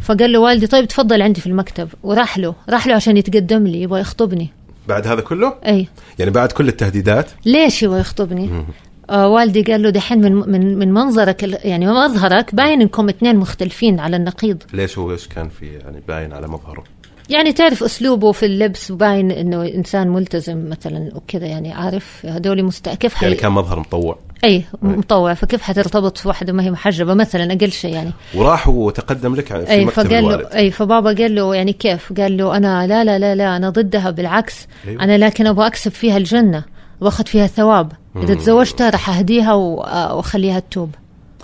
فقال 0.00 0.32
له 0.32 0.38
والدي 0.38 0.66
طيب 0.66 0.88
تفضل 0.88 1.22
عندي 1.22 1.40
في 1.40 1.46
المكتب. 1.46 1.88
وراح 2.02 2.38
له 2.38 2.54
راح 2.68 2.86
له 2.86 2.94
عشان 2.94 3.16
يتقدم 3.16 3.66
لي 3.66 3.82
يبغى 3.82 4.00
يخطبني. 4.00 4.48
بعد 4.88 5.06
هذا 5.06 5.20
كله؟ 5.20 5.54
اي 5.66 5.88
يعني 6.18 6.30
بعد 6.30 6.52
كل 6.52 6.68
التهديدات؟ 6.68 7.26
ليش 7.46 7.82
يبغى 7.82 8.00
يخطبني؟ 8.00 8.64
آه 9.10 9.28
والدي 9.28 9.62
قال 9.62 9.82
له 9.82 9.90
دحين 9.90 10.20
من 10.20 10.32
من 10.32 10.78
من 10.78 10.92
منظرك 10.92 11.42
يعني 11.64 11.86
مظهرك 11.86 12.54
باين 12.54 12.80
إنكم 12.80 13.08
اثنين 13.08 13.36
مختلفين 13.36 14.00
على 14.00 14.16
النقيض. 14.16 14.62
ليش 14.72 14.98
هو 14.98 15.12
إيش 15.12 15.28
كان 15.28 15.48
في 15.48 15.66
يعني 15.66 16.02
باين 16.08 16.32
على 16.32 16.48
مظهره؟ 16.48 16.84
يعني 17.28 17.52
تعرف 17.52 17.82
أسلوبه 17.82 18.32
في 18.32 18.46
اللبس 18.46 18.92
باين 18.92 19.30
إنه 19.30 19.64
إنسان 19.64 20.08
ملتزم 20.08 20.68
مثلا 20.70 21.10
وكذا 21.14 21.46
يعني 21.46 21.72
عارف 21.72 22.26
هذول 22.26 22.62
مست... 22.62 22.88
كيف 22.88 23.14
حي... 23.14 23.26
يعني 23.26 23.36
كان 23.36 23.52
مظهر 23.52 23.80
مطوع. 23.80 24.18
اي 24.44 24.64
مطوع. 24.82 25.34
فكيف 25.34 25.62
حترتبط 25.62 26.18
في 26.18 26.28
واحدة 26.28 26.52
ما 26.52 26.62
هي 26.62 26.70
محجبة 26.70 27.14
مثلا؟ 27.14 27.52
أقل 27.52 27.72
شيء 27.72 27.94
يعني. 27.94 28.12
وراح 28.34 28.68
وتقدم 28.68 29.34
لك 29.34 29.46
في 29.46 29.70
اي 29.70 29.84
مكتب 29.84 30.02
فقال 30.02 30.24
له 30.24 30.34
الوالد. 30.34 30.54
اي 30.54 30.70
فبابا 30.70 31.12
قال 31.12 31.34
له 31.34 31.54
يعني 31.54 31.72
كيف؟ 31.72 32.12
قال 32.20 32.36
له 32.36 32.56
أنا 32.56 32.86
لا 32.86 33.04
لا 33.04 33.18
لا 33.18 33.34
لا 33.34 33.56
أنا 33.56 33.70
ضدها 33.70 34.10
بالعكس. 34.10 34.66
أيوة. 34.86 35.02
أنا 35.02 35.18
لكن 35.18 35.46
أبغى 35.46 35.66
أكسب 35.66 35.90
فيها 35.90 36.16
الجنة 36.16 36.64
واخذ 37.00 37.26
فيها 37.26 37.46
ثواب 37.46 37.92
إذا 38.16 38.34
تزوجتها 38.34 38.90
راح 38.90 39.10
أهديها 39.10 39.54
وأخليها 39.54 40.60
تتوب. 40.60 40.94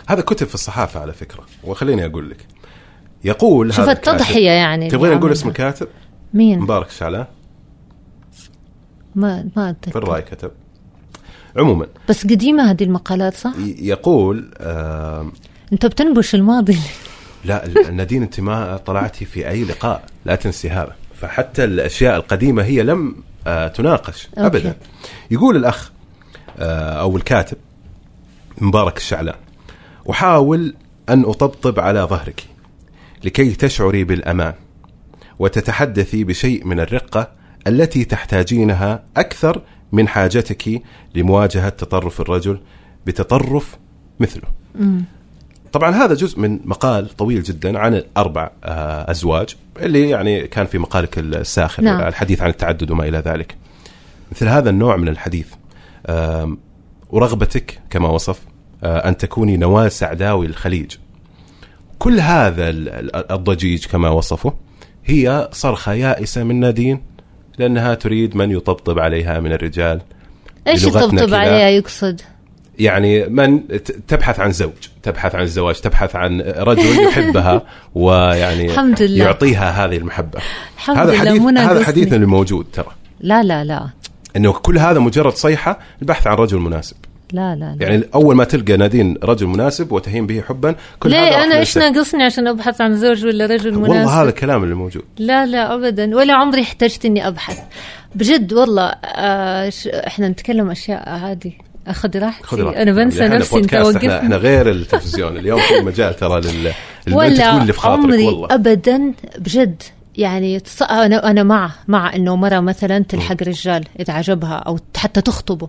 هذا 0.06 0.20
كتب 0.20 0.46
في 0.46 0.54
الصحافة 0.54 1.00
على 1.00 1.12
فكرة 1.12 1.44
وخليني 1.64 2.06
أقول 2.06 2.30
لك. 2.30 2.46
يقول 3.24 3.74
شوف 3.74 3.88
التضحية 3.88 4.50
يعني 4.50 4.88
تبغين 4.90 5.14
نقول 5.18 5.32
اسم. 5.32 5.48
الكاتب؟ 5.48 5.88
مين؟ 6.34 6.60
مبارك 6.60 6.88
الشعلان 6.88 7.26
ما 9.14 9.48
ما 9.56 9.72
في 9.72 9.78
اتذكر 9.88 10.02
الرأي 10.02 10.22
كتب. 10.22 10.50
عموما. 11.56 11.86
بس 12.08 12.26
قديمة 12.26 12.70
هذه 12.70 12.84
المقالات 12.84 13.34
صح؟ 13.34 13.52
يقول 13.78 14.50
آه 14.58 15.32
أنت 15.72 15.86
بتنبش 15.86 16.34
الماضي. 16.34 16.78
لا 17.44 17.90
نادين 17.90 18.22
أنت 18.22 18.40
ما 18.40 18.76
طلعتي 18.76 19.24
في 19.24 19.48
أي 19.48 19.64
لقاء 19.64 20.04
لا 20.24 20.34
تنسي 20.34 20.70
هذا 20.70 20.94
فحتى 21.14 21.64
الأشياء 21.64 22.16
القديمة 22.16 22.62
هي 22.62 22.82
لم 22.82 23.16
آه 23.46 23.68
تناقش 23.68 24.28
أوكي. 24.38 24.46
ابدا. 24.46 24.76
يقول 25.30 25.56
الأخ 25.56 25.90
آه 26.58 27.00
أو 27.00 27.16
الكاتب 27.16 27.56
مبارك 28.60 28.96
الشعلان 28.96 29.34
أحاول 30.10 30.74
أن 31.08 31.22
أطبطب 31.24 31.80
على 31.80 32.00
ظهرك. 32.00 32.44
لكي 33.24 33.50
تشعري 33.50 34.04
بالأمان 34.04 34.54
وتتحدثي 35.38 36.24
بشيء 36.24 36.66
من 36.66 36.80
الرقة 36.80 37.30
التي 37.66 38.04
تحتاجينها 38.04 39.04
أكثر 39.16 39.62
من 39.92 40.08
حاجتك 40.08 40.82
لمواجهة 41.14 41.68
تطرف 41.68 42.20
الرجل 42.20 42.60
بتطرف 43.06 43.76
مثله. 44.20 44.48
طبعا 45.72 45.90
هذا 45.90 46.14
جزء 46.14 46.40
من 46.40 46.60
مقال 46.64 47.08
طويل 47.08 47.42
جدا 47.42 47.78
عن 47.78 47.94
الأربع 47.94 48.50
آه، 48.64 49.10
أزواج 49.10 49.56
اللي 49.80 50.10
يعني 50.10 50.46
كان 50.46 50.66
في 50.66 50.78
مقالك 50.78 51.18
الساخر 51.18 51.82
نعم. 51.82 52.00
الحديث 52.00 52.42
عن 52.42 52.50
التعدد 52.50 52.90
وما 52.90 53.08
إلى 53.08 53.18
ذلك. 53.18 53.56
مثل 54.32 54.48
هذا 54.48 54.70
النوع 54.70 54.96
من 54.96 55.08
الحديث 55.08 55.46
ورغبتك 57.10 57.80
كما 57.90 58.08
وصف 58.08 58.40
آه، 58.84 59.08
أن 59.08 59.16
تكوني 59.16 59.56
نواة 59.56 59.88
سعداوي 59.88 60.46
الخليج. 60.46 60.96
كل 61.98 62.20
هذا 62.20 62.70
ال- 62.70 62.88
ال- 62.88 63.32
الضجيج 63.32 63.86
كما 63.86 64.08
وصفه 64.08 64.54
هي 65.04 65.48
صرخة 65.52 65.92
يائسة 65.92 66.42
من 66.44 66.60
نادين 66.60 67.02
لأنها 67.58 67.94
تريد 67.94 68.36
من 68.36 68.50
يطبطب 68.50 68.98
عليها 68.98 69.40
من 69.40 69.52
الرجال 69.52 70.00
إيش 70.66 70.84
يطبطب. 70.84 71.34
عليها 71.34 71.68
يقصد 71.68 72.20
يعني 72.78 73.26
من 73.26 73.60
تبحث 74.08 74.40
عن 74.40 74.52
زوج 74.52 74.72
تبحث 75.02 75.34
عن 75.34 75.42
الزواج 75.42 75.80
تبحث 75.80 76.16
عن 76.16 76.40
رجل 76.40 77.04
يحبها 77.08 77.62
ويعني 77.94 78.64
الحمد 78.70 79.02
لله. 79.02 79.24
يعطيها 79.24 79.84
هذه 79.84 79.96
المحبة 79.96 80.40
الحمد 80.76 80.96
هذا 80.98 81.10
لله 81.10 81.18
حديث 81.18 81.42
مو 81.42 81.48
هذا. 81.48 81.84
حديثنا 81.84 82.16
اللي 82.16 82.26
موجود 82.26 82.66
ترى 82.72 82.86
لا 83.20 83.42
لا 83.42 83.64
لا 83.64 83.88
إنه 84.36 84.52
كل 84.52 84.78
هذا 84.78 84.98
مجرد 84.98 85.32
صيحة 85.32 85.78
البحث 86.02 86.26
عن 86.26 86.36
رجل 86.36 86.58
مناسب 86.58 86.96
لا 87.34 87.54
لا, 87.54 87.76
لا. 87.80 87.86
يعني 87.86 88.04
أول 88.14 88.36
ما 88.36 88.44
تلقى 88.44 88.76
نادين 88.76 89.18
رجل 89.22 89.46
مناسب 89.46 89.92
وتهين 89.92 90.26
به 90.26 90.40
حبا 90.40 90.74
كل 91.00 91.14
هذا 91.14 91.24
ليه؟ 91.24 91.36
راح 91.36 91.42
أنا 91.42 91.58
إيش. 91.58 91.78
ناقصني 91.78 92.22
عشان 92.22 92.46
أبحث 92.46 92.80
عن 92.80 92.96
زوج 92.96 93.26
ولا 93.26 93.46
رجل 93.46 93.74
مناسب؟ 93.74 93.90
والله 93.90 94.22
هذا 94.22 94.28
الكلام 94.28 94.64
اللي 94.64 94.74
موجود. 94.74 95.02
لا 95.18 95.46
لا 95.46 95.74
ابدا. 95.74 96.16
ولا 96.16 96.34
عمري 96.34 96.62
احتجت 96.62 97.04
إني 97.04 97.28
أبحث. 97.28 97.58
بجد 98.14 98.52
والله 98.52 98.94
آه 99.04 99.72
إحنا 100.06 100.28
نتكلم 100.28 100.70
أشياء 100.70 101.08
عادي. 101.08 101.58
اخذ 101.86 102.18
راحتي. 102.18 102.62
أنا 102.62 102.92
بنسى 102.92 103.18
يعني 103.18 103.36
نفسي 103.36 103.56
أنت 103.56 103.74
بودكاست، 103.74 104.04
إحنا, 104.04 104.36
غير 104.36 104.70
التلفزيون. 104.70 105.36
اليوم 105.36 105.60
في 105.60 105.80
مجال 105.80 106.16
ترى 106.16 106.40
لل 106.40 106.72
ولا 107.12 107.60
اللي 107.62 107.72
في 107.72 107.80
خاطرك 107.80 108.04
عمري 108.04 108.26
والله. 108.26 108.48
ابدا 108.50 109.12
بجد. 109.38 109.82
يعني 110.16 110.60
تص... 110.60 110.82
أنا 110.82 111.30
أنا 111.30 111.42
مع 111.42 111.70
مع 111.88 112.14
إنه 112.14 112.36
مرة 112.36 112.60
مثلا 112.60 112.98
تلحق 112.98 113.42
رجال 113.42 113.84
اذا 114.00 114.12
عجبها 114.12 114.54
أو 114.54 114.78
حتى 114.96 115.20
تخطبه. 115.20 115.68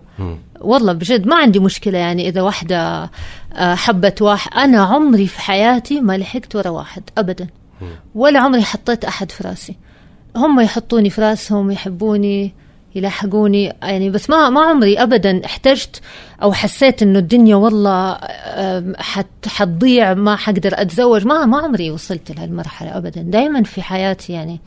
والله 0.60 0.92
بجد 0.92 1.26
ما 1.26 1.36
عندي 1.36 1.58
مشكلة 1.58 1.98
يعني 1.98 2.28
إذا 2.28 2.42
واحدة 2.42 3.10
آه، 3.54 3.74
حبت 3.74 4.22
واحد. 4.22 4.50
أنا 4.54 4.80
عمري 4.80 5.26
في 5.26 5.40
حياتي 5.40 6.00
ما 6.00 6.16
لحقت 6.18 6.56
ورا 6.56 6.68
واحد 6.68 7.02
ابدا. 7.18 7.46
ولا 8.14 8.40
عمري 8.40 8.62
حطيت 8.62 9.04
أحد 9.04 9.32
في 9.32 9.48
رأسي. 9.48 9.76
هم 10.36 10.60
يحطوني 10.60 11.10
في 11.10 11.20
رأسهم 11.20 11.70
يحبوني. 11.70 12.54
يلاحقوني. 12.96 13.72
يعني 13.82 14.10
بس 14.10 14.30
ما 14.30 14.50
ما 14.50 14.60
عمري 14.60 15.02
ابدا 15.02 15.44
احتجت 15.44 16.00
أو 16.42 16.52
حسيت 16.52 17.02
إنه 17.02 17.18
الدنيا 17.18 17.56
والله 17.56 18.18
حت 18.98 19.26
حتضيع 19.46 20.14
ما 20.14 20.36
حقدر 20.36 20.70
أتزوج. 20.74 21.26
ما 21.26 21.46
ما 21.46 21.58
عمري 21.58 21.90
وصلت 21.90 22.30
لهالمرحلة 22.30 22.96
ابدا. 22.96 23.22
دائما 23.22 23.62
في 23.62 23.82
حياتي 23.82 24.32
يعني. 24.32 24.60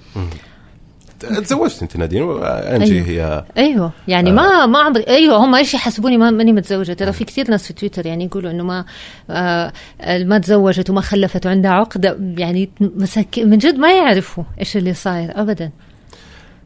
تزوجت 1.20 1.82
أنت 1.82 1.98
نادين؟ 1.98 2.22
وانجي 2.22 2.94
أيوه. 2.94 3.08
هي 3.08 3.46
أيوه. 3.58 3.92
يعني 4.08 4.32
ما 4.32 4.66
ما 4.66 4.80
عمري 4.80 5.04
أيوه. 5.08 5.38
هم 5.38 5.56
إيش 5.56 5.74
يحسبوني 5.74 6.18
ما 6.18 6.32
ماني 6.32 6.54
متزوجة. 6.54 6.94
ترى 6.94 7.12
في 7.12 7.24
كثير 7.24 7.50
ناس 7.50 7.68
في 7.68 7.74
تويتر 7.74 8.06
يعني 8.06 8.26
يقولوا 8.26 8.52
إنه 8.52 8.64
ما 8.64 8.86
آه 9.30 9.74
ما 10.08 10.38
تزوجت 10.38 10.90
وما 10.90 11.02
خلفت 11.02 11.46
وعندها 11.46 11.72
عقدة. 11.72 12.18
يعني 12.38 12.70
مساكين 12.80 13.50
من 13.50 13.58
جد 13.58 13.76
ما 13.76 13.94
يعرفوا 13.94 14.44
إيش 14.60 14.78
اللي 14.78 14.94
صاير. 14.94 15.42
ابدا. 15.42 15.72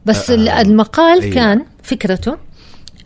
بس 0.06 0.30
آه، 0.30 0.48
آه 0.50 0.60
المقال 0.60 1.20
أيوة. 1.20 1.34
كان 1.34 1.64
فكرته 1.82 2.36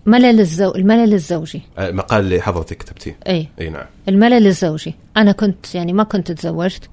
ملل 0.07 0.41
الزو 0.41 0.75
الملل 0.75 1.15
الزوجي. 1.15 1.63
المقال 1.79 2.25
اللي 2.25 2.41
حضرتك 2.41 2.77
كتبتيه. 2.77 3.17
اي 3.27 3.49
إي 3.61 3.69
نعم. 3.69 3.87
الملل 4.09 4.47
الزوجي. 4.47 4.95
أنا 5.17 5.33
كنت 5.33 5.75
يعني 5.75 5.93
ما 5.93 6.03
كنت 6.03 6.33
تزوجت 6.33 6.89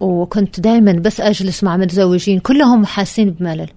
وكنت 0.00 0.60
دائما 0.60 0.92
بس 0.92 1.20
أجلس 1.20 1.64
مع 1.64 1.76
متزوجين 1.76 2.38
كلهم 2.38 2.86
حاسين 2.86 3.30
بملل. 3.30 3.68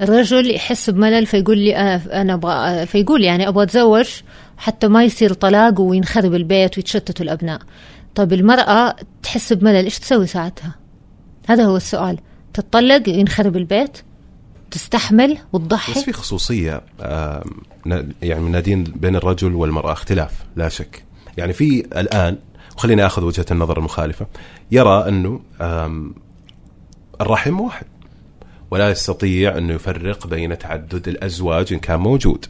الرجل 0.00 0.54
يحس 0.54 0.90
بملل 0.90 1.26
فيقول 1.26 1.58
لي 1.58 1.76
أنا 1.76 2.20
أنا 2.20 2.34
أبغى 2.34 2.86
فيقول 2.86 3.24
يعني 3.24 3.48
أبغى 3.48 3.64
أتزوج 3.64 4.08
حتى 4.56 4.88
ما 4.88 5.04
يصير 5.04 5.32
طلاق 5.32 5.80
وينخرب 5.80 6.34
البيت 6.34 6.76
ويتشتتوا 6.78 7.24
الأبناء. 7.24 7.60
طيب 8.14 8.32
المرأة 8.32 8.96
تحس 9.22 9.52
بملل 9.52 9.84
إيش 9.84 9.98
تسوي 9.98 10.26
ساعتها؟ 10.26 10.74
هذا 11.48 11.64
هو 11.64 11.76
السؤال. 11.76 12.18
تتطلق 12.54 13.08
ينخرب 13.08 13.56
البيت؟ 13.56 13.98
تستحمل 14.70 15.34
بس 15.34 15.40
وتضحي 15.52 16.04
في 16.04 16.12
خصوصية 16.12 16.82
يعني 18.22 18.48
نادين 18.48 18.84
بين 18.84 19.16
الرجل 19.16 19.54
والمرأة 19.54 19.92
اختلاف 19.92 20.32
لا 20.56 20.68
شك. 20.68 21.04
يعني 21.36 21.52
في 21.52 21.80
الآن 21.80 22.38
وخليني 22.76 23.06
آخذ 23.06 23.24
وجهة 23.24 23.46
النظر 23.50 23.78
المخالفة 23.78 24.26
يرى 24.70 25.08
أنه 25.08 25.40
الرحم 27.20 27.60
واحد. 27.60 27.86
ولا 28.70 28.90
يستطيع 28.90 29.58
انه 29.58 29.74
يفرق 29.74 30.26
بين 30.26 30.58
تعدد 30.58 31.08
الأزواج 31.08 31.72
إن 31.72 31.78
كان 31.78 32.00
موجود. 32.00 32.46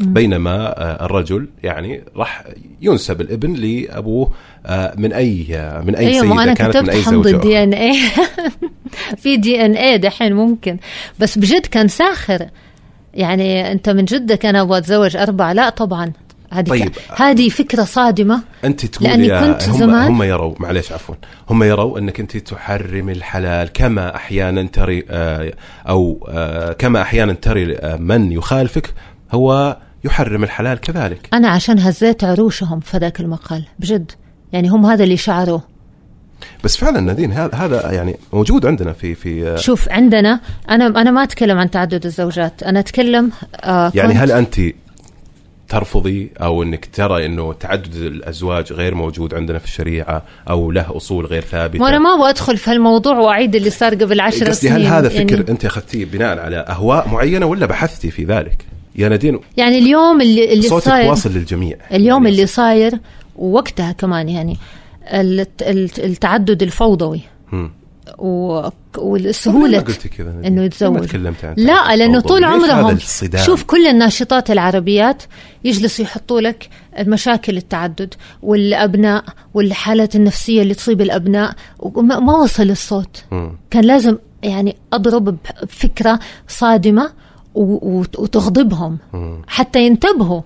بينما 0.00 0.54
آه، 0.82 1.04
الرجل 1.04 1.48
يعني 1.62 2.02
راح 2.16 2.44
ينسب 2.82 3.20
الابن 3.20 3.52
لأبوه 3.52 4.32
آه، 4.66 4.94
من 4.98 5.12
أي 5.12 5.46
من 5.86 5.94
أي 5.96 6.06
ما 6.06 6.20
سيدة 6.20 6.42
أنا 6.42 6.54
كانت 6.54 6.76
من 6.76 6.90
أي 6.90 7.02
حمض 7.02 7.14
زوجة 7.14 7.36
الدي. 7.36 7.62
ان 7.62 7.74
اي 7.74 7.94
في 9.16 9.36
دي 9.36 9.64
ان 9.66 9.72
اي 9.74 9.98
دحين 9.98 10.32
ممكن. 10.32 10.76
بس 11.18 11.38
بجد 11.38 11.66
كان 11.66 11.88
ساخر. 11.88 12.46
يعني 13.14 13.72
أنت 13.72 13.88
من 13.88 14.04
جدك 14.04 14.46
أنا 14.46 14.60
أبغى 14.62 14.78
أتزوج 14.78 15.16
أربعة. 15.16 15.52
لا 15.52 15.68
طبعا. 15.68 16.12
هذه 16.52 16.68
طيب. 16.68 16.92
هذه 17.16 17.48
فكرة 17.48 17.84
صادمة. 17.84 18.42
أنت 18.64 18.86
تقول 18.86 19.08
لأني 19.08 19.26
يا 19.26 19.40
كنت 19.52 19.68
هم 19.68 19.76
زمان- 19.78 20.06
هم 20.08 20.22
يروا 20.22 20.54
معليش 20.60 20.92
عفوا. 20.92 21.14
هم 21.50 21.62
يروا 21.62 21.98
أنك 21.98 22.20
أنت 22.20 22.36
تحرم 22.36 23.08
الحلال. 23.10 23.68
كما 23.72 24.16
أحيانا 24.16 24.62
تري 24.62 25.04
آه، 25.10 25.52
أو 25.88 26.26
آه، 26.30 26.72
كما 26.72 27.02
أحيانا 27.02 27.32
تري 27.32 27.76
آه، 27.76 27.96
من 27.96 28.32
يخالفك 28.32 28.94
هو 29.32 29.76
يحرم 30.04 30.44
الحلال 30.44 30.80
كذلك. 30.80 31.28
أنا 31.32 31.48
عشان 31.48 31.78
هزيت 31.78 32.24
عروشهم 32.24 32.80
في 32.80 32.98
ذاك 32.98 33.20
المقال 33.20 33.64
بجد. 33.78 34.12
يعني 34.52 34.68
هم 34.68 34.86
هذا 34.86 35.04
اللي 35.04 35.16
شعروه. 35.16 35.62
بس 36.64 36.76
فعلا 36.76 37.00
نادين 37.00 37.32
هذا 37.32 37.92
يعني 37.92 38.16
موجود 38.32 38.66
عندنا 38.66 38.92
في 38.92 39.14
في 39.14 39.48
آه، 39.48 39.56
شوف 39.56 39.88
عندنا 39.88 40.40
أنا 40.70 40.86
أنا 40.86 41.10
ما 41.10 41.22
أتكلم 41.22 41.58
عن 41.58 41.70
تعدد 41.70 42.06
الزوجات 42.06 42.62
أنا 42.62 42.80
أتكلم 42.80 43.30
آه 43.54 43.92
يعني 43.94 44.14
هل 44.14 44.32
أنت 44.32 44.60
ترفضي 45.68 46.30
أو 46.40 46.62
إنك 46.62 46.88
ترى 46.92 47.26
إنه 47.26 47.52
تعدد 47.52 47.94
الأزواج 47.94 48.72
غير 48.72 48.94
موجود 48.94 49.34
عندنا 49.34 49.58
في 49.58 49.64
الشريعة 49.64 50.22
أو 50.50 50.70
له 50.70 50.96
أصول 50.96 51.26
غير 51.26 51.42
ثابتة؟ 51.42 51.82
وأنا 51.82 51.98
ما 51.98 52.14
أبغى 52.14 52.30
أدخل 52.30 52.56
في 52.56 52.70
هالموضوع 52.70 53.18
وأعيد 53.18 53.54
اللي 53.54 53.70
صار 53.70 53.94
قبل 53.94 54.20
عشر 54.20 54.48
قصدي 54.48 54.68
سنين. 54.68 54.72
هل 54.72 54.86
هذا 54.86 55.08
فكر 55.08 55.34
يعني 55.34 55.50
أنت 55.50 55.64
أخذتيه 55.64 56.04
بناء 56.04 56.38
على 56.38 56.56
أهواء 56.56 57.08
معينة 57.08 57.46
ولا 57.46 57.66
بحثتي 57.66 58.10
في 58.10 58.24
ذلك؟ 58.24 58.64
يا 58.98 59.08
نادين 59.08 59.40
يعني 59.56 59.78
اليوم 59.78 60.20
اللي 60.20 60.52
اللي 60.52 60.68
صوتك 60.68 60.84
صاير 60.84 61.10
واصل 61.10 61.30
للجميع 61.32 61.76
اليوم 61.92 62.22
يعني 62.24 62.36
اللي 62.36 62.46
صاير 62.46 62.98
ووقتها 63.36 63.92
كمان 63.92 64.28
يعني 64.28 64.56
الت- 65.12 65.62
الت- 65.62 65.98
التعدد 65.98 66.62
الفوضوي. 66.62 67.20
و- 68.18 68.68
والسهولة؟ 68.98 69.78
إنه 70.46 70.62
يتزوج 70.64 70.96
لا 71.56 71.96
لأنه؟ 71.96 72.20
طول 72.20 72.44
عمرهم؟ 72.44 72.90
شوف 73.44 73.62
كل 73.64 73.86
الناشطات 73.86 74.50
العربيات 74.50 75.22
يجلسوا 75.64 76.04
يحطوا 76.04 76.40
لك 76.40 76.68
المشاكل 76.98 77.56
التعدد 77.56 78.14
والأبناء 78.42 79.24
والحالات 79.54 80.16
النفسية 80.16 80.62
اللي 80.62 80.74
تصيب 80.74 81.00
الأبناء 81.00 81.54
وما 81.78 82.18
ما 82.18 82.36
وصل 82.36 82.70
الصوت 82.70 83.24
مم. 83.30 83.52
كان 83.70 83.84
لازم 83.84 84.16
يعني 84.42 84.76
أضرب 84.92 85.36
بفكرة 85.62 86.18
صادمة 86.48 87.02
و- 87.04 87.08
وت- 87.08 87.18
وتغضبهم. 87.58 88.98
حتى 89.46 89.86
ينتبهوا 89.86 90.40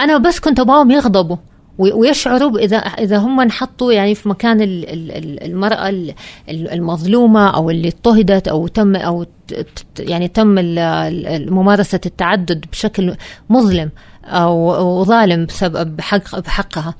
أنا 0.00 0.18
بس 0.18 0.40
كنت 0.40 0.60
أبغاهم 0.60 0.90
يغضبوا 0.90 1.36
ويشعروا 1.78 2.58
اذا 2.58 2.76
إذا 2.76 3.18
هم 3.18 3.40
انحطوا 3.40 3.92
يعني 3.92 4.14
في 4.14 4.28
مكان 4.28 4.60
ال- 4.60 4.88
ال- 4.88 5.12
ال- 5.12 5.42
المرأة 5.42 5.88
ال- 5.88 6.14
ال- 6.48 6.70
المظلومة 6.70 7.48
أو 7.50 7.70
اللي 7.70 7.88
اضطهدت 7.88 8.48
أو 8.48 8.66
تم 8.66 8.96
أو 8.96 9.26
يعني 9.98 10.28
تم 10.28 10.54
ممارسة 11.54 12.00
التعدد 12.06 12.64
بشكل 12.72 13.14
مظلم 13.50 13.90
أو 14.24 15.04
ظالم 15.04 15.46
بسبب 15.46 15.96
بحق 15.96 16.38
بحقها 16.38 16.94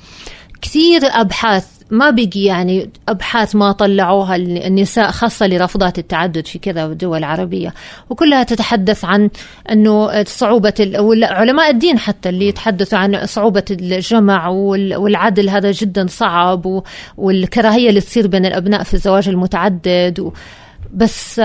كثير 0.63 1.01
أبحاث 1.05 1.67
ما 1.91 2.11
بقي 2.11 2.45
يعني 2.45 2.91
أبحاث 3.09 3.57
ما 3.57 3.73
طلعوها 3.73 4.37
النساء 4.37 5.11
خاصة 5.11 5.47
لرافضات 5.47 5.99
التعدد 5.99 6.47
في 6.47 6.59
كذا 6.59 6.85
الدول 6.87 7.19
العربيه 7.19 7.75
وكلها 8.11 8.43
تتحدث 8.43 9.05
عن 9.05 9.31
إنه 9.71 10.25
صعوبة 10.25 10.75
علماء 11.23 11.71
الدين 11.71 11.99
حتى 11.99 12.29
اللي 12.29 12.49
يتحدثوا 12.49 12.99
عن 12.99 13.27
صعوبة 13.27 13.65
الجمع 13.71 14.49
والعدل 14.49 15.49
هذا 15.49 15.71
جدا 15.71 16.07
صعب 16.07 16.83
والكراهية 17.17 17.89
اللي 17.89 18.01
تصير 18.01 18.27
بين 18.27 18.47
الأبناء 18.47 18.83
في 18.83 18.95
الزواج 18.95 19.29
المتعدد 19.29 20.33
بس 20.95 21.39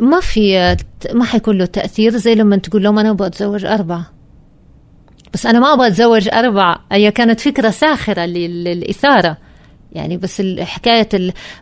ما 0.00 0.20
في 0.20 0.76
ما 1.12 1.24
حيكون 1.24 1.58
له 1.58 1.64
تأثير 1.64 2.16
زي 2.16 2.34
لما 2.34 2.56
تقول 2.56 2.82
لهم 2.82 2.98
أنا 2.98 3.10
أبغى 3.10 3.26
أتزوج 3.26 3.64
أربعة. 3.64 4.10
بس 5.34 5.46
أنا 5.46 5.60
ما 5.60 5.72
أبغى 5.72 5.86
أتزوج 5.86 6.28
أربعة. 6.32 6.84
هي 6.92 7.10
كانت 7.10 7.40
فكرة 7.40 7.70
ساخرة 7.70 8.26
للإثارة. 8.26 9.36
يعني 9.92 10.16
بس 10.16 10.42
حكاية 10.60 11.08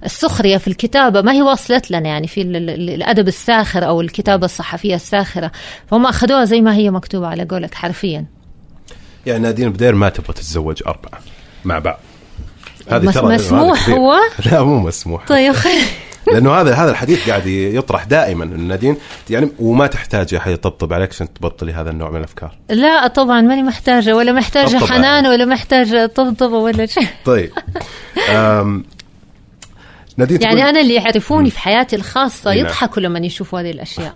السخرية 0.04 0.56
في 0.56 0.68
الكتابة 0.68 1.22
ما 1.22 1.32
هي 1.32 1.42
وصلت 1.42 1.90
لنا 1.90 2.08
يعني 2.08 2.26
في 2.26 2.42
الأدب 2.42 3.28
الساخر 3.28 3.86
أو 3.86 4.00
الكتابة 4.00 4.44
الصحفية 4.44 4.94
الساخرة 4.94 5.50
فهم 5.90 6.06
أخذوها 6.06 6.44
زي 6.44 6.60
ما 6.60 6.74
هي 6.74 6.90
مكتوبة 6.90 7.26
على 7.26 7.44
قولك 7.44 7.74
حرفيا. 7.74 8.24
يعني 9.26 9.38
نادين 9.38 9.72
بدير 9.72 9.94
ما 9.94 10.08
تبغى 10.08 10.32
تتزوج 10.32 10.82
أربعة 10.86 11.20
مع 11.64 11.78
بعض. 11.78 11.98
هذه 12.90 13.10
ترى 13.10 13.34
مسموح 13.34 13.88
هو؟ 13.88 14.16
لا 14.52 14.62
مو 14.62 14.78
مسموح. 14.80 15.26
طيب 15.26 15.52
خير. 15.52 15.82
لأنه 16.32 16.52
هذا 16.52 16.74
هذا 16.74 16.90
الحديث 16.90 17.28
قاعد 17.28 17.46
يطرح 17.46 18.04
دائما 18.04 18.44
نادين 18.44 18.96
يعني 19.30 19.50
وما 19.58 19.86
تحتاج 19.86 20.34
احد 20.34 20.52
يطبطب 20.52 20.92
عليك 20.92 21.10
عشان 21.10 21.32
تبطلي 21.34 21.72
هذا 21.72 21.90
النوع 21.90 22.10
من 22.10 22.16
الأفكار. 22.16 22.56
لا 22.70 23.06
طبعا 23.06 23.40
ماني 23.40 23.62
محتاجة 23.62 24.16
ولا 24.16 24.32
محتاجة 24.32 24.76
حنان 24.76 25.26
ولا 25.26 25.44
محتاجة 25.44 26.06
طبطبة 26.06 26.56
ولا 26.56 26.86
شيء. 26.86 27.08
طيب. 27.24 27.50
نادين 30.16 30.42
يعني 30.42 30.68
أنا 30.68 30.80
اللي 30.80 30.94
يعرفوني 30.94 31.50
في 31.50 31.58
حياتي 31.58 31.96
الخاصة 31.96 32.50
نعم. 32.50 32.58
يضحكوا 32.58 33.02
لما 33.02 33.18
يشوفوا 33.18 33.60
هذه 33.60 33.70
الأشياء. 33.70 34.14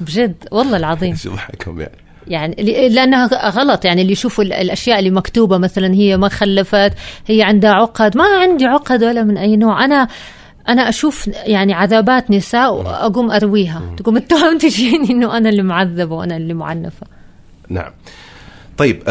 بجد 0.00 0.34
والله 0.50 0.76
العظيم. 0.76 1.16
يضحكهم 1.24 1.80
يعني؟ 1.80 1.96
يعني 2.26 2.54
لأنها 2.88 3.48
غلط 3.48 3.84
يعني 3.84 4.02
اللي 4.02 4.12
يشوفوا 4.12 4.44
الأشياء 4.44 4.98
اللي 4.98 5.10
مكتوبة 5.10 5.58
مثلا 5.58 5.94
هي 5.94 6.16
ما 6.16 6.28
خلفت 6.28 6.92
هي 7.26 7.42
عندها 7.42 7.70
عقد. 7.70 8.16
ما 8.16 8.24
عندي 8.24 8.66
عقد 8.66 9.04
ولا 9.04 9.22
من 9.22 9.38
أي 9.38 9.56
نوع. 9.56 9.84
أنا 9.84 10.08
أنا 10.68 10.88
أشوف 10.88 11.26
يعني 11.26 11.74
عذابات 11.74 12.30
نساء 12.30 12.74
وأقوم 12.74 13.30
أرويها. 13.30 13.82
تقوم 13.96 14.16
التهم 14.16 14.58
تجيني 14.64 15.10
إنه 15.10 15.36
أنا 15.36 15.48
اللي 15.48 15.62
معذبة 15.62 16.14
وأنا 16.14 16.36
اللي 16.36 16.54
معنفة. 16.54 17.06
نعم. 17.68 17.92
طيب 18.76 19.02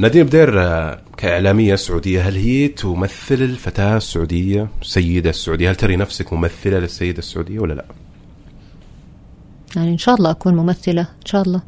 نادين 0.00 0.26
بدير 0.26 0.62
آه، 0.62 1.00
كإعلامية 1.16 1.74
سعودية 1.74 2.28
هل 2.28 2.36
هي 2.36 2.68
تمثل 2.68 3.34
الفتاة 3.34 3.96
السعودية؟ 3.96 4.68
السيدة 4.82 5.30
السعودية 5.30 5.70
هل 5.70 5.74
تري 5.74 5.96
نفسك 5.96 6.32
ممثلة 6.32 6.78
للسيدة 6.78 7.18
السعودية 7.18 7.58
ولا 7.58 7.72
لا؟ 7.74 7.84
يعني 9.76 9.90
إن 9.90 9.98
شاء 9.98 10.14
الله 10.14 10.30
أكون 10.30 10.54
ممثلة 10.56 11.02
إن 11.02 11.26
شاء 11.26 11.42
الله. 11.42 11.62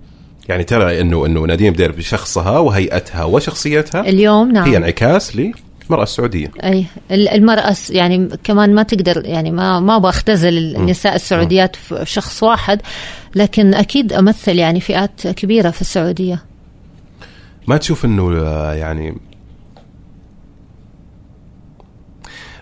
يعني 0.49 0.65
ترى 0.65 1.01
انه 1.01 1.27
إنه 1.27 1.41
نادين 1.41 1.73
بدير 1.73 1.93
بشخصها 1.93 2.59
وهيئتها 2.59 3.25
وشخصيتها 3.25 4.01
اليوم 4.01 4.53
نعم. 4.53 4.69
هي 4.69 4.77
انعكاس 4.77 5.37
المرأة 5.91 6.03
السعودية. 6.03 6.51
أي 6.65 6.87
المرأة 7.11 7.77
يعني 7.91 8.29
كمان 8.45 8.75
ما 8.75 8.83
تقدر 8.83 9.27
يعني 9.27 9.51
ما 9.51 9.81
ما 9.81 9.99
بختزل 9.99 10.77
النساء 10.77 11.15
السعوديات 11.15 11.77
في 11.77 12.03
شخص 12.07 12.43
واحد 12.43 12.81
لكن 13.35 13.75
أكيد 13.75 14.13
أمثل 14.13 14.59
يعني 14.59 14.81
فئات 14.81 15.27
كبيرة 15.27 15.71
في 15.71 15.81
السعودية. 15.81 16.43
ما 17.67 17.77
تشوف 17.77 18.05
إنه 18.05 18.35
يعني 18.73 19.19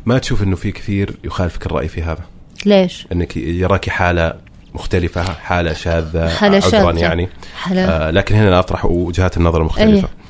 ما 0.06 0.18
تشوف 0.18 0.42
إنه 0.42 0.56
في 0.56 0.72
كثير 0.72 1.16
يخالفك 1.24 1.66
الرأي 1.66 1.88
في 1.88 2.02
هذا؟ 2.02 2.24
ليش؟ 2.66 3.06
إنك 3.12 3.36
يراك 3.36 3.90
حالة 3.90 4.34
مختلفة 4.74 5.22
حالة 5.22 5.72
شاذة 5.72 6.28
حالة 6.28 6.60
شاذة. 6.60 6.98
يعني. 6.98 7.28
حالة. 7.56 7.84
آه 7.84 8.10
لكن 8.10 8.34
هنا 8.34 8.59
أطرح 8.59 8.84
وجهات 8.84 9.36
النظر 9.36 9.60
المختلفه 9.60 10.09
أيه. 10.09 10.27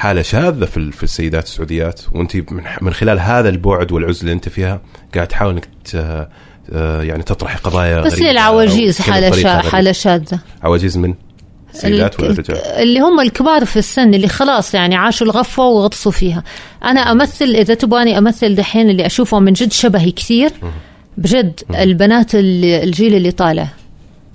حالة 0.00 0.22
شاذة 0.22 0.64
في 0.64 0.92
في 0.92 1.02
السيدات 1.02 1.44
السعوديات. 1.44 2.00
وانت 2.14 2.36
من 2.80 2.92
خلال 2.92 3.20
هذا 3.20 3.48
البعد 3.48 3.92
والعزلة 3.92 4.20
اللي 4.20 4.32
انت 4.32 4.48
فيها 4.48 4.80
قاعد 5.14 5.28
تحاول 5.28 5.52
انك 5.52 5.68
آه، 6.72 7.02
يعني 7.02 7.22
تطرحي 7.22 7.58
قضايا 7.58 8.00
بس 8.00 8.22
هي 8.22 8.30
العواجيز 8.30 9.00
حالة 9.00 9.30
شا 9.30 9.58
حالة 9.58 9.92
شاذة. 9.92 10.38
عواجيز 10.62 10.98
من 10.98 11.14
السيدات 11.74 12.20
ولا 12.20 12.30
الرجال؟ 12.30 12.56
اللي 12.56 13.00
هم 13.00 13.20
الكبار 13.20 13.64
في 13.64 13.78
السن 13.78 14.14
اللي 14.14 14.28
خلاص 14.28 14.74
يعني 14.74 14.96
عاشوا 14.96 15.26
الغفوة 15.26 15.66
وغطسوا 15.66 16.12
فيها. 16.12 16.42
أنا 16.84 17.00
أمثل 17.00 17.44
إذا 17.44 17.74
تبغاني 17.74 18.18
أمثل 18.18 18.54
دحين 18.54 18.90
اللي 18.90 19.06
أشوفهم 19.06 19.42
من 19.42 19.52
جد 19.52 19.72
شبهي 19.72 20.10
كثير 20.10 20.50
بجد 21.18 21.60
البنات 21.74 22.30
الجيل 22.34 23.14
اللي 23.14 23.30
طالع. 23.30 23.68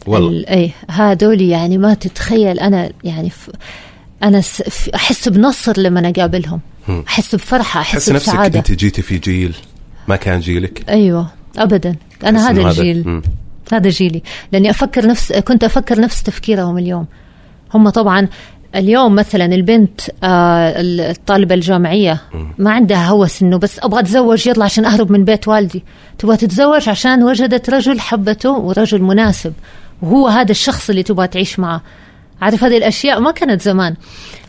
والله. 0.08 0.46
اي 0.50 0.72
هذول 0.90 1.42
يعني 1.42 1.78
ما 1.78 1.94
تتخيل 1.94 2.60
أنا 2.60 2.92
يعني 3.04 3.32
أنا 4.26 4.42
أحس 4.96 5.30
بنصر 5.30 5.80
لما 5.80 6.10
أقابلهم. 6.10 6.60
أحس 7.08 7.36
بفرحة 7.36 7.82
أحس 7.82 8.10
بسعاده 8.10 8.60
نفسك 8.60 8.72
انت 8.72 8.80
جيتي 8.80 9.02
في 9.02 9.18
جيل 9.18 9.56
ما 10.08 10.16
كان 10.16 10.40
جيلك؟ 10.40 10.90
أيوه 10.90 11.28
ابدا. 11.58 11.96
أنا 12.24 12.50
هذا 12.50 12.62
الجيل. 12.62 13.08
هذا, 13.08 13.22
هذا 13.72 13.90
جيلي. 13.90 14.22
لأني 14.52 14.70
أفكر 14.70 15.08
نفس 15.08 15.34
كنت 15.34 15.64
أفكر 15.64 16.00
نفس 16.00 16.24
تفكيرهم 16.24 16.78
اليوم. 16.78 17.06
هم 17.74 17.90
طبعا 17.90 18.28
اليوم 18.76 19.16
مثلا 19.16 19.46
البنت 19.46 20.02
آه 20.24 20.74
الطالبة 20.78 21.56
الجامعية 21.56 22.22
ما 22.58 22.72
عندها 22.72 23.08
هوس 23.08 23.42
إنه 23.42 23.58
بس 23.58 23.80
أبغى 23.80 24.00
أتزوج 24.00 24.48
يلا 24.48 24.66
عشان 24.66 24.86
أهرب 24.86 25.12
من 25.12 25.26
بيت 25.26 25.48
والدي. 25.48 25.84
تبغى 26.18 26.38
تتزوج 26.38 26.90
عشان 26.90 27.24
وجدت 27.24 27.70
رجل 27.70 28.00
حبته 28.00 28.52
ورجل 28.52 29.02
مناسب. 29.02 29.54
وهو 30.02 30.28
هذا 30.28 30.52
الشخص 30.52 30.90
اللي 30.90 31.04
تبغى 31.04 31.28
تعيش 31.28 31.60
معه. 31.60 31.82
عارف 32.42 32.64
هذه 32.64 32.78
الأشياء 32.78 33.20
ما 33.20 33.32
كانت 33.32 33.62
زمان. 33.62 33.96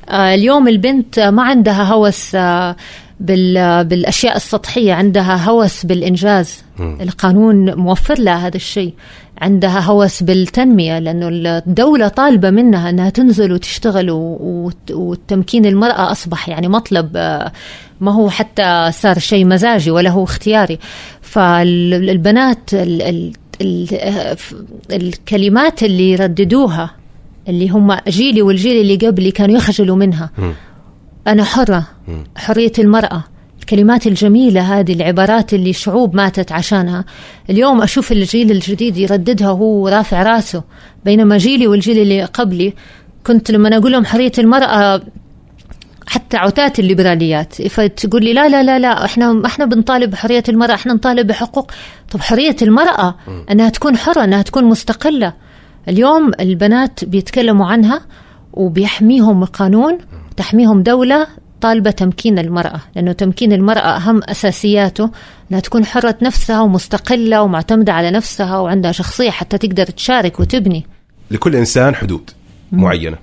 آه 0.08 0.34
اليوم 0.34 0.68
البنت 0.68 1.20
ما 1.20 1.42
عندها 1.42 1.82
هوس 1.82 2.34
آه 2.34 2.76
بالأشياء 3.20 4.36
السطحية 4.36 4.92
عندها 4.94 5.36
هوس 5.48 5.86
بالإنجاز. 5.86 6.62
م. 6.78 7.00
القانون 7.00 7.74
موفر 7.74 8.18
لها 8.18 8.46
هذا 8.46 8.56
الشيء. 8.56 8.94
عندها 9.40 9.80
هوس 9.80 10.22
بالتنمية 10.22 10.98
لأنه 10.98 11.28
الدولة 11.58 12.08
طالبة 12.08 12.50
منها 12.50 12.90
إنها 12.90 13.10
تنزل 13.10 13.52
وتشتغل 13.52 14.10
وتمكين 14.90 15.66
المرأة 15.66 16.12
أصبح 16.12 16.48
يعني 16.48 16.68
مطلب. 16.68 17.10
آه، 17.16 17.52
ما 18.00 18.12
هو 18.12 18.30
حتى 18.30 18.90
صار 18.92 19.18
شيء 19.18 19.46
مزاجي 19.46 19.90
ولا 19.90 20.10
هو 20.10 20.24
اختياري. 20.24 20.78
فالبنات 21.22 22.74
ال 22.74 23.32
ال 23.60 23.88
الكلمات 24.92 25.82
اللي 25.82 26.10
يرددوها 26.10 26.90
اللي 27.48 27.68
هم 27.68 27.97
جيلي 28.09 28.43
والجيل 28.43 28.81
اللي 28.81 29.06
قبلي 29.06 29.31
كانوا 29.31 29.56
يخجلوا 29.56 29.97
منها. 29.97 30.31
م. 30.39 30.52
أنا 31.27 31.44
حرة 31.44 31.86
م. 32.09 32.12
حرية 32.36 32.73
المرأة. 32.78 33.24
الكلمات 33.60 34.06
الجميلة 34.06 34.60
هذه 34.60 34.93
العبارات 34.93 35.55
اللي 35.55 35.73
شعوب 35.73 36.16
ماتت 36.16 36.52
عشانها. 36.52 37.05
اليوم 37.51 37.82
أشوف 37.82 38.12
الجيل 38.12 38.51
الجديد 38.51 38.97
يرددها 38.97 39.51
وهو 39.51 39.89
رافع 39.89 40.23
راسه. 40.23 40.62
بينما 41.05 41.39
جيلي 41.39 41.66
والجيل 41.66 41.98
اللي 41.98 42.24
قبلي 42.24 42.74
كنت 43.27 43.51
لما 43.51 43.77
أقول 43.77 43.93
لهم 43.93 44.05
حرية 44.05 44.32
المرأة 44.39 45.02
حتى 46.06 46.36
عتات 46.36 46.78
الليبراليات. 46.78 47.62
فتقول 47.62 48.24
لي 48.24 48.32
لا 48.32 48.48
لا 48.48 48.62
لا 48.62 48.78
لا 48.78 49.05
إحنا 49.05 49.43
إحنا 49.47 49.64
بنطالب 49.64 50.10
بحرية 50.10 50.43
المرأة 50.48 50.74
إحنا 50.74 50.93
نطالب 50.94 51.27
بحقوق. 51.27 51.70
طب 52.10 52.20
حرية 52.20 52.56
المرأة 52.62 53.14
إنها 53.51 53.68
تكون 53.68 53.97
حرة 53.97 54.24
إنها 54.24 54.43
تكون 54.43 54.64
مستقلة. 54.64 55.32
اليوم 55.88 56.32
البنات 56.40 57.04
بيتكلموا 57.04 57.66
عنها 57.66 58.00
وبيحميهم 58.52 59.42
القانون 59.42 59.98
تحميهم 60.36 60.82
دولة 60.82 61.26
طالبة 61.60 61.90
تمكين 61.90 62.38
المرأة 62.38 62.80
لأنه 62.96 63.12
تمكين 63.12 63.52
المرأة 63.52 63.96
أهم 63.96 64.20
أساسياته 64.24 65.10
أنها 65.50 65.60
تكون 65.60 65.84
حرة 65.84 66.16
نفسها 66.22 66.60
ومستقلة 66.60 67.42
ومعتمدة 67.42 67.92
على 67.92 68.10
نفسها 68.10 68.58
وعندها 68.58 68.92
شخصية 68.92 69.30
حتى 69.30 69.58
تقدر 69.58 69.84
تشارك 69.86 70.40
وتبني. 70.40 70.86
لكل 71.30 71.56
إنسان 71.56 71.94
حدود 71.94 72.30
معينة. 72.72 73.16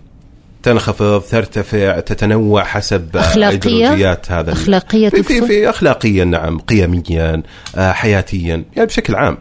تنخفض 0.63 1.21
ترتفع 1.21 1.99
تتنوع 1.99 2.63
حسب 2.63 3.17
أخلاقية؟ 3.17 4.19
هذا 4.29 4.51
أخلاقية 4.51 5.09
في, 5.09 5.23
في, 5.23 5.41
في 5.41 5.69
أخلاقيا 5.69 6.25
نعم 6.25 6.59
قيميا 6.59 7.43
آه، 7.75 7.91
حياتيا 7.91 8.65
يعني 8.75 8.87
بشكل 8.87 9.15
عام. 9.15 9.37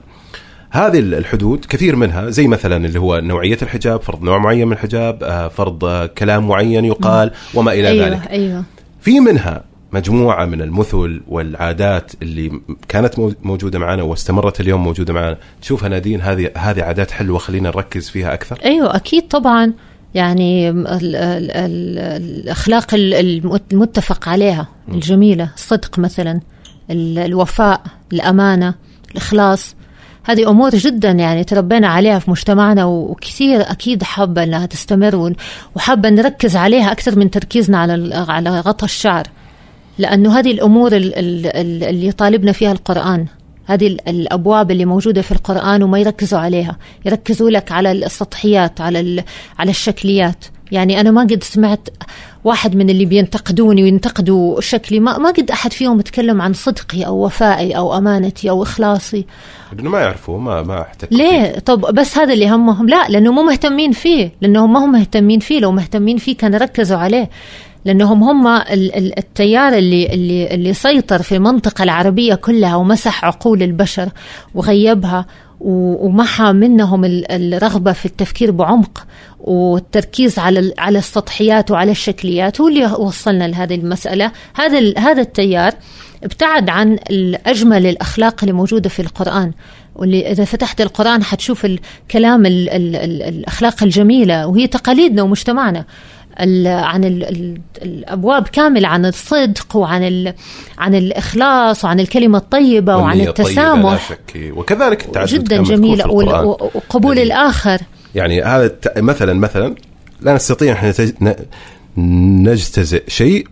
هذه 0.72 0.98
الحدود 0.98 1.64
كثير 1.68 1.96
منها 1.96 2.30
زي 2.30 2.46
مثلا 2.46 2.86
اللي 2.86 3.00
هو 3.00 3.20
نوعية 3.20 3.58
الحجاب 3.62 4.02
فرض 4.02 4.22
نوع 4.22 4.38
معين 4.38 4.66
من 4.66 4.72
الحجاب 4.72 5.22
آه، 5.22 5.48
فرض 5.48 6.06
كلام 6.06 6.48
معين 6.48 6.84
يقال 6.84 7.30
وما 7.54 7.72
إلى 7.72 7.88
أيوة 7.88 8.06
ذلك. 8.06 8.26
أيوة. 8.30 8.64
في 9.00 9.20
منها 9.20 9.64
مجموعة 9.92 10.44
من 10.44 10.62
المثل 10.62 11.22
والعادات 11.28 12.12
اللي 12.22 12.60
كانت 12.88 13.34
موجودة 13.42 13.78
معنا 13.78 14.02
واستمرت 14.02 14.60
اليوم 14.60 14.84
موجودة 14.84 15.12
معنا. 15.12 15.36
تشوفها 15.62 15.88
نادين 15.88 16.20
هذه 16.20 16.50
هذه 16.56 16.82
عادات 16.82 17.10
حلوة 17.10 17.38
خلينا 17.38 17.68
نركز 17.68 18.08
فيها 18.08 18.34
أكثر. 18.34 18.58
أيوه 18.64 18.96
أكيد 18.96 19.28
طبعا. 19.28 19.72
يعني 20.14 20.70
ال 20.70 20.86
ال 20.86 21.16
ال 21.50 21.98
الأخلاق 21.98 22.94
المتفق 22.94 24.28
عليها 24.28 24.68
الجميلة 24.88 25.50
الصدق 25.54 25.98
مثلا 25.98 26.40
الوفاء 26.90 27.82
الأمانة 28.12 28.74
الإخلاص. 29.10 29.76
هذه 30.24 30.50
أمور 30.50 30.70
جدا 30.70 31.10
يعني 31.10 31.44
تربينا 31.44 31.88
عليها 31.88 32.18
في 32.18 32.30
مجتمعنا 32.30 32.84
وكثير 32.84 33.60
أكيد 33.60 34.02
حابة 34.02 34.42
إنها 34.42 34.66
تستمر 34.66 35.34
وحابة 35.76 36.08
نركز 36.08 36.56
عليها 36.56 36.92
أكثر 36.92 37.18
من 37.18 37.30
تركيزنا 37.30 37.78
على 37.78 38.14
على 38.28 38.60
غطى 38.60 38.84
الشعر. 38.84 39.26
لأنه 39.98 40.38
هذه 40.38 40.50
الأمور 40.50 40.90
اللي 40.92 42.06
يطالبنا 42.06 42.52
فيها 42.52 42.72
القرآن 42.72 43.26
هذه 43.66 43.86
الأبواب 43.86 44.70
اللي 44.70 44.84
موجودة 44.84 45.22
في 45.22 45.32
القرآن 45.32 45.82
وما 45.82 45.98
يركزوا 45.98 46.38
عليها. 46.38 46.76
يركزوا 47.04 47.50
لك 47.50 47.72
على 47.72 47.92
السطحيات 47.92 48.80
على 48.80 49.24
على 49.58 49.70
الشكليات. 49.70 50.44
يعني 50.72 51.00
أنا 51.00 51.10
ما 51.10 51.20
قد 51.20 51.42
سمعت 51.42 51.88
واحد 52.44 52.76
من 52.76 52.90
اللي 52.90 53.04
بينتقدوني 53.04 53.82
وينتقدوا 53.82 54.60
شكلي. 54.60 55.00
ما 55.00 55.18
ما 55.18 55.30
قد 55.30 55.50
أحد 55.50 55.72
فيهم 55.72 56.00
يتكلم 56.00 56.42
عن 56.42 56.52
صدقي 56.52 57.06
أو 57.06 57.24
وفائي 57.24 57.76
أو 57.76 57.98
أمانتي 57.98 58.50
أو 58.50 58.62
إخلاصي. 58.62 59.26
لأنه 59.72 59.90
ما 59.90 60.00
يعرفوا 60.00 60.38
ما 60.38 60.62
ما 60.62 60.82
احتكوا 60.82 61.16
ليه؟ 61.16 61.58
طب 61.58 61.80
بس 61.80 62.18
هذا 62.18 62.32
اللي 62.32 62.50
همهم. 62.50 62.88
لا 62.88 63.08
لأنه 63.08 63.32
مو 63.32 63.42
مهتمين 63.42 63.92
فيه. 63.92 64.32
لأنهم 64.40 64.72
ما 64.72 64.84
هم 64.84 64.92
مهتمين 64.92 65.40
فيه. 65.40 65.60
لو 65.60 65.72
مهتمين 65.72 66.16
فيه 66.16 66.36
كان 66.36 66.54
ركزوا 66.54 66.98
عليه. 66.98 67.30
لأنهم 67.84 68.22
هم 68.22 68.46
التيار 69.18 69.72
اللي 69.72 70.14
اللي 70.14 70.54
اللي 70.54 70.74
سيطر 70.74 71.22
في 71.22 71.36
المنطقة 71.36 71.82
العربية 71.82 72.34
كلها 72.34 72.76
ومسح 72.76 73.24
عقول 73.24 73.62
البشر 73.62 74.08
وغيبها 74.54 75.26
ومحى 75.60 76.52
منهم 76.52 77.04
الرغبة 77.04 77.92
في 77.92 78.06
التفكير 78.06 78.50
بعمق. 78.50 79.06
والتركيز 79.42 80.38
على 80.38 80.74
على 80.78 80.98
السطحيات 80.98 81.70
وعلى 81.70 81.90
الشكليات 81.90 82.60
هو 82.60 82.68
اللي 82.68 82.86
وصلنا 82.86 83.48
لهذه 83.48 83.74
المسألة. 83.74 84.32
هذا 84.54 84.98
هذا 84.98 85.20
التيار 85.22 85.72
ابتعد 86.24 86.68
عن 86.68 86.98
اجمل 87.46 87.86
الأخلاق 87.86 88.36
اللي 88.42 88.52
موجودة 88.52 88.88
في 88.88 89.02
القرآن. 89.02 89.52
واللي 89.94 90.30
إذا 90.30 90.44
فتحت 90.44 90.80
القرآن 90.80 91.24
حتشوف 91.24 91.64
الكلام 91.64 92.46
ال 92.46 92.70
ال 92.70 92.96
ال 92.96 93.22
الأخلاق 93.22 93.82
الجميلة 93.82 94.46
وهي 94.46 94.66
تقاليدنا 94.66 95.22
ومجتمعنا. 95.22 95.84
عن 96.66 97.04
الأبواب 97.82 98.48
كاملة 98.48 98.88
عن 98.88 99.06
الصدق 99.06 99.76
وعن 99.76 100.32
عن 100.78 100.94
الإخلاص 100.94 101.84
وعن 101.84 102.00
الكلمة 102.00 102.38
الطيبة 102.38 102.96
وعن 102.96 103.20
التسامح 103.20 103.92
لا 103.92 103.98
شك. 103.98 104.52
وكذلك 104.56 105.04
التعدد 105.04 105.28
جدا 105.28 105.62
جميلة. 105.62 106.10
وقبول 106.10 107.18
يعني 107.18 107.26
الآخر. 107.26 107.80
يعني 108.14 108.42
هذا 108.42 108.74
مثلا 108.96 109.32
مثلا 109.32 109.74
لا 110.20 110.34
نستطيع 110.34 110.72
إحنا 110.72 110.94
نجتزئ 111.96 113.02
شيء 113.08 113.46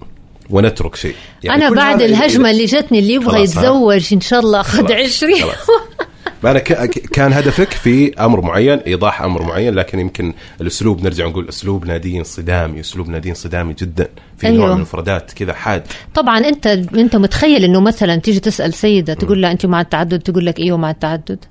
ونترك 0.51 0.97
شيء. 0.97 1.15
يعني 1.45 1.67
أنا 1.67 1.77
بعد 1.77 2.03
الهجمة 2.03 2.51
اللي 2.51 2.65
جتني 2.65 2.99
اللي 2.99 3.15
يبغى 3.15 3.43
يتزوج 3.43 4.15
إن 4.15 4.21
شاء 4.21 4.41
الله 4.41 4.61
اخذ 4.61 4.93
20 4.93 5.35
أنا 6.45 6.59
كان 7.13 7.33
هدفك 7.33 7.71
في 7.71 8.15
أمر 8.15 8.41
معين 8.41 8.79
إيضاح 8.79 9.23
أمر 9.23 9.43
معين 9.43 9.75
لكن 9.75 9.99
يمكن 9.99 10.35
الأسلوب 10.61 11.03
نرجع 11.05 11.27
نقول 11.27 11.49
أسلوب 11.49 11.87
نادين 11.87 12.25
صدامي 12.25 12.81
أسلوب 12.81 13.09
نادين 13.09 13.35
صدامي 13.35 13.75
جدا. 13.75 14.09
في 14.39 14.47
أيوه. 14.47 14.59
نوع 14.59 14.69
من 14.69 14.77
المفردات 14.77 15.33
كذا 15.33 15.53
حاد. 15.53 15.83
طبعا 16.15 16.39
أنت 16.39 16.67
أنت 16.67 17.17
متخيل 17.17 17.65
إنه 17.65 17.81
مثلا 17.81 18.17
تيجي 18.17 18.41
تسأل 18.41 18.75
سيدة 18.75 19.15
تقول 19.15 19.43
لها 19.43 19.53
أنت 19.53 19.67
مع 19.67 19.81
التعدد 19.81 20.19
تقول 20.19 20.47
لك 20.47 20.59
إيوه 20.59 20.79
مع 20.79 20.91
التعدد. 20.91 21.45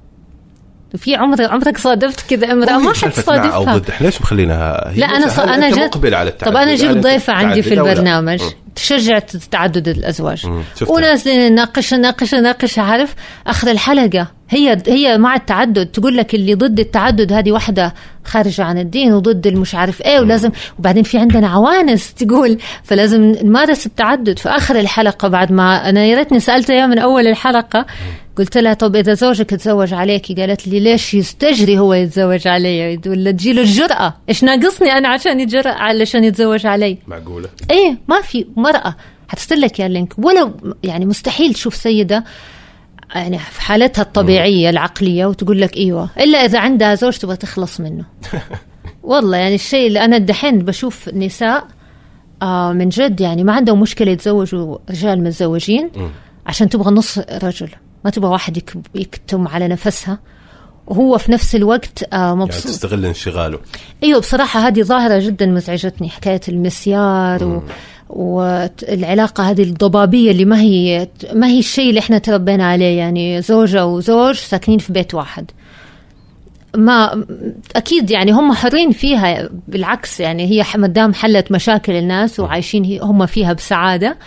في 0.98 1.16
عمر 1.16 1.44
عمرك 1.44 1.78
صادفت 1.78 2.30
كذا 2.30 2.52
امراه 2.52 2.78
ما 2.78 2.94
حد 2.94 3.14
صادفها 3.14 3.56
أو 3.56 3.64
ضد 3.64 3.90
ليش 4.02 4.22
مخلينها 4.22 4.94
لا 4.96 5.06
أنا 5.06 5.28
ص... 5.28 5.40
أنا 5.40 5.70
جد 5.70 5.80
مقبل 5.80 6.16
على 6.16 6.30
التعدد؟ 6.30 6.52
طب 6.52 6.58
أنا 6.58 6.76
جبت 6.76 6.98
ضيفة 6.98 7.34
عندي 7.34 7.62
في 7.62 7.74
البرنامج. 7.74 8.42
تشجع 8.76 9.20
تعدد 9.52 9.88
الأزواج. 9.88 10.48
ونازلين 10.88 11.52
نناقش 11.52 11.94
نناقش 11.94 12.36
نناقش 12.36 12.80
عارف؟ 12.80 13.16
آخر 13.48 13.72
الحلقة. 13.72 14.28
هي 14.50 14.78
هي 14.88 15.18
مع 15.18 15.36
التعدد. 15.36 15.86
تقول 15.86 16.18
لك 16.18 16.36
اللي 16.36 16.54
ضد 16.54 16.80
التعدد 16.80 17.34
هذه 17.34 17.52
واحدة 17.52 17.94
خارجه 18.30 18.64
عن 18.64 18.78
الدين 18.78 19.14
وضد 19.14 19.48
المش 19.48 19.76
عارف 19.76 20.02
إيه 20.02 20.20
ولازم 20.20 20.52
وبعدين 20.80 21.04
في 21.04 21.18
عندنا 21.18 21.48
عوانس 21.48 22.14
تقول 22.20 22.58
فلازم 22.84 23.22
نمارس 23.44 23.86
التعدد. 23.86 24.40
في 24.40 24.50
آخر 24.50 24.80
الحلقة 24.80 25.28
بعد 25.28 25.52
ما 25.52 25.90
أنا 25.90 26.06
يا 26.06 26.18
ريتني 26.18 26.40
سالتها 26.40 26.88
من 26.88 27.00
أول 27.00 27.28
الحلقة 27.28 27.86
قلت 28.38 28.58
لها 28.58 28.74
طب 28.74 28.96
إذا 28.96 29.14
زوجك 29.14 29.50
تزوج 29.50 29.94
عليكي 29.94 30.34
قالت 30.34 30.68
لي 30.68 30.80
ليش 30.80 31.14
يستجري 31.14 31.80
هو 31.80 31.94
يتزوج 31.94 32.48
علي؟ 32.48 33.00
ولا 33.08 33.32
تجيله 33.32 33.62
الجرأة. 33.62 34.14
إيش 34.30 34.44
ناقصني 34.44 34.92
أنا 34.92 35.08
عشان 35.08 35.40
يتجرأ 35.40 35.72
علشان 35.72 36.24
يتزوج 36.24 36.66
علي؟ 36.66 36.98
معقولة؟ 37.08 37.50
إيه 37.72 37.98
ما 38.08 38.22
في 38.22 38.46
مرأة. 38.56 38.96
حترسل 39.28 39.62
لك 39.62 39.80
يا 39.80 39.88
لينك. 39.88 40.14
ولا 40.18 40.54
يعني 40.84 41.06
مستحيل 41.06 41.54
تشوف 41.54 41.76
سيدة 41.76 42.24
يعني 43.16 43.40
في 43.40 43.62
حالتها 43.62 44.02
الطبيعية 44.02 44.70
العقلية 44.70 45.26
وتقول 45.26 45.62
لك 45.62 45.78
إيوه 45.78 46.10
إلا 46.20 46.38
إذا 46.38 46.60
عندها 46.60 46.96
زوج 46.96 47.18
تبغى 47.18 47.36
تخلص 47.36 47.80
منه. 47.80 48.06
والله 49.04 49.38
يعني 49.38 49.56
الشيء 49.56 49.88
اللي 49.88 50.06
أنا 50.06 50.18
الدحين 50.18 50.60
بشوف 50.60 51.10
نساء 51.10 51.68
آه 52.42 52.72
من 52.72 52.90
جد 52.90 53.22
يعني 53.22 53.44
ما 53.44 53.54
عندهم 53.54 53.80
مشكلة 53.80 54.12
يتزوجوا 54.12 54.78
رجال 54.90 55.24
متزوجين 55.24 55.92
عشان 56.46 56.70
تبغى 56.70 56.92
نص 56.92 57.18
رجل. 57.18 57.70
ما 58.06 58.12
تبغى 58.12 58.32
واحد 58.32 58.62
يكتم 58.96 59.48
على 59.48 59.68
نفسها. 59.68 60.20
وهو 60.88 61.18
في 61.18 61.32
نفس 61.32 61.56
الوقت 61.56 62.14
آه، 62.14 62.36
مبسوط. 62.36 62.66
يعني 62.66 62.76
تستغل 62.76 63.06
انشغاله. 63.06 63.60
إيوه 64.04 64.20
بصراحة 64.20 64.68
هذه 64.68 64.82
ظاهرة 64.82 65.20
جدا 65.20 65.46
مزعجتني 65.46 66.10
حكاية 66.10 66.42
المسيار 66.50 67.44
و... 67.44 67.64
والعلاقة 68.10 69.50
هذه 69.50 69.64
الضبابية 69.64 70.32
اللي 70.32 70.46
ما 70.46 70.62
هي 70.62 71.08
ما 71.34 71.48
هي 71.48 71.60
الشيء 71.60 71.90
اللي 71.90 72.00
إحنا 72.00 72.18
تربينا 72.18 72.70
عليه. 72.70 72.98
يعني 72.98 73.42
زوجة 73.42 73.86
وزوج 73.86 74.36
ساكنين 74.36 74.80
في 74.80 74.94
بيت 74.94 75.14
واحد. 75.14 75.52
ما 76.78 77.26
أكيد 77.76 78.12
يعني 78.12 78.32
هم 78.32 78.54
حرين 78.54 78.92
فيها 78.92 79.50
بالعكس 79.68 80.20
يعني 80.20 80.48
هي 80.48 80.66
ما 80.76 80.88
دام 80.88 81.14
حلت 81.14 81.52
مشاكل 81.52 81.94
الناس 81.94 82.40
وعايشين 82.40 83.00
هم 83.02 83.26
فيها 83.26 83.54
بسعادة. 83.54 84.18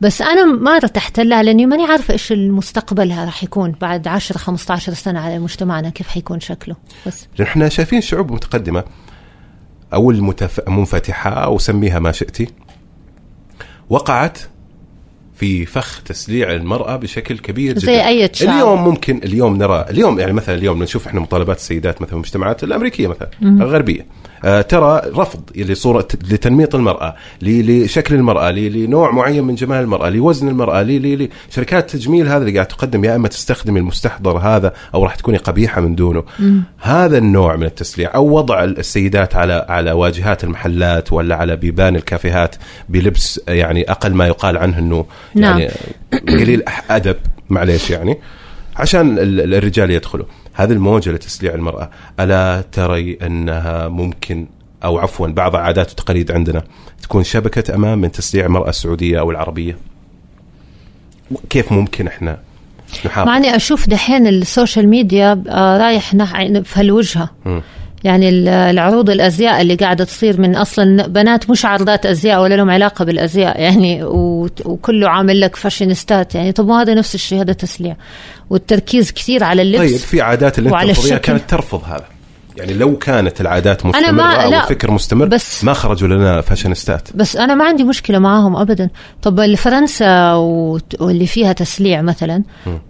بس 0.00 0.22
أنا 0.22 0.44
ما 0.44 0.76
ارتحت 0.76 1.20
لها 1.20 1.42
لأني 1.42 1.66
ماني 1.66 1.84
عارفة 1.84 2.12
إيش 2.12 2.32
المستقبلها 2.32 3.24
راح 3.24 3.44
يكون 3.44 3.74
بعد 3.80 4.08
10 4.08 4.38
15 4.38 4.94
سنة 4.94 5.20
على 5.20 5.38
مجتمعنا 5.38 5.90
كيف 5.90 6.08
حيكون 6.08 6.40
شكله. 6.40 6.76
بس. 7.06 7.28
إحنا 7.42 7.68
شايفين 7.68 8.00
شعوب 8.00 8.32
متقدمة 8.32 8.84
أو 9.94 10.10
المتف... 10.10 10.68
منفتحة 10.68 11.30
أو 11.30 11.58
سميها 11.58 11.98
ما 11.98 12.12
شئتي. 12.12 12.48
وقعت 13.90 14.38
في 15.34 15.66
فخ 15.66 16.02
تسليع 16.02 16.52
المرأة 16.52 16.96
بشكل 16.96 17.38
كبير 17.38 17.72
جدا. 17.72 17.86
زي 17.86 18.06
أي 18.06 18.30
شعب. 18.32 18.54
اليوم 18.54 18.84
ممكن 18.84 19.20
اليوم 19.24 19.56
نرى 19.56 19.86
اليوم 19.90 20.18
يعني 20.20 20.32
مثلا 20.32 20.54
اليوم 20.54 20.82
نشوف 20.82 21.06
إحنا 21.06 21.20
مطالبات 21.20 21.56
السيدات 21.56 22.02
مثلا 22.02 22.14
المجتمعات 22.14 22.64
الأمريكية 22.64 23.08
مثلا 23.08 23.28
آه، 23.42 23.64
ترى 24.42 25.02
رفض 25.06 25.40
لصورة 25.56 26.08
لتنميط 26.30 26.74
المرأة 26.74 27.14
لشكل 27.42 28.14
المرأة 28.14 28.50
لنوع 28.50 29.10
معين 29.10 29.44
من 29.44 29.54
جمال 29.54 29.82
المرأة 29.84 30.08
لوزن 30.08 30.48
المرأة 30.48 30.82
لشركات 30.82 31.94
التجميل 31.94 32.28
هذا 32.28 32.38
اللي 32.38 32.54
قاعد 32.54 32.66
تقدم 32.66 33.04
يا 33.04 33.16
إما 33.16 33.28
تستخدم 33.28 33.76
المستحضر 33.76 34.38
هذا 34.38 34.72
أو 34.94 35.04
راح 35.04 35.14
تكوني 35.14 35.36
قبيحة 35.36 35.80
من 35.80 35.94
دونه 35.94 36.24
م. 36.38 36.60
هذا 36.78 37.18
النوع 37.18 37.56
من 37.56 37.66
التسليع 37.66 38.14
أو 38.14 38.36
وضع 38.36 38.64
السيدات 38.64 39.36
على 39.36 39.66
على 39.68 39.92
واجهات 39.92 40.44
المحلات 40.44 41.12
ولا 41.12 41.36
على 41.36 41.56
بيبان 41.56 41.96
الكافيهات 41.96 42.56
بلبس 42.88 43.40
يعني 43.48 43.90
أقل 43.90 44.14
ما 44.14 44.26
يقال 44.26 44.58
عنه 44.58 44.78
إنه 44.78 45.06
نعم. 45.34 45.58
يعني 45.58 45.72
قليل 46.28 46.62
أدب 46.90 47.16
معليش 47.50 47.90
يعني 47.90 48.18
عشان 48.76 49.16
الرجال 49.18 49.90
يدخلوا 49.90 50.26
هذه 50.56 50.72
الموجة 50.72 51.10
لتسليع 51.10 51.54
المرأة. 51.54 51.90
ألا 52.20 52.64
تري 52.72 53.18
أنها 53.22 53.88
ممكن 53.88 54.46
أو 54.84 54.98
عفوا 54.98 55.28
بعض 55.28 55.56
عادات 55.56 55.92
وتقاليد 55.92 56.32
عندنا 56.32 56.62
تكون 57.02 57.24
شبكة 57.24 57.74
أمام 57.74 57.98
من 57.98 58.12
تسليع 58.12 58.46
المرأة 58.46 58.68
السعودية 58.68 59.20
أو 59.20 59.30
العربية؟ 59.30 59.78
كيف 61.50 61.72
ممكن 61.72 62.06
إحنا 62.06 62.38
نحافظ 63.06 63.28
معني 63.28 63.56
أشوف 63.56 63.88
دحين 63.88 64.26
ال 64.26 64.35
social 64.35 64.88
media 64.88 65.42
آه، 65.48 65.78
رايح 65.78 66.14
في 66.62 66.80
هالوجهة. 66.80 67.30
م. 67.46 67.60
يعني 68.04 68.28
العروض 68.70 69.10
الأزياء 69.10 69.60
اللي 69.60 69.74
قاعدة 69.74 70.04
تصير 70.04 70.40
من 70.40 70.56
أصلا 70.56 71.06
بنات 71.06 71.50
مش 71.50 71.64
عارضات 71.64 72.06
أزياء 72.06 72.42
ولا 72.42 72.54
لهم 72.54 72.70
علاقة 72.70 73.04
بالأزياء 73.04 73.60
يعني 73.60 74.04
وكله 74.64 75.08
عامل 75.08 75.40
لك 75.40 75.56
فاشينيستات 75.56 76.34
يعني 76.34 76.52
طب 76.52 76.66
ما 76.68 76.82
هذا 76.82 76.94
نفس 76.94 77.14
الشيء 77.14 77.40
هذا 77.40 77.52
تسليع. 77.52 77.96
والتركيز 78.50 79.12
كثير 79.12 79.44
على 79.44 79.62
اللبس 79.62 79.90
طيب 79.90 79.96
في 79.96 80.20
عادات 80.20 80.58
اللي 80.58 80.70
أنت 80.82 81.12
كانت 81.12 81.50
ترفض 81.50 81.82
هذا. 81.84 82.15
يعني 82.56 82.74
لو 82.74 82.96
كانت 82.98 83.40
العادات 83.40 83.86
مستمرة 83.86 84.08
أنا 84.08 84.12
ما 84.12 84.44
أو 84.44 84.52
الفكر 84.52 84.90
مستمر 84.90 85.26
بس 85.26 85.64
ما 85.64 85.72
خرجوا 85.72 86.08
لنا 86.08 86.40
فاشينيستات 86.40 87.08
بس 87.14 87.36
أنا 87.36 87.54
ما 87.54 87.64
عندي 87.64 87.84
مشكلة 87.84 88.18
معاهم 88.18 88.56
أبدا. 88.56 88.90
طب 89.22 89.54
فرنسا 89.54 90.32
واللي 91.00 91.26
فيها 91.26 91.52
تسليع 91.52 92.02
مثلا 92.02 92.42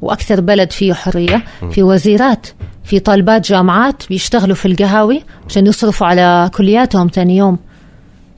وأكثر 0.02 0.40
بلد 0.40 0.70
فيه 0.70 0.94
حرية 0.94 1.44
في 1.70 1.82
وزيرات 1.82 2.46
في 2.84 2.98
طالبات 2.98 3.48
جامعات 3.48 4.02
بيشتغلوا 4.08 4.54
في 4.54 4.66
القهاوي 4.68 5.22
عشان 5.48 5.66
يصرفوا 5.66 6.06
على 6.06 6.50
كلياتهم 6.54 7.08
ثاني 7.14 7.36
يوم. 7.36 7.58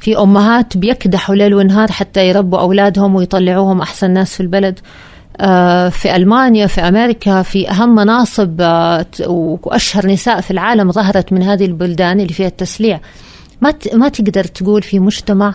في 0.01 0.19
أمهات 0.19 0.77
بيكدحوا 0.77 1.35
ليل 1.35 1.55
ونهار 1.55 1.93
حتى 1.93 2.29
يربوا 2.29 2.59
أولادهم 2.61 3.15
ويطلعوهم 3.15 3.81
أحسن 3.81 4.11
ناس 4.11 4.35
في 4.35 4.41
البلد. 4.41 4.81
في 5.91 6.17
ألمانيا 6.17 6.67
في 6.67 6.81
أمريكا 6.81 7.43
في 7.43 7.71
أهم 7.71 7.95
مناصب 7.95 8.57
آه، 8.61 9.07
وأشهر 9.27 10.07
نساء 10.07 10.41
في 10.41 10.51
العالم 10.51 10.93
ظهرت 10.93 11.33
من 11.33 11.43
هذه 11.43 11.65
البلدان 11.65 12.21
اللي 12.21 12.33
فيها 12.33 12.47
التسليع. 12.47 13.01
ما 13.61 13.75
ما 13.95 14.09
تقدر 14.09 14.45
تقول 14.45 14.83
في 14.83 14.99
مجتمع 14.99 15.55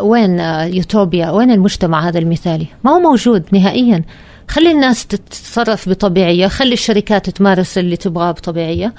وين 0.00 0.40
يوتوبيا 0.74 1.30
وين 1.30 1.50
المجتمع 1.50 2.08
هذا 2.08 2.18
المثالي؟ 2.18 2.66
ما 2.84 2.90
هو 2.90 2.98
موجود 2.98 3.44
نهائيا. 3.52 4.04
خلي 4.48 4.70
الناس 4.70 5.06
تتصرف 5.06 5.88
بطبيعية 5.88 6.46
خلي 6.48 6.72
الشركات 6.72 7.30
تمارس 7.30 7.78
اللي 7.78 7.96
تبغاه 7.96 8.30
بطبيعية. 8.30 8.94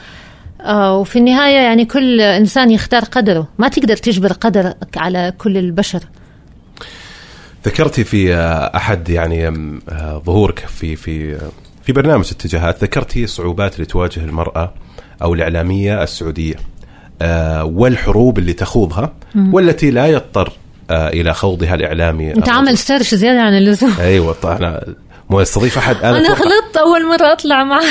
آه 0.62 0.98
وفي 0.98 1.20
النهاية 1.20 1.58
يعني 1.58 1.86
كل 1.86 2.22
إنسان 2.22 2.72
يختار 2.72 3.04
قدره. 3.04 3.48
ما 3.58 3.68
تقدر 3.68 3.98
تجبر 3.98 4.34
قدرك 4.34 4.98
على 4.98 5.34
كل 5.38 5.58
البشر. 5.58 6.00
ذكرتي 7.66 8.04
في 8.04 8.36
أحد 8.76 9.10
يعني 9.10 9.48
آه، 9.90 10.22
ظهورك 10.26 10.60
في 10.60 10.96
في 10.96 11.38
في 11.84 11.94
برنامج 11.94 12.30
اتجاهات 12.32 12.84
ذكرتي 12.84 13.24
الصعوبات 13.24 13.76
اللي 13.76 13.86
تواجه 13.86 14.20
المرأة 14.20 14.74
أو 15.22 15.34
الإعلامية 15.34 16.04
السعودية 16.04 16.56
آه، 17.22 17.64
والحروب 17.64 18.40
اللي 18.40 18.54
تخوضها 18.54 19.14
والتي 19.36 19.92
لا 19.92 20.08
يضطر 20.08 20.54
آه، 20.92 21.10
إلى 21.10 21.34
خوضها 21.34 21.76
الإعلامي 21.76 22.36
أنت 22.36 22.50
عامل 22.50 22.78
سيرش 22.78 23.16
زيادة 23.16 23.42
عن 23.42 23.54
اللزوم. 23.58 23.94
أيوه 24.00 24.36
أنا 24.44 24.86
مو 25.34 25.42
استضيف 25.42 25.78
أحد. 25.78 25.96
أنا 25.96 26.18
أنا 26.18 26.30
غلطت 26.30 26.78
أول 26.78 27.08
مرة 27.08 27.32
أطلع 27.32 27.64
معه 27.64 27.84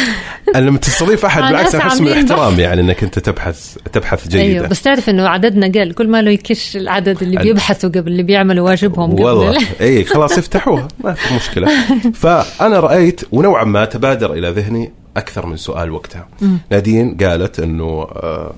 أنا 0.55 0.67
لما 0.67 0.79
تستضيف 0.79 1.25
أحد 1.25 1.43
بالعكس 1.43 1.75
أحس 1.75 1.99
بالاحترام 1.99 2.61
يعني 2.61 2.81
إنك 2.81 3.03
أنت 3.03 3.19
تبحث 3.19 3.77
تبحث 3.93 4.29
جيدا. 4.29 4.43
أيوه 4.43 4.67
بس 4.67 4.83
تعرف 4.83 5.09
إنه 5.09 5.29
عددنا 5.29 5.67
قل. 5.67 5.93
كل 5.93 6.09
ما 6.09 6.23
له 6.23 6.31
يكش 6.31 6.77
العدد 6.77 7.23
اللي 7.23 7.37
بيبحثوا 7.37 7.91
قبل 7.91 8.13
اللي 8.13 8.23
بيعملوا 8.23 8.67
واجبهم 8.67 9.13
قبل. 9.13 9.23
والله. 9.23 9.61
إي 9.81 10.05
خلاص 10.05 10.39
افتحوها. 10.39 10.89
ما 11.05 11.13
في 11.13 11.35
مشكلة. 11.35 11.69
فأنا 12.15 12.81
رأيت 12.81 13.21
ونوعا 13.33 13.65
ما 13.65 13.85
تبادر 13.85 14.33
إلى 14.33 14.51
ذهني 14.51 14.93
أكثر 15.17 15.47
من 15.47 15.57
سؤال 15.57 15.91
وقتها. 15.91 16.29
نادين 16.71 17.17
قالت 17.17 17.61
إنه 17.61 17.85
آه 17.85 18.55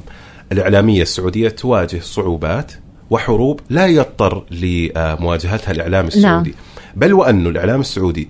الإعلامية 0.53 1.03
السعودية 1.03 1.49
تواجه 1.49 1.99
صعوبات 2.01 2.73
وحروب 3.11 3.61
لا 3.71 3.87
يضطر 3.87 4.45
لمواجهتها 4.51 5.73
الاعلام 5.73 6.07
السعودي. 6.07 6.51
نعم. 6.51 6.59
بل 6.97 7.13
وانه 7.13 7.51
الإعلام 7.51 7.81
السعودي 7.81 8.29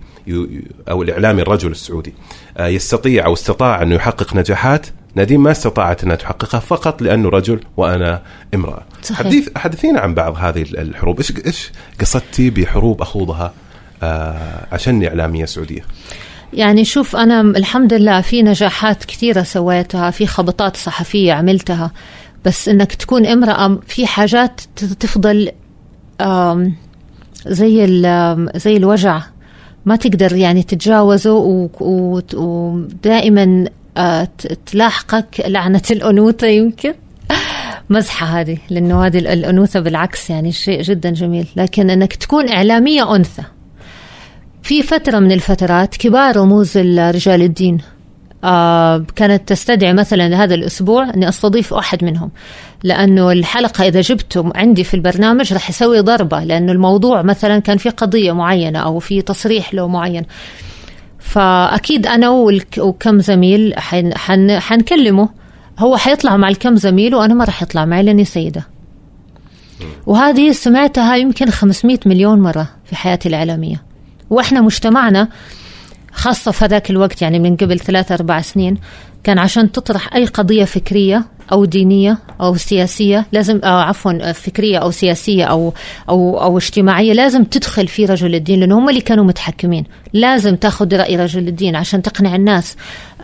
أو 0.89 1.03
الإعلامي 1.03 1.43
الرجل 1.43 1.71
السعودي 1.71 2.15
آه، 2.57 2.67
يستطيع 2.67 3.27
أو 3.27 3.33
استطاع 3.33 3.83
انه 3.83 3.95
يحقق 3.95 4.37
نجاحات 4.37 4.87
نادين 5.15 5.41
ما 5.41 5.51
استطاعت 5.51 6.05
انها 6.05 6.17
تحققها 6.17 6.61
فقط 6.61 7.03
لأنه 7.03 7.29
رجل 7.29 7.61
وأنا 7.77 8.23
امرأة. 8.55 8.83
صحيح. 9.03 9.19
حديث 9.19 9.49
حدثينا 9.57 10.01
عن 10.01 10.15
بعض 10.15 10.37
هذه 10.37 10.63
الحروب، 10.63 11.19
إيش 11.19 11.33
إيش 11.47 11.71
قصدتي 12.01 12.51
بحروب 12.51 13.01
أخوضها 13.01 13.55
آه 14.03 14.67
عشان 14.73 15.05
إعلامية 15.05 15.45
سعودية؟ 15.45 15.85
يعني 16.53 16.85
شوف 16.85 17.17
أنا 17.17 17.41
الحمد 17.41 17.95
لله 17.95 18.21
في 18.21 18.43
نجاحات 18.43 19.05
كثيرة 19.05 19.43
سويتها، 19.43 20.11
في 20.11 20.27
خبطات 20.27 20.77
صحفية 20.77 21.33
عملتها 21.33 21.91
بس 22.45 22.69
إنك 22.69 22.95
تكون 22.95 23.27
امرأة 23.27 23.81
في 23.87 24.07
حاجات 24.07 24.61
تفضل 25.01 25.51
زي 27.47 27.87
زي 28.55 28.77
الوجع 28.77 29.23
ما 29.87 29.97
تقدر 29.97 30.37
يعني 30.37 30.63
تتجاوزه 30.63 31.33
ودائما 32.35 33.65
آه، 33.97 34.29
تلاحقك 34.67 35.43
لعنة 35.47 35.83
الأنوثة 35.91 36.47
يمكن. 36.47 36.95
مزحة 37.91 38.27
هذه 38.27 38.59
لأنه 38.71 39.07
هذه 39.07 39.19
الأنوثة 39.19 39.81
بالعكس 39.81 40.31
يعني 40.31 40.53
شيء 40.53 40.83
جدا 40.83 41.11
جميل. 41.11 41.47
لكن 41.57 41.91
أنك 41.91 42.15
تكون 42.15 42.49
إعلامية 42.49 43.17
أنثى. 43.17 43.43
في 44.63 44.83
فترة 44.83 45.19
من 45.19 45.33
الفترات 45.33 45.97
كبار 45.97 46.37
رموز 46.37 46.79
رجال 46.79 47.43
الدين. 47.43 47.79
كانت 49.17 49.49
تستدعي 49.49 49.93
مثلا 49.93 50.45
هذا 50.45 50.55
الأسبوع 50.55 51.11
أني 51.15 51.29
أستضيف 51.29 51.75
أحد 51.75 52.05
منهم. 52.05 52.31
لأنه 52.83 53.33
الحلقة 53.33 53.89
إذا 53.89 54.01
جبته 54.01 54.53
عندي 54.55 54.85
في 54.85 54.95
البرنامج 54.95 55.53
راح 55.53 55.71
يسوي 55.71 56.01
ضربة 56.01 56.45
لأنه 56.45 56.73
الموضوع 56.73 57.23
مثلا 57.23 57.59
كان 57.59 57.79
في 57.79 57.89
قضية 57.89 58.33
معينة 58.33 58.79
أو 58.79 58.99
في 58.99 59.23
تصريح 59.23 59.75
له 59.75 59.89
معين. 59.89 60.25
فأكيد 61.19 62.07
أنا 62.07 62.29
وكم 62.79 63.21
زميل 63.21 63.75
حن 63.77 64.15
حن 64.15 64.61
حنكلمه. 64.61 65.29
هو 65.79 65.97
حيطلع 65.97 66.37
مع 66.37 66.49
الكم 66.49 66.77
زميل 66.77 67.15
وأنا 67.15 67.35
ما 67.35 67.45
راح 67.45 67.63
يطلع 67.63 67.85
معي 67.85 68.03
لأني 68.03 68.25
سيدة. 68.25 68.67
وهذه 70.07 70.53
سمعتها 70.53 71.17
يمكن 71.17 71.51
500 71.51 71.99
مليون 72.07 72.41
مرة 72.41 72.69
في 72.85 72.97
حياتي 72.97 73.29
الإعلامية 73.29 73.83
وإحنا 74.31 74.61
مجتمعنا 74.61 75.29
خاصة 76.15 76.51
في 76.51 76.65
هذاك 76.65 76.91
الوقت 76.91 77.23
يعني 77.23 77.39
من 77.39 77.57
قبل 77.57 77.81
ثلاثة 77.81 78.15
أربع 78.15 78.41
سنين 78.41 78.77
كان 79.25 79.39
عشان 79.39 79.73
تطرح 79.73 80.15
أي 80.15 80.25
قضية 80.25 80.65
فكرية 80.65 81.25
أو 81.53 81.65
دينية 81.65 82.19
أو 82.41 82.57
سياسية 82.57 83.27
لازم 83.33 83.61
أو 83.65 83.79
عفوا 83.79 84.33
فكرية 84.33 84.79
أو 84.79 84.91
سياسية 84.91 85.45
أو 85.45 85.73
أو 86.09 86.41
أو 86.41 86.59
اجتماعية 86.59 87.13
لازم 87.13 87.45
تدخل 87.45 87.89
في 87.89 88.05
رجل 88.05 88.35
الدين 88.35 88.61
لأنه 88.61 88.79
هم 88.79 88.89
اللي 88.89 89.01
كانوا 89.01 89.25
متحكمين. 89.25 89.85
لازم 90.13 90.57
تاخذ 90.57 90.97
رأي 90.97 91.17
رجل 91.17 91.49
الدين 91.49 91.77
عشان 91.77 92.03
تقنع 92.03 92.35
الناس 92.35 92.77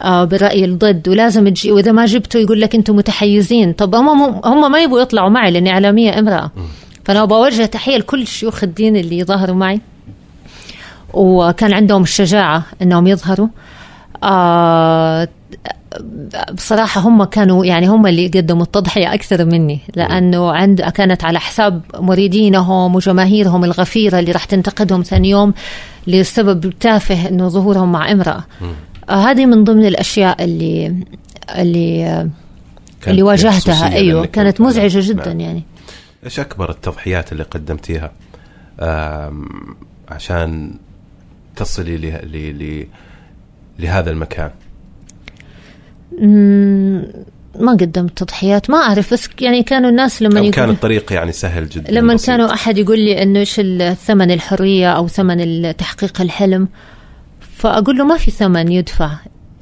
آه، 0.02 0.24
بالرأي 0.24 0.64
الضد 0.64 1.08
ولازم 1.08 1.48
تجي 1.48 1.72
وإذا 1.72 1.92
ما 1.92 2.04
جبته 2.04 2.38
يقول 2.38 2.60
لك 2.60 2.74
أنتم 2.74 2.96
متحيزين. 2.96 3.72
طب 3.72 3.94
هم 3.94 4.08
هم 4.44 4.72
ما 4.72 4.78
يبغوا 4.78 5.00
يطلعوا 5.00 5.30
معي 5.30 5.50
لأني 5.50 5.70
إعلامية 5.70 6.18
إمرأة. 6.18 6.50
فأنا 7.04 7.24
بوجه 7.24 7.66
تحية 7.66 7.96
لكل 7.96 8.26
شيوخ 8.26 8.64
الدين 8.64 8.96
اللي 8.96 9.24
ظهروا 9.24 9.56
معي. 9.56 9.80
وكان 11.14 11.72
عندهم 11.72 12.02
الشجاعة 12.02 12.62
أنهم 12.82 13.06
يظهروا. 13.06 13.48
آه 14.24 15.28
بصراحة 16.52 17.00
هم 17.00 17.24
كانوا 17.24 17.64
يعني 17.64 17.88
هم 17.88 18.06
اللي 18.06 18.28
قدموا 18.28 18.62
التضحية 18.62 19.14
أكثر 19.14 19.44
مني 19.44 19.80
لأنه 19.96 20.52
عند 20.52 20.82
كانت 20.82 21.24
على 21.24 21.40
حساب 21.40 21.82
مريدينهم 21.94 22.94
وجماهيرهم 22.94 23.64
الغفيرة 23.64 24.18
اللي 24.18 24.32
راح 24.32 24.44
تنتقدهم 24.44 25.02
ثاني 25.02 25.30
يوم 25.30 25.54
لسبب 26.06 26.70
تافه 26.80 27.28
أنه 27.28 27.48
ظهورهم 27.48 27.92
مع 27.92 28.12
امرأة. 28.12 28.44
آه 29.10 29.12
هذه 29.12 29.46
من 29.46 29.64
ضمن 29.64 29.86
الأشياء 29.86 30.44
اللي 30.44 31.04
اللي 31.58 32.28
اللي 33.06 33.22
واجهتها. 33.22 33.92
أيوه 33.92 34.26
كانت 34.26 34.60
مزعجة 34.60 35.08
جدا 35.08 35.32
نعم. 35.32 35.40
يعني. 35.40 35.64
إيش 36.24 36.40
أكبر 36.40 36.70
التضحيات 36.70 37.32
اللي 37.32 37.42
قدمتيها؟ 37.42 38.12
عشان 40.08 40.74
تصلي 41.56 41.96
ل... 41.96 42.86
لهذا 43.78 44.10
المكان؟ 44.10 44.50
ما 47.58 47.72
قدمت 47.72 48.18
تضحيات 48.18 48.70
ما 48.70 48.76
أعرف 48.76 49.12
بس 49.12 49.28
يعني 49.40 49.62
كانوا 49.62 49.90
الناس 49.90 50.22
لما 50.22 50.40
يقول 50.40 50.52
كان 50.52 50.70
الطريق 50.70 51.12
يعني 51.12 51.32
سهل 51.32 51.68
جدا 51.68 51.92
لما 51.92 52.14
بسيط. 52.14 52.26
كانوا 52.26 52.52
أحد 52.52 52.78
يقول 52.78 52.98
لي 52.98 53.22
إنه 53.22 53.38
إيش 53.38 53.60
الثمن 53.60 54.30
الحرية 54.30 54.92
أو 54.92 55.08
ثمن 55.08 55.76
تحقيق 55.76 56.20
الحلم 56.20 56.68
فأقول 57.40 57.98
له 57.98 58.04
ما 58.04 58.16
في 58.16 58.30
ثمن 58.30 58.72
يدفع 58.72 59.10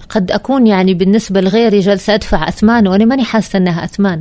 قد 0.09 0.31
أكون 0.31 0.67
يعني 0.67 0.95
بالنسبة 0.95 1.41
لغيري 1.41 1.81
جالسة 1.81 2.15
أدفع 2.15 2.49
أثمان 2.49 2.89
وأنا 2.89 3.05
ماني 3.05 3.25
حاسة 3.25 3.57
إنها 3.57 3.85
أثمان 3.85 4.21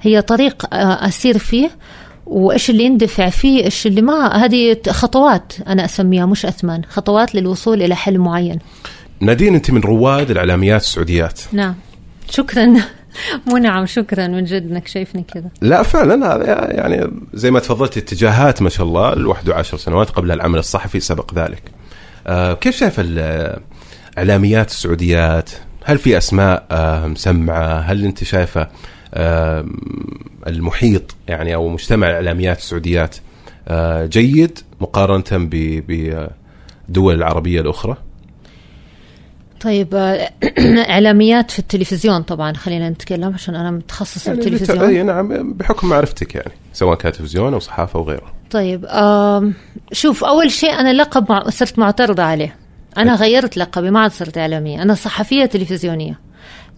هي 0.00 0.22
طريق 0.22 0.74
آه، 0.74 1.08
أسير 1.08 1.38
فيه 1.38 1.70
وإيش 2.26 2.70
اللي 2.70 2.84
يندفع 2.84 3.28
فيه 3.28 3.64
إيش 3.64 3.86
اللي 3.86 4.02
ما 4.02 4.36
هذه 4.44 4.76
خطوات 4.90 5.52
أنا 5.66 5.84
أسميها 5.84 6.26
مش 6.26 6.46
أثمان 6.46 6.82
خطوات 6.88 7.34
للوصول 7.34 7.82
إلى 7.82 7.96
حلم 7.96 8.24
معين. 8.24 8.58
نادين 9.20 9.54
أنت 9.54 9.70
من 9.70 9.80
رواد 9.80 10.30
الإعلاميات 10.30 10.80
السعوديات. 10.80 11.40
نعم. 11.52 11.74
شكرا. 12.30 12.66
مو 13.46 13.56
نعم 13.56 13.86
شكرا 13.86 14.26
من 14.26 14.44
جد 14.44 14.70
إنك 14.70 14.86
شايفني 14.86 15.24
كذا. 15.34 15.50
لا 15.60 15.82
فعلا 15.82 16.34
هذا 16.34 16.72
يعني 16.72 17.10
زي 17.34 17.50
ما 17.50 17.60
تفضلت 17.60 17.96
اتجاهات 17.96 18.62
ما 18.62 18.68
شاء 18.68 18.86
الله 18.86 19.12
ال 19.12 19.30
11 19.30 19.76
سنوات 19.76 20.10
قبل 20.10 20.32
العمل 20.32 20.58
الصحفي 20.58 21.00
سبق 21.00 21.34
ذلك. 21.34 21.62
آه 22.26 22.54
كيف 22.54 22.76
شايف 22.76 23.00
الإعلاميات 23.00 24.70
السعوديات؟ 24.70 25.50
هل 25.84 25.98
في 25.98 26.18
أسماء 26.18 26.66
آه 26.70 27.06
مسمعة؟ 27.06 27.78
هل 27.78 28.04
أنت 28.04 28.24
شايفة 28.24 28.68
آه 29.14 29.66
المحيط 30.46 31.14
يعني 31.28 31.54
أو 31.54 31.68
مجتمع 31.68 32.10
الإعلاميات 32.10 32.58
السعوديات 32.58 33.16
آه 33.68 34.06
جيد 34.06 34.58
مقارنة 34.80 35.48
بالدول 35.88 37.14
العربية 37.14 37.60
الأخرى. 37.60 37.96
طيب 39.60 39.94
آه، 39.94 40.30
إعلاميات 40.90 41.50
في 41.50 41.58
التلفزيون 41.58 42.22
طبعا 42.22 42.52
خلينا 42.52 42.90
نتكلم 42.90 43.34
عشان 43.34 43.54
أنا 43.54 43.70
متخصصه 43.70 44.32
يعني 44.32 44.44
بالتلفزيون 44.44 44.80
أي 44.80 45.02
نعم 45.02 45.52
بحكم 45.52 45.88
معرفتك 45.88 46.34
يعني 46.34 46.52
سواء 46.72 46.96
كانت 46.96 47.16
تلفزيون 47.16 47.52
أو 47.52 47.60
صحافة 47.60 47.98
أو 47.98 48.04
غيره. 48.04 48.32
طيب 48.50 48.86
شوف 49.92 50.24
أول 50.24 50.50
شيء 50.50 50.72
أنا 50.72 50.92
لقب 50.92 51.50
صرت 51.50 51.78
معترضة 51.78 52.22
عليه. 52.22 52.56
أنا 52.98 53.14
غيرت 53.14 53.56
لقبي 53.56 53.90
ما 53.90 54.00
عاد 54.00 54.10
صرت 54.10 54.38
إعلامية. 54.38 54.82
أنا 54.82 54.94
صحفية 54.94 55.44
تلفزيونية. 55.44 56.18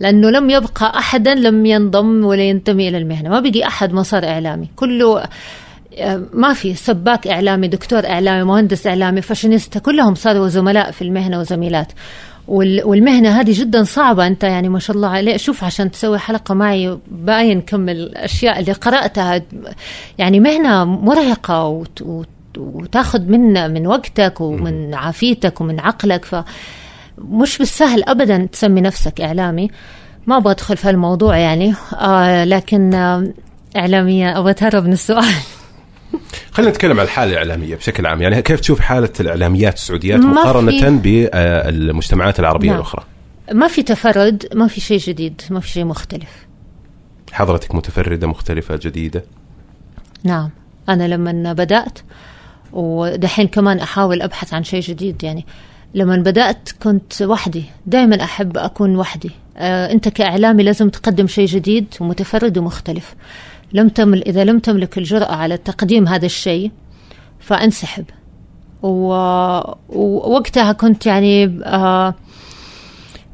لأنه 0.01 0.31
لم 0.31 0.51
يبقى 0.51 0.99
أحدا 0.99 1.35
لم 1.35 1.67
ينضم 1.67 2.25
ولا 2.25 2.43
ينتمي 2.43 2.89
إلى 2.89 2.99
المهنة. 2.99 3.29
ما 3.29 3.41
بقي 3.41 3.67
أحد 3.67 3.93
ما 3.93 4.03
صار 4.03 4.25
إعلامي. 4.25 4.69
كله 4.77 5.23
آه، 5.99 6.23
ما 6.33 6.53
في 6.53 6.75
سباك 6.75 7.27
إعلامي 7.27 7.69
دكتور 7.69 8.07
إعلامي 8.07 8.45
مهندس 8.45 8.87
إعلامي 8.87 9.23
فاشينيستا. 9.23 9.81
كلهم 9.81 10.15
صاروا 10.15 10.49
زملاء 10.49 10.91
في 10.91 11.03
المهنة 11.03 11.41
وزميلات. 11.41 11.93
والمهنة 12.49 13.41
هذه 13.41 13.61
جدا 13.61 13.83
صعبة. 13.85 14.27
أنت 14.27 14.45
يعني 14.45 14.69
ما 14.69 14.79
شاء 14.79 14.97
الله 14.97 15.09
عليه 15.09 15.37
شوف 15.37 15.65
عشان 15.65 15.91
تسوي 15.91 16.19
حلقة 16.19 16.55
معي 16.55 16.99
باين 17.11 17.61
كم 17.61 17.89
الأشياء 17.89 18.61
اللي 18.61 18.73
قرأتها. 18.73 19.43
يعني 20.19 20.41
مهنة 20.41 20.85
مرهقة 20.85 21.65
وت 21.65 22.03
وتاخذ 22.59 23.21
من 23.21 23.71
من 23.71 23.87
وقتك 23.87 24.41
ومن 24.41 24.95
عافيتك 24.95 25.61
ومن 25.61 25.81
عقلك. 25.81 26.45
فمش 27.19 27.59
بالسهل 27.59 28.05
ابدا 28.05 28.49
تسمي 28.53 28.81
نفسك 28.81 29.21
إعلامي. 29.21 29.71
ما 30.27 30.37
أبغى 30.37 30.53
أدخل 30.53 30.77
في 30.77 30.91
الموضوع 30.91 31.37
يعني. 31.37 31.75
آه 31.95 32.45
لكن 32.45 32.95
آه 32.95 33.33
إعلامية 33.77 34.39
أبغى 34.39 34.51
أتهرب 34.51 34.85
من 34.85 34.93
السؤال. 34.93 35.35
خلينا 36.53 36.73
نتكلم 36.73 36.99
عن 37.01 37.05
الحالة 37.05 37.33
الإعلامية 37.33 37.77
بشكل 37.77 38.07
عام. 38.07 38.23
يعني 38.23 38.43
كيف 38.43 38.61
تشوف 38.61 38.81
حالة 38.81 39.13
الإعلاميات 39.21 39.75
السعوديات 39.75 40.21
مقارنة 40.21 40.99
بالمجتمعات 40.99 42.41
العربية 42.41 42.69
نعم. 42.69 42.77
الأخرى؟ 42.77 43.05
ما 43.53 43.69
في 43.69 43.83
تفرد 43.83 44.49
ما 44.55 44.69
في 44.69 44.81
شيء 44.81 44.99
جديد 44.99 45.43
ما 45.51 45.61
في 45.61 45.69
شيء 45.69 45.85
مختلف. 45.85 46.47
حضرتك 47.33 47.75
متفردة 47.75 48.27
مختلفة 48.27 48.79
جديدة؟ 48.83 49.25
نعم. 50.25 50.51
أنا 50.89 51.09
لما 51.09 51.53
بدأت 51.53 51.99
ودحين 52.73 53.49
كمان 53.49 53.79
أحاول 53.79 54.23
أبحث 54.23 54.55
عن 54.55 54.65
شيء 54.65 54.81
جديد 54.81 55.25
يعني. 55.25 55.47
لما 55.95 56.17
بدأت 56.17 56.69
كنت 56.83 57.23
وحدي 57.23 57.65
دائما 57.87 58.23
أحب 58.23 58.59
أكون 58.59 58.97
وحدي. 58.97 59.31
آه 59.57 59.93
أنت 59.93 60.09
كإعلامي 60.09 60.63
لازم 60.63 60.89
تقدم 60.89 61.27
شيء 61.27 61.47
جديد 61.47 61.87
ومتفرد 62.01 62.59
ومختلف. 62.59 63.15
لم 63.73 63.89
تمل 63.89 64.29
إذا 64.29 64.45
لم 64.45 64.59
تملك 64.59 64.99
الجرأة 64.99 65.35
على 65.35 65.57
تقديم 65.57 66.09
هذا 66.09 66.27
الشيء 66.27 66.71
فأنسحب. 67.41 68.05
ووقتها 68.83 70.73
كنت 70.73 71.07
يعني 71.07 71.61
آه 71.65 72.15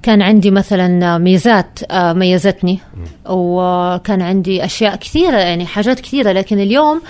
كان 0.03 0.23
عندي 0.23 0.51
مثلا 0.51 1.19
ميزات 1.19 1.79
آه 1.91 2.13
ميزتني. 2.13 2.79
وكان 3.31 4.23
عندي 4.23 4.65
أشياء 4.65 4.97
كثيرة 4.97 5.37
يعني 5.37 5.67
حاجات 5.67 6.01
كثيرة. 6.01 6.33
لكن 6.33 6.59
اليوم 6.59 7.03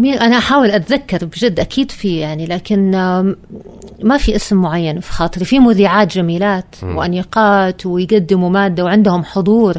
مين 0.00 0.14
أنا 0.14 0.38
أحاول 0.38 0.70
أتذكر 0.70 1.24
بجد 1.24 1.60
أكيد 1.60 1.90
في 1.90 2.18
يعني 2.18 2.46
لكن 2.46 2.90
ما 4.02 4.16
في 4.18 4.36
اسم 4.36 4.56
معين 4.56 5.00
في 5.00 5.12
خاطري. 5.12 5.44
في 5.44 5.58
مذيعات 5.58 6.14
جميلات 6.14 6.76
وأنيقات 6.82 7.86
ويقدموا 7.86 8.50
مادة 8.50 8.84
وعندهم 8.84 9.24
حضور 9.24 9.76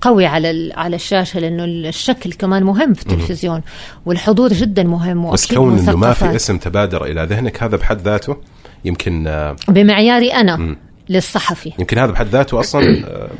قوي 0.00 0.26
على 0.26 0.72
على 0.76 0.96
الشاشة 0.96 1.40
لأنه 1.40 1.64
الشكل 1.64 2.32
كمان 2.32 2.62
مهم 2.62 2.94
في 2.94 3.02
التلفزيون 3.02 3.62
والحضور 4.06 4.52
جدا 4.52 4.82
مهم 4.82 5.30
بس 5.30 5.54
كون 5.54 5.78
إنه 5.78 5.96
ما 5.96 6.12
في 6.12 6.36
اسم 6.36 6.58
تبادر 6.58 7.04
إلى 7.04 7.26
ذهنك 7.30 7.62
هذا 7.62 7.76
بحد 7.76 8.00
ذاته 8.00 8.36
يمكن 8.84 9.26
آه، 9.26 9.56
بمعياري 9.68 10.32
أنا. 10.32 10.76
للصحفي. 11.08 11.72
يمكن 11.78 11.98
هذا 11.98 12.12
بحد 12.12 12.26
ذاته 12.26 12.60
أصلا 12.60 12.82
آه، 13.06 13.30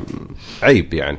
عيب 0.63 0.93
يعني. 0.93 1.17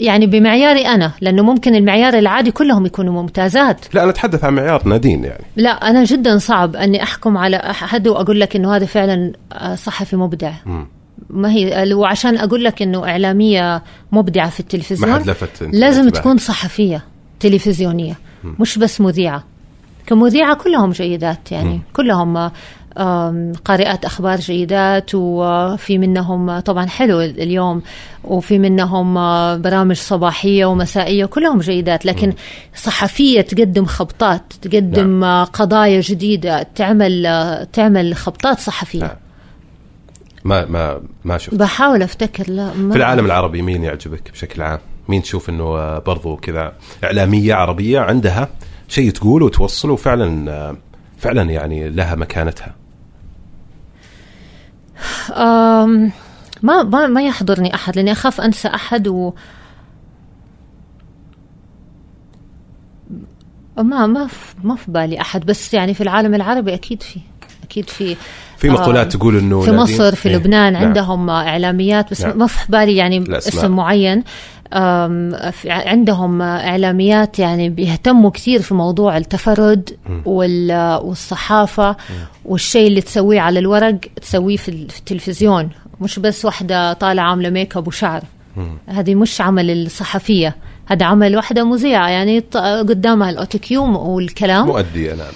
يعني 0.00 0.26
بمعياري 0.26 0.86
أنا 0.86 1.12
لأنه 1.20 1.42
ممكن 1.42 1.74
المعيار 1.74 2.14
العادي 2.14 2.50
كلهم 2.50 2.86
يكونوا 2.86 3.22
ممتازات. 3.22 3.94
لا 3.94 4.02
أنا 4.02 4.10
اتحدث 4.10 4.44
عن 4.44 4.54
معيار 4.54 4.88
نادين 4.88 5.24
يعني. 5.24 5.44
لا 5.56 5.70
أنا 5.70 6.04
جدا 6.04 6.38
صعب 6.38 6.76
أني 6.76 7.02
أحكم 7.02 7.36
على 7.36 7.56
أحد 7.56 8.08
وأقول 8.08 8.40
لك 8.40 8.56
إنه 8.56 8.76
هذا 8.76 8.86
فعلا 8.86 9.32
آه، 9.52 9.74
صحفي 9.74 10.16
مبدع. 10.16 10.52
م. 10.66 10.84
ما 11.30 11.50
هي 11.52 11.94
وعشان 11.94 12.38
أقول 12.38 12.64
لك 12.64 12.82
إنه 12.82 13.08
إعلامية 13.08 13.82
مبدعة 14.12 14.50
في 14.50 14.60
التلفزيون 14.60 15.10
ما 15.10 15.18
لفت 15.18 15.62
لازم 15.62 16.08
تكون 16.08 16.38
صحفية 16.38 17.04
تلفزيونية 17.40 18.18
م. 18.44 18.48
مش 18.58 18.78
بس 18.78 19.00
مذيعة. 19.00 19.44
كمذيعة 20.10 20.54
كلهم 20.54 20.90
جيدات 20.90 21.52
يعني 21.52 21.74
م. 21.74 21.82
كلهم 21.92 22.50
قارئات 23.64 24.04
أخبار 24.04 24.38
جيدات 24.38 25.10
وفي 25.14 25.98
منهم 25.98 26.58
طبعا 26.60 26.86
حلو 26.86 27.20
اليوم 27.20 27.82
وفي 28.24 28.58
منهم 28.58 29.14
برامج 29.62 29.96
صباحية 29.96 30.64
ومسائية 30.64 31.24
كلهم 31.24 31.58
جيدات 31.58 32.06
لكن 32.06 32.32
صحفية 32.74 33.40
تقدم 33.40 33.84
خبطات 33.84 34.42
تقدم 34.62 35.20
نعم. 35.20 35.44
قضايا 35.44 36.00
جديدة 36.00 36.62
تعمل 36.62 37.26
تعمل 37.72 38.14
خبطات 38.14 38.58
صحفية 38.58 39.00
نعم. 39.00 39.16
ما 40.44 40.64
ما 40.64 41.00
ما 41.24 41.38
شفت 41.38 41.54
بحاول 41.54 42.02
أفتكر 42.02 42.50
لا 42.50 42.74
ما 42.74 42.92
في 42.92 42.98
العالم 42.98 43.26
العربي 43.26 43.62
مين 43.62 43.84
يعجبك 43.84 44.30
بشكل 44.32 44.62
عام؟ 44.62 44.78
مين 45.08 45.22
تشوف 45.22 45.50
إنه 45.50 45.98
برضو 45.98 46.36
كذا 46.36 46.72
إعلامية 47.04 47.54
عربية 47.54 48.00
عندها 48.00 48.48
شيء 48.90 49.10
تقوله 49.10 49.46
وتوصله 49.46 49.92
وفعلا 49.92 50.76
فعلا 51.18 51.42
يعني 51.42 51.88
لها 51.90 52.14
مكانتها 52.14 52.74
ما 56.62 56.82
ما 56.82 57.06
ما 57.06 57.22
يحضرني 57.22 57.74
أحد 57.74 57.96
لأني 57.96 58.12
أخاف 58.12 58.40
أنسى 58.40 58.68
أحد 58.68 59.08
و 59.08 59.32
ما 63.76 64.06
ما 64.06 64.26
في 64.26 64.54
ما 64.64 64.76
في 64.76 64.90
بالي 64.90 65.20
أحد 65.20 65.46
بس 65.46 65.74
يعني 65.74 65.94
في 65.94 66.00
العالم 66.00 66.34
العربي 66.34 66.74
أكيد 66.74 67.02
في 67.02 67.20
أكيد 67.62 67.90
في 67.90 68.16
في 68.56 68.70
مقولات 68.70 69.12
تقول 69.12 69.38
إنه 69.38 69.60
في 69.60 69.72
مصر 69.72 70.14
في 70.14 70.28
إيه؟ 70.28 70.36
لبنان 70.36 70.72
نعم. 70.72 70.84
عندهم 70.84 71.30
إعلاميات 71.30 72.10
بس 72.10 72.20
نعم. 72.20 72.38
ما 72.38 72.46
في 72.46 72.72
بالي 72.72 72.96
يعني 72.96 73.24
اسم 73.38 73.76
معين 73.76 74.24
عندهم 75.66 76.42
إعلاميات 76.42 77.38
يعني 77.38 77.68
بيهتموا 77.68 78.30
كثير 78.30 78.62
في 78.62 78.74
موضوع 78.74 79.16
التفرد 79.16 79.96
والصحافة 80.24 81.96
والشيء 82.44 82.86
اللي 82.88 83.00
تسويه 83.00 83.40
على 83.40 83.58
الورق 83.58 83.98
تسويه 84.22 84.56
في 84.56 84.68
التلفزيون. 84.68 85.70
مش 86.00 86.18
بس 86.18 86.44
واحدة 86.44 86.92
طالعة 86.92 87.30
عاملة 87.30 87.50
ميك 87.50 87.76
اب 87.76 87.88
وشعر. 87.88 88.22
هذه 88.86 89.14
مش 89.14 89.40
عمل 89.40 89.70
الصحفية. 89.70 90.56
هذا 90.86 91.06
عمل 91.06 91.36
واحدة 91.36 91.64
مذيعة. 91.64 92.08
يعني 92.08 92.38
قدامها 92.88 93.30
الاوتوكيوم 93.30 93.96
والكلام. 93.96 94.66
مؤدية 94.66 95.14
نعم. 95.14 95.32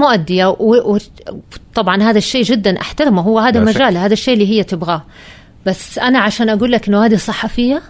مؤدية. 0.00 0.56
وطبعا 0.60 2.02
هذا 2.02 2.18
الشيء 2.18 2.42
جدا 2.42 2.80
أحترمه. 2.80 3.22
هو 3.22 3.38
هذا 3.38 3.60
مجال. 3.60 3.96
هذا 3.96 4.12
الشيء 4.12 4.34
اللي 4.34 4.48
هي 4.50 4.62
تبغاه. 4.62 5.02
بس 5.66 5.98
أنا 5.98 6.18
عشان 6.18 6.48
أقول 6.48 6.72
لك 6.72 6.88
إنه 6.88 7.04
هذه 7.04 7.16
صحفية 7.16 7.82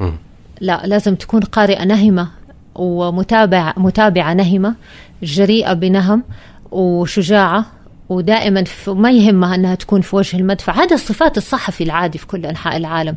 لا 0.61 0.83
لازم 0.85 1.15
تكون 1.15 1.41
قارئة 1.41 1.85
نهمة 1.85 2.29
ومتابع 2.75 3.73
متابعة 3.77 4.35
نهمة 4.35 4.75
جريئة 5.23 5.73
بنهم 5.73 6.23
وشجاعة 6.71 7.67
ودائما 8.09 8.65
ما 8.89 9.11
يهمها 9.11 9.55
إنها 9.55 9.75
تكون 9.75 10.01
في 10.01 10.17
وجه 10.17 10.37
المدفع. 10.37 10.73
هذا 10.73 10.97
صفات 10.97 11.37
الصحفي 11.39 11.85
العادي 11.85 12.19
في 12.19 12.27
كل 12.27 12.47
أنحاء 12.47 12.77
العالم. 12.77 13.17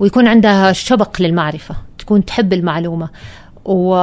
ويكون 0.00 0.26
عندها 0.28 0.72
شبق 0.72 1.22
للمعرفة 1.22 1.76
تكون 1.98 2.24
تحب 2.24 2.52
المعلومة. 2.52 3.08
و 3.64 3.94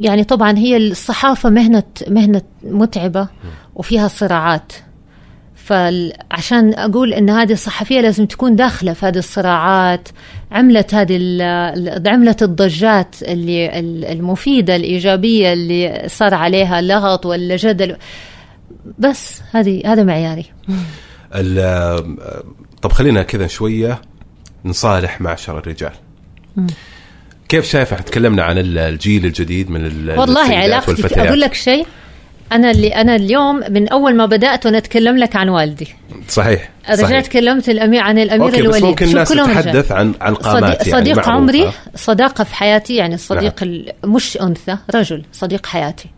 يعني 0.00 0.24
طبعا 0.24 0.58
هي 0.58 0.76
الصحافة 0.76 1.50
مهنه 1.50 1.82
مهنة 2.08 2.42
متعبة 2.64 3.28
وفيها 3.74 4.08
صراعات. 4.08 4.72
فعشان 5.54 6.74
أقول 6.74 7.12
إن 7.14 7.30
هذه 7.30 7.52
الصحفية 7.52 8.00
لازم 8.00 8.26
تكون 8.26 8.56
داخلة 8.56 8.92
في 8.92 9.06
هذه 9.06 9.18
الصراعات 9.18 10.08
عملت 10.52 10.94
هذه 10.94 11.16
عملت 12.06 12.42
الضجات 12.42 13.16
اللي 13.22 13.78
المفيدة 14.12 14.76
الإيجابية 14.76 15.52
اللي 15.52 16.04
صار 16.06 16.34
عليها 16.34 16.80
لغط 16.80 17.26
ولا 17.26 17.56
جدل. 17.56 17.96
بس 18.98 19.40
هذه 19.52 19.82
هذا 19.92 20.02
معياري. 20.02 20.44
طب 22.82 22.92
خلينا 22.92 23.22
كذا 23.22 23.46
شوية 23.46 24.02
نصالح 24.64 25.20
معشر 25.20 25.58
الرجال. 25.58 25.92
كيف 27.48 27.70
شايف 27.70 27.92
إحنا 27.92 28.04
تكلمنا 28.04 28.42
عن 28.42 28.58
الجيل 28.58 29.26
الجديد 29.26 29.70
من 29.70 30.08
والله 30.18 30.54
علاقتي 30.56 31.20
أقول 31.20 31.40
لك 31.40 31.54
شيء. 31.54 31.86
أنا 32.52 32.70
اللي 32.70 32.88
أنا 32.88 33.16
اليوم 33.16 33.56
من 33.70 33.88
أول 33.88 34.16
ما 34.16 34.26
بدأت 34.26 34.66
وأنا 34.66 34.78
اتكلم 34.78 35.16
لك 35.16 35.36
عن 35.36 35.48
والدي. 35.48 35.88
صحيح 36.28 36.70
رجعت 36.90 37.26
كلمت 37.26 37.68
الامير 37.68 38.00
عن 38.00 38.18
الأمير 38.18 38.46
أوكي 38.46 38.60
الوليد؟ 38.60 38.82
بس 38.82 38.88
ممكن 38.88 39.06
الناس 39.06 39.28
تتحدث 39.28 39.92
عن 39.92 40.14
عن 40.20 40.34
قامات 40.34 40.82
صديق, 40.82 40.94
يعني 40.94 41.04
صديق 41.04 41.28
عمري 41.28 41.72
صداقة 41.94 42.44
في 42.44 42.54
حياتي 42.54 42.96
يعني 42.96 43.14
الصديق 43.14 43.62
نعم. 43.62 43.84
مش 44.04 44.36
أنثى 44.36 44.76
رجل 44.94 45.24
صديق 45.32 45.66
حياتي. 45.66 46.08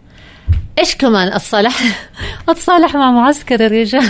إيش 0.78 0.97
كمان 0.97 1.32
أتصالح؟ 1.32 1.82
أتصالح 2.48 2.94
مع 2.94 3.11
معسكر 3.11 3.66
الرجال. 3.66 4.09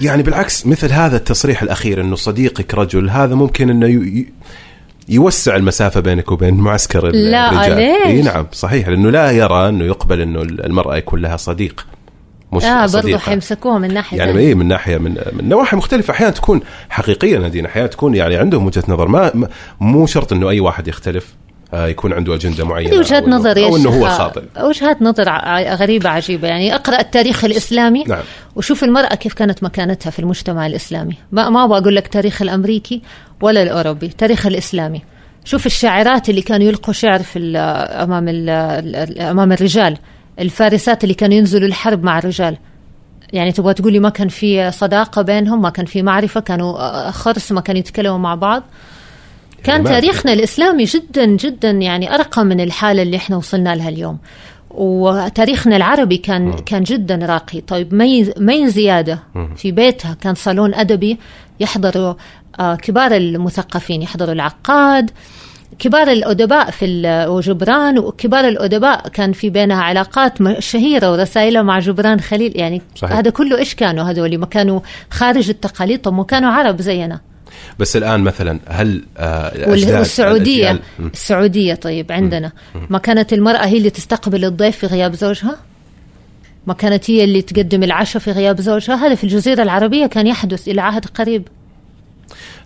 يعني 0.00 0.22
بالعكس 0.22 0.66
مثل 0.66 0.92
هذا 0.92 1.16
التصريح 1.16 1.62
الأخير 1.62 2.00
إنه 2.00 2.16
صديقك 2.16 2.74
رجل 2.74 3.10
هذا 3.10 3.34
ممكن 3.34 3.70
إنه 3.70 3.86
يوسع 5.08 5.56
المسافة 5.56 6.00
بينك 6.00 6.32
وبين 6.32 6.54
معسكر 6.54 6.98
الرجال 6.98 7.30
لا 7.30 7.74
ليش؟ 7.74 8.06
إي 8.06 8.22
نعم 8.22 8.46
صحيح 8.52 8.88
لأنه 8.88 9.10
لا 9.10 9.30
يرى 9.30 9.68
أنه 9.68 9.84
يقبل 9.84 10.20
أنه 10.20 10.42
المرأة 10.42 10.96
يكون 10.96 11.20
لها 11.20 11.36
صديق. 11.36 11.86
مش 12.52 12.64
آه 12.64 12.86
برضه 12.86 13.18
حيمسكوها 13.18 13.78
من 13.78 13.94
ناحية 13.94 14.18
يعني 14.18 14.38
إي 14.38 14.54
من 14.54 14.68
ناحية 14.68 14.98
من, 14.98 15.16
من 15.32 15.48
نواحي 15.48 15.76
مختلفة. 15.76 16.12
أحيانا 16.14 16.32
تكون 16.32 16.60
حقيقية 16.90 17.38
نادين 17.38 17.66
أحيانا 17.66 17.88
تكون 17.88 18.14
يعني 18.14 18.36
عندهم 18.36 18.66
وجهة 18.66 18.84
نظر. 18.88 19.08
ما 19.08 19.48
مو 19.80 20.06
شرط 20.06 20.32
أنه 20.32 20.50
أي 20.50 20.60
واحد 20.60 20.88
يختلف. 20.88 21.34
يكون 21.72 22.12
عنده 22.12 22.34
أجندة 22.34 22.64
معينة 22.64 22.90
هذه 22.92 22.98
وجهات 22.98 23.28
نظر 23.28 23.64
أو 23.64 23.76
إنه 23.76 23.90
هو. 23.90 24.08
خاطئ. 24.08 24.42
وجهات 24.60 25.02
نظر 25.02 25.28
ع- 25.28 25.74
غريبة 25.74 26.10
عجيبة. 26.10 26.48
يعني 26.48 26.74
أقرأ 26.74 27.00
التاريخ 27.00 27.44
الإسلامي 27.44 28.04
نعم. 28.04 28.22
وشوف 28.56 28.84
المرأة 28.84 29.14
كيف 29.14 29.34
كانت 29.34 29.62
مكانتها 29.62 30.10
في 30.10 30.18
المجتمع 30.18 30.66
الإسلامي. 30.66 31.14
ما 31.32 31.48
ما 31.48 31.64
أبغى 31.64 31.78
أقول 31.78 31.96
لك 31.96 32.06
تاريخ 32.08 32.42
الأمريكي 32.42 33.02
ولا 33.40 33.62
الأوروبي 33.62 34.08
تاريخ 34.08 34.46
الإسلامي. 34.46 35.02
شوف 35.44 35.66
الشاعرات 35.66 36.28
اللي 36.30 36.42
كانوا 36.42 36.66
يلقوا 36.66 36.94
شعر 36.94 37.22
في 37.22 37.38
ال- 37.38 37.56
أمام 38.02 38.28
ال- 38.28 38.50
ال- 38.50 39.18
أمام 39.20 39.52
الرجال 39.52 39.96
الفارسات 40.40 41.04
اللي 41.04 41.14
كانوا 41.14 41.36
ينزلوا 41.36 41.68
الحرب 41.68 42.02
مع 42.04 42.18
الرجال. 42.18 42.56
يعني 43.32 43.52
تبغى 43.52 43.74
تقولي 43.74 43.98
ما 43.98 44.08
كان 44.08 44.28
في 44.28 44.70
صداقة 44.70 45.22
بينهم 45.22 45.62
ما 45.62 45.70
كان 45.70 45.86
في 45.86 46.02
معرفة 46.02 46.40
كانوا 46.40 46.78
آه، 46.78 47.10
خرس 47.10 47.52
ما 47.52 47.60
كانوا 47.60 47.78
يتكلموا 47.80 48.18
مع 48.18 48.34
بعض. 48.34 48.62
كان 49.62 49.86
يعني 49.86 50.00
تاريخنا 50.00 50.32
الإسلامي 50.32 50.84
جدا 50.84 51.24
جدا 51.26 51.70
يعني 51.70 52.14
أرقى 52.14 52.44
من 52.44 52.60
الحالة 52.60 53.02
اللي 53.02 53.16
إحنا 53.16 53.36
وصلنا 53.36 53.74
لها 53.76 53.88
اليوم. 53.88 54.18
وتاريخنا 54.70 55.76
العربي 55.76 56.16
كان 56.16 56.52
كان 56.52 56.82
جدا 56.82 57.16
راقي. 57.26 57.60
طيب 57.60 57.94
مي 57.94 58.32
مي 58.38 58.68
زيادة؟ 58.70 59.18
في 59.56 59.72
بيتها 59.72 60.14
كان 60.20 60.34
صالون 60.34 60.74
أدبي 60.74 61.18
يحضروا 61.60 62.14
آه، 62.60 62.74
كبار 62.74 63.16
المثقفين 63.16 64.02
يحضروا 64.02 64.32
العقاد. 64.32 65.10
كبار 65.78 66.08
الأدباء 66.12 66.70
في 66.70 67.02
وجبران 67.28 67.98
وكبار 67.98 68.48
الأدباء 68.48 69.08
كان 69.08 69.32
في 69.32 69.50
بينها 69.50 69.82
علاقات 69.82 70.40
م- 70.40 70.60
شهيرة 70.60 71.12
ورسائلها 71.12 71.62
مع 71.62 71.78
جبران 71.78 72.20
خليل. 72.20 72.52
يعني 72.56 72.82
صحيح. 72.96 73.16
هذا 73.16 73.30
كله 73.30 73.58
إيش 73.58 73.74
كانوا 73.74 74.04
هذول؟ 74.04 74.38
ما 74.38 74.46
كانوا 74.46 74.80
خارج 75.10 75.48
التقاليد 75.48 76.00
طب 76.00 76.12
ما 76.12 76.24
كانوا 76.24 76.50
عرب 76.50 76.80
زينا. 76.82 77.20
بس 77.78 77.96
الآن 77.96 78.20
مثلا 78.20 78.60
هل 78.68 79.04
آه 79.18 79.68
وال- 79.68 79.84
الأجداد- 79.84 79.88
والسعودية 79.98 80.72
الأجيال- 80.72 81.00
مم. 81.00 81.10
السعودية 81.14 81.74
طيب 81.74 82.12
عندنا. 82.12 82.52
ما 82.90 82.98
كانت 82.98 83.32
المرأة 83.32 83.66
هي 83.66 83.76
اللي 83.78 83.90
تستقبل 83.90 84.44
الضيف 84.44 84.76
في 84.76 84.86
غياب 84.86 85.14
زوجها؟ 85.14 85.56
ما 86.66 86.74
كانت 86.74 87.10
هي 87.10 87.24
اللي 87.24 87.42
تقدم 87.42 87.82
العشاء 87.82 88.22
في 88.22 88.30
غياب 88.32 88.60
زوجها؟ 88.60 88.94
هذا 89.06 89.14
في 89.14 89.24
الجزيرة 89.24 89.62
العربية 89.62 90.06
كان 90.06 90.26
يحدث 90.26 90.68
إلى 90.68 90.80
عهد 90.80 91.06
قريب. 91.06 91.48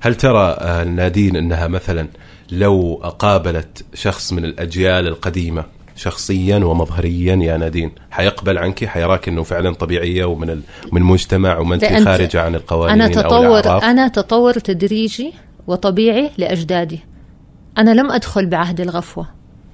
هل 0.00 0.14
ترى 0.14 0.56
آه، 0.60 0.84
نادين 0.84 1.36
إنها 1.36 1.68
مثلا 1.68 2.08
لو 2.52 3.02
قابلت 3.18 3.84
شخص 3.94 4.32
من 4.32 4.44
الأجيال 4.44 5.06
القديمة 5.06 5.64
شخصيا 5.96 6.56
ومظهريا 6.56 7.36
يا 7.36 7.56
نادين. 7.56 7.90
حيقبل 8.10 8.58
عنك 8.58 8.84
حيراك 8.84 9.28
إنه 9.28 9.42
فعلا 9.42 9.74
طبيعية 9.74 10.24
ومن 10.24 10.60
من 10.92 11.02
مجتمع 11.02 11.58
وما 11.58 11.74
انت 11.74 11.84
أنت- 11.84 12.04
خارجه 12.04 12.42
عن 12.42 12.54
القوانين 12.54 13.00
أو 13.02 13.08
تطور 13.08 13.58
الأعراف. 13.60 13.84
أنا 13.84 14.08
تطور 14.08 14.52
تدريجي 14.54 15.32
وطبيعي 15.66 16.30
لأجدادي. 16.38 17.00
أنا 17.78 17.90
لم 17.94 18.10
أدخل 18.10 18.46
بعهد 18.46 18.80
الغفوة. 18.80 19.28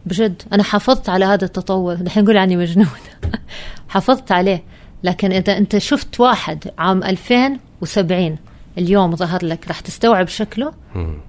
بجد 0.06 0.42
أنا 0.52 0.62
حافظت 0.62 1.08
على 1.08 1.24
هذا 1.24 1.44
التطور. 1.44 1.92
الحين 1.94 2.24
يقول 2.24 2.36
عني 2.36 2.56
مجنون. 2.56 2.86
حافظت 3.88 4.32
عليه. 4.32 4.62
لكن 5.04 5.32
إذا 5.32 5.58
أنت 5.58 5.78
شفت 5.78 6.20
واحد 6.20 6.64
عام 6.78 7.02
2070 7.02 8.38
اليوم 8.78 9.16
ظهر 9.16 9.44
لك 9.44 9.68
راح 9.68 9.80
تستوعب 9.80 10.28
شكله. 10.28 10.72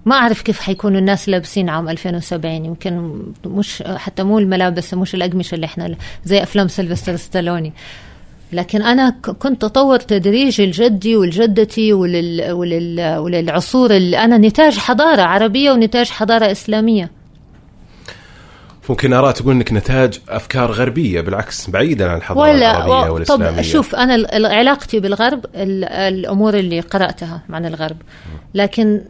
ما 0.05 0.15
أعرف 0.15 0.41
كيف 0.41 0.59
حيكونوا 0.59 0.99
الناس 0.99 1.29
لابسين 1.29 1.69
عام 1.69 1.89
2070 1.89 2.65
يمكن 2.65 3.21
مش 3.45 3.83
حتى 3.87 4.23
مو 4.23 4.39
الملابس 4.39 4.93
مش 4.93 5.15
الأقمشة 5.15 5.55
اللي 5.55 5.65
إحنا 5.65 5.95
زي 6.25 6.43
أفلام 6.43 6.67
سيلفستر 6.67 7.15
ستالوني. 7.15 7.73
لكن 8.53 8.81
أنا 8.81 9.09
ك- 9.09 9.29
كنت 9.29 9.63
أطور 9.63 9.99
تدريجي 9.99 10.65
لجدي 10.65 11.15
ولجدتي 11.15 11.93
ولل... 11.93 12.51
ولل... 12.51 13.17
وللعصور 13.17 13.91
اللي 13.95 14.17
أنا 14.17 14.37
نتاج 14.37 14.77
حضارة 14.77 15.21
عربية 15.21 15.71
ونتاج 15.71 16.09
حضارة 16.09 16.51
إسلامية. 16.51 17.11
ممكن 18.89 19.13
اراء 19.13 19.31
تقول 19.31 19.55
إنك 19.55 19.73
نتاج 19.73 20.19
أفكار 20.29 20.71
غربية 20.71 21.21
بالعكس 21.21 21.69
بعيدا 21.69 22.09
عن 22.09 22.17
الحضارة 22.17 22.49
ولا 22.49 22.71
العربية 22.71 23.09
و... 23.09 23.13
والإسلامية. 23.13 23.49
طب 23.49 23.61
شوف 23.61 23.95
أنا 23.95 24.27
علاقتي 24.47 24.99
بالغرب 24.99 25.45
ال... 25.55 25.83
الأمور 25.85 26.53
اللي 26.53 26.79
قرأتها 26.79 27.41
عن 27.49 27.65
الغرب. 27.65 27.97
لكن 28.53 29.01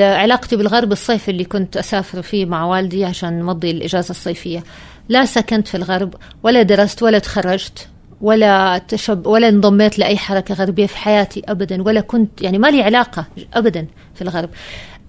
علاقتي 0.00 0.56
بالغرب 0.56 0.92
الصيف 0.92 1.28
اللي 1.28 1.44
كنت 1.44 1.76
أسافر 1.76 2.22
فيه 2.22 2.46
مع 2.46 2.64
والدي 2.64 3.04
عشان 3.04 3.38
نمضي 3.38 3.70
الإجازة 3.70 4.10
الصيفية. 4.10 4.64
لا 5.08 5.24
سكنت 5.24 5.68
في 5.68 5.76
الغرب 5.76 6.14
ولا 6.42 6.62
درست 6.62 7.02
ولا 7.02 7.18
تخرجت 7.18 7.88
ولا 8.20 8.78
تشب 8.88 9.26
ولا 9.26 9.48
انضميت 9.48 9.98
لأي 9.98 10.16
حركة 10.16 10.54
غربية 10.54 10.86
في 10.86 10.96
حياتي 10.96 11.42
ابدا 11.48 11.82
ولا 11.82 12.00
كنت 12.00 12.42
يعني 12.42 12.58
ما 12.58 12.70
لي 12.70 12.82
علاقة 12.82 13.26
ابدا 13.54 13.86
في 14.14 14.22
الغرب. 14.22 14.50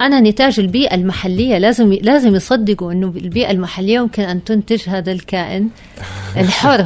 أنا 0.01 0.19
نتاج 0.19 0.59
البيئة 0.59 0.95
المحلية 0.95 1.57
لازم 1.57 1.93
لازم 1.93 2.35
يصدقوا 2.35 2.91
إنه 2.91 3.07
البيئة 3.07 3.51
المحلية 3.51 3.95
يمكن 3.95 4.23
أن 4.23 4.43
تنتج 4.43 4.89
هذا 4.89 5.11
الكائن 5.11 5.69
الحر. 6.37 6.85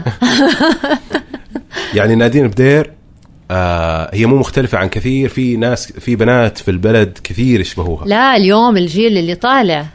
يعني 1.94 2.16
نادين 2.16 2.48
بدير 2.48 2.92
آه 3.52 4.10
هي 4.16 4.26
مو 4.26 4.38
مختلفة 4.38 4.78
عن 4.78 4.90
كثير 4.90 5.30
في 5.30 5.58
ناس 5.58 5.92
في 5.92 6.16
بنات 6.16 6.58
في 6.58 6.72
البلد 6.72 7.18
كثير 7.24 7.60
يشبهوها. 7.60 8.06
لا 8.06 8.36
اليوم 8.36 8.78
الجيل 8.78 9.18
اللي 9.18 9.36
طالع 9.36 9.86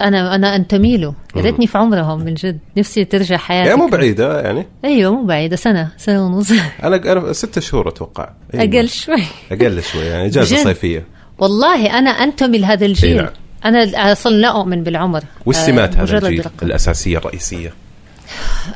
أنا 0.00 0.34
أنا 0.34 0.56
انتمي 0.56 0.96
له 0.96 1.14
يا 1.36 1.40
ريتني 1.42 1.66
في 1.66 1.78
عمرهم 1.78 2.20
من 2.24 2.34
جد. 2.34 2.58
نفسي 2.76 3.04
ترجع 3.04 3.36
حياتي 3.36 3.68
يعني 3.68 3.80
مو 3.80 3.88
بعيدة 3.88 4.40
يعني؟ 4.40 4.66
أيوه 4.84 5.12
مو 5.14 5.24
بعيدة. 5.24 5.56
سنه 5.56 5.88
سنة 5.96 6.26
ونص. 6.26 6.50
أنا 6.82 7.12
أنا 7.12 7.32
ست 7.32 7.58
شهور 7.58 7.88
أتوقع. 7.88 8.28
أيوة. 8.54 8.64
أقل 8.64 8.88
شوي. 8.88 9.22
أقل 9.52 9.82
شوي 9.82 10.04
يعني 10.04 10.26
إجازة؟ 10.26 10.56
صيفية. 10.64 11.04
والله 11.38 11.98
أنا 11.98 12.10
أنتمي 12.10 12.58
لهذا 12.58 12.86
الجيل. 12.86 13.16
نعم. 13.16 13.28
أنا 13.64 14.12
أصلا 14.12 14.32
لا 14.34 14.48
أؤمن 14.48 14.82
بالعمر. 14.84 15.22
والسمات 15.46 15.90
آه، 15.92 15.96
هذا 15.96 16.02
مجرد 16.02 16.24
الجيل 16.24 16.46
رقم. 16.46 16.66
الأساسية 16.66 17.18
الرئيسية. 17.18 17.72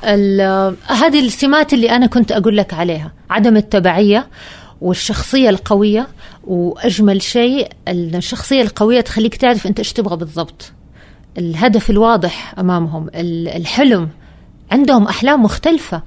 ال- 0.05 0.75
هذه 0.87 1.21
السمات 1.21 1.73
اللي 1.73 1.91
أنا 1.91 2.07
كنت 2.07 2.33
أقول 2.33 2.57
لك 2.57 2.75
عليها. 2.75 3.13
عدم 3.31 3.57
التبعية 3.57 4.27
والشخصية 4.81 5.49
القوية 5.51 6.09
وأجمل 6.45 7.23
شيء 7.23 7.69
الشخصية 7.89 8.63
القوية 8.63 9.01
تخليك 9.01 9.37
تعرف 9.37 9.67
أنت 9.67 9.79
إيش 9.79 9.93
تبغى 9.93 10.17
بالضبط. 10.17 10.73
الهدف 11.39 11.91
الواضح 11.91 12.55
أمامهم 12.59 13.09
ال- 13.15 13.49
الحلم. 13.49 14.09
عندهم 14.73 15.07
أحلام 15.07 15.43
مختلفة. 15.43 16.03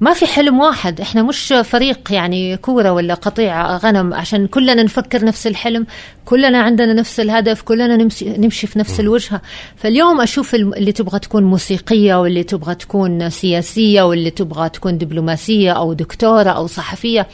ما 0.00 0.12
في 0.12 0.26
حلم 0.26 0.60
واحد. 0.60 1.00
إحنا 1.00 1.22
مش 1.22 1.54
فريق 1.64 2.12
يعني 2.12 2.56
كورة 2.56 2.92
ولا 2.92 3.14
قطيع 3.14 3.76
غنم 3.76 4.14
عشان 4.14 4.46
كلنا 4.46 4.82
نفكر 4.82 5.24
نفس 5.24 5.46
الحلم 5.46 5.86
كلنا 6.24 6.60
عندنا 6.60 6.92
نفس 6.92 7.20
الهدف 7.20 7.62
كلنا 7.62 7.96
نمشي, 7.96 8.28
نمشي 8.38 8.66
في 8.66 8.78
نفس 8.78 9.00
الوجهة. 9.00 9.40
فاليوم 9.76 10.20
أشوف 10.20 10.54
الم- 10.54 10.74
اللي 10.74 10.92
تبغى 10.92 11.18
تكون 11.18 11.44
موسيقية 11.44 12.20
واللي 12.20 12.42
تبغى 12.42 12.74
تكون 12.74 13.30
سياسية 13.30 14.02
واللي 14.02 14.30
تبغى 14.30 14.68
تكون 14.68 14.98
دبلوماسية 14.98 15.72
أو 15.72 15.92
دكتورة 15.92 16.50
أو 16.50 16.66
صحفية. 16.66 17.26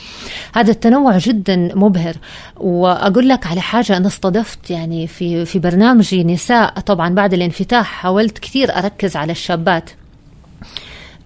هذا 0.55 0.71
التنوع 0.71 1.19
جدا 1.19 1.57
مبهر. 1.75 2.15
وأقول 2.57 3.29
لك 3.29 3.47
على 3.47 3.61
حاجة 3.61 3.97
أنا 3.97 4.07
استضفت 4.07 4.71
يعني 4.71 5.07
في 5.07 5.45
في 5.45 5.59
برنامجي 5.59 6.25
نساء. 6.25 6.71
طبعا 6.81 7.15
بعد 7.15 7.35
الانفتاح 7.35 7.87
حاولت 7.87 8.39
كثير 8.39 8.77
أركز 8.79 9.17
على 9.17 9.33
الشابات. 9.33 9.91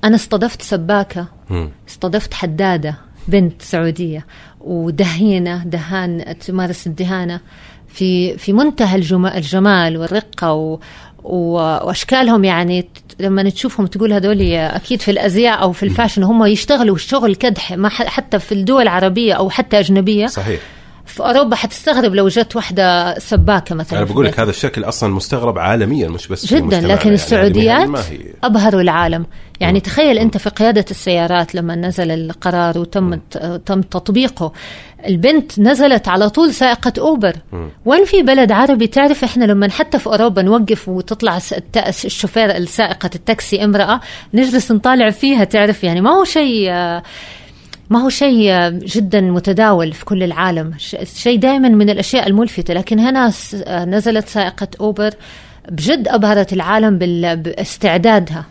أنا 0.04 0.14
استضفت 0.16 0.62
سباكة 0.62 1.26
مم. 1.50 1.70
استضفت 1.88 2.34
حدادة 2.34 2.94
بنت 3.28 3.62
سعودية 3.62 4.26
ودهينة 4.60 5.64
دهان 5.64 6.38
تمارس 6.46 6.86
الدهانة 6.86 7.40
في 7.88 8.38
في 8.38 8.52
منتهى 8.52 8.96
الجم- 8.96 9.26
الجمال 9.26 9.96
والرقة 9.96 10.52
و 10.52 10.78
وأشكالهم 11.24 12.44
يعني 12.44 12.88
لما 13.20 13.50
تشوفهم 13.50 13.86
تقول 13.86 14.12
هذول 14.12 14.42
أكيد 14.52 15.00
في 15.00 15.10
الأزياء 15.10 15.62
أو 15.62 15.72
في 15.72 15.82
الفاشن 15.82 16.22
هم 16.22 16.44
يشتغلوا 16.44 16.96
شغل 16.96 17.34
كدح 17.34 17.72
ما 17.72 17.88
حتى 17.88 18.38
في 18.38 18.52
الدول 18.52 18.82
العربية 18.82 19.34
أو 19.34 19.50
حتى 19.50 19.78
أجنبية. 19.78 20.26
صحيح. 20.26 20.60
في 21.18 21.24
أوروبا 21.24 21.56
حتستغرب 21.56 22.14
لو 22.14 22.28
جت 22.28 22.56
واحدة 22.56 23.18
سباكة 23.18 23.74
مثلا 23.74 23.98
أنا 23.98 24.06
بقول 24.06 24.26
لك. 24.26 24.40
هذا 24.40 24.50
الشكل 24.50 24.84
أصلا 24.84 25.14
مستغرب 25.14 25.58
عالميا 25.58 26.08
مش 26.08 26.28
بس 26.28 26.46
جدا. 26.46 26.80
لكن 26.80 26.88
يعني. 26.88 27.14
السعوديات 27.14 27.88
هي. 27.88 28.18
ابهروا 28.44 28.80
العالم. 28.80 29.26
يعني 29.60 29.80
تخيل 29.80 30.18
أنت 30.18 30.36
في 30.36 30.50
قيادة 30.50 30.84
السيارات 30.90 31.54
لما 31.54 31.74
نزل 31.74 32.10
القرار 32.10 32.78
وتم 32.78 33.14
تم 33.66 33.80
تطبيقه 33.82 34.52
البنت 35.06 35.58
نزلت 35.58 36.08
على 36.08 36.30
طول 36.30 36.54
سائقة 36.54 36.92
أوبر. 36.98 37.36
وين 37.84 38.04
في 38.04 38.22
بلد 38.22 38.52
عربي 38.52 38.86
تعرف 38.86 39.24
إحنا 39.24 39.44
لما 39.44 39.70
حتى 39.70 39.98
في 39.98 40.06
أوروبا 40.06 40.42
نوقف 40.42 40.88
وتطلع 40.88 41.38
الشوفير 41.88 42.56
السائقة 42.56 43.10
التاكسي 43.14 43.64
امرأة 43.64 44.00
نجلس 44.34 44.72
نطالع 44.72 45.10
فيها 45.10 45.44
تعرف 45.44 45.84
يعني 45.84 46.00
ما 46.00 46.10
هو 46.10 46.24
شيء 46.24 46.70
آه، 46.70 47.02
ما 47.90 47.98
هو 48.02 48.08
شيء 48.08 48.68
جدا 48.68 49.20
متداول 49.20 49.92
في 49.92 50.04
كل 50.04 50.22
العالم. 50.22 50.74
شيء 51.14 51.38
دائما 51.38 51.68
من 51.68 51.90
الأشياء 51.90 52.26
الملفتة. 52.26 52.74
لكن 52.74 52.98
هنا 52.98 53.32
نزلت 53.84 54.28
سائقة 54.28 54.68
أوبر 54.80 55.10
بجد 55.70 56.08
أبهرت 56.08 56.52
العالم 56.52 56.98
باستعدادها. 56.98 58.44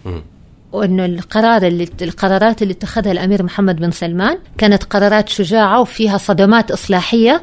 وإنه 0.72 1.06
القرار 1.06 1.68
اللي 1.68 1.88
القرارات 2.02 2.62
اللي 2.62 2.74
اتخذها 2.74 3.12
الأمير 3.12 3.44
محمد 3.44 3.76
بن 3.76 3.92
سلمان 3.92 4.38
كانت 4.58 4.84
قرارات 4.84 5.30
شجاعة 5.30 5.82
وفيها 5.82 6.18
صدمات 6.18 6.72
إصلاحية. 6.72 7.42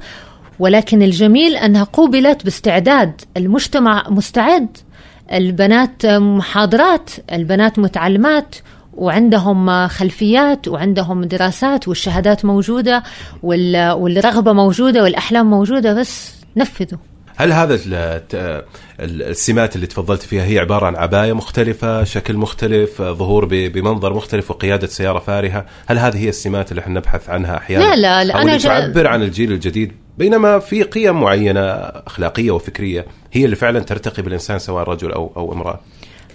ولكن 0.58 1.02
الجميل 1.02 1.56
أنها 1.56 1.84
قوبلت 1.84 2.44
باستعداد. 2.44 3.20
المجتمع 3.36 4.08
مستعد. 4.08 4.76
البنات 5.32 6.06
محاضرات. 6.06 7.10
البنات 7.32 7.78
متعلمات. 7.78 8.54
وعندهم 8.96 9.88
خلفيات 9.88 10.68
وعندهم 10.68 11.24
دراسات 11.24 11.88
والشهادات 11.88 12.44
موجودة 12.44 13.02
والرغبة 13.42 14.52
موجودة 14.52 15.02
والأحلام 15.02 15.50
موجودة 15.50 15.94
بس 15.94 16.34
نفذوا 16.56 16.98
هل 17.36 17.52
هذا 17.52 17.80
السمات 19.00 19.76
اللي 19.76 19.86
تفضلت 19.86 20.22
فيها 20.22 20.44
هي 20.44 20.58
عبارة 20.58 20.86
عن 20.86 20.96
عباية 20.96 21.32
مختلفة، 21.32 22.04
شكل 22.04 22.36
مختلف، 22.36 23.02
ظهور 23.02 23.44
بمنظر 23.44 24.14
مختلف 24.14 24.50
وقيادة 24.50 24.86
سيارة 24.86 25.18
فارهة، 25.18 25.66
هل 25.86 25.98
هذه 25.98 26.24
هي 26.24 26.28
السمات 26.28 26.70
اللي 26.70 26.80
إحنا 26.80 26.94
نبحث 26.94 27.30
عنها 27.30 27.56
أحيانا؟ 27.56 27.82
لا 27.82 27.96
لا, 27.96 28.24
لا 28.24 28.42
أنا 28.42 28.58
تعبر 28.58 29.06
عن 29.06 29.22
الجيل 29.22 29.52
الجديد 29.52 29.92
بينما 30.18 30.58
في 30.58 30.82
قيم 30.82 31.20
معينة 31.20 31.60
أخلاقية 32.06 32.50
وفكرية 32.50 33.06
هي 33.32 33.44
اللي 33.44 33.56
فعلا 33.56 33.80
ترتقي 33.80 34.22
بالإنسان 34.22 34.58
سواء 34.58 34.84
رجل 34.90 35.12
أو 35.12 35.32
أو 35.36 35.52
امرأة. 35.52 35.80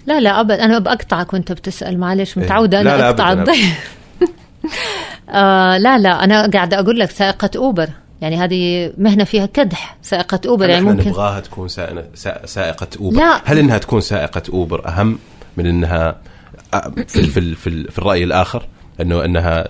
لا 0.06 0.20
لا 0.20 0.40
أبد. 0.40 0.50
أنا 0.50 0.78
بقطعك 0.78 1.32
وأنت 1.32 1.52
بتسأل 1.52 1.98
معلش 1.98 2.38
متعودة 2.38 2.80
أنا 2.80 2.88
لا 2.88 2.96
لا 2.96 3.08
أقطع 3.08 3.32
الضيف. 3.32 3.96
آه 5.28 5.78
لا 5.78 5.98
لا 5.98 6.24
أنا 6.24 6.46
قاعدة 6.46 6.80
أقول 6.80 6.98
لك 6.98 7.10
سائقة 7.10 7.50
أوبر. 7.56 7.88
يعني 8.20 8.36
هذه 8.36 8.92
مهنة 8.98 9.24
فيها 9.24 9.46
كدح 9.46 9.96
سائقة 10.02 10.40
أوبر 10.46 10.68
يعني 10.68 10.84
ممكن 10.84 11.08
نبغاها 11.08 11.40
تكون 11.40 11.68
سائقة 12.44 12.88
أوبر. 13.00 13.16
لا. 13.16 13.40
هل 13.44 13.58
إنها 13.58 13.78
تكون 13.78 14.00
سائقة 14.00 14.42
أوبر 14.52 14.88
أهم 14.88 15.18
من 15.56 15.66
إنها 15.66 16.16
في 17.06 17.22
في 17.22 17.54
في, 17.54 17.84
في 17.90 17.98
الرأي 17.98 18.24
الآخر؟ 18.24 18.66
إنه 19.00 19.24
إنها 19.24 19.68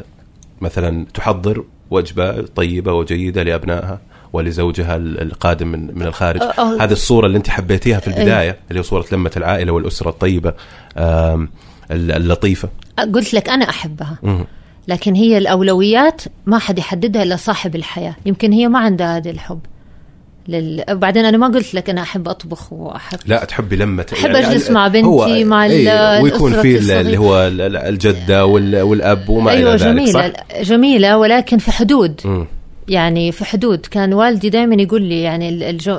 مثلا 0.60 1.06
تحضر 1.14 1.64
وجبة 1.90 2.42
طيبة 2.42 2.92
وجيدة 2.92 3.42
لأبنائها؟ 3.42 4.00
ولزوجها 4.32 4.96
القادم 4.96 5.68
من 5.68 5.98
من 5.98 6.02
الخارج. 6.02 6.42
أه 6.42 6.84
هذه 6.84 6.92
الصورة 6.92 7.26
اللي 7.26 7.38
انت 7.38 7.50
حبيتيها 7.50 8.00
في 8.00 8.08
البداية 8.08 8.56
اللي 8.68 8.80
هي 8.80 8.82
صورة 8.82 9.04
لمة 9.12 9.30
العائلة 9.36 9.72
والأسرة 9.72 10.10
الطيبة 10.10 10.54
اللطيفة. 11.90 12.68
قلت 13.14 13.34
لك 13.34 13.48
أنا 13.48 13.68
أحبها. 13.68 14.18
لكن 14.88 15.14
هي 15.14 15.38
الأولويات 15.38 16.22
ما 16.46 16.58
حد 16.58 16.78
يحددها 16.78 17.22
إلا 17.22 17.36
صاحب 17.36 17.76
الحياة. 17.76 18.16
يمكن 18.26 18.52
هي 18.52 18.68
ما 18.68 18.78
عندها 18.78 19.16
هذا 19.16 19.30
الحب. 19.30 19.60
لل... 20.48 20.84
بعدين 20.88 21.24
أنا 21.24 21.36
ما 21.36 21.46
قلت 21.46 21.74
لك 21.74 21.90
أنا 21.90 22.02
أحب 22.02 22.28
أطبخ 22.28 22.72
وأحب 22.72 23.18
لا 23.26 23.44
تحبي 23.44 23.76
لما 23.76 24.04
أحب 24.12 24.30
يعني 24.30 24.46
أجلس 24.46 24.70
مع 24.70 24.88
بنتي 24.88 25.44
مع 25.44 25.64
إيه 25.64 26.22
ويكون 26.22 26.62
في 26.62 26.78
اللي 26.78 27.18
هو 27.18 27.48
الجدة 27.48 28.46
والأب 28.46 29.28
وما 29.28 29.50
أيوة 29.50 29.74
إلى 29.74 29.84
ذلك 29.84 29.94
جميلة. 29.94 30.12
صح؟ 30.12 30.62
جميلة 30.62 31.18
ولكن 31.18 31.58
في 31.58 31.72
حدود. 31.72 32.20
م. 32.24 32.44
يعني 32.88 33.32
في 33.32 33.44
حدود. 33.44 33.86
كان 33.86 34.14
والدي 34.14 34.50
دائما 34.50 34.82
يقول 34.82 35.02
لي 35.02 35.22
يعني 35.22 35.70
الجو... 35.70 35.98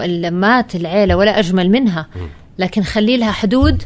العيلة 0.76 1.16
ولا 1.16 1.40
أجمل 1.40 1.70
منها. 1.70 2.08
لكن 2.60 2.84
خلي 2.84 3.18
لها 3.18 3.32
حدود 3.32 3.84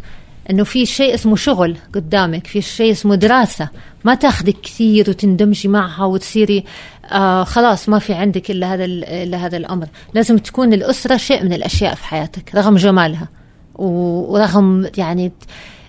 إنه 0.49 0.63
في 0.63 0.85
شيء 0.85 1.13
اسمه 1.13 1.35
شغل 1.35 1.77
قدامك 1.95 2.47
في 2.47 2.61
شيء 2.61 2.91
اسمه 2.91 3.15
دراسة. 3.15 3.69
ما 4.03 4.15
تاخذك 4.15 4.55
كثير 4.63 5.09
وتندمجي 5.09 5.67
معها 5.67 6.05
وتصيري 6.05 6.63
آه 7.11 7.43
خلاص 7.43 7.89
ما 7.89 7.99
في 7.99 8.13
عندك 8.13 8.51
إلا 8.51 8.73
هذا 8.73 8.85
إلا 8.85 9.37
هذا 9.37 9.57
الأمر. 9.57 9.87
لازم 10.13 10.37
تكون 10.37 10.73
الأسرة 10.73 11.17
شيء 11.17 11.43
من 11.43 11.53
الأشياء 11.53 11.95
في 11.95 12.05
حياتك 12.05 12.55
رغم 12.55 12.75
جمالها. 12.75 13.29
ورغم 13.75 14.89
يعني 14.97 15.31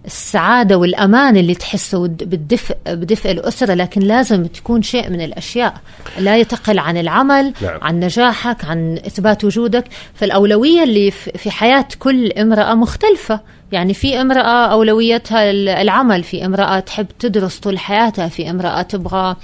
السعادة 0.06 0.78
والأمان 0.78 1.36
اللي 1.36 1.54
تحسه 1.54 2.06
بالدفء 2.06 2.76
بدفء 2.86 3.30
الأسرة 3.30 3.74
لكن 3.74 4.00
لازم 4.00 4.46
تكون 4.46 4.82
شيء 4.82 5.10
من 5.10 5.20
الأشياء. 5.20 5.74
لا 6.18 6.36
يتقل 6.36 6.78
عن 6.78 6.96
العمل 6.96 7.52
نعم. 7.62 7.78
عن 7.82 8.00
نجاحك 8.00 8.64
عن 8.64 8.98
إثبات 9.06 9.44
وجودك. 9.44 9.84
فالأولوية 10.14 10.82
اللي 10.82 11.10
في 11.10 11.50
حياة 11.50 11.88
كل 11.98 12.32
امرأة 12.32 12.74
مختلفة. 12.74 13.40
يعني 13.72 13.94
في 13.94 14.20
امرأة 14.20 14.72
أولويتها 14.72 15.50
العمل 15.50 16.22
في 16.22 16.46
امرأة 16.46 16.80
تحب 16.80 17.06
تدرس 17.18 17.58
طول 17.58 17.78
حياتها 17.78 18.28
في 18.28 18.50
امرأة 18.50 18.82
تبغى 18.82 19.36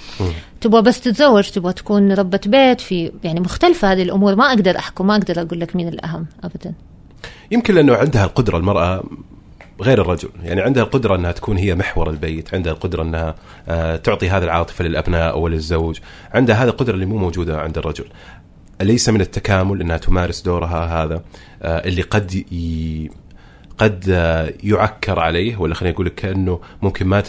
تبغى 0.60 0.82
بس 0.82 1.00
تتزوج 1.00 1.50
تبغى 1.50 1.72
تكون 1.72 2.12
ربة 2.12 2.40
بيت. 2.46 2.80
في 2.80 3.12
يعني 3.24 3.40
مختلفة 3.40 3.92
هذه 3.92 4.02
الأمور. 4.02 4.36
ما 4.36 4.48
أقدر 4.48 4.78
أحكم 4.78 5.06
ما 5.06 5.16
أقدر 5.16 5.42
أقول 5.42 5.60
لك 5.60 5.76
مين 5.76 5.88
الأهم 5.88 6.26
أبدا. 6.44 6.74
يمكن 7.50 7.74
لأنه 7.74 7.94
عندها 7.94 8.24
القدرة 8.24 8.56
المرأة 8.56 9.04
غير 9.80 10.00
الرجل. 10.00 10.28
يعني 10.42 10.60
عندها 10.60 10.82
القدرة 10.82 11.16
أنها 11.16 11.32
تكون 11.32 11.56
هي 11.56 11.74
محور 11.74 12.10
البيت 12.10 12.54
عندها 12.54 12.72
القدرة 12.72 13.02
أنها 13.02 13.34
آه، 13.68 13.96
تعطي 13.96 14.30
هذه 14.30 14.44
العاطفة 14.44 14.84
للأبناء 14.84 15.32
أو 15.32 15.48
للزوج 15.48 15.98
عندها 16.34 16.56
هذه 16.56 16.68
القدرة 16.68 16.94
اللي 16.94 17.06
مو 17.06 17.16
موجودة 17.16 17.60
عند 17.60 17.78
الرجل. 17.78 18.04
ليس 18.80 19.08
من 19.08 19.20
التكامل 19.20 19.80
أنها 19.80 19.96
تمارس 19.96 20.42
دورها 20.42 21.04
هذا 21.04 21.22
آه، 21.62 21.88
اللي 21.88 22.02
قد 22.02 22.34
ي... 22.52 23.10
قد 23.78 24.08
يعكر 24.64 25.20
عليه؟ 25.20 25.56
ولا 25.56 25.74
خليني 25.74 25.94
أقول 25.94 26.06
لك 26.06 26.14
كأنه 26.14 26.60
ممكن 26.82 27.06
ما 27.06 27.20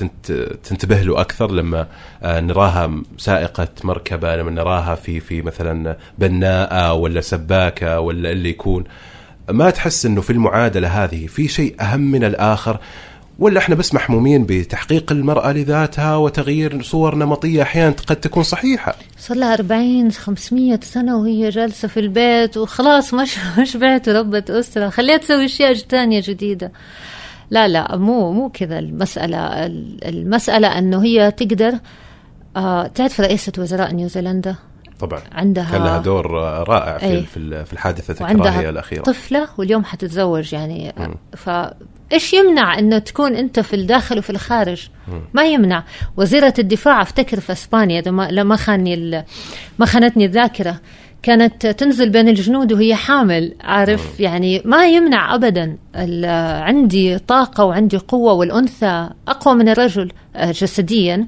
تنتبه 0.64 1.02
له 1.02 1.22
أكثر 1.22 1.52
لما 1.52 1.88
آه، 2.24 2.40
نراها 2.40 3.02
سائقة 3.18 3.68
مركبة 3.84 4.36
لما 4.36 4.52
نراها 4.52 4.96
في 4.96 5.20
في 5.20 5.42
مثلا 5.42 5.98
بناءة 6.18 6.94
ولا 6.94 7.22
سباكة 7.22 8.00
ولا 8.00 8.32
اللي 8.32 8.50
يكون. 8.50 8.84
ما 9.50 9.70
تحس 9.70 10.06
إنه 10.06 10.22
في 10.22 10.30
المعادلة 10.30 11.04
هذه 11.04 11.28
في 11.28 11.48
شيء 11.48 11.76
أهم 11.82 12.12
من 12.12 12.24
الآخر؟ 12.24 12.80
ولا 13.40 13.60
إحنا 13.60 13.76
بس 13.76 13.94
محمومين 13.94 14.46
بتحقيق 14.46 15.12
المرأة 15.12 15.52
لذاتها 15.52 16.16
وتغيير 16.16 16.82
صور 16.82 17.16
نمطية 17.16 17.62
أحيانا 17.62 17.96
قد 18.08 18.16
تكون 18.16 18.44
صحيحة. 18.44 18.96
صار 19.18 19.38
لها 19.38 19.54
40 19.54 20.12
500 20.12 20.80
سنة 20.84 21.18
وهي 21.18 21.50
جالسة 21.50 21.88
في 21.88 22.00
البيت 22.00 22.58
وخلاص 22.58 23.14
مش 23.14 23.38
شبعت 23.72 24.10
وربت 24.10 24.50
أسرة. 24.50 24.90
خليها 24.90 25.18
تسوي 25.18 25.46
أشياء 25.46 25.74
ثانية 25.74 26.22
جديدة. 26.26 26.72
لا 27.50 27.68
لا 27.68 27.98
مو 27.98 28.32
مو 28.32 28.50
كذا 28.50 28.80
المسألة. 28.80 29.38
المسألة 30.06 30.78
إنه 30.78 31.04
هي 31.04 31.32
تقدر 31.32 31.74
آه 32.58 32.88
تعرف 32.88 33.22
رئيسة 33.22 33.54
وزراء 33.58 33.94
نيوزيلندا؟ 33.94 34.56
طبعا. 35.06 35.22
عندها 35.32 35.72
كان 35.72 35.84
لها 35.84 35.98
دور 35.98 36.32
رائع 36.68 36.98
في 36.98 37.06
أي. 37.06 37.26
في 37.66 37.74
الحادثة 37.74 38.32
الكراهيه 38.32 38.70
الأخيرة. 38.70 39.02
طفلة 39.02 39.48
واليوم 39.58 39.86
حتتزوج 39.86 40.54
يعني. 40.54 40.94
ف 41.38 41.50
إيش 42.14 42.34
يمنع 42.34 42.80
إنه 42.80 42.98
تكون 42.98 43.36
أنت 43.36 43.60
في 43.60 43.76
الداخل 43.76 44.20
وفي 44.20 44.30
الخارج؟ 44.30 44.90
ما 45.34 45.46
يمنع. 45.46 45.84
وزيرة 46.18 46.54
الدفاع 46.60 47.02
افتكر 47.02 47.40
في 47.40 47.52
إسبانيا 47.52 48.00
إذا 48.00 48.12
ما 48.12 48.44
ما 48.44 48.56
خاني 48.56 49.26
ما 49.80 49.86
خانتني 49.86 50.26
الذاكرة 50.26 50.80
كانت 51.24 51.68
تنزل 51.68 52.10
بين 52.10 52.28
الجنود 52.28 52.74
وهي 52.74 52.96
حامل 52.96 53.56
عارف؟ 53.62 54.20
يعني 54.20 54.62
ما 54.66 54.88
يمنع 54.88 55.36
ابدا 55.36 55.78
عندي 56.64 57.20
طاقة 57.20 57.66
وعندي 57.66 57.98
قوة 57.98 58.34
والأنثى 58.34 59.10
أقوى 59.28 59.56
من 59.56 59.70
الرجل 59.70 60.12
آه، 60.36 60.52
جسديا. 60.52 61.28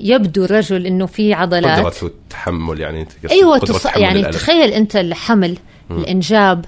يبدو 0.00 0.44
الرجل 0.44 0.86
إنه 0.86 1.06
في 1.06 1.34
عضلات. 1.34 1.78
قدرة 1.78 2.08
التحمل 2.08 2.80
يعني 2.80 3.06
أيوه 3.30 3.58
تص... 3.58 3.86
يعني 3.86 4.20
الألم. 4.20 4.32
تخيل 4.32 4.72
أنت 4.72 4.96
الحمل 4.96 5.58
م. 5.90 5.98
الإنجاب 5.98 6.64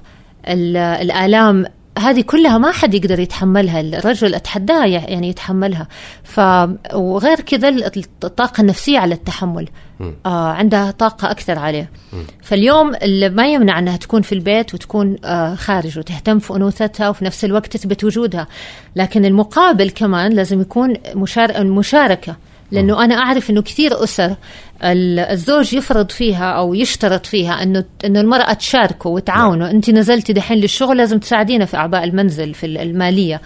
الآلام 0.49 1.67
هذه 1.99 2.21
كلها 2.21 2.59
ما 2.59 2.73
حد 2.73 2.95
يقدر 2.95 3.21
يتحملها. 3.21 3.81
الرجل 3.81 4.35
أتحداه 4.35 4.87
يعني 4.87 5.29
يتحملها. 5.29 5.89
ف 6.25 6.41
وغير 6.95 7.41
كذا 7.41 7.69
الطاقة 8.25 8.61
النفسية 8.61 8.99
على 8.99 9.15
التحمل. 9.15 9.69
آه 10.27 10.49
عندها 10.53 10.91
طاقة 10.91 11.31
أكثر 11.31 11.59
عليه. 11.59 11.91
فاليوم 12.43 12.95
اللي 12.95 13.29
ما 13.29 13.53
يمنع 13.53 13.79
أنها 13.79 13.97
تكون 13.97 14.23
في 14.23 14.33
البيت 14.33 14.75
وتكون 14.75 15.17
آه 15.25 15.55
خارج 15.55 15.99
وتهتم 15.99 16.39
في 16.39 16.57
أنوثتها 16.57 17.09
وفي 17.09 17.25
نفس 17.25 17.45
الوقت 17.45 17.77
تثبت 17.77 18.05
وجودها. 18.05 18.47
لكن 18.97 19.25
المقابل 19.25 19.91
كمان 19.91 20.33
لازم 20.33 20.61
يكون 20.61 20.95
مشار... 21.15 21.65
مشاركه 21.65 22.37
لأنه 22.73 23.05
أنا 23.05 23.15
أعرف 23.15 23.51
إنه 23.51 23.63
كثير 23.63 24.05
أسر 24.05 24.35
الزوج 24.83 25.75
يفرض 25.75 26.11
فيها 26.11 26.51
أو 26.51 26.75
يشترط 26.75 27.27
فيها 27.27 27.63
إنه 27.63 27.85
إنه 28.05 28.21
المرأة 28.21 28.53
تشاركه 28.53 29.11
وتعاونه. 29.11 29.65
نعم. 29.65 29.75
أنت 29.75 29.91
نزلتي 29.91 30.33
دحين 30.33 30.59
للشغل 30.59 30.97
لازم 30.97 31.19
تساعدينا 31.19 31.65
في 31.65 31.77
أعباء 31.77 32.05
المنزل 32.05 32.55
في 32.55 32.67
المالية. 32.67 33.41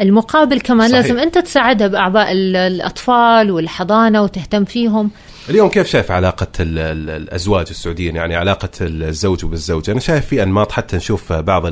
المقابل 0.00 0.60
كمان 0.60 0.88
صحيح. 0.88 1.02
لازم 1.02 1.18
أنت 1.18 1.38
تساعدها 1.38 1.86
بأعباء 1.86 2.32
الأطفال 2.32 3.50
والحضانة 3.50 4.22
وتهتم 4.22 4.64
فيهم. 4.64 5.10
اليوم 5.48 5.68
كيف 5.68 5.86
شايف 5.86 6.10
علاقة 6.10 6.46
الأزواج 6.60 7.66
السعوديين؟ 7.70 8.16
يعني 8.16 8.34
علاقة 8.34 8.70
الزوج 8.80 9.44
بالزوج. 9.44 9.90
أنا 9.90 10.00
شايف 10.00 10.26
في 10.26 10.42
أنماط 10.42 10.72
حتى 10.72 10.96
نشوف 10.96 11.32
بعض 11.32 11.62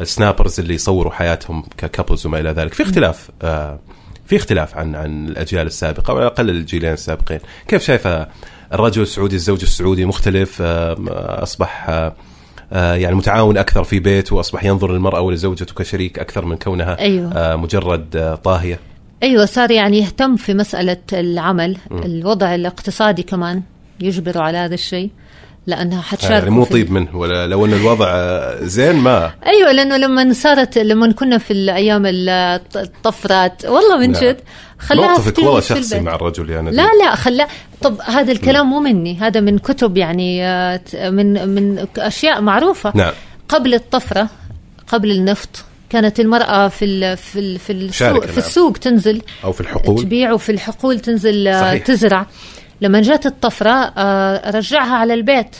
السنابرز 0.00 0.60
اللي 0.60 0.74
يصوروا 0.74 1.12
حياتهم 1.12 1.64
ككابلز 1.76 2.26
وما 2.26 2.40
إلى 2.40 2.50
ذلك. 2.50 2.74
في 2.74 2.82
اختلاف 2.82 3.30
آه 3.42 3.78
في 4.26 4.36
اختلاف 4.36 4.76
عن 4.76 4.94
عن 4.94 5.28
الأجيال 5.28 5.66
السابقة 5.66 6.10
أو 6.10 6.16
على 6.16 6.26
الأقل 6.26 6.50
الجيلين 6.50 6.92
السابقين، 6.92 7.40
كيف 7.68 7.82
شايفه 7.82 8.28
الرجل 8.74 9.02
السعودي 9.02 9.36
الزوج 9.36 9.62
السعودي 9.62 10.04
مختلف 10.04 10.62
آه، 10.62 10.96
أصبح 11.42 11.90
آه، 11.90 12.14
آه، 12.72 12.94
يعني 12.94 13.14
متعاون 13.14 13.58
أكثر 13.58 13.84
في 13.84 13.98
بيته 13.98 14.36
وأصبح 14.36 14.64
ينظر 14.64 14.92
للمرأة 14.92 15.20
ولزوجته 15.20 15.74
كشريك 15.74 16.18
أكثر 16.18 16.44
من 16.44 16.56
كونها 16.56 16.98
أيوه. 16.98 17.56
مجرد 17.56 18.38
طاهية 18.44 18.78
أيوه 19.22 19.44
صار 19.44 19.70
يعني 19.70 19.98
يهتم 19.98 20.36
في 20.36 20.54
مسألة 20.54 20.96
العمل 21.12 21.76
م. 21.90 21.98
الوضع 21.98 22.54
الاقتصادي 22.54 23.22
كمان 23.22 23.62
يجبره 24.00 24.40
على 24.40 24.58
هذا 24.58 24.74
الشيء 24.74 25.10
لأنها 25.66 26.02
حتشارك 26.02 26.32
يعني 26.32 26.50
مو 26.50 26.64
طيب 26.64 26.92
منه 26.92 27.16
ولا 27.16 27.46
لو 27.46 27.64
إن 27.64 27.72
الوضع 27.72 28.10
زين 28.60 28.96
ما 28.96 29.32
أيوه 29.46 29.72
لأنه 29.72 29.96
لما 29.96 30.32
صارت 30.32 30.78
لما 30.78 31.12
كنا 31.12 31.38
في 31.38 31.52
الأيام 31.52 32.02
الطفرات 32.06 33.64
والله 33.64 33.98
من 33.98 34.10
نعم. 34.10 34.22
جد 34.22 34.36
خلاها 34.78 35.08
موقفك 35.08 35.38
والله 35.38 35.60
شخصي. 35.60 36.00
مع 36.00 36.14
الرجل 36.14 36.50
يعني 36.50 36.70
لا 36.70 36.88
لا 37.02 37.14
خلا 37.14 37.48
طب 37.82 38.00
هذا 38.00 38.32
الكلام 38.32 38.70
مو 38.70 38.80
مني 38.80 39.18
هذا 39.20 39.40
من 39.40 39.58
كتب 39.58 39.96
يعني 39.96 40.46
آه، 40.46 40.80
من 40.94 41.48
من 41.48 41.86
أشياء 41.98 42.40
معروفة 42.40 42.92
نعم 42.94 43.12
قبل 43.48 43.74
الطفرة 43.74 44.28
قبل 44.88 45.10
النفط 45.10 45.64
كانت 45.90 46.20
المرأة 46.20 46.68
في 46.68 46.84
ال 46.84 47.16
في 47.16 47.38
ال 47.38 47.58
في 47.58 47.72
السوق, 47.72 48.20
في 48.20 48.26
نعم. 48.26 48.38
السوق 48.38 48.72
تنزل 48.72 49.22
أو 49.44 49.52
في 49.52 49.60
الحقول 49.60 50.02
تبيع 50.02 50.32
وفي 50.32 50.52
الحقول 50.52 51.00
تنزل 51.00 51.48
آه، 51.48 51.60
صحيح. 51.60 51.82
تزرع 51.86 52.26
لما 52.84 53.02
جات 53.02 53.26
الطفرة 53.26 53.70
آه، 53.70 54.50
رجعها 54.50 54.94
على 54.94 55.14
البيت. 55.14 55.56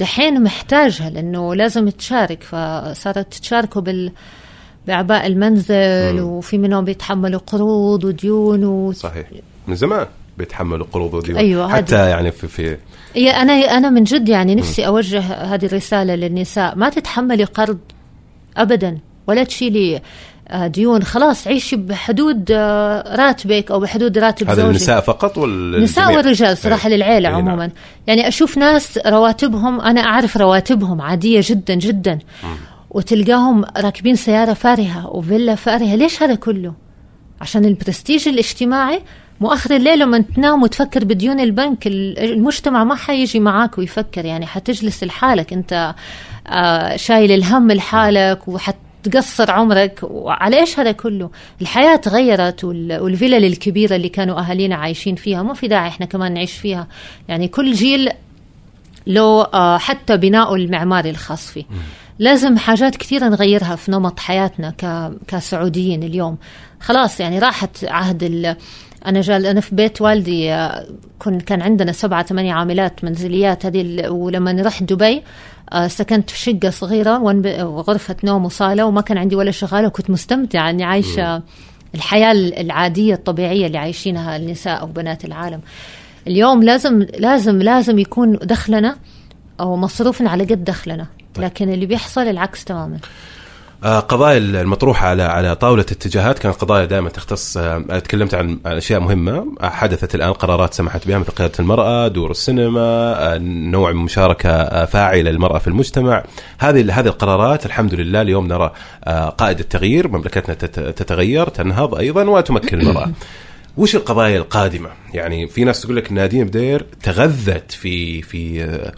دحين 0.00 0.42
محتاجها 0.42 1.10
لأنه 1.10 1.54
لازم 1.54 1.88
تشارك 1.88 2.42
فصارت 2.42 3.34
تشاركوا 3.34 3.82
بال 3.82 4.12
بأعباء 4.86 5.26
المنزل 5.26 6.20
وفي 6.20 6.58
منهم 6.58 6.84
بيتحملوا 6.84 7.40
قروض 7.46 8.04
وديون 8.04 8.64
و... 8.64 8.92
صحيح. 8.92 9.26
من 9.68 9.74
زمان 9.74 10.06
بيتحملوا 10.38 10.86
قروض 10.92 11.14
وديون. 11.14 11.38
أيوة، 11.38 11.68
حتى 11.68 11.94
هذه. 11.94 12.08
يعني 12.08 12.30
في 12.30 12.48
في 12.48 12.76
يا 13.16 13.30
أنا 13.30 13.52
أنا 13.52 13.90
من 13.90 14.04
جد 14.04 14.28
يعني 14.28 14.54
نفسي 14.54 14.86
أوجه 14.86 15.20
هذه 15.20 15.66
الرسالة 15.66 16.14
للنساء. 16.14 16.76
ما 16.76 16.88
تتحملي 16.88 17.44
قرض 17.44 17.78
أبدا 18.56 18.98
ولا 19.26 19.44
تشيلي 19.44 20.02
ديون. 20.54 21.02
خلاص 21.02 21.46
عيشي 21.46 21.76
بحدود 21.76 22.48
آه، 22.50 23.16
راتبك 23.16 23.70
أو 23.70 23.80
بحدود 23.80 24.18
راتب 24.18 24.46
هذا 24.48 24.56
زوجك. 24.56 24.68
النساء 24.70 25.00
فقط 25.00 25.38
ولا 25.38 25.76
النساء؟ 25.78 26.16
والرجال 26.16 26.56
إيه. 26.66 26.88
للعيلة 26.88 27.28
إيه، 27.28 27.34
نعم. 27.34 27.48
عموما. 27.48 27.70
يعني 28.06 28.28
أشوف 28.28 28.58
ناس 28.58 28.98
رواتبهم 29.06 29.80
أنا 29.80 30.00
أعرف 30.00 30.36
رواتبهم 30.36 31.00
عادية 31.00 31.40
جدا 31.44 31.74
جدا. 31.74 32.18
وتلقاهم 32.90 33.64
راكبين 33.76 34.16
سيارة 34.16 34.52
فارهة 34.52 35.06
وفيلا 35.06 35.54
فارهة. 35.54 35.94
ليش 35.96 36.22
هذا 36.22 36.34
كله؟ 36.34 36.72
عشان 37.40 37.64
البرستيج 37.64 38.28
الاجتماعي 38.28 39.02
مؤخر 39.40 39.76
الليل 39.76 39.98
لما 39.98 40.18
تنام 40.36 40.62
وتفكر 40.62 41.04
بديون 41.04 41.40
البنك 41.40 41.86
ال- 41.86 42.18
المجتمع 42.18 42.84
ما 42.84 42.94
حيجي 42.94 43.40
معاك 43.40 43.78
ويفكر. 43.78 44.24
يعني 44.24 44.46
حتجلس 44.46 45.04
لحالك. 45.04 45.52
أنت 45.52 45.94
آه، 46.46 46.96
شايل 46.96 47.32
الهم 47.32 47.72
لحالك 47.72 48.48
وحتقصر 49.06 49.50
عمرك 49.50 50.00
وعلى 50.02 50.60
إيش 50.60 50.78
هذا 50.78 50.92
كله؟ 50.92 51.30
الحياة 51.60 51.96
تغيرت 51.96 52.64
وال- 52.64 53.00
والفلل 53.00 53.44
الكبيرة 53.44 53.96
اللي 53.96 54.08
كانوا 54.08 54.40
أهالينا 54.40 54.76
عايشين 54.76 55.14
فيها 55.14 55.42
ما 55.42 55.54
في 55.54 55.68
داعي 55.68 55.88
إحنا 55.88 56.06
كمان 56.06 56.34
نعيش 56.34 56.52
فيها. 56.52 56.86
يعني 57.28 57.48
كل 57.48 57.72
جيل 57.72 58.08
له 59.06 59.42
آه، 59.44 59.78
حتى 59.78 60.16
بناؤه 60.16 60.54
المعماري 60.54 61.10
الخاص 61.10 61.50
فيه. 61.50 61.64
لازم 62.18 62.56
حاجات 62.58 62.96
كثيرة 62.96 63.28
نغيرها 63.28 63.76
في 63.76 63.90
نمط 63.92 64.20
حياتنا 64.20 64.70
ك... 64.70 65.12
كسعوديين 65.28 66.02
اليوم. 66.02 66.36
خلاص 66.80 67.20
يعني 67.20 67.38
راحت 67.38 67.84
عهد 67.84 68.22
ال... 69.02 69.06
أنا 69.06 69.20
جال 69.20 69.46
أنا 69.46 69.60
في 69.60 69.74
بيت 69.74 70.00
والدي 70.00 70.52
آه، 70.52 70.86
كن 71.18 71.40
كان 71.40 71.62
عندنا 71.62 71.92
سبعة 71.92 72.22
ثمانية 72.22 72.52
عاملات 72.52 73.04
منزليات 73.04 73.66
هذه. 73.66 74.08
ولما 74.08 74.62
رحت 74.62 74.82
دبي 74.82 75.22
آه، 75.72 75.86
سكنت 75.86 76.30
في 76.30 76.38
شقة 76.38 76.70
صغيرة 76.70 77.18
وغرفة 77.64 78.16
نوم 78.24 78.44
وصالة 78.44 78.84
وما 78.84 79.00
كان 79.00 79.18
عندي 79.18 79.36
ولا 79.36 79.50
شغالة 79.50 79.86
وكنت 79.86 80.10
مستمتعة 80.10 80.70
إني 80.70 80.84
عايشة 80.84 81.42
الحياة 81.94 82.32
العادية 82.32 83.14
الطبيعية 83.14 83.66
اللي 83.66 83.78
عايشينها 83.78 84.36
النساء 84.36 84.80
أو 84.80 84.86
بنات 84.86 85.24
العالم. 85.24 85.60
اليوم 86.26 86.62
لازم 86.62 87.06
لازم 87.18 87.62
لازم 87.62 87.98
يكون 87.98 88.32
دخلنا 88.32 88.96
أو 89.60 89.76
مصروفنا 89.76 90.30
على 90.30 90.44
قد 90.44 90.64
دخلنا 90.64 91.06
لكن 91.38 91.72
اللي 91.72 91.86
بيحصل 91.86 92.20
العكس 92.20 92.64
تماما. 92.64 92.98
قضايا 93.84 94.38
المطروحة 94.38 95.06
على 95.08 95.22
على 95.22 95.54
طاولة 95.56 95.82
اتجاهات 95.82 96.38
كانت 96.38 96.54
قضايا 96.56 96.84
دائما 96.84 97.08
تختص 97.08 97.56
آه، 97.56 97.78
تكلمت 97.98 98.34
عن 98.34 98.58
مهمة. 98.98 99.46
آه، 99.60 99.68
حدثت 99.68 100.14
الآن 100.14 100.32
قرارات 100.32 100.74
سمحت 100.74 101.08
بها 101.08 101.18
مثل 101.18 101.30
قيادة 101.30 101.52
المرأة 101.60 102.08
دور 102.08 102.30
السينما 102.30 102.80
آه، 103.34 103.38
نوع 103.38 103.92
من 103.92 104.00
مشاركة 104.02 104.50
آه، 104.50 104.84
فاعلة 104.84 105.30
للمرأة 105.30 105.58
في 105.58 105.68
المجتمع. 105.68 106.24
هذه 106.58 107.00
هذه 107.00 107.06
القرارات 107.06 107.66
الحمد 107.66 107.94
لله 107.94 108.20
اليوم 108.22 108.46
نرى 108.48 108.72
آه، 109.04 109.28
قائد 109.28 109.58
التغيير 109.58 110.08
مملكتنا 110.08 110.54
تت- 110.54 110.80
تتغير 110.80 111.48
تنهض 111.48 111.94
أيضا 111.94 112.24
وتمكن 112.24 112.80
المرأة. 112.80 113.10
وش 113.76 113.96
القضايا 113.96 114.38
القادمة؟ 114.38 114.90
يعني 115.14 115.48
في 115.48 115.64
ناس 115.64 115.80
تقول 115.80 115.96
لك 115.96 116.12
نادين 116.12 116.46
بدير 116.46 116.86
تغذت 117.02 117.72
في 117.72 118.22
في 118.22 118.64
آه، 118.64 118.92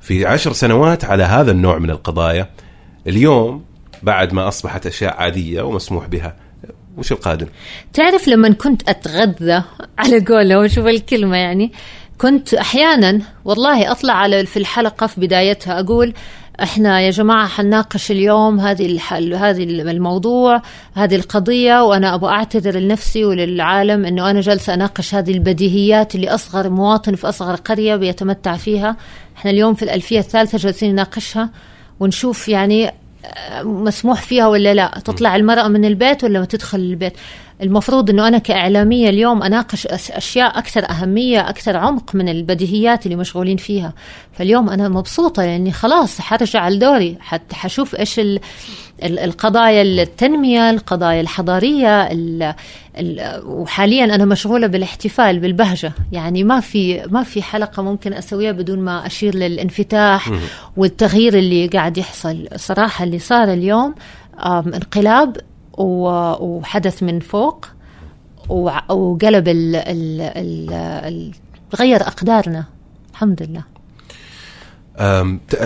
في 0.00 0.26
عشر 0.26 0.52
سنوات 0.52 1.04
على 1.04 1.22
هذا 1.22 1.50
النوع 1.50 1.78
من 1.78 1.90
القضايا. 1.90 2.48
اليوم 3.06 3.64
بعد 4.04 4.32
ما 4.32 4.48
أصبحت 4.48 4.86
أشياء 4.86 5.14
عادية 5.16 5.62
ومسموح 5.62 6.06
بها 6.06 6.36
وش 6.96 7.12
القادم؟ 7.12 7.46
تعرف 7.92 8.28
لما 8.28 8.52
كنت 8.52 8.88
أتغذى 8.88 9.62
على 9.98 10.20
قولهم 10.20 10.68
شوف 10.68 10.86
الكلمة 10.86 11.36
يعني 11.36 11.72
كنت 12.18 12.54
أحيانا 12.54 13.20
والله 13.44 13.92
أطلع 13.92 14.14
على 14.14 14.46
في 14.46 14.56
الحلقة 14.56 15.06
في 15.06 15.20
بدايتها 15.20 15.80
أقول 15.80 16.14
إحنا 16.62 17.00
يا 17.00 17.10
جماعة 17.10 17.48
حنناقش 17.48 18.10
اليوم 18.10 18.60
هذه. 18.60 19.00
هذه 19.34 19.64
الموضوع 19.64 20.62
هذه 20.94 21.16
القضية 21.16 21.82
وأنا 21.84 22.14
أبغى 22.14 22.30
أعتذر 22.30 22.78
لنفسي 22.78 23.24
وللعالم 23.24 24.04
أنه 24.04 24.30
أنا 24.30 24.40
جالسة 24.40 24.74
أناقش 24.74 25.14
هذه 25.14 25.30
البديهيات 25.30 26.14
اللي 26.14 26.28
أصغر 26.28 26.70
مواطن 26.70 27.14
في 27.14 27.28
أصغر 27.28 27.54
قرية 27.54 27.96
بيتمتع 27.96 28.56
فيها 28.56 28.96
إحنا 29.36 29.50
اليوم 29.50 29.74
في 29.74 29.82
الألفية 29.82 30.18
الثالثة 30.18 30.58
جالسين 30.58 30.92
نناقشها 30.92 31.50
ونشوف 32.00 32.48
يعني 32.48 32.92
مسموح 33.62 34.22
فيها 34.22 34.48
ولا 34.48 34.74
لا؟ 34.74 35.00
تطلع 35.04 35.36
المرأة 35.36 35.68
من 35.68 35.84
البيت 35.84 36.24
ولا 36.24 36.38
ما 36.38 36.44
تدخل 36.44 36.78
البيت؟ 36.78 37.12
المفروض 37.62 38.10
أنه 38.10 38.28
أنا 38.28 38.38
كإعلامية 38.38 39.08
اليوم 39.08 39.42
أناقش 39.42 39.86
أس- 39.86 40.16
أشياء 40.16 40.58
أكثر 40.58 40.90
أهمية 40.90 41.48
أكثر 41.48 41.76
عمق 41.76 42.14
من 42.14 42.28
البديهيات 42.28 43.06
اللي 43.06 43.16
مشغولين 43.16 43.56
فيها. 43.56 43.92
فاليوم 44.32 44.70
أنا 44.70 44.88
مبسوطة 44.88 45.42
لأني 45.42 45.72
خلاص 45.72 46.20
حرجع 46.20 46.68
لدوري 46.68 47.16
حتى 47.20 47.54
حشوف 47.56 47.94
ال 48.18 48.40
ال- 49.02 49.18
القضايا 49.18 49.82
التنمية 49.82 50.70
القضايا 50.70 51.20
الحضارية 51.20 52.02
ال 52.12 52.54
ال 52.98 53.42
وحاليا 53.46 54.04
أنا 54.04 54.24
مشغولة 54.24 54.66
بالاحتفال 54.66 55.38
بالبهجة. 55.38 55.92
يعني 56.12 56.44
ما 56.44 56.60
في 56.60 57.02
ما 57.10 57.22
في 57.22 57.42
حلقة 57.42 57.82
ممكن 57.82 58.12
أسويها 58.12 58.52
بدون 58.52 58.78
ما 58.78 59.06
أشير 59.06 59.34
للانفتاح 59.34 60.30
والتغيير 60.76 61.34
اللي 61.38 61.66
قاعد 61.66 61.98
يحصل. 61.98 62.48
صراحة 62.56 63.04
اللي 63.04 63.18
صار 63.18 63.52
اليوم 63.52 63.94
انقلاب 64.46 65.36
وحدث 65.78 67.02
من 67.02 67.20
فوق 67.20 67.66
وقلب 68.48 69.48
ال 69.48 69.76
ال 69.76 70.20
ال 71.04 71.32
غير 71.74 72.00
أقدارنا. 72.00 72.64
الحمد 73.12 73.42
لله. 73.42 73.64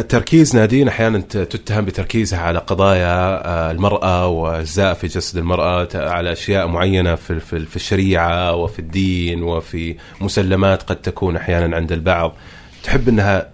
تركيز 0.09 0.57
نادين 0.57 0.89
أحيانا 0.89 1.19
تتهم 1.19 1.85
بتركيزها 1.85 2.39
على 2.39 2.59
قضايا 2.59 3.47
آه، 3.47 3.71
المرأة 3.71 4.27
وأجزاء 4.27 4.95
في 4.95 5.07
جسد 5.07 5.37
المرأة 5.37 5.89
على 5.95 6.33
أشياء 6.33 6.67
معينة 6.67 7.15
في 7.15 7.41
في 7.41 7.77
الشريعة 7.77 8.55
وفي 8.55 8.79
الدين 8.79 9.43
وفي 9.43 9.97
مسلمات 10.21 10.83
قد 10.83 10.97
تكون 10.97 11.37
أحيانا 11.37 11.77
عند 11.77 11.93
البعض. 11.93 12.35
تحب 12.83 13.09
إنها 13.09 13.49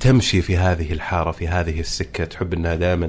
تمشي 0.00 0.42
في 0.42 0.56
هذه 0.56 0.92
الحارة 0.92 1.30
في 1.30 1.48
هذه 1.48 1.80
السكة 1.80 2.24
تحب 2.24 2.54
إنها 2.54 2.74
دائما 2.74 3.08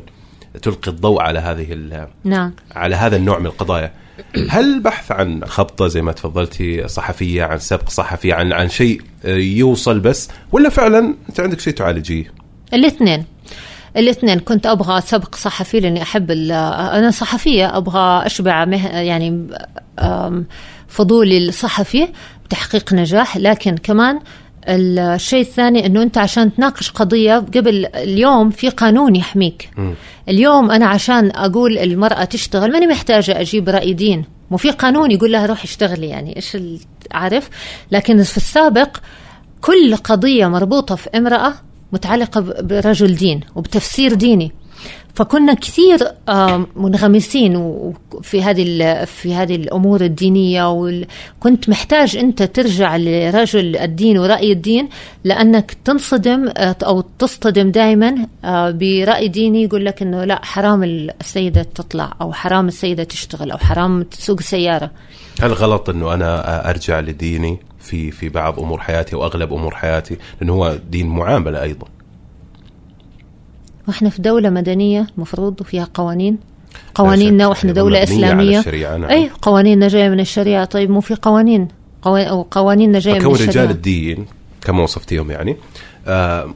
تلقي 0.61 0.91
الضوء 0.91 1.21
على 1.21 1.39
هذه 1.39 1.73
ال- 1.73 2.07
نعم. 2.23 2.53
على 2.75 2.95
هذا 2.95 3.15
النوع 3.15 3.39
من 3.39 3.45
القضايا. 3.45 3.91
هل 4.49 4.73
البحث 4.73 5.11
عن 5.11 5.45
خبطة 5.45 5.87
زي 5.87 6.01
ما 6.01 6.11
تفضلتي 6.11 6.87
صحفية 6.87 7.43
عن 7.43 7.59
سبق 7.59 7.89
صحفي 7.89 8.33
عن 8.33 8.53
عن 8.53 8.69
شيء 8.69 9.01
يوصل 9.25 9.99
بس 9.99 10.29
ولا 10.51 10.69
فعلا 10.69 11.15
أنت 11.29 11.39
عندك 11.39 11.59
شيء 11.59 11.73
تعالجيه؟ 11.73 12.33
الاثنين. 12.73 13.25
الاثنين. 13.97 14.39
كنت 14.39 14.65
أبغى 14.65 15.01
سبق 15.01 15.35
صحفي 15.35 15.79
لأني 15.79 16.01
أحب 16.01 16.31
أنا 16.31 17.11
صحفية 17.11 17.77
أبغى 17.77 18.25
أشبع 18.25 18.65
مه 18.65 18.87
يعني 18.87 19.47
فضولي 20.87 21.37
الصحفي 21.47 22.07
بتحقيق 22.45 22.93
نجاح 22.93 23.37
لكن 23.37 23.77
كمان 23.77 24.19
الشيء 24.67 25.41
الثاني 25.41 25.85
إنه 25.85 26.01
أنت 26.01 26.17
عشان 26.17 26.55
تناقش 26.55 26.91
قضية 26.91 27.35
قبل 27.35 27.85
اليوم 27.85 28.49
في 28.49 28.69
قانون 28.69 29.15
يحميك. 29.15 29.69
اليوم 30.29 30.71
أنا 30.71 30.85
عشان 30.85 31.31
أقول 31.35 31.77
المرأة 31.77 32.23
تشتغل 32.23 32.71
ماني 32.71 32.87
محتاجة 32.87 33.41
أجيب 33.41 33.69
رأي 33.69 33.93
دين. 33.93 34.25
مو 34.51 34.57
في 34.57 34.71
قانون 34.71 35.11
يقول 35.11 35.31
لها 35.31 35.45
روحي 35.45 35.63
اشتغلي 35.63 36.07
يعني 36.07 36.35
إيش 36.35 36.57
عارف؟ 37.11 37.49
لكن 37.91 38.23
في 38.23 38.37
السابق 38.37 38.97
كل 39.61 39.95
قضية 39.95 40.47
مربوطة 40.47 40.95
في 40.95 41.09
امرأة 41.15 41.53
متعلقة 41.93 42.41
برجل 42.61 43.15
دين 43.15 43.39
وبتفسير 43.55 44.13
ديني. 44.13 44.51
فكنا 45.13 45.53
كثير 45.53 45.99
آه، 46.29 46.65
منغمسين 46.75 47.93
في 48.21 48.43
هذه 48.43 48.63
في 49.05 49.35
هذه 49.35 49.55
الأمور 49.55 50.01
الدينية 50.01 50.71
وكنت 50.71 51.69
محتاج 51.69 52.17
أنت 52.17 52.43
ترجع 52.43 52.97
لرجل 52.97 53.77
الدين 53.77 54.17
ورأي 54.17 54.51
الدين 54.51 54.89
لأنك 55.23 55.77
تنصدم 55.85 56.49
آه، 56.57 56.75
أو 56.83 57.03
تصطدم 57.19 57.71
دائما 57.71 58.27
برأي 58.71 59.27
ديني 59.27 59.63
يقول 59.63 59.85
لك 59.85 60.01
إنه 60.01 60.23
لا 60.23 60.45
حرام 60.45 60.83
السيدة 60.83 61.63
تطلع 61.63 62.13
أو 62.21 62.33
حرام 62.33 62.67
السيدة 62.67 63.03
تشتغل 63.03 63.51
أو 63.51 63.57
حرام 63.57 64.03
تسوق 64.03 64.41
سيارة. 64.41 64.91
هل 65.41 65.53
غلط 65.53 65.89
إنه 65.89 66.13
أنا 66.13 66.69
أرجع 66.69 66.99
لديني 66.99 67.59
في 67.79 68.11
في 68.11 68.29
بعض 68.29 68.59
أمور 68.59 68.79
حياتي 68.79 69.15
أو 69.15 69.25
أغلب 69.25 69.53
أمور 69.53 69.75
حياتي؟ 69.75 70.17
لأنه 70.41 70.53
هو 70.53 70.77
دين 70.89 71.07
معاملة 71.07 71.61
أيضا. 71.61 71.87
وإحنا 73.91 74.09
في 74.09 74.21
دولة 74.21 74.49
مدنية 74.49 75.07
المفروض 75.17 75.61
وفيها 75.61 75.87
قوانين 75.93 76.37
قوانيننا. 76.95 77.47
وإحنا 77.47 77.71
إسلامية 78.03 78.59
الشريعة، 78.59 78.97
نعم. 78.97 79.09
أي 79.09 79.29
قوانيننا 79.41 79.87
جاية 79.87 80.09
من 80.09 80.19
الشريعة 80.19 80.65
طيب 80.65 80.89
مو 80.89 81.01
في 81.01 81.15
قوانين 81.15 81.67
قوانيننا 82.51 82.99
جاية 82.99 83.13
من 83.13 83.19
فكون 83.19 83.33
الشريعة 83.33 83.49
رجال 83.51 83.69
الدين 83.69 84.25
كما 84.61 84.83
وصفتيهم 84.83 85.31
يعني 85.31 85.57
آه 86.07 86.53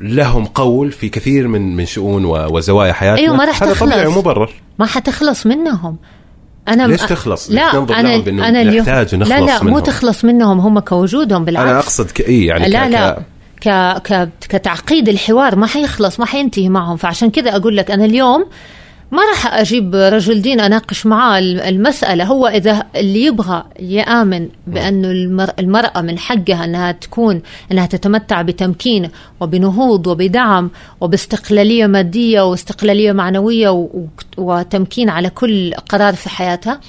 لهم 0.00 0.44
قول 0.44 0.92
في 0.92 1.08
كثير 1.08 1.48
من 1.48 1.76
من 1.76 1.86
شؤون 1.86 2.24
وزوايا 2.24 2.92
حياتنا 2.92 3.22
أيوة، 3.22 3.36
ما 3.36 3.44
راح 3.44 3.62
هذا 3.62 3.74
طبيعي 3.74 4.02
تخلص. 4.02 4.16
ومبرر 4.16 4.50
ما 4.78 4.86
حتخلص 4.86 5.46
منهم 5.46 5.96
أنا 6.68 6.86
ليش 6.86 7.02
تخلص؟ 7.02 7.50
لا 7.50 7.76
ننظر 7.76 7.94
أنا 7.94 8.16
لهم 8.16 8.40
أنا 8.40 8.62
اليوم 8.62 8.76
نحتاج 8.76 9.14
لا 9.14 9.20
نخلص 9.20 9.50
لا 9.50 9.62
مو 9.62 9.70
منهم؟ 9.70 9.80
تخلص 9.80 10.24
منهم 10.24 10.60
هم 10.60 10.78
كوجودهم 10.78 11.44
بالعكس 11.44 11.68
أنا 11.68 11.78
اقصد. 11.78 12.20
إيه 12.20 12.48
يعني 12.48 12.68
لا 12.68 12.86
ك... 12.86 12.90
لا 12.90 13.18
ك... 13.60 13.68
ك... 14.02 14.28
كتعقيد 14.40 15.08
الحوار 15.08 15.56
ما 15.56 15.66
حيخلص 15.66 16.20
ما 16.20 16.26
حينتهي 16.26 16.68
معهم. 16.68 16.96
فعشان 16.96 17.30
كذا 17.30 17.56
أقول 17.56 17.76
لك 17.76 17.90
أنا 17.90 18.04
اليوم 18.04 18.46
ما 19.12 19.22
راح 19.30 19.54
أجيب 19.54 19.94
رجل 19.94 20.42
دين 20.42 20.60
أناقش 20.60 21.06
معاه 21.06 21.38
المسألة. 21.38 22.24
هو 22.24 22.46
إذا 22.46 22.86
اللي 22.96 23.24
يبغى 23.24 23.64
يآمن 23.80 24.48
بانه 24.66 25.10
المر... 25.10 25.50
المرأة 25.58 26.00
من 26.00 26.18
حقها 26.18 26.64
أنها 26.64 26.92
تكون 26.92 27.42
أنها 27.72 27.86
تتمتع 27.86 28.42
بتمكين 28.42 29.10
وبنهوض 29.40 30.06
وبدعم 30.06 30.70
وباستقلالية 31.00 31.86
مادية 31.86 32.40
واستقلالية 32.40 33.12
معنوية. 33.12 33.88
وتمكين 34.38 35.10
على 35.10 35.30
كل 35.30 35.74
قرار 35.74 36.14
في 36.14 36.28
حياتها 36.28 36.80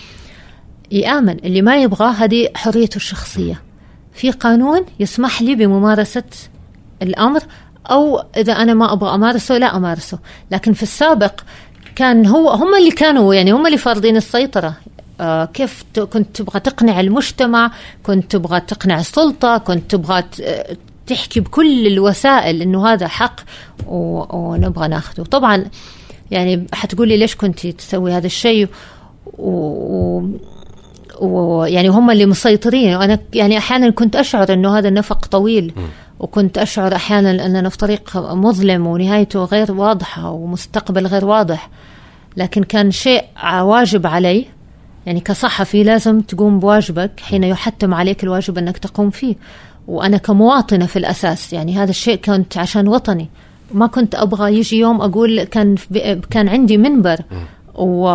يآمن. 0.91 1.37
اللي 1.43 1.61
ما 1.61 1.81
يبغى 1.81 2.07
هذه 2.07 2.49
حريته 2.55 2.95
الشخصية. 2.95 3.61
في 4.13 4.31
قانون 4.31 4.85
يسمح 4.99 5.41
لي 5.41 5.55
بممارسة 5.55 6.23
الأمر 7.01 7.41
أو 7.85 8.23
إذا 8.37 8.53
أنا 8.53 8.73
ما 8.73 8.93
أبغى 8.93 9.15
أمارسه 9.15 9.57
لا 9.57 9.75
أمارسه. 9.75 10.19
لكن 10.51 10.73
في 10.73 10.83
السابق 10.83 11.33
كان 11.95 12.25
هو 12.25 12.49
هم 12.49 12.75
اللي 12.75 12.91
كانوا 12.91 13.33
يعني 13.33 13.51
هم 13.51 13.65
اللي 13.65 13.77
فارضين 13.77 14.17
السيطرة. 14.17 14.73
آه 15.21 15.45
كيف 15.45 15.83
كنت 16.13 16.35
تبغى 16.35 16.59
تقنع 16.59 16.99
المجتمع 16.99 17.71
كنت 18.03 18.31
تبغى 18.31 18.59
تقنع 18.59 18.99
السلطة 18.99 19.57
كنت 19.57 19.91
تبغى 19.91 20.23
تحكي 21.07 21.39
بكل 21.39 21.87
الوسائل 21.87 22.61
إنه 22.61 22.87
هذا 22.87 23.07
حق 23.07 23.39
ونبغى 23.87 24.87
ناخذه 24.87 25.23
طبعا 25.23 25.65
يعني 26.31 26.67
حتقولي 26.73 27.17
ليش 27.17 27.35
كنت 27.35 27.67
تسوي 27.67 28.11
هذا 28.13 28.25
الشيء؟ 28.25 28.67
و... 29.37 29.51
و... 29.51 30.29
ويعني 31.21 31.87
هم 31.87 32.11
اللي 32.11 32.25
مسيطرين. 32.25 32.95
وأنا 32.95 33.19
يعني 33.33 33.57
أحيانا 33.57 33.89
كنت 33.89 34.15
أشعر 34.15 34.53
إنه 34.53 34.77
هذا 34.77 34.87
النفق 34.87 35.25
طويل. 35.25 35.73
وكنت 36.19 36.57
أشعر 36.57 36.95
أحيانا 36.95 37.45
اننا 37.45 37.69
في 37.69 37.77
طريق 37.77 38.17
مظلم 38.17 38.87
ونهايته 38.87 39.43
غير 39.43 39.71
واضحة 39.71 40.31
ومستقبل 40.31 41.07
غير 41.07 41.25
واضح. 41.25 41.69
لكن 42.37 42.63
كان 42.63 42.91
شيء 42.91 43.23
واجب 43.43 44.07
علي. 44.07 44.45
يعني 45.05 45.19
كصحفي 45.19 45.83
لازم 45.83 46.21
تقوم 46.21 46.59
بواجبك 46.59 47.11
حين 47.19 47.43
يحتم 47.43 47.93
عليك 47.93 48.23
الواجب 48.23 48.57
أنك 48.57 48.77
تقوم 48.77 49.09
فيه. 49.09 49.35
وأنا 49.87 50.17
كمواطنة 50.17 50.85
في 50.85 50.99
الأساس 50.99 51.53
يعني 51.53 51.77
هذا 51.77 51.89
الشيء 51.89 52.15
كنت 52.15 52.57
عشان 52.57 52.87
وطني. 52.87 53.29
ما 53.73 53.87
كنت 53.87 54.15
أبغى 54.15 54.57
يجي 54.57 54.79
يوم 54.79 55.01
أقول 55.01 55.43
كان 55.43 55.75
كان 56.29 56.49
عندي 56.49 56.77
منبر. 56.77 57.17
و... 57.75 58.07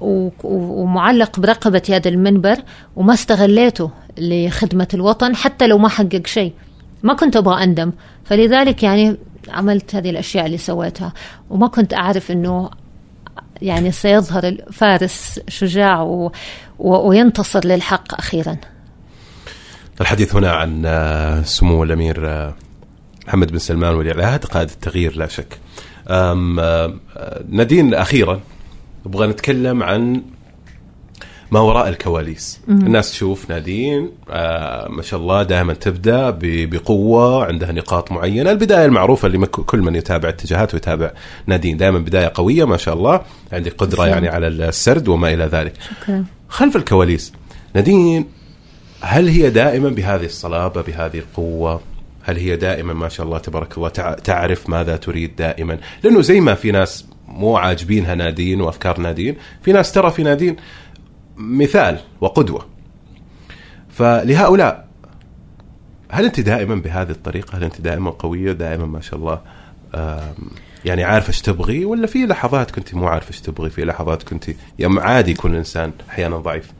و... 0.00 0.30
ومعلق 0.44 1.40
برقبة 1.40 1.82
هذا 1.90 2.08
المنبر 2.08 2.56
وما 2.96 3.14
استغليته 3.14 3.90
لخدمة 4.18 4.88
الوطن 4.94 5.36
حتى 5.36 5.66
لو 5.66 5.78
ما 5.78 5.88
حقق 5.88 6.26
شيء. 6.26 6.52
ما 7.02 7.14
كنت 7.14 7.36
أبغى 7.36 7.64
أندم. 7.64 7.92
فلذلك 8.24 8.82
يعني 8.82 9.16
عملت 9.48 9.94
هذه 9.94 10.10
الأشياء 10.10 10.46
اللي 10.46 10.58
سويتها. 10.58 11.12
وما 11.50 11.68
كنت 11.68 11.94
أعرف 11.94 12.30
أنه 12.30 12.70
يعني 13.62 13.92
سيظهر 13.92 14.48
الفارس 14.48 15.40
شجاع 15.48 16.02
و... 16.02 16.32
و... 16.78 17.08
وينتصر 17.08 17.66
للحق 17.66 18.14
أخيرا. 18.14 18.56
الحديث 20.00 20.36
هنا 20.36 20.52
عن 20.52 20.82
آه، 20.86 21.42
سمو 21.42 21.82
الأمير 21.82 22.28
آه، 22.28 22.54
محمد 23.26 23.52
بن 23.52 23.58
سلمان 23.58 23.94
ولي 23.94 24.10
العهد 24.12 24.44
قائد 24.44 24.68
التغيير 24.70 25.16
لا 25.16 25.26
شك. 25.26 25.58
أم، 26.08 26.60
آه، 26.60 26.94
نادين 27.48 27.94
أخيرا 27.94 28.40
نبغى 29.06 29.26
نتكلم 29.26 29.82
عن 29.82 30.22
ما 31.50 31.60
وراء 31.60 31.88
الكواليس. 31.88 32.60
الناس 32.68 33.10
تشوف 33.10 33.50
نادين 33.50 34.10
آه 34.30 34.88
ما 34.88 35.02
شاء 35.02 35.20
الله 35.20 35.42
دائما 35.42 35.74
تبدأ 35.74 36.38
بقوة 36.42 37.44
عندها 37.44 37.72
نقاط 37.72 38.12
معينة. 38.12 38.50
البداية 38.50 38.84
المعروفة 38.84 39.26
اللي 39.26 39.46
كل 39.46 39.78
من 39.82 39.94
يتابع 39.94 40.28
اتجاهات 40.28 40.74
ويتابع 40.74 41.10
نادين. 41.46 41.76
دائما 41.76 41.98
بداية 41.98 42.32
قوية 42.34 42.64
ما 42.64 42.76
شاء 42.76 42.94
الله. 42.94 43.20
عندك 43.52 43.74
قدرة 43.78 43.96
تسلم. 43.96 44.08
يعني 44.08 44.28
على 44.28 44.46
السرد 44.46 45.08
وما 45.08 45.34
إلى 45.34 45.44
ذلك. 45.44 45.72
شكرا. 46.02 46.24
خلف 46.48 46.76
الكواليس. 46.76 47.32
نادين 47.74 48.24
هل 49.00 49.28
هي 49.28 49.50
دائما 49.50 49.88
بهذه 49.88 50.24
الصلابة 50.24 50.82
بهذه 50.82 51.18
القوة؟ 51.18 51.80
هل 52.22 52.36
هي 52.36 52.56
دائما 52.56 52.92
ما 52.92 53.08
شاء 53.08 53.26
الله 53.26 53.38
تبارك 53.38 53.76
الله 53.78 53.88
تع- 53.88 54.14
تعرف 54.14 54.68
ماذا 54.68 54.96
تريد 54.96 55.36
دائما؟ 55.36 55.78
لأنه 56.04 56.20
زي 56.20 56.40
ما 56.40 56.54
في 56.54 56.70
ناس 56.70 57.04
مو 57.28 57.56
عاجبينها 57.56 58.14
نادين 58.14 58.60
وأفكار 58.60 59.00
نادين 59.00 59.36
في 59.62 59.72
ناس 59.72 59.92
ترى 59.92 60.10
في 60.10 60.22
نادين 60.22 60.56
مثال 61.38 61.98
وقدوة. 62.20 62.66
فلهؤلاء 63.88 64.88
هل 66.10 66.24
أنت 66.24 66.40
دائما 66.40 66.74
بهذه 66.74 67.10
الطريقة؟ 67.10 67.58
هل 67.58 67.64
أنت 67.64 67.80
دائما 67.80 68.10
قوية؟ 68.10 68.52
دائما 68.52 68.86
ما 68.86 69.00
شاء 69.00 69.20
الله 69.20 69.40
يعني 70.84 71.04
عارفه 71.04 71.28
إيش 71.28 71.42
تبغي؟ 71.42 71.84
ولا 71.84 72.06
في 72.06 72.26
لحظات 72.26 72.70
كنت 72.70 72.94
مو 72.94 73.06
عارفه 73.06 73.28
إيش 73.28 73.40
تبغي؟ 73.40 73.70
في 73.70 73.84
لحظات 73.84 74.22
كنت 74.22 74.44
يعني 74.78 75.00
عادي 75.00 75.30
يكون 75.30 75.52
الإنسان 75.52 75.92
أحيانا 76.10 76.36
ضعيف. 76.36 76.72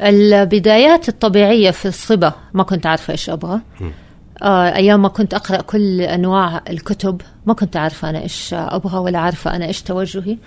البدايات 0.00 1.08
الطبيعية 1.08 1.70
في 1.70 1.88
الصبا 1.88 2.32
ما 2.54 2.62
كنت 2.62 2.86
عارفة 2.86 3.10
إيش 3.12 3.30
أبغى. 3.30 3.60
آه 4.42 4.76
أيام 4.76 5.02
ما 5.02 5.08
كنت 5.08 5.34
أقرأ 5.34 5.60
كل 5.60 6.00
أنواع 6.00 6.62
الكتب 6.70 7.20
ما 7.46 7.54
كنت 7.54 7.76
عارفة 7.76 8.10
أنا 8.10 8.22
إيش 8.22 8.54
أبغى 8.54 8.98
ولا 8.98 9.18
عارفة 9.18 9.56
أنا 9.56 9.66
إيش 9.66 9.82
توجهي. 9.82 10.38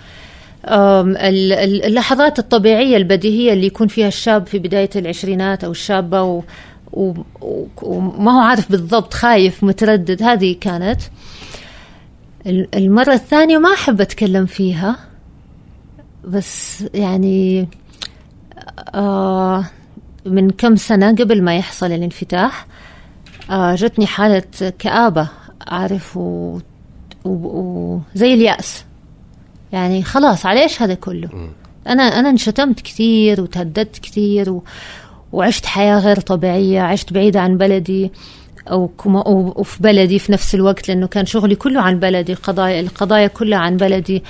اللحظات 0.64 2.38
الطبيعية 2.38 2.96
البديهية 2.96 3.52
اللي 3.52 3.66
يكون 3.66 3.88
فيها 3.88 4.08
الشاب 4.08 4.46
في 4.46 4.58
بداية 4.58 4.90
العشرينات 4.96 5.64
أو 5.64 5.70
الشابة 5.70 6.22
و 6.22 6.42
وما 7.82 8.32
هو 8.32 8.40
عارف 8.40 8.70
بالضبط 8.70 9.14
خايف 9.14 9.64
متردد 9.64 10.22
هذه 10.22 10.56
كانت. 10.60 11.00
ال- 12.46 12.68
المرة 12.74 13.12
الثانية 13.12 13.58
ما 13.58 13.72
أحب 13.74 14.00
أتكلم 14.00 14.46
فيها 14.46 14.96
بس 16.24 16.84
يعني 16.94 17.68
آه 18.94 19.64
من 20.26 20.50
كم 20.50 20.76
سنة 20.76 21.14
قبل 21.14 21.42
ما 21.42 21.56
يحصل 21.56 21.86
الانفتاح 21.86 22.66
آه 23.50 23.74
جتني 23.74 24.06
حالة 24.06 24.42
كآبة 24.78 25.28
عارف 25.66 26.16
و... 26.16 26.58
و... 27.24 27.30
و... 27.30 28.00
زي 28.14 28.34
اليأس. 28.34 28.84
يعني 29.72 30.02
خلاص 30.02 30.46
على 30.46 30.62
إيش 30.62 30.82
هذا 30.82 30.94
كله 30.94 31.28
أنا 31.86 32.02
أنا 32.02 32.30
انشتمت 32.30 32.80
كثير 32.80 33.40
وتهددت 33.40 33.98
كثير 33.98 34.50
و... 34.50 34.64
وعشت 35.32 35.66
حياة 35.66 35.98
غير 35.98 36.20
طبيعية 36.20 36.80
عشت 36.80 37.12
بعيدة 37.12 37.40
عن 37.40 37.58
بلدي 37.58 38.12
أو 38.70 38.90
وفي 39.56 39.82
بلدي 39.82 40.18
في 40.18 40.32
نفس 40.32 40.54
الوقت 40.54 40.88
لأنه 40.88 41.06
كان 41.06 41.26
شغلي 41.26 41.54
كله 41.54 41.80
عن 41.80 41.98
بلدي 41.98 42.32
القضايا 42.32 42.80
القضايا 42.80 43.26
كلها 43.26 43.58
عن 43.58 43.76
بلدي 43.76 44.22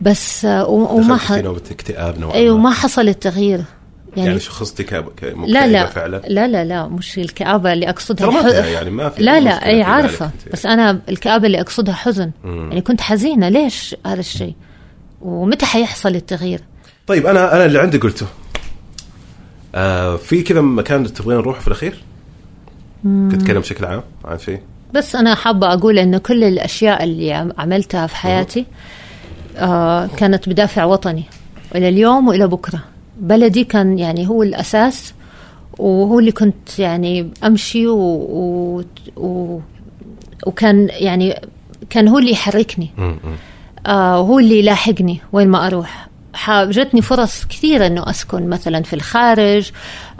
بس 0.00 0.44
آه، 0.44 0.68
وما. 0.68 1.16
في 1.16 1.42
نوبه 1.42 1.62
اكتئاب 1.70 2.18
نوعا 2.18 2.40
ما. 2.40 2.56
ما 2.56 2.70
حصل 2.70 3.08
التغيير 3.08 3.64
يعني, 4.16 4.28
يعني, 4.28 4.40
شخصتي 4.40 4.82
كاب... 4.84 5.08
ك- 5.08 5.34
لا 5.46 5.66
لا. 5.66 5.86
فعلا؟ 5.86 6.22
لا 6.28 6.48
لا 6.48 6.64
لا 6.64 6.86
مش 6.88 7.18
الكآبة 7.18 7.72
اللي 7.72 7.88
أقصدها 7.90 8.30
فيها 8.42 8.66
يعني 8.66 8.90
ما 8.90 9.08
في 9.08 9.22
لا 9.22 9.40
لا 9.40 9.66
أي 9.66 9.82
عارفة. 9.82 10.30
بس 10.52 10.66
أنا 10.66 11.00
الكآبة 11.08 11.46
اللي 11.46 11.60
أقصدها 11.60 11.94
حزن. 11.94 12.30
مم. 12.44 12.68
يعني 12.68 12.80
كنت 12.80 13.00
حزينة. 13.00 13.48
ليش 13.48 13.96
هذا 14.06 14.20
الشيء؟ 14.20 14.54
ومتى 15.22 15.66
حيحصل 15.66 16.14
التغيير؟ 16.14 16.60
طيب 17.06 17.26
أنا 17.26 17.56
أنا 17.56 17.64
اللي 17.64 17.78
عندي 17.78 17.98
قلته. 17.98 18.26
آه 19.74 20.16
في 20.16 20.42
كذا 20.42 20.60
مكان 20.60 21.12
تبغين 21.12 21.38
نروح 21.38 21.60
في 21.60 21.66
الأخير؟ 21.68 22.02
تتكلم 23.04 23.60
بشكل 23.60 23.84
عام 23.84 24.02
عن 24.24 24.38
شيء؟ 24.38 24.60
بس 24.94 25.14
أنا 25.16 25.34
حابة 25.34 25.72
أقول 25.72 25.98
إنه 25.98 26.18
كل 26.18 26.44
الأشياء 26.44 27.04
اللي 27.04 27.32
عم- 27.32 27.52
عملتها 27.58 28.06
في 28.06 28.16
حياتي 28.16 28.66
آه 29.56 30.06
كانت 30.16 30.48
بدافع 30.48 30.84
وطني. 30.84 31.24
إلى 31.74 31.88
اليوم 31.88 32.28
وإلى 32.28 32.46
بكرة. 32.48 32.80
بلدي 33.20 33.64
كان 33.64 33.98
يعني 33.98 34.28
هو 34.28 34.42
الأساس 34.42 35.14
وهو 35.78 36.18
اللي 36.18 36.32
كنت 36.32 36.78
يعني 36.78 37.30
أمشي 37.44 37.86
و, 37.86 37.98
و, 37.98 38.84
و 39.16 39.60
وكان 40.46 40.88
يعني 40.92 41.40
كان 41.90 42.08
هو 42.08 42.18
اللي 42.18 42.30
يحركني. 42.30 42.90
آه 43.86 44.20
وهو 44.20 44.38
اللي 44.38 44.58
يلاحقني 44.58 45.20
وين 45.32 45.48
ما 45.48 45.66
أروح 45.66 46.08
جتني 46.50 47.02
فرص 47.02 47.44
كثيرة 47.44 47.86
أنه 47.86 48.10
أسكن 48.10 48.48
مثلا 48.48 48.82
في 48.82 48.92
الخارج 48.92 49.70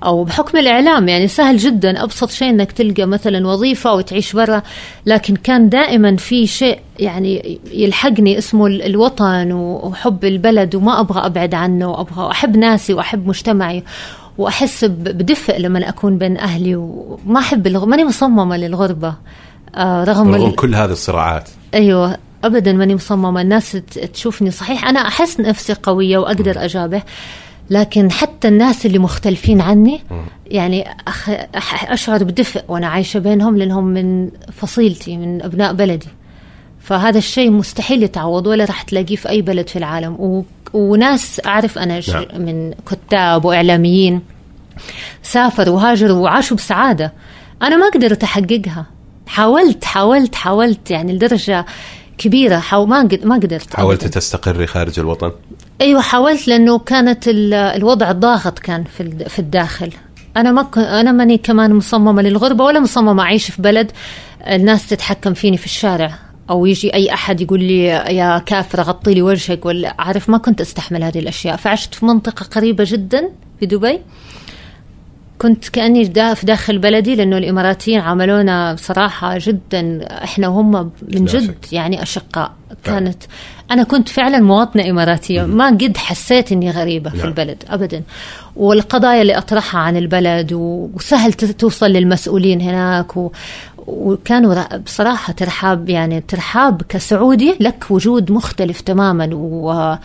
أو 0.05 0.25
بحكم 0.25 0.59
الإعلام 0.59 1.09
يعني 1.09 1.29
سهل 1.29 1.57
جدا 1.57 2.03
أبسط 2.05 2.31
شيء 2.31 2.51
أنك 2.51 2.73
تلقى 2.73 3.05
مثلا 3.07 3.47
وظيفة 3.49 3.95
وتعيش 3.95 4.33
برا 4.33 4.63
لكن 5.07 5.37
كان 5.37 5.69
دائما 5.69 6.17
في 6.17 6.47
شيء 6.47 6.79
يعني 6.99 7.61
يلحقني 7.73 8.39
اسمه 8.39 8.67
ال- 8.67 8.83
الوطن 8.83 9.53
وحب 9.53 10.25
البلد 10.25 10.75
وما 10.75 11.01
أبغى 11.01 11.27
أبعد 11.27 11.55
عنه 11.55 11.91
وأبغى 11.91 12.31
أحب 12.31 12.57
ناسي 12.57 12.95
وأحب 12.95 13.27
مجتمعي 13.27 13.83
وأحس 14.39 14.85
ب- 14.85 15.05
بدفء 15.05 15.59
لما 15.59 15.89
أكون 15.89 16.19
بين 16.19 16.37
أهلي 16.37 16.77
وما 16.77 17.41
أحب 17.41 17.67
الغ... 17.67 17.85
ماني 17.87 18.05
مصممة 18.05 18.57
للغربة 18.57 19.15
آه 19.75 20.05
رغم 20.05 20.35
رغم 20.35 20.47
ال- 20.49 20.57
كل 20.57 20.75
هذه 20.75 20.91
الصراعات. 20.93 21.49
أيوه 21.75 22.17
ابدا 22.45 22.73
ماني 22.73 22.95
مصممة 22.95 23.41
الناس 23.41 23.79
تشوفني 24.15 24.51
صحيح 24.51 24.89
أنا 24.89 25.01
أحس 25.01 25.41
نفسي 25.41 25.75
قوية 25.83 26.19
وأقدر 26.19 26.65
أجابه. 26.65 27.03
لكن 27.71 28.11
حتى 28.11 28.49
الناس 28.49 28.87
اللي 28.87 28.99
مختلفين 28.99 29.61
عني 29.61 30.01
يعني 30.47 30.85
أخ... 31.09 31.31
أشعر 31.85 32.25
بدفء 32.25 32.65
وأنا 32.69 32.87
عايشة 32.87 33.19
بينهم 33.19 33.57
لأنهم 33.57 33.85
من 33.85 34.31
فصيلتي 34.53 35.17
من 35.17 35.43
أبناء 35.43 35.73
بلدي. 35.73 36.09
فهذا 36.81 37.19
الشيء 37.19 37.51
مستحيل 37.51 38.03
يتعوض 38.03 38.47
ولا 38.47 38.65
راح 38.65 38.83
تلاقيه 38.83 39.17
في 39.17 39.29
أي 39.29 39.43
بلد 39.43 39.69
في 39.69 39.77
العالم. 39.77 40.13
و... 40.13 40.45
وناس 40.73 41.41
أعرف 41.47 41.79
أنا 41.79 42.01
ش... 42.01 42.11
نعم. 42.11 42.25
من 42.39 42.75
كتاب 42.91 43.45
وإعلاميين 43.45 44.21
سافروا 45.23 45.75
وهاجروا 45.75 46.19
وعاشوا 46.19 46.57
بسعادة. 46.57 47.13
أنا 47.63 47.77
ما 47.77 47.91
قدرت 47.95 48.23
أحققها. 48.23 48.87
حاولت 49.27 49.85
حاولت 49.85 50.35
حاولت 50.35 50.91
يعني 50.91 51.13
لدرجة 51.13 51.67
كبيرة 52.19 52.59
حاول 52.59 52.89
ما 52.89 52.99
قد 53.01 53.21
ما 53.25 53.35
قدرت. 53.35 53.77
حاولت. 53.77 54.05
تستقري 54.05 54.67
خارج 54.67 54.99
الوطن؟ 54.99 55.33
أيوه 55.81 56.01
حاولت 56.01 56.49
لأنه 56.49 56.79
كانت 56.79 57.29
ال- 57.29 57.55
الوضع 57.55 58.13
ضاغط 58.13 58.59
كان 58.59 58.85
في 58.85 59.29
في 59.29 59.39
الداخل. 59.39 59.93
أنا 60.37 60.53
ما 60.53 60.69
أنا 61.01 61.13
ماني 61.13 61.39
كمان 61.39 61.75
مصممة 61.75 62.23
للغربة 62.23 62.65
ولا 62.65 62.81
مصممة 62.81 63.23
أعيش 63.23 63.51
في 63.51 63.63
بلد 63.63 63.93
الناس 64.47 64.87
تتحكم 64.89 65.35
فيني 65.35 65.57
في 65.57 65.65
الشارع 65.67 66.15
أو 66.51 66.67
يجي 66.67 66.95
أي 66.95 67.15
أحد 67.15 67.41
يقول 67.41 67.63
لي 67.63 67.85
يا 67.85 68.39
كافره 68.39 68.83
غطي 68.83 69.15
لي 69.15 69.23
وجهك 69.23 69.67
ولا 69.67 69.95
عارف 69.99 70.31
ما 70.31 70.39
كنت 70.39 70.61
أستحمل 70.61 71.03
هذه 71.05 71.19
الأشياء. 71.19 71.57
فعشت 71.57 71.95
في 71.95 72.07
منطقة 72.07 72.45
قريبة 72.45 72.85
جدا 72.87 73.31
في 73.61 73.67
دبي. 73.67 74.01
كنت 75.39 75.69
كأني 75.69 76.05
دا 76.05 76.35
في 76.35 76.47
داخل 76.47 76.79
بلدي 76.79 77.15
لأنه 77.15 77.39
الإماراتيين 77.39 78.01
عاملونا 78.01 78.75
بصراحة 78.75 79.39
جدا 79.39 80.01
إحنا 80.25 80.49
وهم 80.49 80.91
من 81.03 81.25
جد. 81.25 81.55
يعني 81.73 82.03
أشقاء. 82.03 82.53
كانت 82.85 83.23
أنا 83.71 83.83
كنت 83.83 84.09
فعلا 84.09 84.39
مواطنة 84.41 84.91
إماراتية. 84.91 85.43
ما 85.43 85.67
قد 85.67 85.97
حسيت 85.97 86.53
إني 86.53 86.71
غريبة 86.71 87.11
في 87.11 87.17
نعم. 87.17 87.29
البلد 87.29 87.65
ابدا. 87.69 88.03
والقضايا 88.57 89.23
اللي 89.23 89.39
أطرحها 89.39 89.81
عن 89.81 89.97
البلد 89.97 90.53
وسهل 90.53 91.33
توصل 91.33 91.87
للمسؤولين 91.87 92.61
هناك 92.61 93.17
و 93.17 93.31
وكانوا 93.87 94.77
بصراحة 94.77 95.33
ترحاب 95.33 95.89
يعني 95.89 96.21
ترحاب 96.21 96.83
كسعودي 96.83 97.57
لك 97.61 97.85
وجود 97.91 98.33
مختلف 98.33 98.81
تماما 98.81 99.31
و 99.33 99.97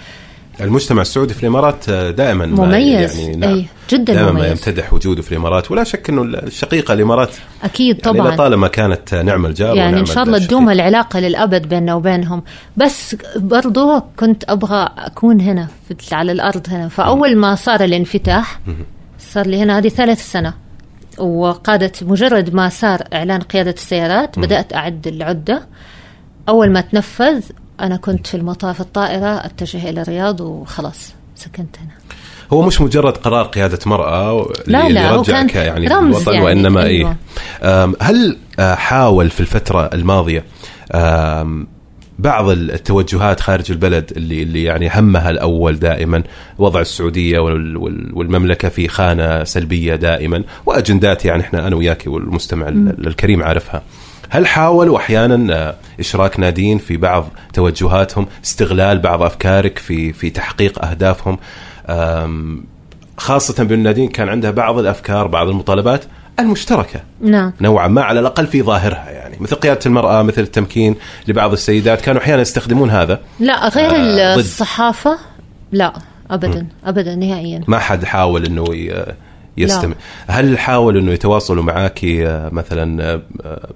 المجتمع 0.61 1.02
السعودي 1.02 1.34
في 1.34 1.44
الإمارات 1.44 1.90
دائما 1.90 2.45
ما 2.45 2.65
مميز. 2.65 3.19
يعني 3.19 3.36
نعم 3.36 3.53
أي، 3.53 3.65
جداً 3.90 4.14
دائما 4.14 4.32
ما 4.32 4.40
مميز. 4.40 4.52
يمتدح 4.52 4.94
وجوده 4.94 5.22
في 5.22 5.32
الإمارات 5.32 5.72
ولا 5.72 5.84
شك 5.84 6.10
إنه 6.10 6.22
الشقيقة 6.22 6.94
الإمارات. 6.94 7.30
أكيد 7.64 8.06
يعني 8.06 8.19
طبعا. 8.19 8.36
لطالما 8.36 8.68
كانت 8.68 9.15
نعم 9.15 9.45
الجار 9.45 9.76
يعني 9.76 9.99
إن 9.99 10.06
شاء 10.06 10.23
الله. 10.23 10.38
تدوم 10.38 10.69
العلاقة 10.69 11.19
للأبد 11.19 11.69
بيننا 11.69 11.94
وبينهم. 11.95 12.44
بس 12.77 13.15
برضو 13.36 13.99
كنت 13.99 14.44
أبغى 14.49 14.90
أكون 14.98 15.41
هنا 15.41 15.68
على 16.11 16.32
الأرض 16.32 16.68
هنا. 16.69 16.88
فأول 16.88 17.36
ما 17.36 17.56
صار 17.56 17.84
الانفتاح 17.84 18.60
صار 19.19 19.48
لي 19.48 19.61
هنا 19.61 19.77
هذه 19.77 19.88
ثالث 19.88 20.32
سنة. 20.32 20.53
وقادت 21.18 22.03
مجرد 22.03 22.53
ما 22.53 22.69
صار 22.69 23.03
إعلان 23.14 23.41
قيادة 23.41 23.72
السيارات 23.72 24.40
بدأت 24.40 24.73
أعد 24.73 25.07
العدة. 25.07 25.68
أول 26.49 26.72
ما 26.72 26.82
تنفذ 26.82 27.41
أنا 27.80 27.95
كنت 27.95 28.27
في 28.27 28.38
المطار 28.38 28.73
في 28.73 28.80
الطائرة 28.80 29.45
أتجه 29.45 29.89
إلى 29.89 30.02
الرياض 30.02 30.41
وخلاص 30.41 31.14
سكنت 31.35 31.77
هنا 31.80 31.91
هو 32.53 32.61
مش 32.61 32.81
مجرد 32.81 33.18
قرار 33.18 33.45
قيادة 33.45 33.80
مرأة 33.85 34.47
لا، 34.68 34.89
لا، 34.89 35.10
هو 35.11 35.23
كان 35.23 35.49
يعني 35.56 35.88
رمز 35.88 36.15
للوطن 36.15 36.34
يعني، 36.34 36.45
وإنما 36.45 36.84
أيوة. 36.84 37.15
إيه 37.64 37.84
أم، 37.84 37.93
هل 38.02 38.38
آه، 38.60 38.76
حاول 38.76 39.30
في 39.30 39.39
الفترة 39.39 39.89
الماضية 39.93 40.43
أم، 40.95 41.68
بعض 42.19 42.49
التوجهات 42.49 43.39
خارج 43.39 43.72
البلد 43.72 44.11
اللي 44.18 44.43
اللي 44.43 44.64
يعني 44.64 44.89
همها 44.93 45.30
الأول 45.30 45.80
دائما 45.80 46.23
وضع 46.57 46.81
السعودية 46.81 47.39
وال- 47.39 47.77
وال- 47.77 48.11
والمملكة 48.14 48.69
في 48.69 48.88
خانة 48.88 49.43
سلبية 49.43 49.95
دائما 49.95 50.43
وأجندات 50.65 51.26
يعني 51.26 51.41
إحنا 51.41 51.68
أنا 51.68 51.76
وياك 51.76 52.03
والمستمع 52.07 52.68
ال- 52.68 53.07
الكريم 53.07 53.43
عارفها. 53.43 53.84
هل 54.30 54.47
حاولوا 54.47 54.97
أحيانا 54.97 55.56
آه، 55.56 55.76
إشراك 55.99 56.39
نادين 56.39 56.77
في 56.77 56.97
بعض 56.97 57.30
توجهاتهم، 57.53 58.27
استغلال 58.43 58.99
بعض 58.99 59.22
أفكارك 59.23 59.77
في 59.77 60.14
في 60.14 60.30
تحقيق 60.30 60.85
أهدافهم؟ 60.85 61.38
خاصة 63.18 63.64
بان 63.64 63.80
نادين 63.80 64.10
كان 64.10 64.30
عندها 64.30 64.52
بعض 64.52 64.80
الأفكار 64.80 65.27
بعض 65.27 65.47
المطالبات 65.47 66.06
المشتركة. 66.39 66.99
نعم. 67.22 67.53
نوعا 67.61 67.88
ما 67.88 68.03
على 68.03 68.19
الأقل 68.19 68.47
في 68.47 68.61
ظاهرها 68.61 69.10
يعني. 69.11 69.38
مثل 69.39 69.56
قيادة 69.56 69.80
المرأة 69.85 70.23
مثل 70.23 70.41
التمكين 70.41 70.95
لبعض 71.27 71.52
السيدات 71.52 72.02
كانوا 72.02 72.22
أحيانا 72.22 72.41
يستخدمون 72.41 72.89
هذا. 72.89 73.19
لا 73.39 73.69
غير 73.69 73.91
آه،. 73.91 74.35
الصحافة 74.35 75.18
لا 75.72 75.93
ابدا 76.31 76.68
ابدا 76.85 77.15
نهائيا. 77.15 77.61
ما 77.68 77.80
حد 77.80 78.06
حاول 78.06 78.45
إنه 78.45 78.65
يستمع. 79.57 79.94
هل 80.27 80.57
حاولوا 80.60 81.02
إنه 81.02 81.11
يتواصلوا 81.11 81.64
معك 81.64 82.06
آه، 82.06 82.49
مثلا 82.49 83.03
آه، 83.14 83.22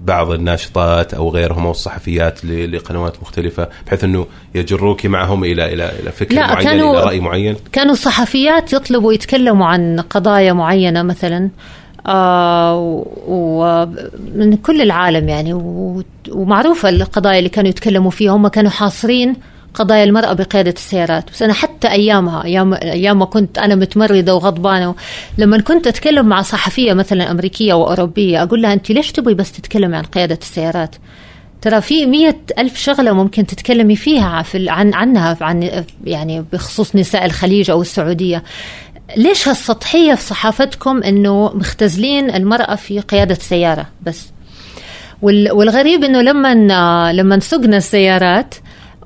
بعض 0.02 0.32
الناشطات 0.32 1.14
أو 1.14 1.30
غيرهم 1.30 1.66
أو 1.66 1.72
الصحفيات 1.72 2.46
لقنوات 2.46 3.14
مختلفة 3.22 3.68
بحيث 3.88 4.04
إنه 4.04 4.26
يجروك 4.56 5.06
معهم 5.06 5.44
إلى 5.44 5.74
إلى 5.74 5.92
إلى 6.00 6.12
فكر 6.12 6.36
لا، 6.36 6.48
معين 6.54 6.68
كانوا- 6.68 6.94
إلى 6.98 7.04
رأي 7.06 7.20
معين؟ 7.20 7.56
كانوا 7.72 7.96
صحفيات 7.96 8.74
يطلبوا 8.74 9.14
يتكلموا 9.14 9.66
عن 9.66 10.00
قضايا 10.00 10.54
معينة 10.54 11.04
مثلا 11.04 11.50
آه 12.08 13.04
ومن 13.28 14.56
كل 14.64 14.82
العالم 14.82 15.30
يعني 15.30 15.54
و- 15.54 16.04
ومعروفة 16.32 16.90
القضايا 16.90 17.38
اللي 17.40 17.50
كانوا 17.50 17.70
يتكلموا 17.70 18.12
فيها 18.12 18.32
هم 18.32 18.48
كانوا 18.48 18.72
حاصرين 18.72 19.36
قضايا 19.74 20.04
المرأة 20.04 20.34
بقيادة 20.34 20.72
السيارات. 20.72 21.32
بس 21.32 21.42
أنا 21.44 21.54
حتى 21.54 21.92
أيامها 21.92 22.44
أيام, 22.44 22.74
أيام 22.74 23.20
ما 23.20 23.26
كنت 23.26 23.58
أنا 23.58 23.76
متمردة 23.76 24.36
وغضبانة 24.36 24.96
لما 25.38 25.62
كنت 25.62 25.88
أتكلم 25.88 26.26
مع 26.26 26.42
صحفية 26.42 26.94
مثلا 26.94 27.32
أمريكية 27.32 27.74
وأوروبية 27.74 28.44
أقول 28.44 28.62
لها 28.62 28.74
أنت 28.74 28.90
ليش 28.92 29.12
تبغي 29.12 29.34
بس 29.34 29.52
تتكلمي 29.52 29.98
عن 29.98 30.04
قيادة 30.04 30.40
السيارات؟ 30.42 30.96
ترى 31.62 31.82
في 31.82 32.06
مية 32.06 32.38
ألف 32.60 32.78
شغلة 32.78 33.12
ممكن 33.14 33.46
تتكلمي 33.46 33.96
فيها 33.96 34.42
في 34.42 34.70
عن 34.70 34.94
عنها 34.94 35.38
عن 35.42 35.84
يعني 36.06 36.46
بخصوص 36.54 36.96
نساء 36.96 37.26
الخليج 37.26 37.70
أو 37.72 37.82
السعودية. 37.82 38.44
ليش 39.18 39.48
هالسطحية 39.48 40.14
في 40.14 40.24
صحافتكم 40.24 41.04
أنه 41.04 41.52
مختزلين 41.56 42.30
المرأة 42.36 42.76
في 42.76 43.00
قيادة 43.00 43.36
سيارة 43.36 43.86
بس؟ 44.02 44.30
وال- 45.22 45.52
والغريب 45.52 46.04
أنه 46.04 46.22
لما 46.22 47.12
لما 47.14 47.40
سقنا 47.40 47.78
السيارات 47.78 48.56
و- 48.56 48.60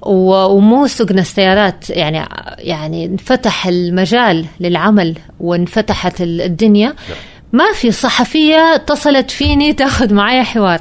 ومو 0.05 0.88
سقنا 0.88 1.21
السيارات. 1.21 1.89
يعني 1.89 2.25
يعني 2.57 3.05
انفتح 3.05 3.67
المجال 3.67 4.45
للعمل 4.59 5.15
وانفتحت 5.39 6.21
ال- 6.21 6.41
الدنيا. 6.41 6.93
ما 7.53 7.73
في 7.73 7.91
صحفية 7.91 8.75
اتصلت 8.75 9.31
فيني 9.31 9.73
تاخذ 9.73 10.13
معي 10.13 10.43
حوار. 10.43 10.80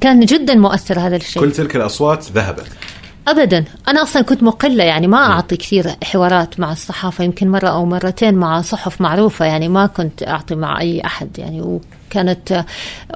كان 0.00 0.20
جدا 0.20 0.54
مؤثر 0.54 1.00
هذا 1.00 1.16
الشيء. 1.16 1.42
كل 1.42 1.52
تلك 1.52 1.76
الأصوات 1.76 2.24
ذهبت. 2.32 2.66
ابدا. 3.28 3.64
أنا 3.88 4.02
أصلا 4.02 4.22
كنت 4.22 4.42
مقلة. 4.42 4.84
يعني 4.84 5.06
ما 5.06 5.18
أعطي 5.18 5.56
كثير 5.56 5.90
حوارات 6.04 6.60
مع 6.60 6.72
الصحافة. 6.72 7.24
يمكن 7.24 7.48
مرة 7.48 7.68
أو 7.68 7.84
مرتين 7.84 8.34
مع 8.34 8.60
صحف 8.60 9.00
معروفة. 9.00 9.44
يعني 9.44 9.68
ما 9.68 9.86
كنت 9.86 10.22
أعطي 10.22 10.54
مع 10.54 10.80
أي 10.80 11.00
أحد. 11.04 11.38
يعني 11.38 11.80
وكانت 12.10 12.64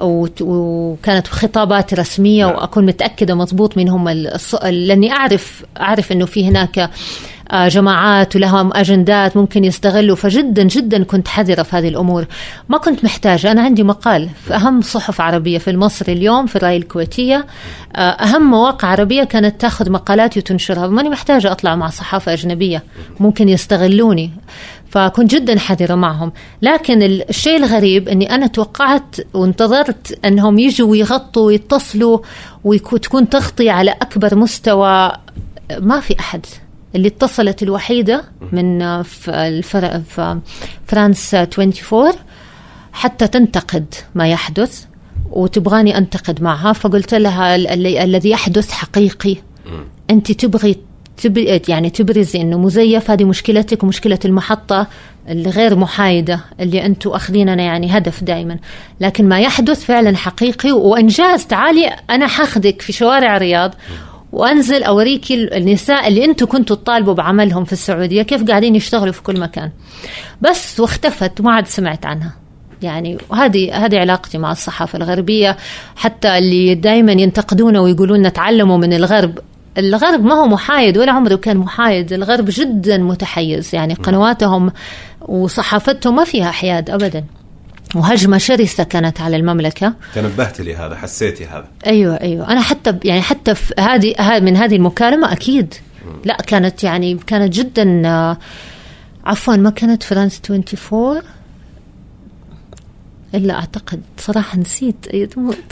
وت- 0.01 0.41
وكانت 0.41 1.27
خطابات 1.27 1.93
رسمية 1.93 2.45
نعم. 2.45 2.55
وأكون 2.55 2.85
متأكدة 2.85 3.35
مضبوط 3.35 3.77
من 3.77 3.89
هم 3.89 4.27
الص- 4.29 4.65
لأني 4.65 5.11
أعرف 5.11 5.65
أعرف 5.79 6.11
إنه 6.11 6.25
في 6.25 6.47
هناك 6.47 6.89
آه، 7.51 7.67
جماعات 7.67 8.35
ولهم 8.35 8.73
أجندات 8.73 9.37
ممكن 9.37 9.63
يستغلوا. 9.63 10.15
فجدا 10.15 10.63
جدا 10.63 11.03
كنت 11.03 11.27
حذرة 11.27 11.63
في 11.63 11.75
هذه 11.75 11.87
الأمور. 11.87 12.25
ما 12.69 12.77
كنت 12.77 13.03
محتاجة. 13.03 13.51
أنا 13.51 13.61
عندي 13.61 13.83
مقال 13.83 14.29
في 14.45 14.55
أهم 14.55 14.81
صحف 14.81 15.21
عربية 15.21 15.57
في 15.57 15.71
المصري 15.71 16.13
اليوم 16.13 16.45
في 16.45 16.55
الرأي 16.55 16.77
الكويتية. 16.77 17.45
آه، 17.95 17.99
أهم 17.99 18.51
مواقع 18.51 18.87
عربية 18.87 19.23
كانت 19.23 19.61
تأخذ 19.61 19.91
مقالاتي 19.91 20.39
وتنشرها 20.39 20.87
ماني 20.87 21.09
محتاجة 21.09 21.51
أطلع 21.51 21.75
مع 21.75 21.89
صحافة 21.89 22.33
أجنبية. 22.33 22.83
ممكن 23.19 23.49
يستغلوني. 23.49 24.31
فكنت 24.95 25.31
جدا 25.31 25.59
حذرة 25.59 25.95
معهم. 25.95 26.31
لكن 26.61 27.03
الشيء 27.03 27.57
الغريب 27.57 28.09
أني 28.09 28.35
أنا 28.35 28.47
توقعت 28.47 29.15
وانتظرت 29.33 30.25
أنهم 30.25 30.59
يجوا 30.59 30.89
ويغطوا 30.89 31.45
ويتصلوا 31.45 32.19
وتكون 32.63 33.29
تغطية 33.29 33.71
على 33.71 33.91
أكبر 33.91 34.35
مستوى. 34.35 35.11
ما 35.79 35.99
في 35.99 36.19
أحد. 36.19 36.45
اللي 36.95 37.07
اتصلت 37.07 37.63
الوحيدة 37.63 38.23
من 38.51 39.03
فرانس 40.87 41.35
24 41.35 42.13
حتى 42.93 43.27
تنتقد 43.27 43.93
ما 44.15 44.27
يحدث 44.29 44.85
وتبغاني 45.31 45.97
أنتقد 45.97 46.43
معها. 46.43 46.73
فقلت 46.73 47.13
لها 47.13 47.55
الذي 48.03 48.29
يحدث 48.29 48.71
حقيقي. 48.71 49.35
أنت 50.09 50.31
تبغي 50.31 50.77
يعني 51.69 51.89
تبرزي 51.89 52.41
إنه 52.41 52.57
مزيف 52.57 53.11
هذه 53.11 53.23
مشكلتك 53.23 53.83
ومشكلة 53.83 54.19
المحطة 54.25 54.87
اللي 55.29 55.49
غير 55.49 55.75
محايدة 55.75 56.39
اللي 56.59 56.85
أنتم 56.85 57.09
أخذيننا 57.09 57.63
يعني 57.63 57.97
هدف 57.97 58.23
دائما 58.23 58.57
لكن 59.01 59.29
ما 59.29 59.39
يحدث 59.39 59.83
فعلا 59.83 60.17
حقيقي 60.17 60.71
وانجاز 60.71 61.45
تعالي 61.45 61.87
أنا 62.09 62.27
حاخذك 62.27 62.81
في 62.81 62.93
شوارع 62.93 63.35
الرياض 63.35 63.75
وأنزل 64.31 64.83
أوريكي 64.83 65.57
النساء 65.57 66.07
اللي 66.07 66.25
أنتم 66.25 66.45
كنتوا 66.45 66.75
تطالبوا 66.75 67.13
بعملهم 67.13 67.63
في 67.63 67.73
السعودية 67.73 68.21
كيف 68.21 68.43
قاعدين 68.43 68.75
يشتغلوا 68.75 69.13
في 69.13 69.23
كل 69.23 69.39
مكان. 69.39 69.71
بس 70.41 70.79
واختفت 70.79 71.39
وما 71.39 71.51
عاد 71.51 71.67
سمعت 71.67 72.05
عنها. 72.05 72.33
يعني 72.81 73.17
هذه 73.33 73.85
هذه 73.85 73.99
علاقتي 73.99 74.37
مع 74.37 74.51
الصحافة 74.51 74.97
الغربية. 74.97 75.57
حتى 75.95 76.37
اللي 76.37 76.75
دائما 76.75 77.11
ينتقدونا 77.11 77.79
ويقولون 77.79 78.21
نتعلموا 78.21 78.77
من 78.77 78.93
الغرب 78.93 79.39
الغرب 79.77 80.23
ما 80.23 80.33
هو 80.33 80.47
محايد 80.47 80.97
ولا 80.97 81.11
عمره 81.11 81.35
كان 81.35 81.57
محايد 81.57 82.13
الغرب 82.13 82.45
جدا 82.49 82.97
متحيز 82.97 83.75
يعني 83.75 83.93
قنواتهم 83.93 84.71
وصحافتهم 85.21 86.15
ما 86.15 86.23
فيها 86.23 86.51
حياد 86.51 86.89
أبدا. 86.89 87.23
وهجمة 87.95 88.37
شرسة 88.37 88.83
كانت 88.83 89.21
على 89.21 89.35
المملكة. 89.35 89.93
تنبهت 90.15 90.61
لهذا 90.61 90.95
حسيتي 90.95 91.45
هذا. 91.45 91.67
أيوة 91.85 92.15
أيوة. 92.15 92.51
أنا 92.51 92.61
حتى 92.61 92.99
يعني 93.03 93.21
حتى 93.21 93.55
في 93.55 93.73
هذه 93.79 94.39
من 94.39 94.57
هذه 94.57 94.75
المكالمة 94.75 95.31
أكيد. 95.31 95.73
لا 96.25 96.37
كانت 96.47 96.83
يعني 96.83 97.19
كانت 97.27 97.53
جدا 97.53 98.01
آه، 98.05 98.37
عفوا 99.25 99.55
ما 99.55 99.69
كانت 99.69 100.03
فرانس 100.03 100.41
24 100.49 101.21
إلا 103.35 103.53
أعتقد 103.53 104.01
صراحة 104.17 104.57
نسيت. 104.57 104.95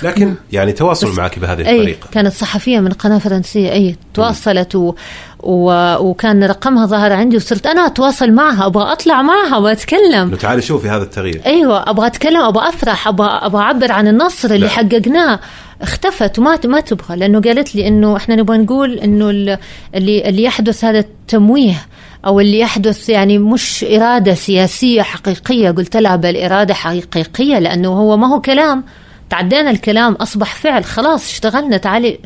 لكن 0.03 0.33
يعني 0.51 0.71
تواصل 0.71 1.15
معك 1.17 1.39
بهذه 1.39 1.61
الطريقة. 1.61 2.07
كانت 2.11 2.33
صحفية 2.33 2.79
من 2.79 2.91
قناة 2.91 3.17
فرنسية. 3.17 3.71
أي 3.71 3.95
تواصلت 4.13 4.75
و... 4.75 4.93
و... 5.39 5.95
وكان 5.97 6.43
رقمها 6.43 6.85
ظهر 6.85 7.13
عندي 7.13 7.35
وصرت 7.35 7.67
أنا 7.67 7.85
أتواصل 7.85 8.31
معها. 8.31 8.65
أبغى 8.65 8.91
أطلع 8.91 9.21
معها 9.21 9.57
وأتكلم. 9.57 10.35
تعالي 10.35 10.61
شوفي 10.61 10.89
هذا 10.89 11.03
التغيير. 11.03 11.41
أيوه 11.45 11.89
أبغى 11.89 12.07
أتكلم 12.07 12.41
أبغى 12.41 12.69
أفرح 12.69 13.07
أبغى 13.07 13.27
أبغى 13.27 13.61
أعبر 13.61 13.91
عن 13.91 14.07
النصر 14.07 14.47
اللي 14.47 14.65
لا. 14.65 14.67
حققناه. 14.67 15.39
اختفت 15.81 16.39
وما 16.39 16.59
ما 16.65 16.79
تبغى 16.79 17.15
لأنه 17.15 17.41
قالت 17.41 17.75
لي 17.75 17.87
إنه 17.87 18.17
إحنا 18.17 18.35
نبغى 18.35 18.57
نقول 18.57 18.93
إنه 18.93 19.29
اللي 19.29 19.59
اللي 19.95 20.43
يحدث 20.43 20.83
هذا 20.83 20.99
التمويه. 20.99 21.85
أو 22.25 22.39
اللي 22.39 22.59
يحدث 22.59 23.09
يعني 23.09 23.37
مش 23.37 23.85
إرادة 23.89 24.33
سياسية 24.33 25.01
حقيقية. 25.01 25.71
قلت 25.71 25.97
لها 25.97 26.15
بل 26.15 26.37
إرادة 26.37 26.73
حقيقية 26.73 27.59
لأنه 27.59 27.89
هو 27.89 28.17
ما 28.17 28.27
هو 28.27 28.41
كلام. 28.41 28.83
تعدينا 29.29 29.71
الكلام 29.71 30.13
أصبح 30.13 30.55
فعل 30.55 30.83
خلاص 30.83 31.29
اشتغلنا 31.29 31.77
تعالي. 31.77 32.19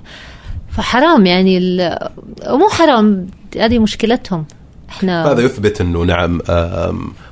فحرام 0.71 1.25
يعني 1.25 1.79
مو 2.47 2.69
حرام 2.69 3.27
هذه 3.59 3.79
مشكلتهم. 3.79 4.45
إحنا 4.89 5.31
هذا 5.31 5.41
يثبت 5.41 5.81
إنه 5.81 6.03
نعم 6.03 6.41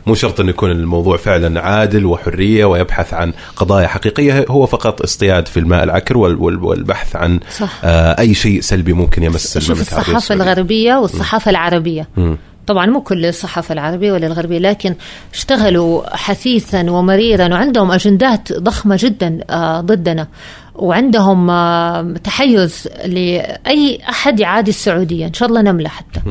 مو 0.08 0.16
شرط 0.16 0.40
إنه 0.40 0.50
يكون 0.50 0.72
الموضوع 0.72 1.18
فعلا 1.18 1.62
عادل 1.62 2.06
وحرية 2.06 2.66
ويبحث 2.66 3.14
عن 3.14 3.34
قضايا 3.56 3.88
حقيقية. 3.88 4.46
هو 4.50 4.66
فقط 4.66 5.02
اصطياد 5.02 5.48
في 5.48 5.60
الماء 5.60 5.84
العكر 5.84 6.18
والبحث 6.18 7.16
عن 7.16 7.40
صح. 7.58 7.80
آه، 7.84 8.20
أي 8.20 8.34
شيء 8.34 8.62
سلبي 8.62 8.94
ممكن 8.94 9.24
يمس 9.24 9.58
المملكه 9.58 9.82
الصحافة 9.82 10.36
الغربية 10.36 10.96
والصحافة 10.96 11.52
العربية. 11.52 12.08
م. 12.18 12.36
طبعا 12.68 12.86
مو 12.86 13.02
كل 13.02 13.26
الصحافة 13.26 13.74
العربية 13.74 14.12
ولا 14.12 14.28
الغربية 14.28 14.60
لكن 14.60 14.96
اشتغلوا 15.34 16.16
حثيثا 16.16 16.92
ومريرا 16.92 17.48
وعندهم 17.54 17.92
أجندات 17.92 18.54
ضخمة 18.54 18.98
جدا 19.00 19.40
آه، 19.50 19.82
ضدنا. 19.82 20.28
وعندهم 20.76 21.50
آه، 21.50 22.14
تحيز 22.24 22.88
لأي 23.06 24.00
أحد 24.10 24.40
يعادي 24.40 24.72
السعودية 24.72 25.28
إن 25.28 25.34
شاء 25.34 25.50
الله 25.50 25.62
نملة 25.62 25.90
حتى. 25.90 26.22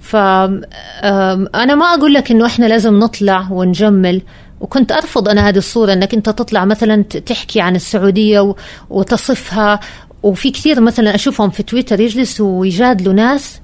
فأنا 0.00 1.74
ما 1.74 1.86
أقول 1.94 2.14
لك 2.14 2.30
إنه 2.30 2.46
إحنا 2.46 2.66
لازم 2.66 2.98
نطلع 2.98 3.48
ونجمل. 3.50 4.22
وكنت 4.60 4.92
أرفض 4.92 5.28
أنا 5.28 5.48
هذه 5.48 5.58
الصورة 5.58 5.92
أنك 5.92 6.14
أنت 6.14 6.28
تطلع 6.28 6.64
مثلا 6.64 7.02
تحكي 7.02 7.60
عن 7.60 7.76
السعودية 7.76 8.54
وتصفها. 8.90 9.80
وفي 10.22 10.50
كثير 10.50 10.80
مثلا 10.80 11.14
أشوفهم 11.14 11.50
في 11.50 11.62
تويتر 11.62 12.00
يجلسوا 12.00 12.60
ويجادلوا 12.60 13.14
ناس 13.14 13.61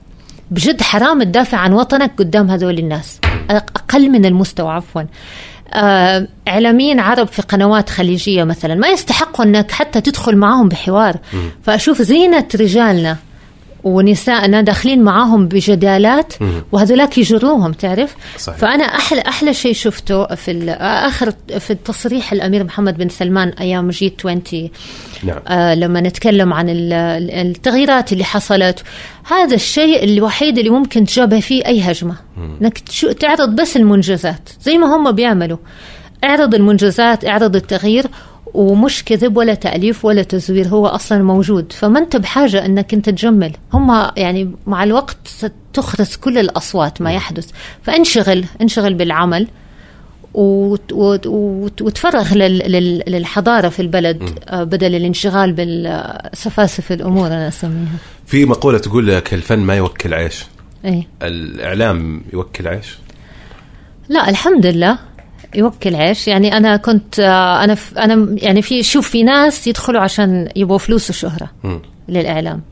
بجد 0.50 0.82
حرام 0.82 1.22
تدافع 1.22 1.58
عن 1.58 1.72
وطنك 1.72 2.12
قدام 2.18 2.50
هذول 2.50 2.78
الناس. 2.78 3.20
أقل 3.50 4.10
من 4.10 4.24
المستوى 4.24 4.70
عفوا. 4.70 5.02
آه، 5.72 6.28
إعلاميين 6.48 7.00
عرب 7.00 7.26
في 7.26 7.42
قنوات 7.42 7.90
خليجية 7.90 8.44
مثلا 8.44 8.74
ما 8.74 8.88
يستحقوا 8.88 9.44
أنك 9.44 9.70
حتى 9.70 10.00
تدخل 10.00 10.36
معهم 10.36 10.68
بحوار. 10.68 11.16
فأشوف 11.62 12.02
زينة 12.02 12.48
رجالنا. 12.54 13.16
ونسائنا 13.84 14.60
داخلين 14.60 15.02
معاهم 15.02 15.48
بجدالات 15.48 16.32
وهذولاك 16.72 17.18
يجروهم 17.18 17.72
تعرف؟ 17.72 18.16
صحيح. 18.38 18.58
فأنا 18.58 18.84
أحلى 18.84 19.20
أحلى 19.20 19.54
شيء 19.54 19.72
شفته 19.72 20.34
في 20.34 20.70
آخر 20.80 21.32
في 21.58 21.70
التصريح 21.70 22.32
الأمير 22.32 22.64
محمد 22.64 22.98
بن 22.98 23.08
سلمان 23.08 23.48
أيام 23.48 23.90
جي 23.90 24.14
20 24.18 24.42
نعم. 25.24 25.38
آه 25.48 25.74
لما 25.74 26.00
نتكلم 26.00 26.52
عن 26.52 26.66
التغييرات 26.68 28.12
اللي 28.12 28.24
حصلت. 28.24 28.82
هذا 29.24 29.54
الشيء 29.54 30.04
الوحيد 30.04 30.58
اللي 30.58 30.70
ممكن 30.70 31.04
تجابه 31.04 31.40
فيه 31.40 31.66
أي 31.66 31.80
هجمة. 31.80 32.16
إنك 32.62 32.78
تعرض 33.20 33.48
بس 33.60 33.76
المنجزات 33.76 34.48
زي 34.60 34.78
ما 34.78 34.96
هم 34.96 35.12
بيعملوا. 35.12 35.58
اعرض 36.24 36.54
المنجزات 36.54 37.24
اعرض 37.24 37.56
التغيير 37.56 38.06
ومش 38.54 39.04
كذب 39.04 39.36
ولا 39.36 39.54
تأليف 39.54 40.04
ولا 40.04 40.22
تزوير 40.22 40.68
هو 40.68 40.86
أصلا 40.86 41.22
موجود. 41.22 41.72
فما 41.72 41.98
أنت 41.98 42.16
بحاجة 42.16 42.66
أنك 42.66 42.94
أنت 42.94 43.10
تجمل. 43.10 43.52
هم 43.72 44.10
يعني 44.16 44.50
مع 44.66 44.84
الوقت 44.84 45.16
ستخرس 45.24 46.16
كل 46.16 46.38
الأصوات 46.38 47.02
ما 47.02 47.12
يحدث. 47.12 47.50
فانشغل 47.82 48.44
انشغل 48.60 48.94
بالعمل 48.94 49.46
وتفرغ 50.34 52.34
للحضارة 52.34 53.68
في 53.68 53.82
البلد 53.82 54.38
آه، 54.48 54.64
بدل 54.64 54.94
الانشغال 54.94 55.52
بالسفاسف 55.52 56.92
الأمور 56.92 57.26
أنا 57.26 57.48
أسميها. 57.48 57.96
في 58.26 58.44
مقولة 58.44 58.78
تقول 58.78 59.06
لك 59.06 59.34
الفن 59.34 59.58
ما 59.58 59.76
يوكل 59.76 60.14
عيش. 60.14 60.44
أي. 60.84 61.06
الإعلام 61.22 62.22
يوكل 62.32 62.68
عيش؟ 62.68 62.98
لا 64.08 64.28
الحمد 64.28 64.66
لله. 64.66 64.98
يوكل 65.54 65.94
عيش. 65.94 66.28
يعني 66.28 66.56
أنا 66.56 66.76
كنت 66.76 67.20
آه، 67.20 67.64
أنا 67.64 67.76
أنا 67.98 68.36
يعني 68.42 68.62
في 68.62 68.82
شوف 68.82 69.08
في 69.08 69.22
ناس 69.22 69.66
يدخلوا 69.66 70.00
عشان 70.00 70.48
يبغوا 70.56 70.78
فلوس 70.78 71.10
وشهرة 71.10 71.50
م. 71.64 71.78
للإعلام. 72.08 72.62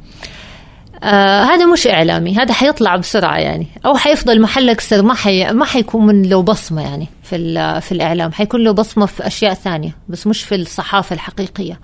آه 1.03 1.43
هذا 1.43 1.67
مش 1.67 1.87
إعلامي 1.87 2.37
هذا 2.37 2.53
حيطلع 2.53 2.97
بسرعة 2.97 3.37
يعني. 3.39 3.67
أو 3.87 3.97
حيفضل 3.97 4.41
محلك 4.41 4.81
سر 4.81 5.03
ما 5.03 5.15
حي 5.15 5.53
ما 5.53 5.65
حيكون 5.65 6.07
من 6.07 6.23
له 6.23 6.43
بصمة 6.43 6.83
يعني 6.83 7.09
في 7.23 7.81
في 7.81 7.93
الإعلام. 7.93 8.33
حيكون 8.33 8.65
له 8.65 8.73
بصمة 8.73 9.07
في 9.07 9.27
أشياء 9.27 9.55
ثانية 9.55 9.97
بس 10.09 10.27
مش 10.27 10.43
في 10.43 10.55
الصحافة 10.55 11.15
الحقيقية. 11.15 11.81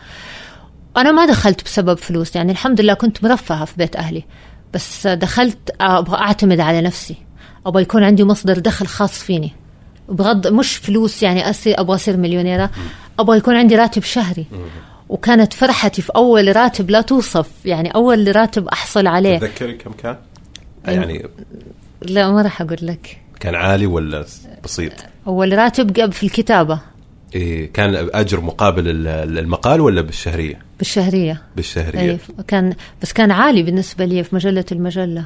أنا 0.96 1.12
ما 1.12 1.26
دخلت 1.26 1.64
بسبب 1.64 1.98
فلوس 1.98 2.36
يعني. 2.36 2.52
الحمد 2.52 2.80
لله 2.80 2.94
كنت 2.94 3.24
مرفهة 3.24 3.64
في 3.64 3.72
بيت 3.76 3.96
أهلي 3.96 4.24
بس 4.74 5.06
دخلت 5.06 5.70
أبغى 5.80 6.18
أعتمد 6.18 6.60
على 6.60 6.80
نفسي. 6.80 7.16
أبغى 7.66 7.82
يكون 7.82 8.04
عندي 8.04 8.24
مصدر 8.24 8.58
دخل 8.58 8.86
خاص 8.86 9.18
فيني. 9.18 9.52
بغض 10.08 10.46
مش 10.46 10.76
فلوس 10.76 11.22
يعني 11.22 11.50
أصير 11.50 11.80
أبغى 11.80 11.94
أصير 11.94 12.16
مليونيرة. 12.16 12.70
أبغى 13.18 13.38
يكون 13.38 13.56
عندي 13.56 13.76
راتب 13.76 14.02
شهري. 14.02 14.46
وكانت 15.08 15.52
فرحتي 15.52 16.02
في 16.02 16.12
أول 16.16 16.56
راتب 16.56 16.90
لا 16.90 17.00
توصف. 17.00 17.50
يعني 17.64 17.90
أول 17.90 18.36
راتب 18.36 18.68
أحصل 18.68 19.06
عليه. 19.06 19.38
تذكري 19.38 19.72
كم 19.72 19.92
كان؟ 19.92 20.16
يعني 20.84 21.26
لا 22.02 22.30
ما 22.30 22.42
راح 22.42 22.62
أقول 22.62 22.78
لك. 22.82 23.18
كان 23.40 23.54
عالي 23.54 23.86
ولا 23.86 24.24
بسيط؟ 24.64 24.92
أول 25.26 25.58
راتب 25.58 26.00
قبل 26.00 26.12
في 26.12 26.22
الكتابة. 26.22 26.80
إيه 27.34 27.72
كان 27.72 28.08
أجر 28.14 28.40
مقابل 28.40 29.06
المقال 29.38 29.80
ولا 29.80 30.00
بالشهرية؟ 30.00 30.58
بالشهرية. 30.78 31.42
بالشهرية. 31.56 32.00
أيه 32.00 32.18
كان 32.48 32.74
بس 33.02 33.12
كان 33.12 33.30
عالي 33.30 33.62
بالنسبة 33.62 34.04
لي 34.04 34.24
في 34.24 34.34
مجلة 34.34 34.64
المجلة. 34.72 35.24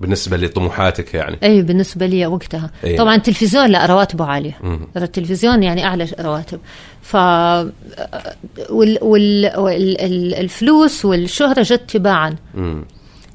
بالنسبة 0.00 0.36
لطموحاتك 0.36 1.14
يعني. 1.14 1.38
اي 1.42 1.62
بالنسبة 1.62 2.06
لي 2.06 2.26
وقتها. 2.26 2.70
أي. 2.84 2.96
طبعا 2.96 3.14
التلفزيون 3.14 3.66
لا 3.66 3.86
رواتبه 3.86 4.24
عالية. 4.24 4.58
مم. 4.62 4.80
التلفزيون 4.96 5.62
يعني 5.62 5.84
أعلى 5.84 6.08
رواتب. 6.20 6.60
ف 7.02 7.16
وال... 7.16 7.68
وال... 8.70 9.52
وال... 9.56 10.00
ال- 10.00 10.34
الفلوس 10.34 11.04
والشهرة 11.04 11.62
جت 11.62 11.82
تباعا. 11.88 12.36
مم. 12.54 12.84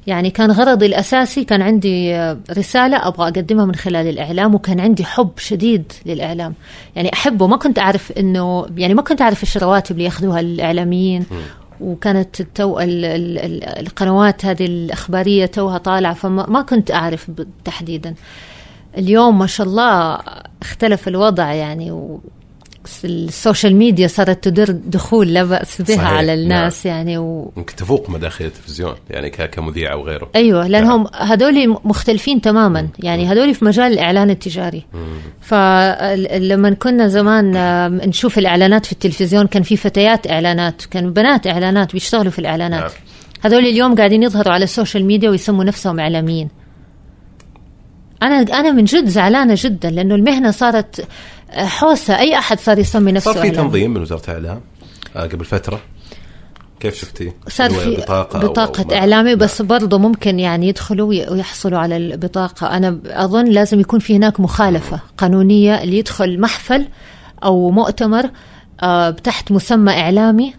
يعني 0.06 0.30
كان 0.30 0.50
غرضي 0.50 0.86
الأساسي 0.86 1.44
كان 1.44 1.62
عندي 1.62 2.16
رسالة 2.58 3.08
أبغى 3.08 3.28
أقدمها 3.28 3.64
من 3.64 3.74
خلال 3.74 4.06
الإعلام 4.08 4.54
وكان 4.54 4.80
عندي 4.80 5.04
حب 5.04 5.30
شديد 5.38 5.92
للإعلام. 6.06 6.54
يعني 6.96 7.12
أحبه 7.12 7.46
ما 7.46 7.56
كنت 7.56 7.78
أعرف 7.78 8.12
إنه 8.12 8.66
يعني 8.76 8.94
ما 8.94 9.02
كنت 9.02 9.22
أعرف 9.22 9.42
إيش 9.44 9.56
الرواتب 9.56 9.92
اللي 9.92 10.04
يأخذوها 10.04 10.40
الإعلاميين. 10.40 11.26
وكانت 11.80 12.42
تو 12.42 12.80
ال- 12.80 13.04
ال- 13.04 13.38
ال- 13.38 13.64
القنوات 13.64 14.44
هذه 14.44 14.66
الإخبارية 14.66 15.46
توها 15.46 15.78
طالعة 15.78 16.14
فما 16.14 16.46
ما 16.46 16.62
كنت 16.62 16.90
أعرف 16.90 17.30
ب- 17.30 17.46
تحديدا. 17.64 18.14
اليوم 18.98 19.38
ما 19.38 19.46
شاء 19.46 19.66
الله 19.66 20.18
اختلف 20.62 21.08
الوضع 21.08 21.52
يعني 21.52 22.10
ال 23.04 23.14
social 23.14 23.76
media 23.76 24.06
صارت 24.06 24.44
تدر 24.44 24.70
دخول 24.70 25.34
لا 25.34 25.44
بأس 25.44 25.82
بها 25.82 25.96
صحيح، 25.96 26.12
على 26.12 26.34
الناس 26.34 26.86
يعني 26.86 27.18
و... 27.18 27.52
يمكن 27.56 27.76
تفوق 27.76 28.10
مداخل 28.10 28.44
التلفزيون 28.44 28.94
يعني 29.10 29.30
ك- 29.30 29.50
كمذيع 29.50 29.92
أو 29.92 30.06
غيره. 30.06 30.30
أيوه 30.36 30.66
لأنهم 30.66 31.06
هذول 31.14 31.76
مختلفين 31.84 32.40
تماما. 32.40 32.88
يعني 32.98 33.26
هذول 33.26 33.54
في 33.54 33.64
مجال 33.64 33.92
الإعلان 33.92 34.30
التجاري. 34.30 34.86
فلما 35.40 36.70
كنا 36.70 37.08
زمان 37.08 37.52
نشوف 38.08 38.38
الإعلانات 38.38 38.86
في 38.86 38.92
التلفزيون 38.92 39.46
كان 39.46 39.62
في 39.62 39.76
فتيات 39.76 40.30
إعلانات 40.30 40.84
كانوا 40.84 41.10
بنات 41.10 41.46
إعلانات 41.46 41.92
بيشتغلوا 41.92 42.30
في 42.30 42.38
الإعلانات. 42.38 42.80
نعم. 42.80 42.90
هذول 43.44 43.66
اليوم 43.66 43.94
قاعدين 43.94 44.22
يظهروا 44.22 44.52
على 44.52 44.64
ال 44.64 44.70
social 44.70 45.04
media 45.04 45.30
ويسموا 45.30 45.64
نفسهم 45.64 46.00
إعلاميين. 46.00 46.48
أنا 48.22 48.36
أنا 48.36 48.70
من 48.70 48.84
جد 48.84 49.06
زعلانة 49.06 49.54
جدا 49.56 49.90
لأنه 49.90 50.14
المهنة 50.14 50.50
صارت 50.50 51.08
حوسة 51.50 52.18
أي 52.18 52.38
أحد 52.38 52.60
صار 52.60 52.78
يسمي 52.78 53.12
نفسه 53.12 53.32
صار 53.32 53.42
في. 53.42 53.50
تنظيم 53.50 53.90
من 53.94 54.00
وزارة 54.02 54.22
الإعلام 54.30 54.60
آه، 55.16 55.20
قبل 55.26 55.44
فترة 55.44 55.80
كيف 56.80 56.94
شفتي؟ 56.94 57.32
صار 57.48 57.70
في 57.70 57.96
بطاقة 57.96 58.40
أو- 58.40 58.44
بطاقة 58.44 58.84
أو 58.84 58.92
إعلامي 58.98 59.34
بس 59.34 59.62
برضه 59.62 59.98
ممكن 59.98 60.38
يعني 60.38 60.68
يدخلوا 60.68 61.08
وي- 61.08 61.28
ويحصلوا 61.28 61.78
على 61.78 61.96
البطاقة 61.96 62.66
أنا 62.76 62.98
أظن 63.06 63.44
لازم 63.44 63.80
يكون 63.80 64.00
في 64.00 64.16
هناك 64.16 64.40
مخالفة 64.40 65.00
قانونية 65.18 65.82
اللي 65.82 65.98
يدخل 65.98 66.40
محفل 66.40 66.86
أو 67.44 67.70
مؤتمر 67.70 68.30
آه، 68.82 69.10
تحت 69.10 69.52
مسمى 69.52 69.92
إعلامي 69.92 70.54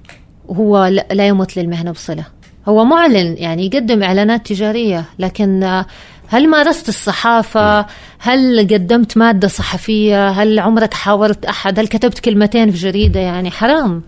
وهو 0.47 0.85
لا 0.85 1.07
لا 1.11 1.27
يمت 1.27 1.57
للمهنة 1.57 1.91
بصلة 1.91 2.25
هو 2.67 2.85
معلن 2.85 3.35
يعني 3.37 3.65
يقدم 3.65 4.03
إعلانات 4.03 4.47
تجارية 4.47 5.05
لكن 5.19 5.63
آه، 5.63 5.85
هل 6.27 6.49
مارست 6.49 6.89
الصحافة؟ 6.89 7.85
هل 8.19 8.67
قدمت 8.71 9.17
مادة 9.17 9.47
صحفية؟ 9.47 10.29
هل 10.29 10.59
عمرك 10.59 10.93
حاورت 10.93 11.45
أحد؟ 11.45 11.79
هل 11.79 11.87
كتبت 11.87 12.19
كلمتين 12.19 12.71
في 12.71 12.77
جريدة؟ 12.77 13.19
يعني 13.19 13.51
حرام. 13.51 14.01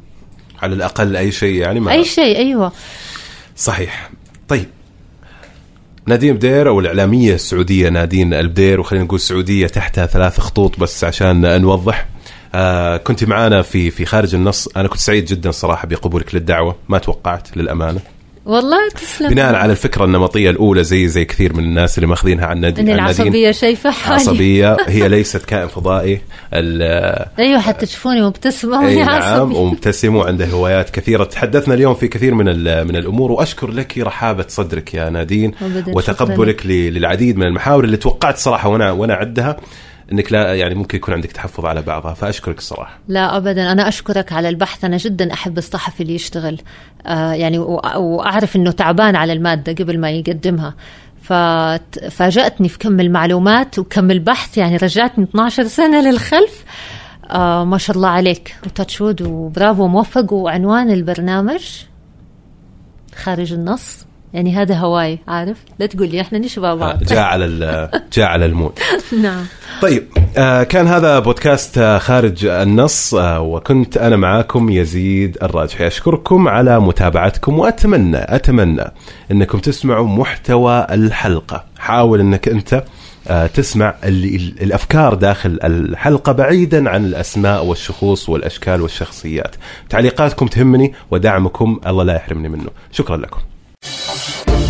على 0.61 0.75
الأقل 0.75 1.15
أي 1.15 1.31
شيء 1.31 1.55
يعني 1.55 1.79
ما 1.79 1.91
أي 1.91 2.05
شيء 2.05 2.37
أيوة. 2.37 2.71
صحيح. 3.55 4.09
طيب. 4.47 4.65
نادين 6.05 6.35
بدير 6.35 6.69
أو 6.69 6.79
الإعلامية 6.79 7.33
السعودية 7.33 7.89
نادين 7.89 8.33
البدير 8.33 8.79
وخلينا 8.79 9.05
نقول 9.05 9.19
سعوديه 9.19 9.67
تحتها 9.67 10.05
ثلاث 10.05 10.39
خطوط 10.39 10.79
بس 10.79 11.03
عشان 11.03 11.61
نوضح. 11.61 12.05
آه 12.55 12.97
كنت 12.97 13.23
معانا 13.23 13.61
في 13.61 13.91
في 13.91 14.05
خارج 14.05 14.35
النص. 14.35 14.67
أنا 14.67 14.87
كنت 14.87 14.99
سعيد 14.99 15.25
جدا 15.25 15.51
صراحة 15.51 15.87
بقبولك 15.87 16.35
للدعوة. 16.35 16.75
ما 16.89 16.97
توقعت 16.97 17.57
للأمانة. 17.57 17.99
والله 18.45 18.89
تسلم. 18.89 19.29
بناء 19.29 19.55
على 19.55 19.71
الفكرة 19.71 20.05
النمطية 20.05 20.49
الأولى 20.49 20.83
زي 20.83 21.07
زي 21.07 21.25
كثير 21.25 21.53
من 21.53 21.63
الناس 21.63 21.97
اللي 21.97 22.07
ماخذينها 22.07 22.45
عن 22.45 22.59
نادي 22.61 22.81
إن 22.81 22.85
نادين. 22.85 23.03
العصبية 23.03 23.51
شيء 23.51 23.75
فحالي 23.75 24.21
عصبية. 24.21 24.77
هي 24.87 25.07
ليست 25.07 25.45
كائن 25.45 25.67
فضائي. 25.67 26.21
أيوه 26.53 27.59
حتى 27.59 27.85
تشوفوني 27.85 28.21
مبتسمة 28.21 28.79
وهي 28.81 29.03
نعم 29.03 29.53
ومبتسم 29.53 30.15
وعنده 30.15 30.45
هوايات 30.45 30.89
كثيرة. 30.89 31.23
تحدثنا 31.23 31.73
اليوم 31.73 31.93
في 31.93 32.07
كثير 32.07 32.33
من 32.33 32.45
من 32.87 32.95
الأمور. 32.95 33.31
وأشكر 33.31 33.71
لك 33.71 33.97
رحابة 33.97 34.45
صدرك 34.47 34.93
يا 34.93 35.09
نادين 35.09 35.51
وتقبلك 35.87 36.65
للعديد 36.65 37.37
من 37.37 37.43
المحاور 37.43 37.83
اللي 37.83 37.97
توقعت 37.97 38.37
صراحة 38.37 38.69
وأنا 38.69 38.91
وأنا 38.91 39.13
اعدها 39.13 39.57
إنك 40.11 40.31
لا 40.31 40.55
يعني 40.55 40.75
ممكن 40.75 40.97
يكون 40.97 41.13
عندك 41.13 41.31
تحفظ 41.31 41.65
على 41.65 41.81
بعضها 41.81 42.13
فأشكرك 42.13 42.57
الصراحة. 42.57 42.99
لا 43.07 43.37
ابدا. 43.37 43.71
أنا 43.71 43.87
أشكرك 43.87 44.33
على 44.33 44.49
البحث. 44.49 44.85
أنا 44.85 44.97
جدا 44.97 45.33
أحب 45.33 45.57
الصحفي 45.57 46.03
اللي 46.03 46.15
يشتغل. 46.15 46.61
آه 47.05 47.33
يعني 47.33 47.59
وأعرف 47.59 48.55
إنه 48.55 48.71
تعبان 48.71 49.15
على 49.15 49.33
المادة 49.33 49.73
قبل 49.83 49.99
ما 49.99 50.11
يقدمها. 50.11 50.75
ففاجأتني 51.21 52.69
في 52.69 52.77
كم 52.77 52.99
المعلومات 52.99 53.79
وكم 53.79 54.11
البحث. 54.11 54.57
يعني 54.57 54.77
رجعتني 54.77 55.23
12 55.23 55.63
سنة 55.63 56.01
للخلف. 56.01 56.63
آه 57.29 57.63
ما 57.63 57.77
شاء 57.77 57.95
الله 57.95 58.09
عليك. 58.09 58.55
وتاتشود 58.65 59.21
وبرافو 59.21 59.87
موفق 59.87 60.33
وعنوان 60.33 60.91
البرنامج 60.91 61.65
خارج 63.15 63.53
النص. 63.53 64.08
يعني 64.33 64.55
هذا 64.55 64.75
هواي 64.75 65.19
عارف؟ 65.27 65.57
لا 65.79 65.85
تقول 65.85 66.09
لي 66.09 66.21
إحنا 66.21 66.39
نشبه 66.39 66.75
بعض 66.75 67.03
جاء 67.03 67.19
على 67.23 67.89
جاء 68.13 68.25
على 68.27 68.45
المود. 68.45 68.71
نعم. 69.21 69.43
طيب 69.81 70.07
آه 70.37 70.63
كان 70.63 70.87
هذا 70.87 71.19
بودكاست 71.19 71.77
آه 71.77 71.97
خارج 71.97 72.45
النص 72.45 73.13
آه 73.15 73.41
وكنت 73.41 73.97
أنا 73.97 74.15
معاكم 74.15 74.69
يزيد 74.69 75.37
الراجحي. 75.43 75.87
أشكركم 75.87 76.47
على 76.47 76.79
متابعتكم 76.79 77.59
وأتمنى 77.59 78.17
أتمنى 78.35 78.83
إنكم 79.31 79.59
تسمعوا 79.59 80.07
محتوى 80.07 80.87
الحلقة. 80.91 81.63
حاول 81.79 82.19
إنك 82.19 82.47
أنت 82.47 82.83
آه 83.27 83.47
تسمع 83.47 83.95
ال- 84.03 84.35
ال- 84.35 84.61
الأفكار 84.63 85.13
داخل 85.13 85.59
الحلقة 85.63 86.31
بعيدا 86.31 86.89
عن 86.89 87.05
الأسماء 87.05 87.65
والشخوص 87.65 88.29
والأشكال 88.29 88.81
والشخصيات. 88.81 89.55
تعليقاتكم 89.89 90.47
تهمني 90.47 90.93
ودعمكم 91.11 91.79
الله 91.87 92.03
لا 92.03 92.15
يحرمني 92.15 92.49
منه. 92.49 92.69
شكرا 92.91 93.17
لكم. 93.17 93.39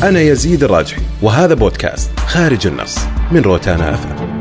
أنا 0.04 0.20
يزيد 0.20 0.64
الراجحي 0.64 1.02
وهذا 1.22 1.54
بودكاست 1.54 2.20
خارج 2.20 2.68
النص 2.68 2.98
من 3.32 3.42
روتانا 3.42 3.94
أفهم. 3.94 4.39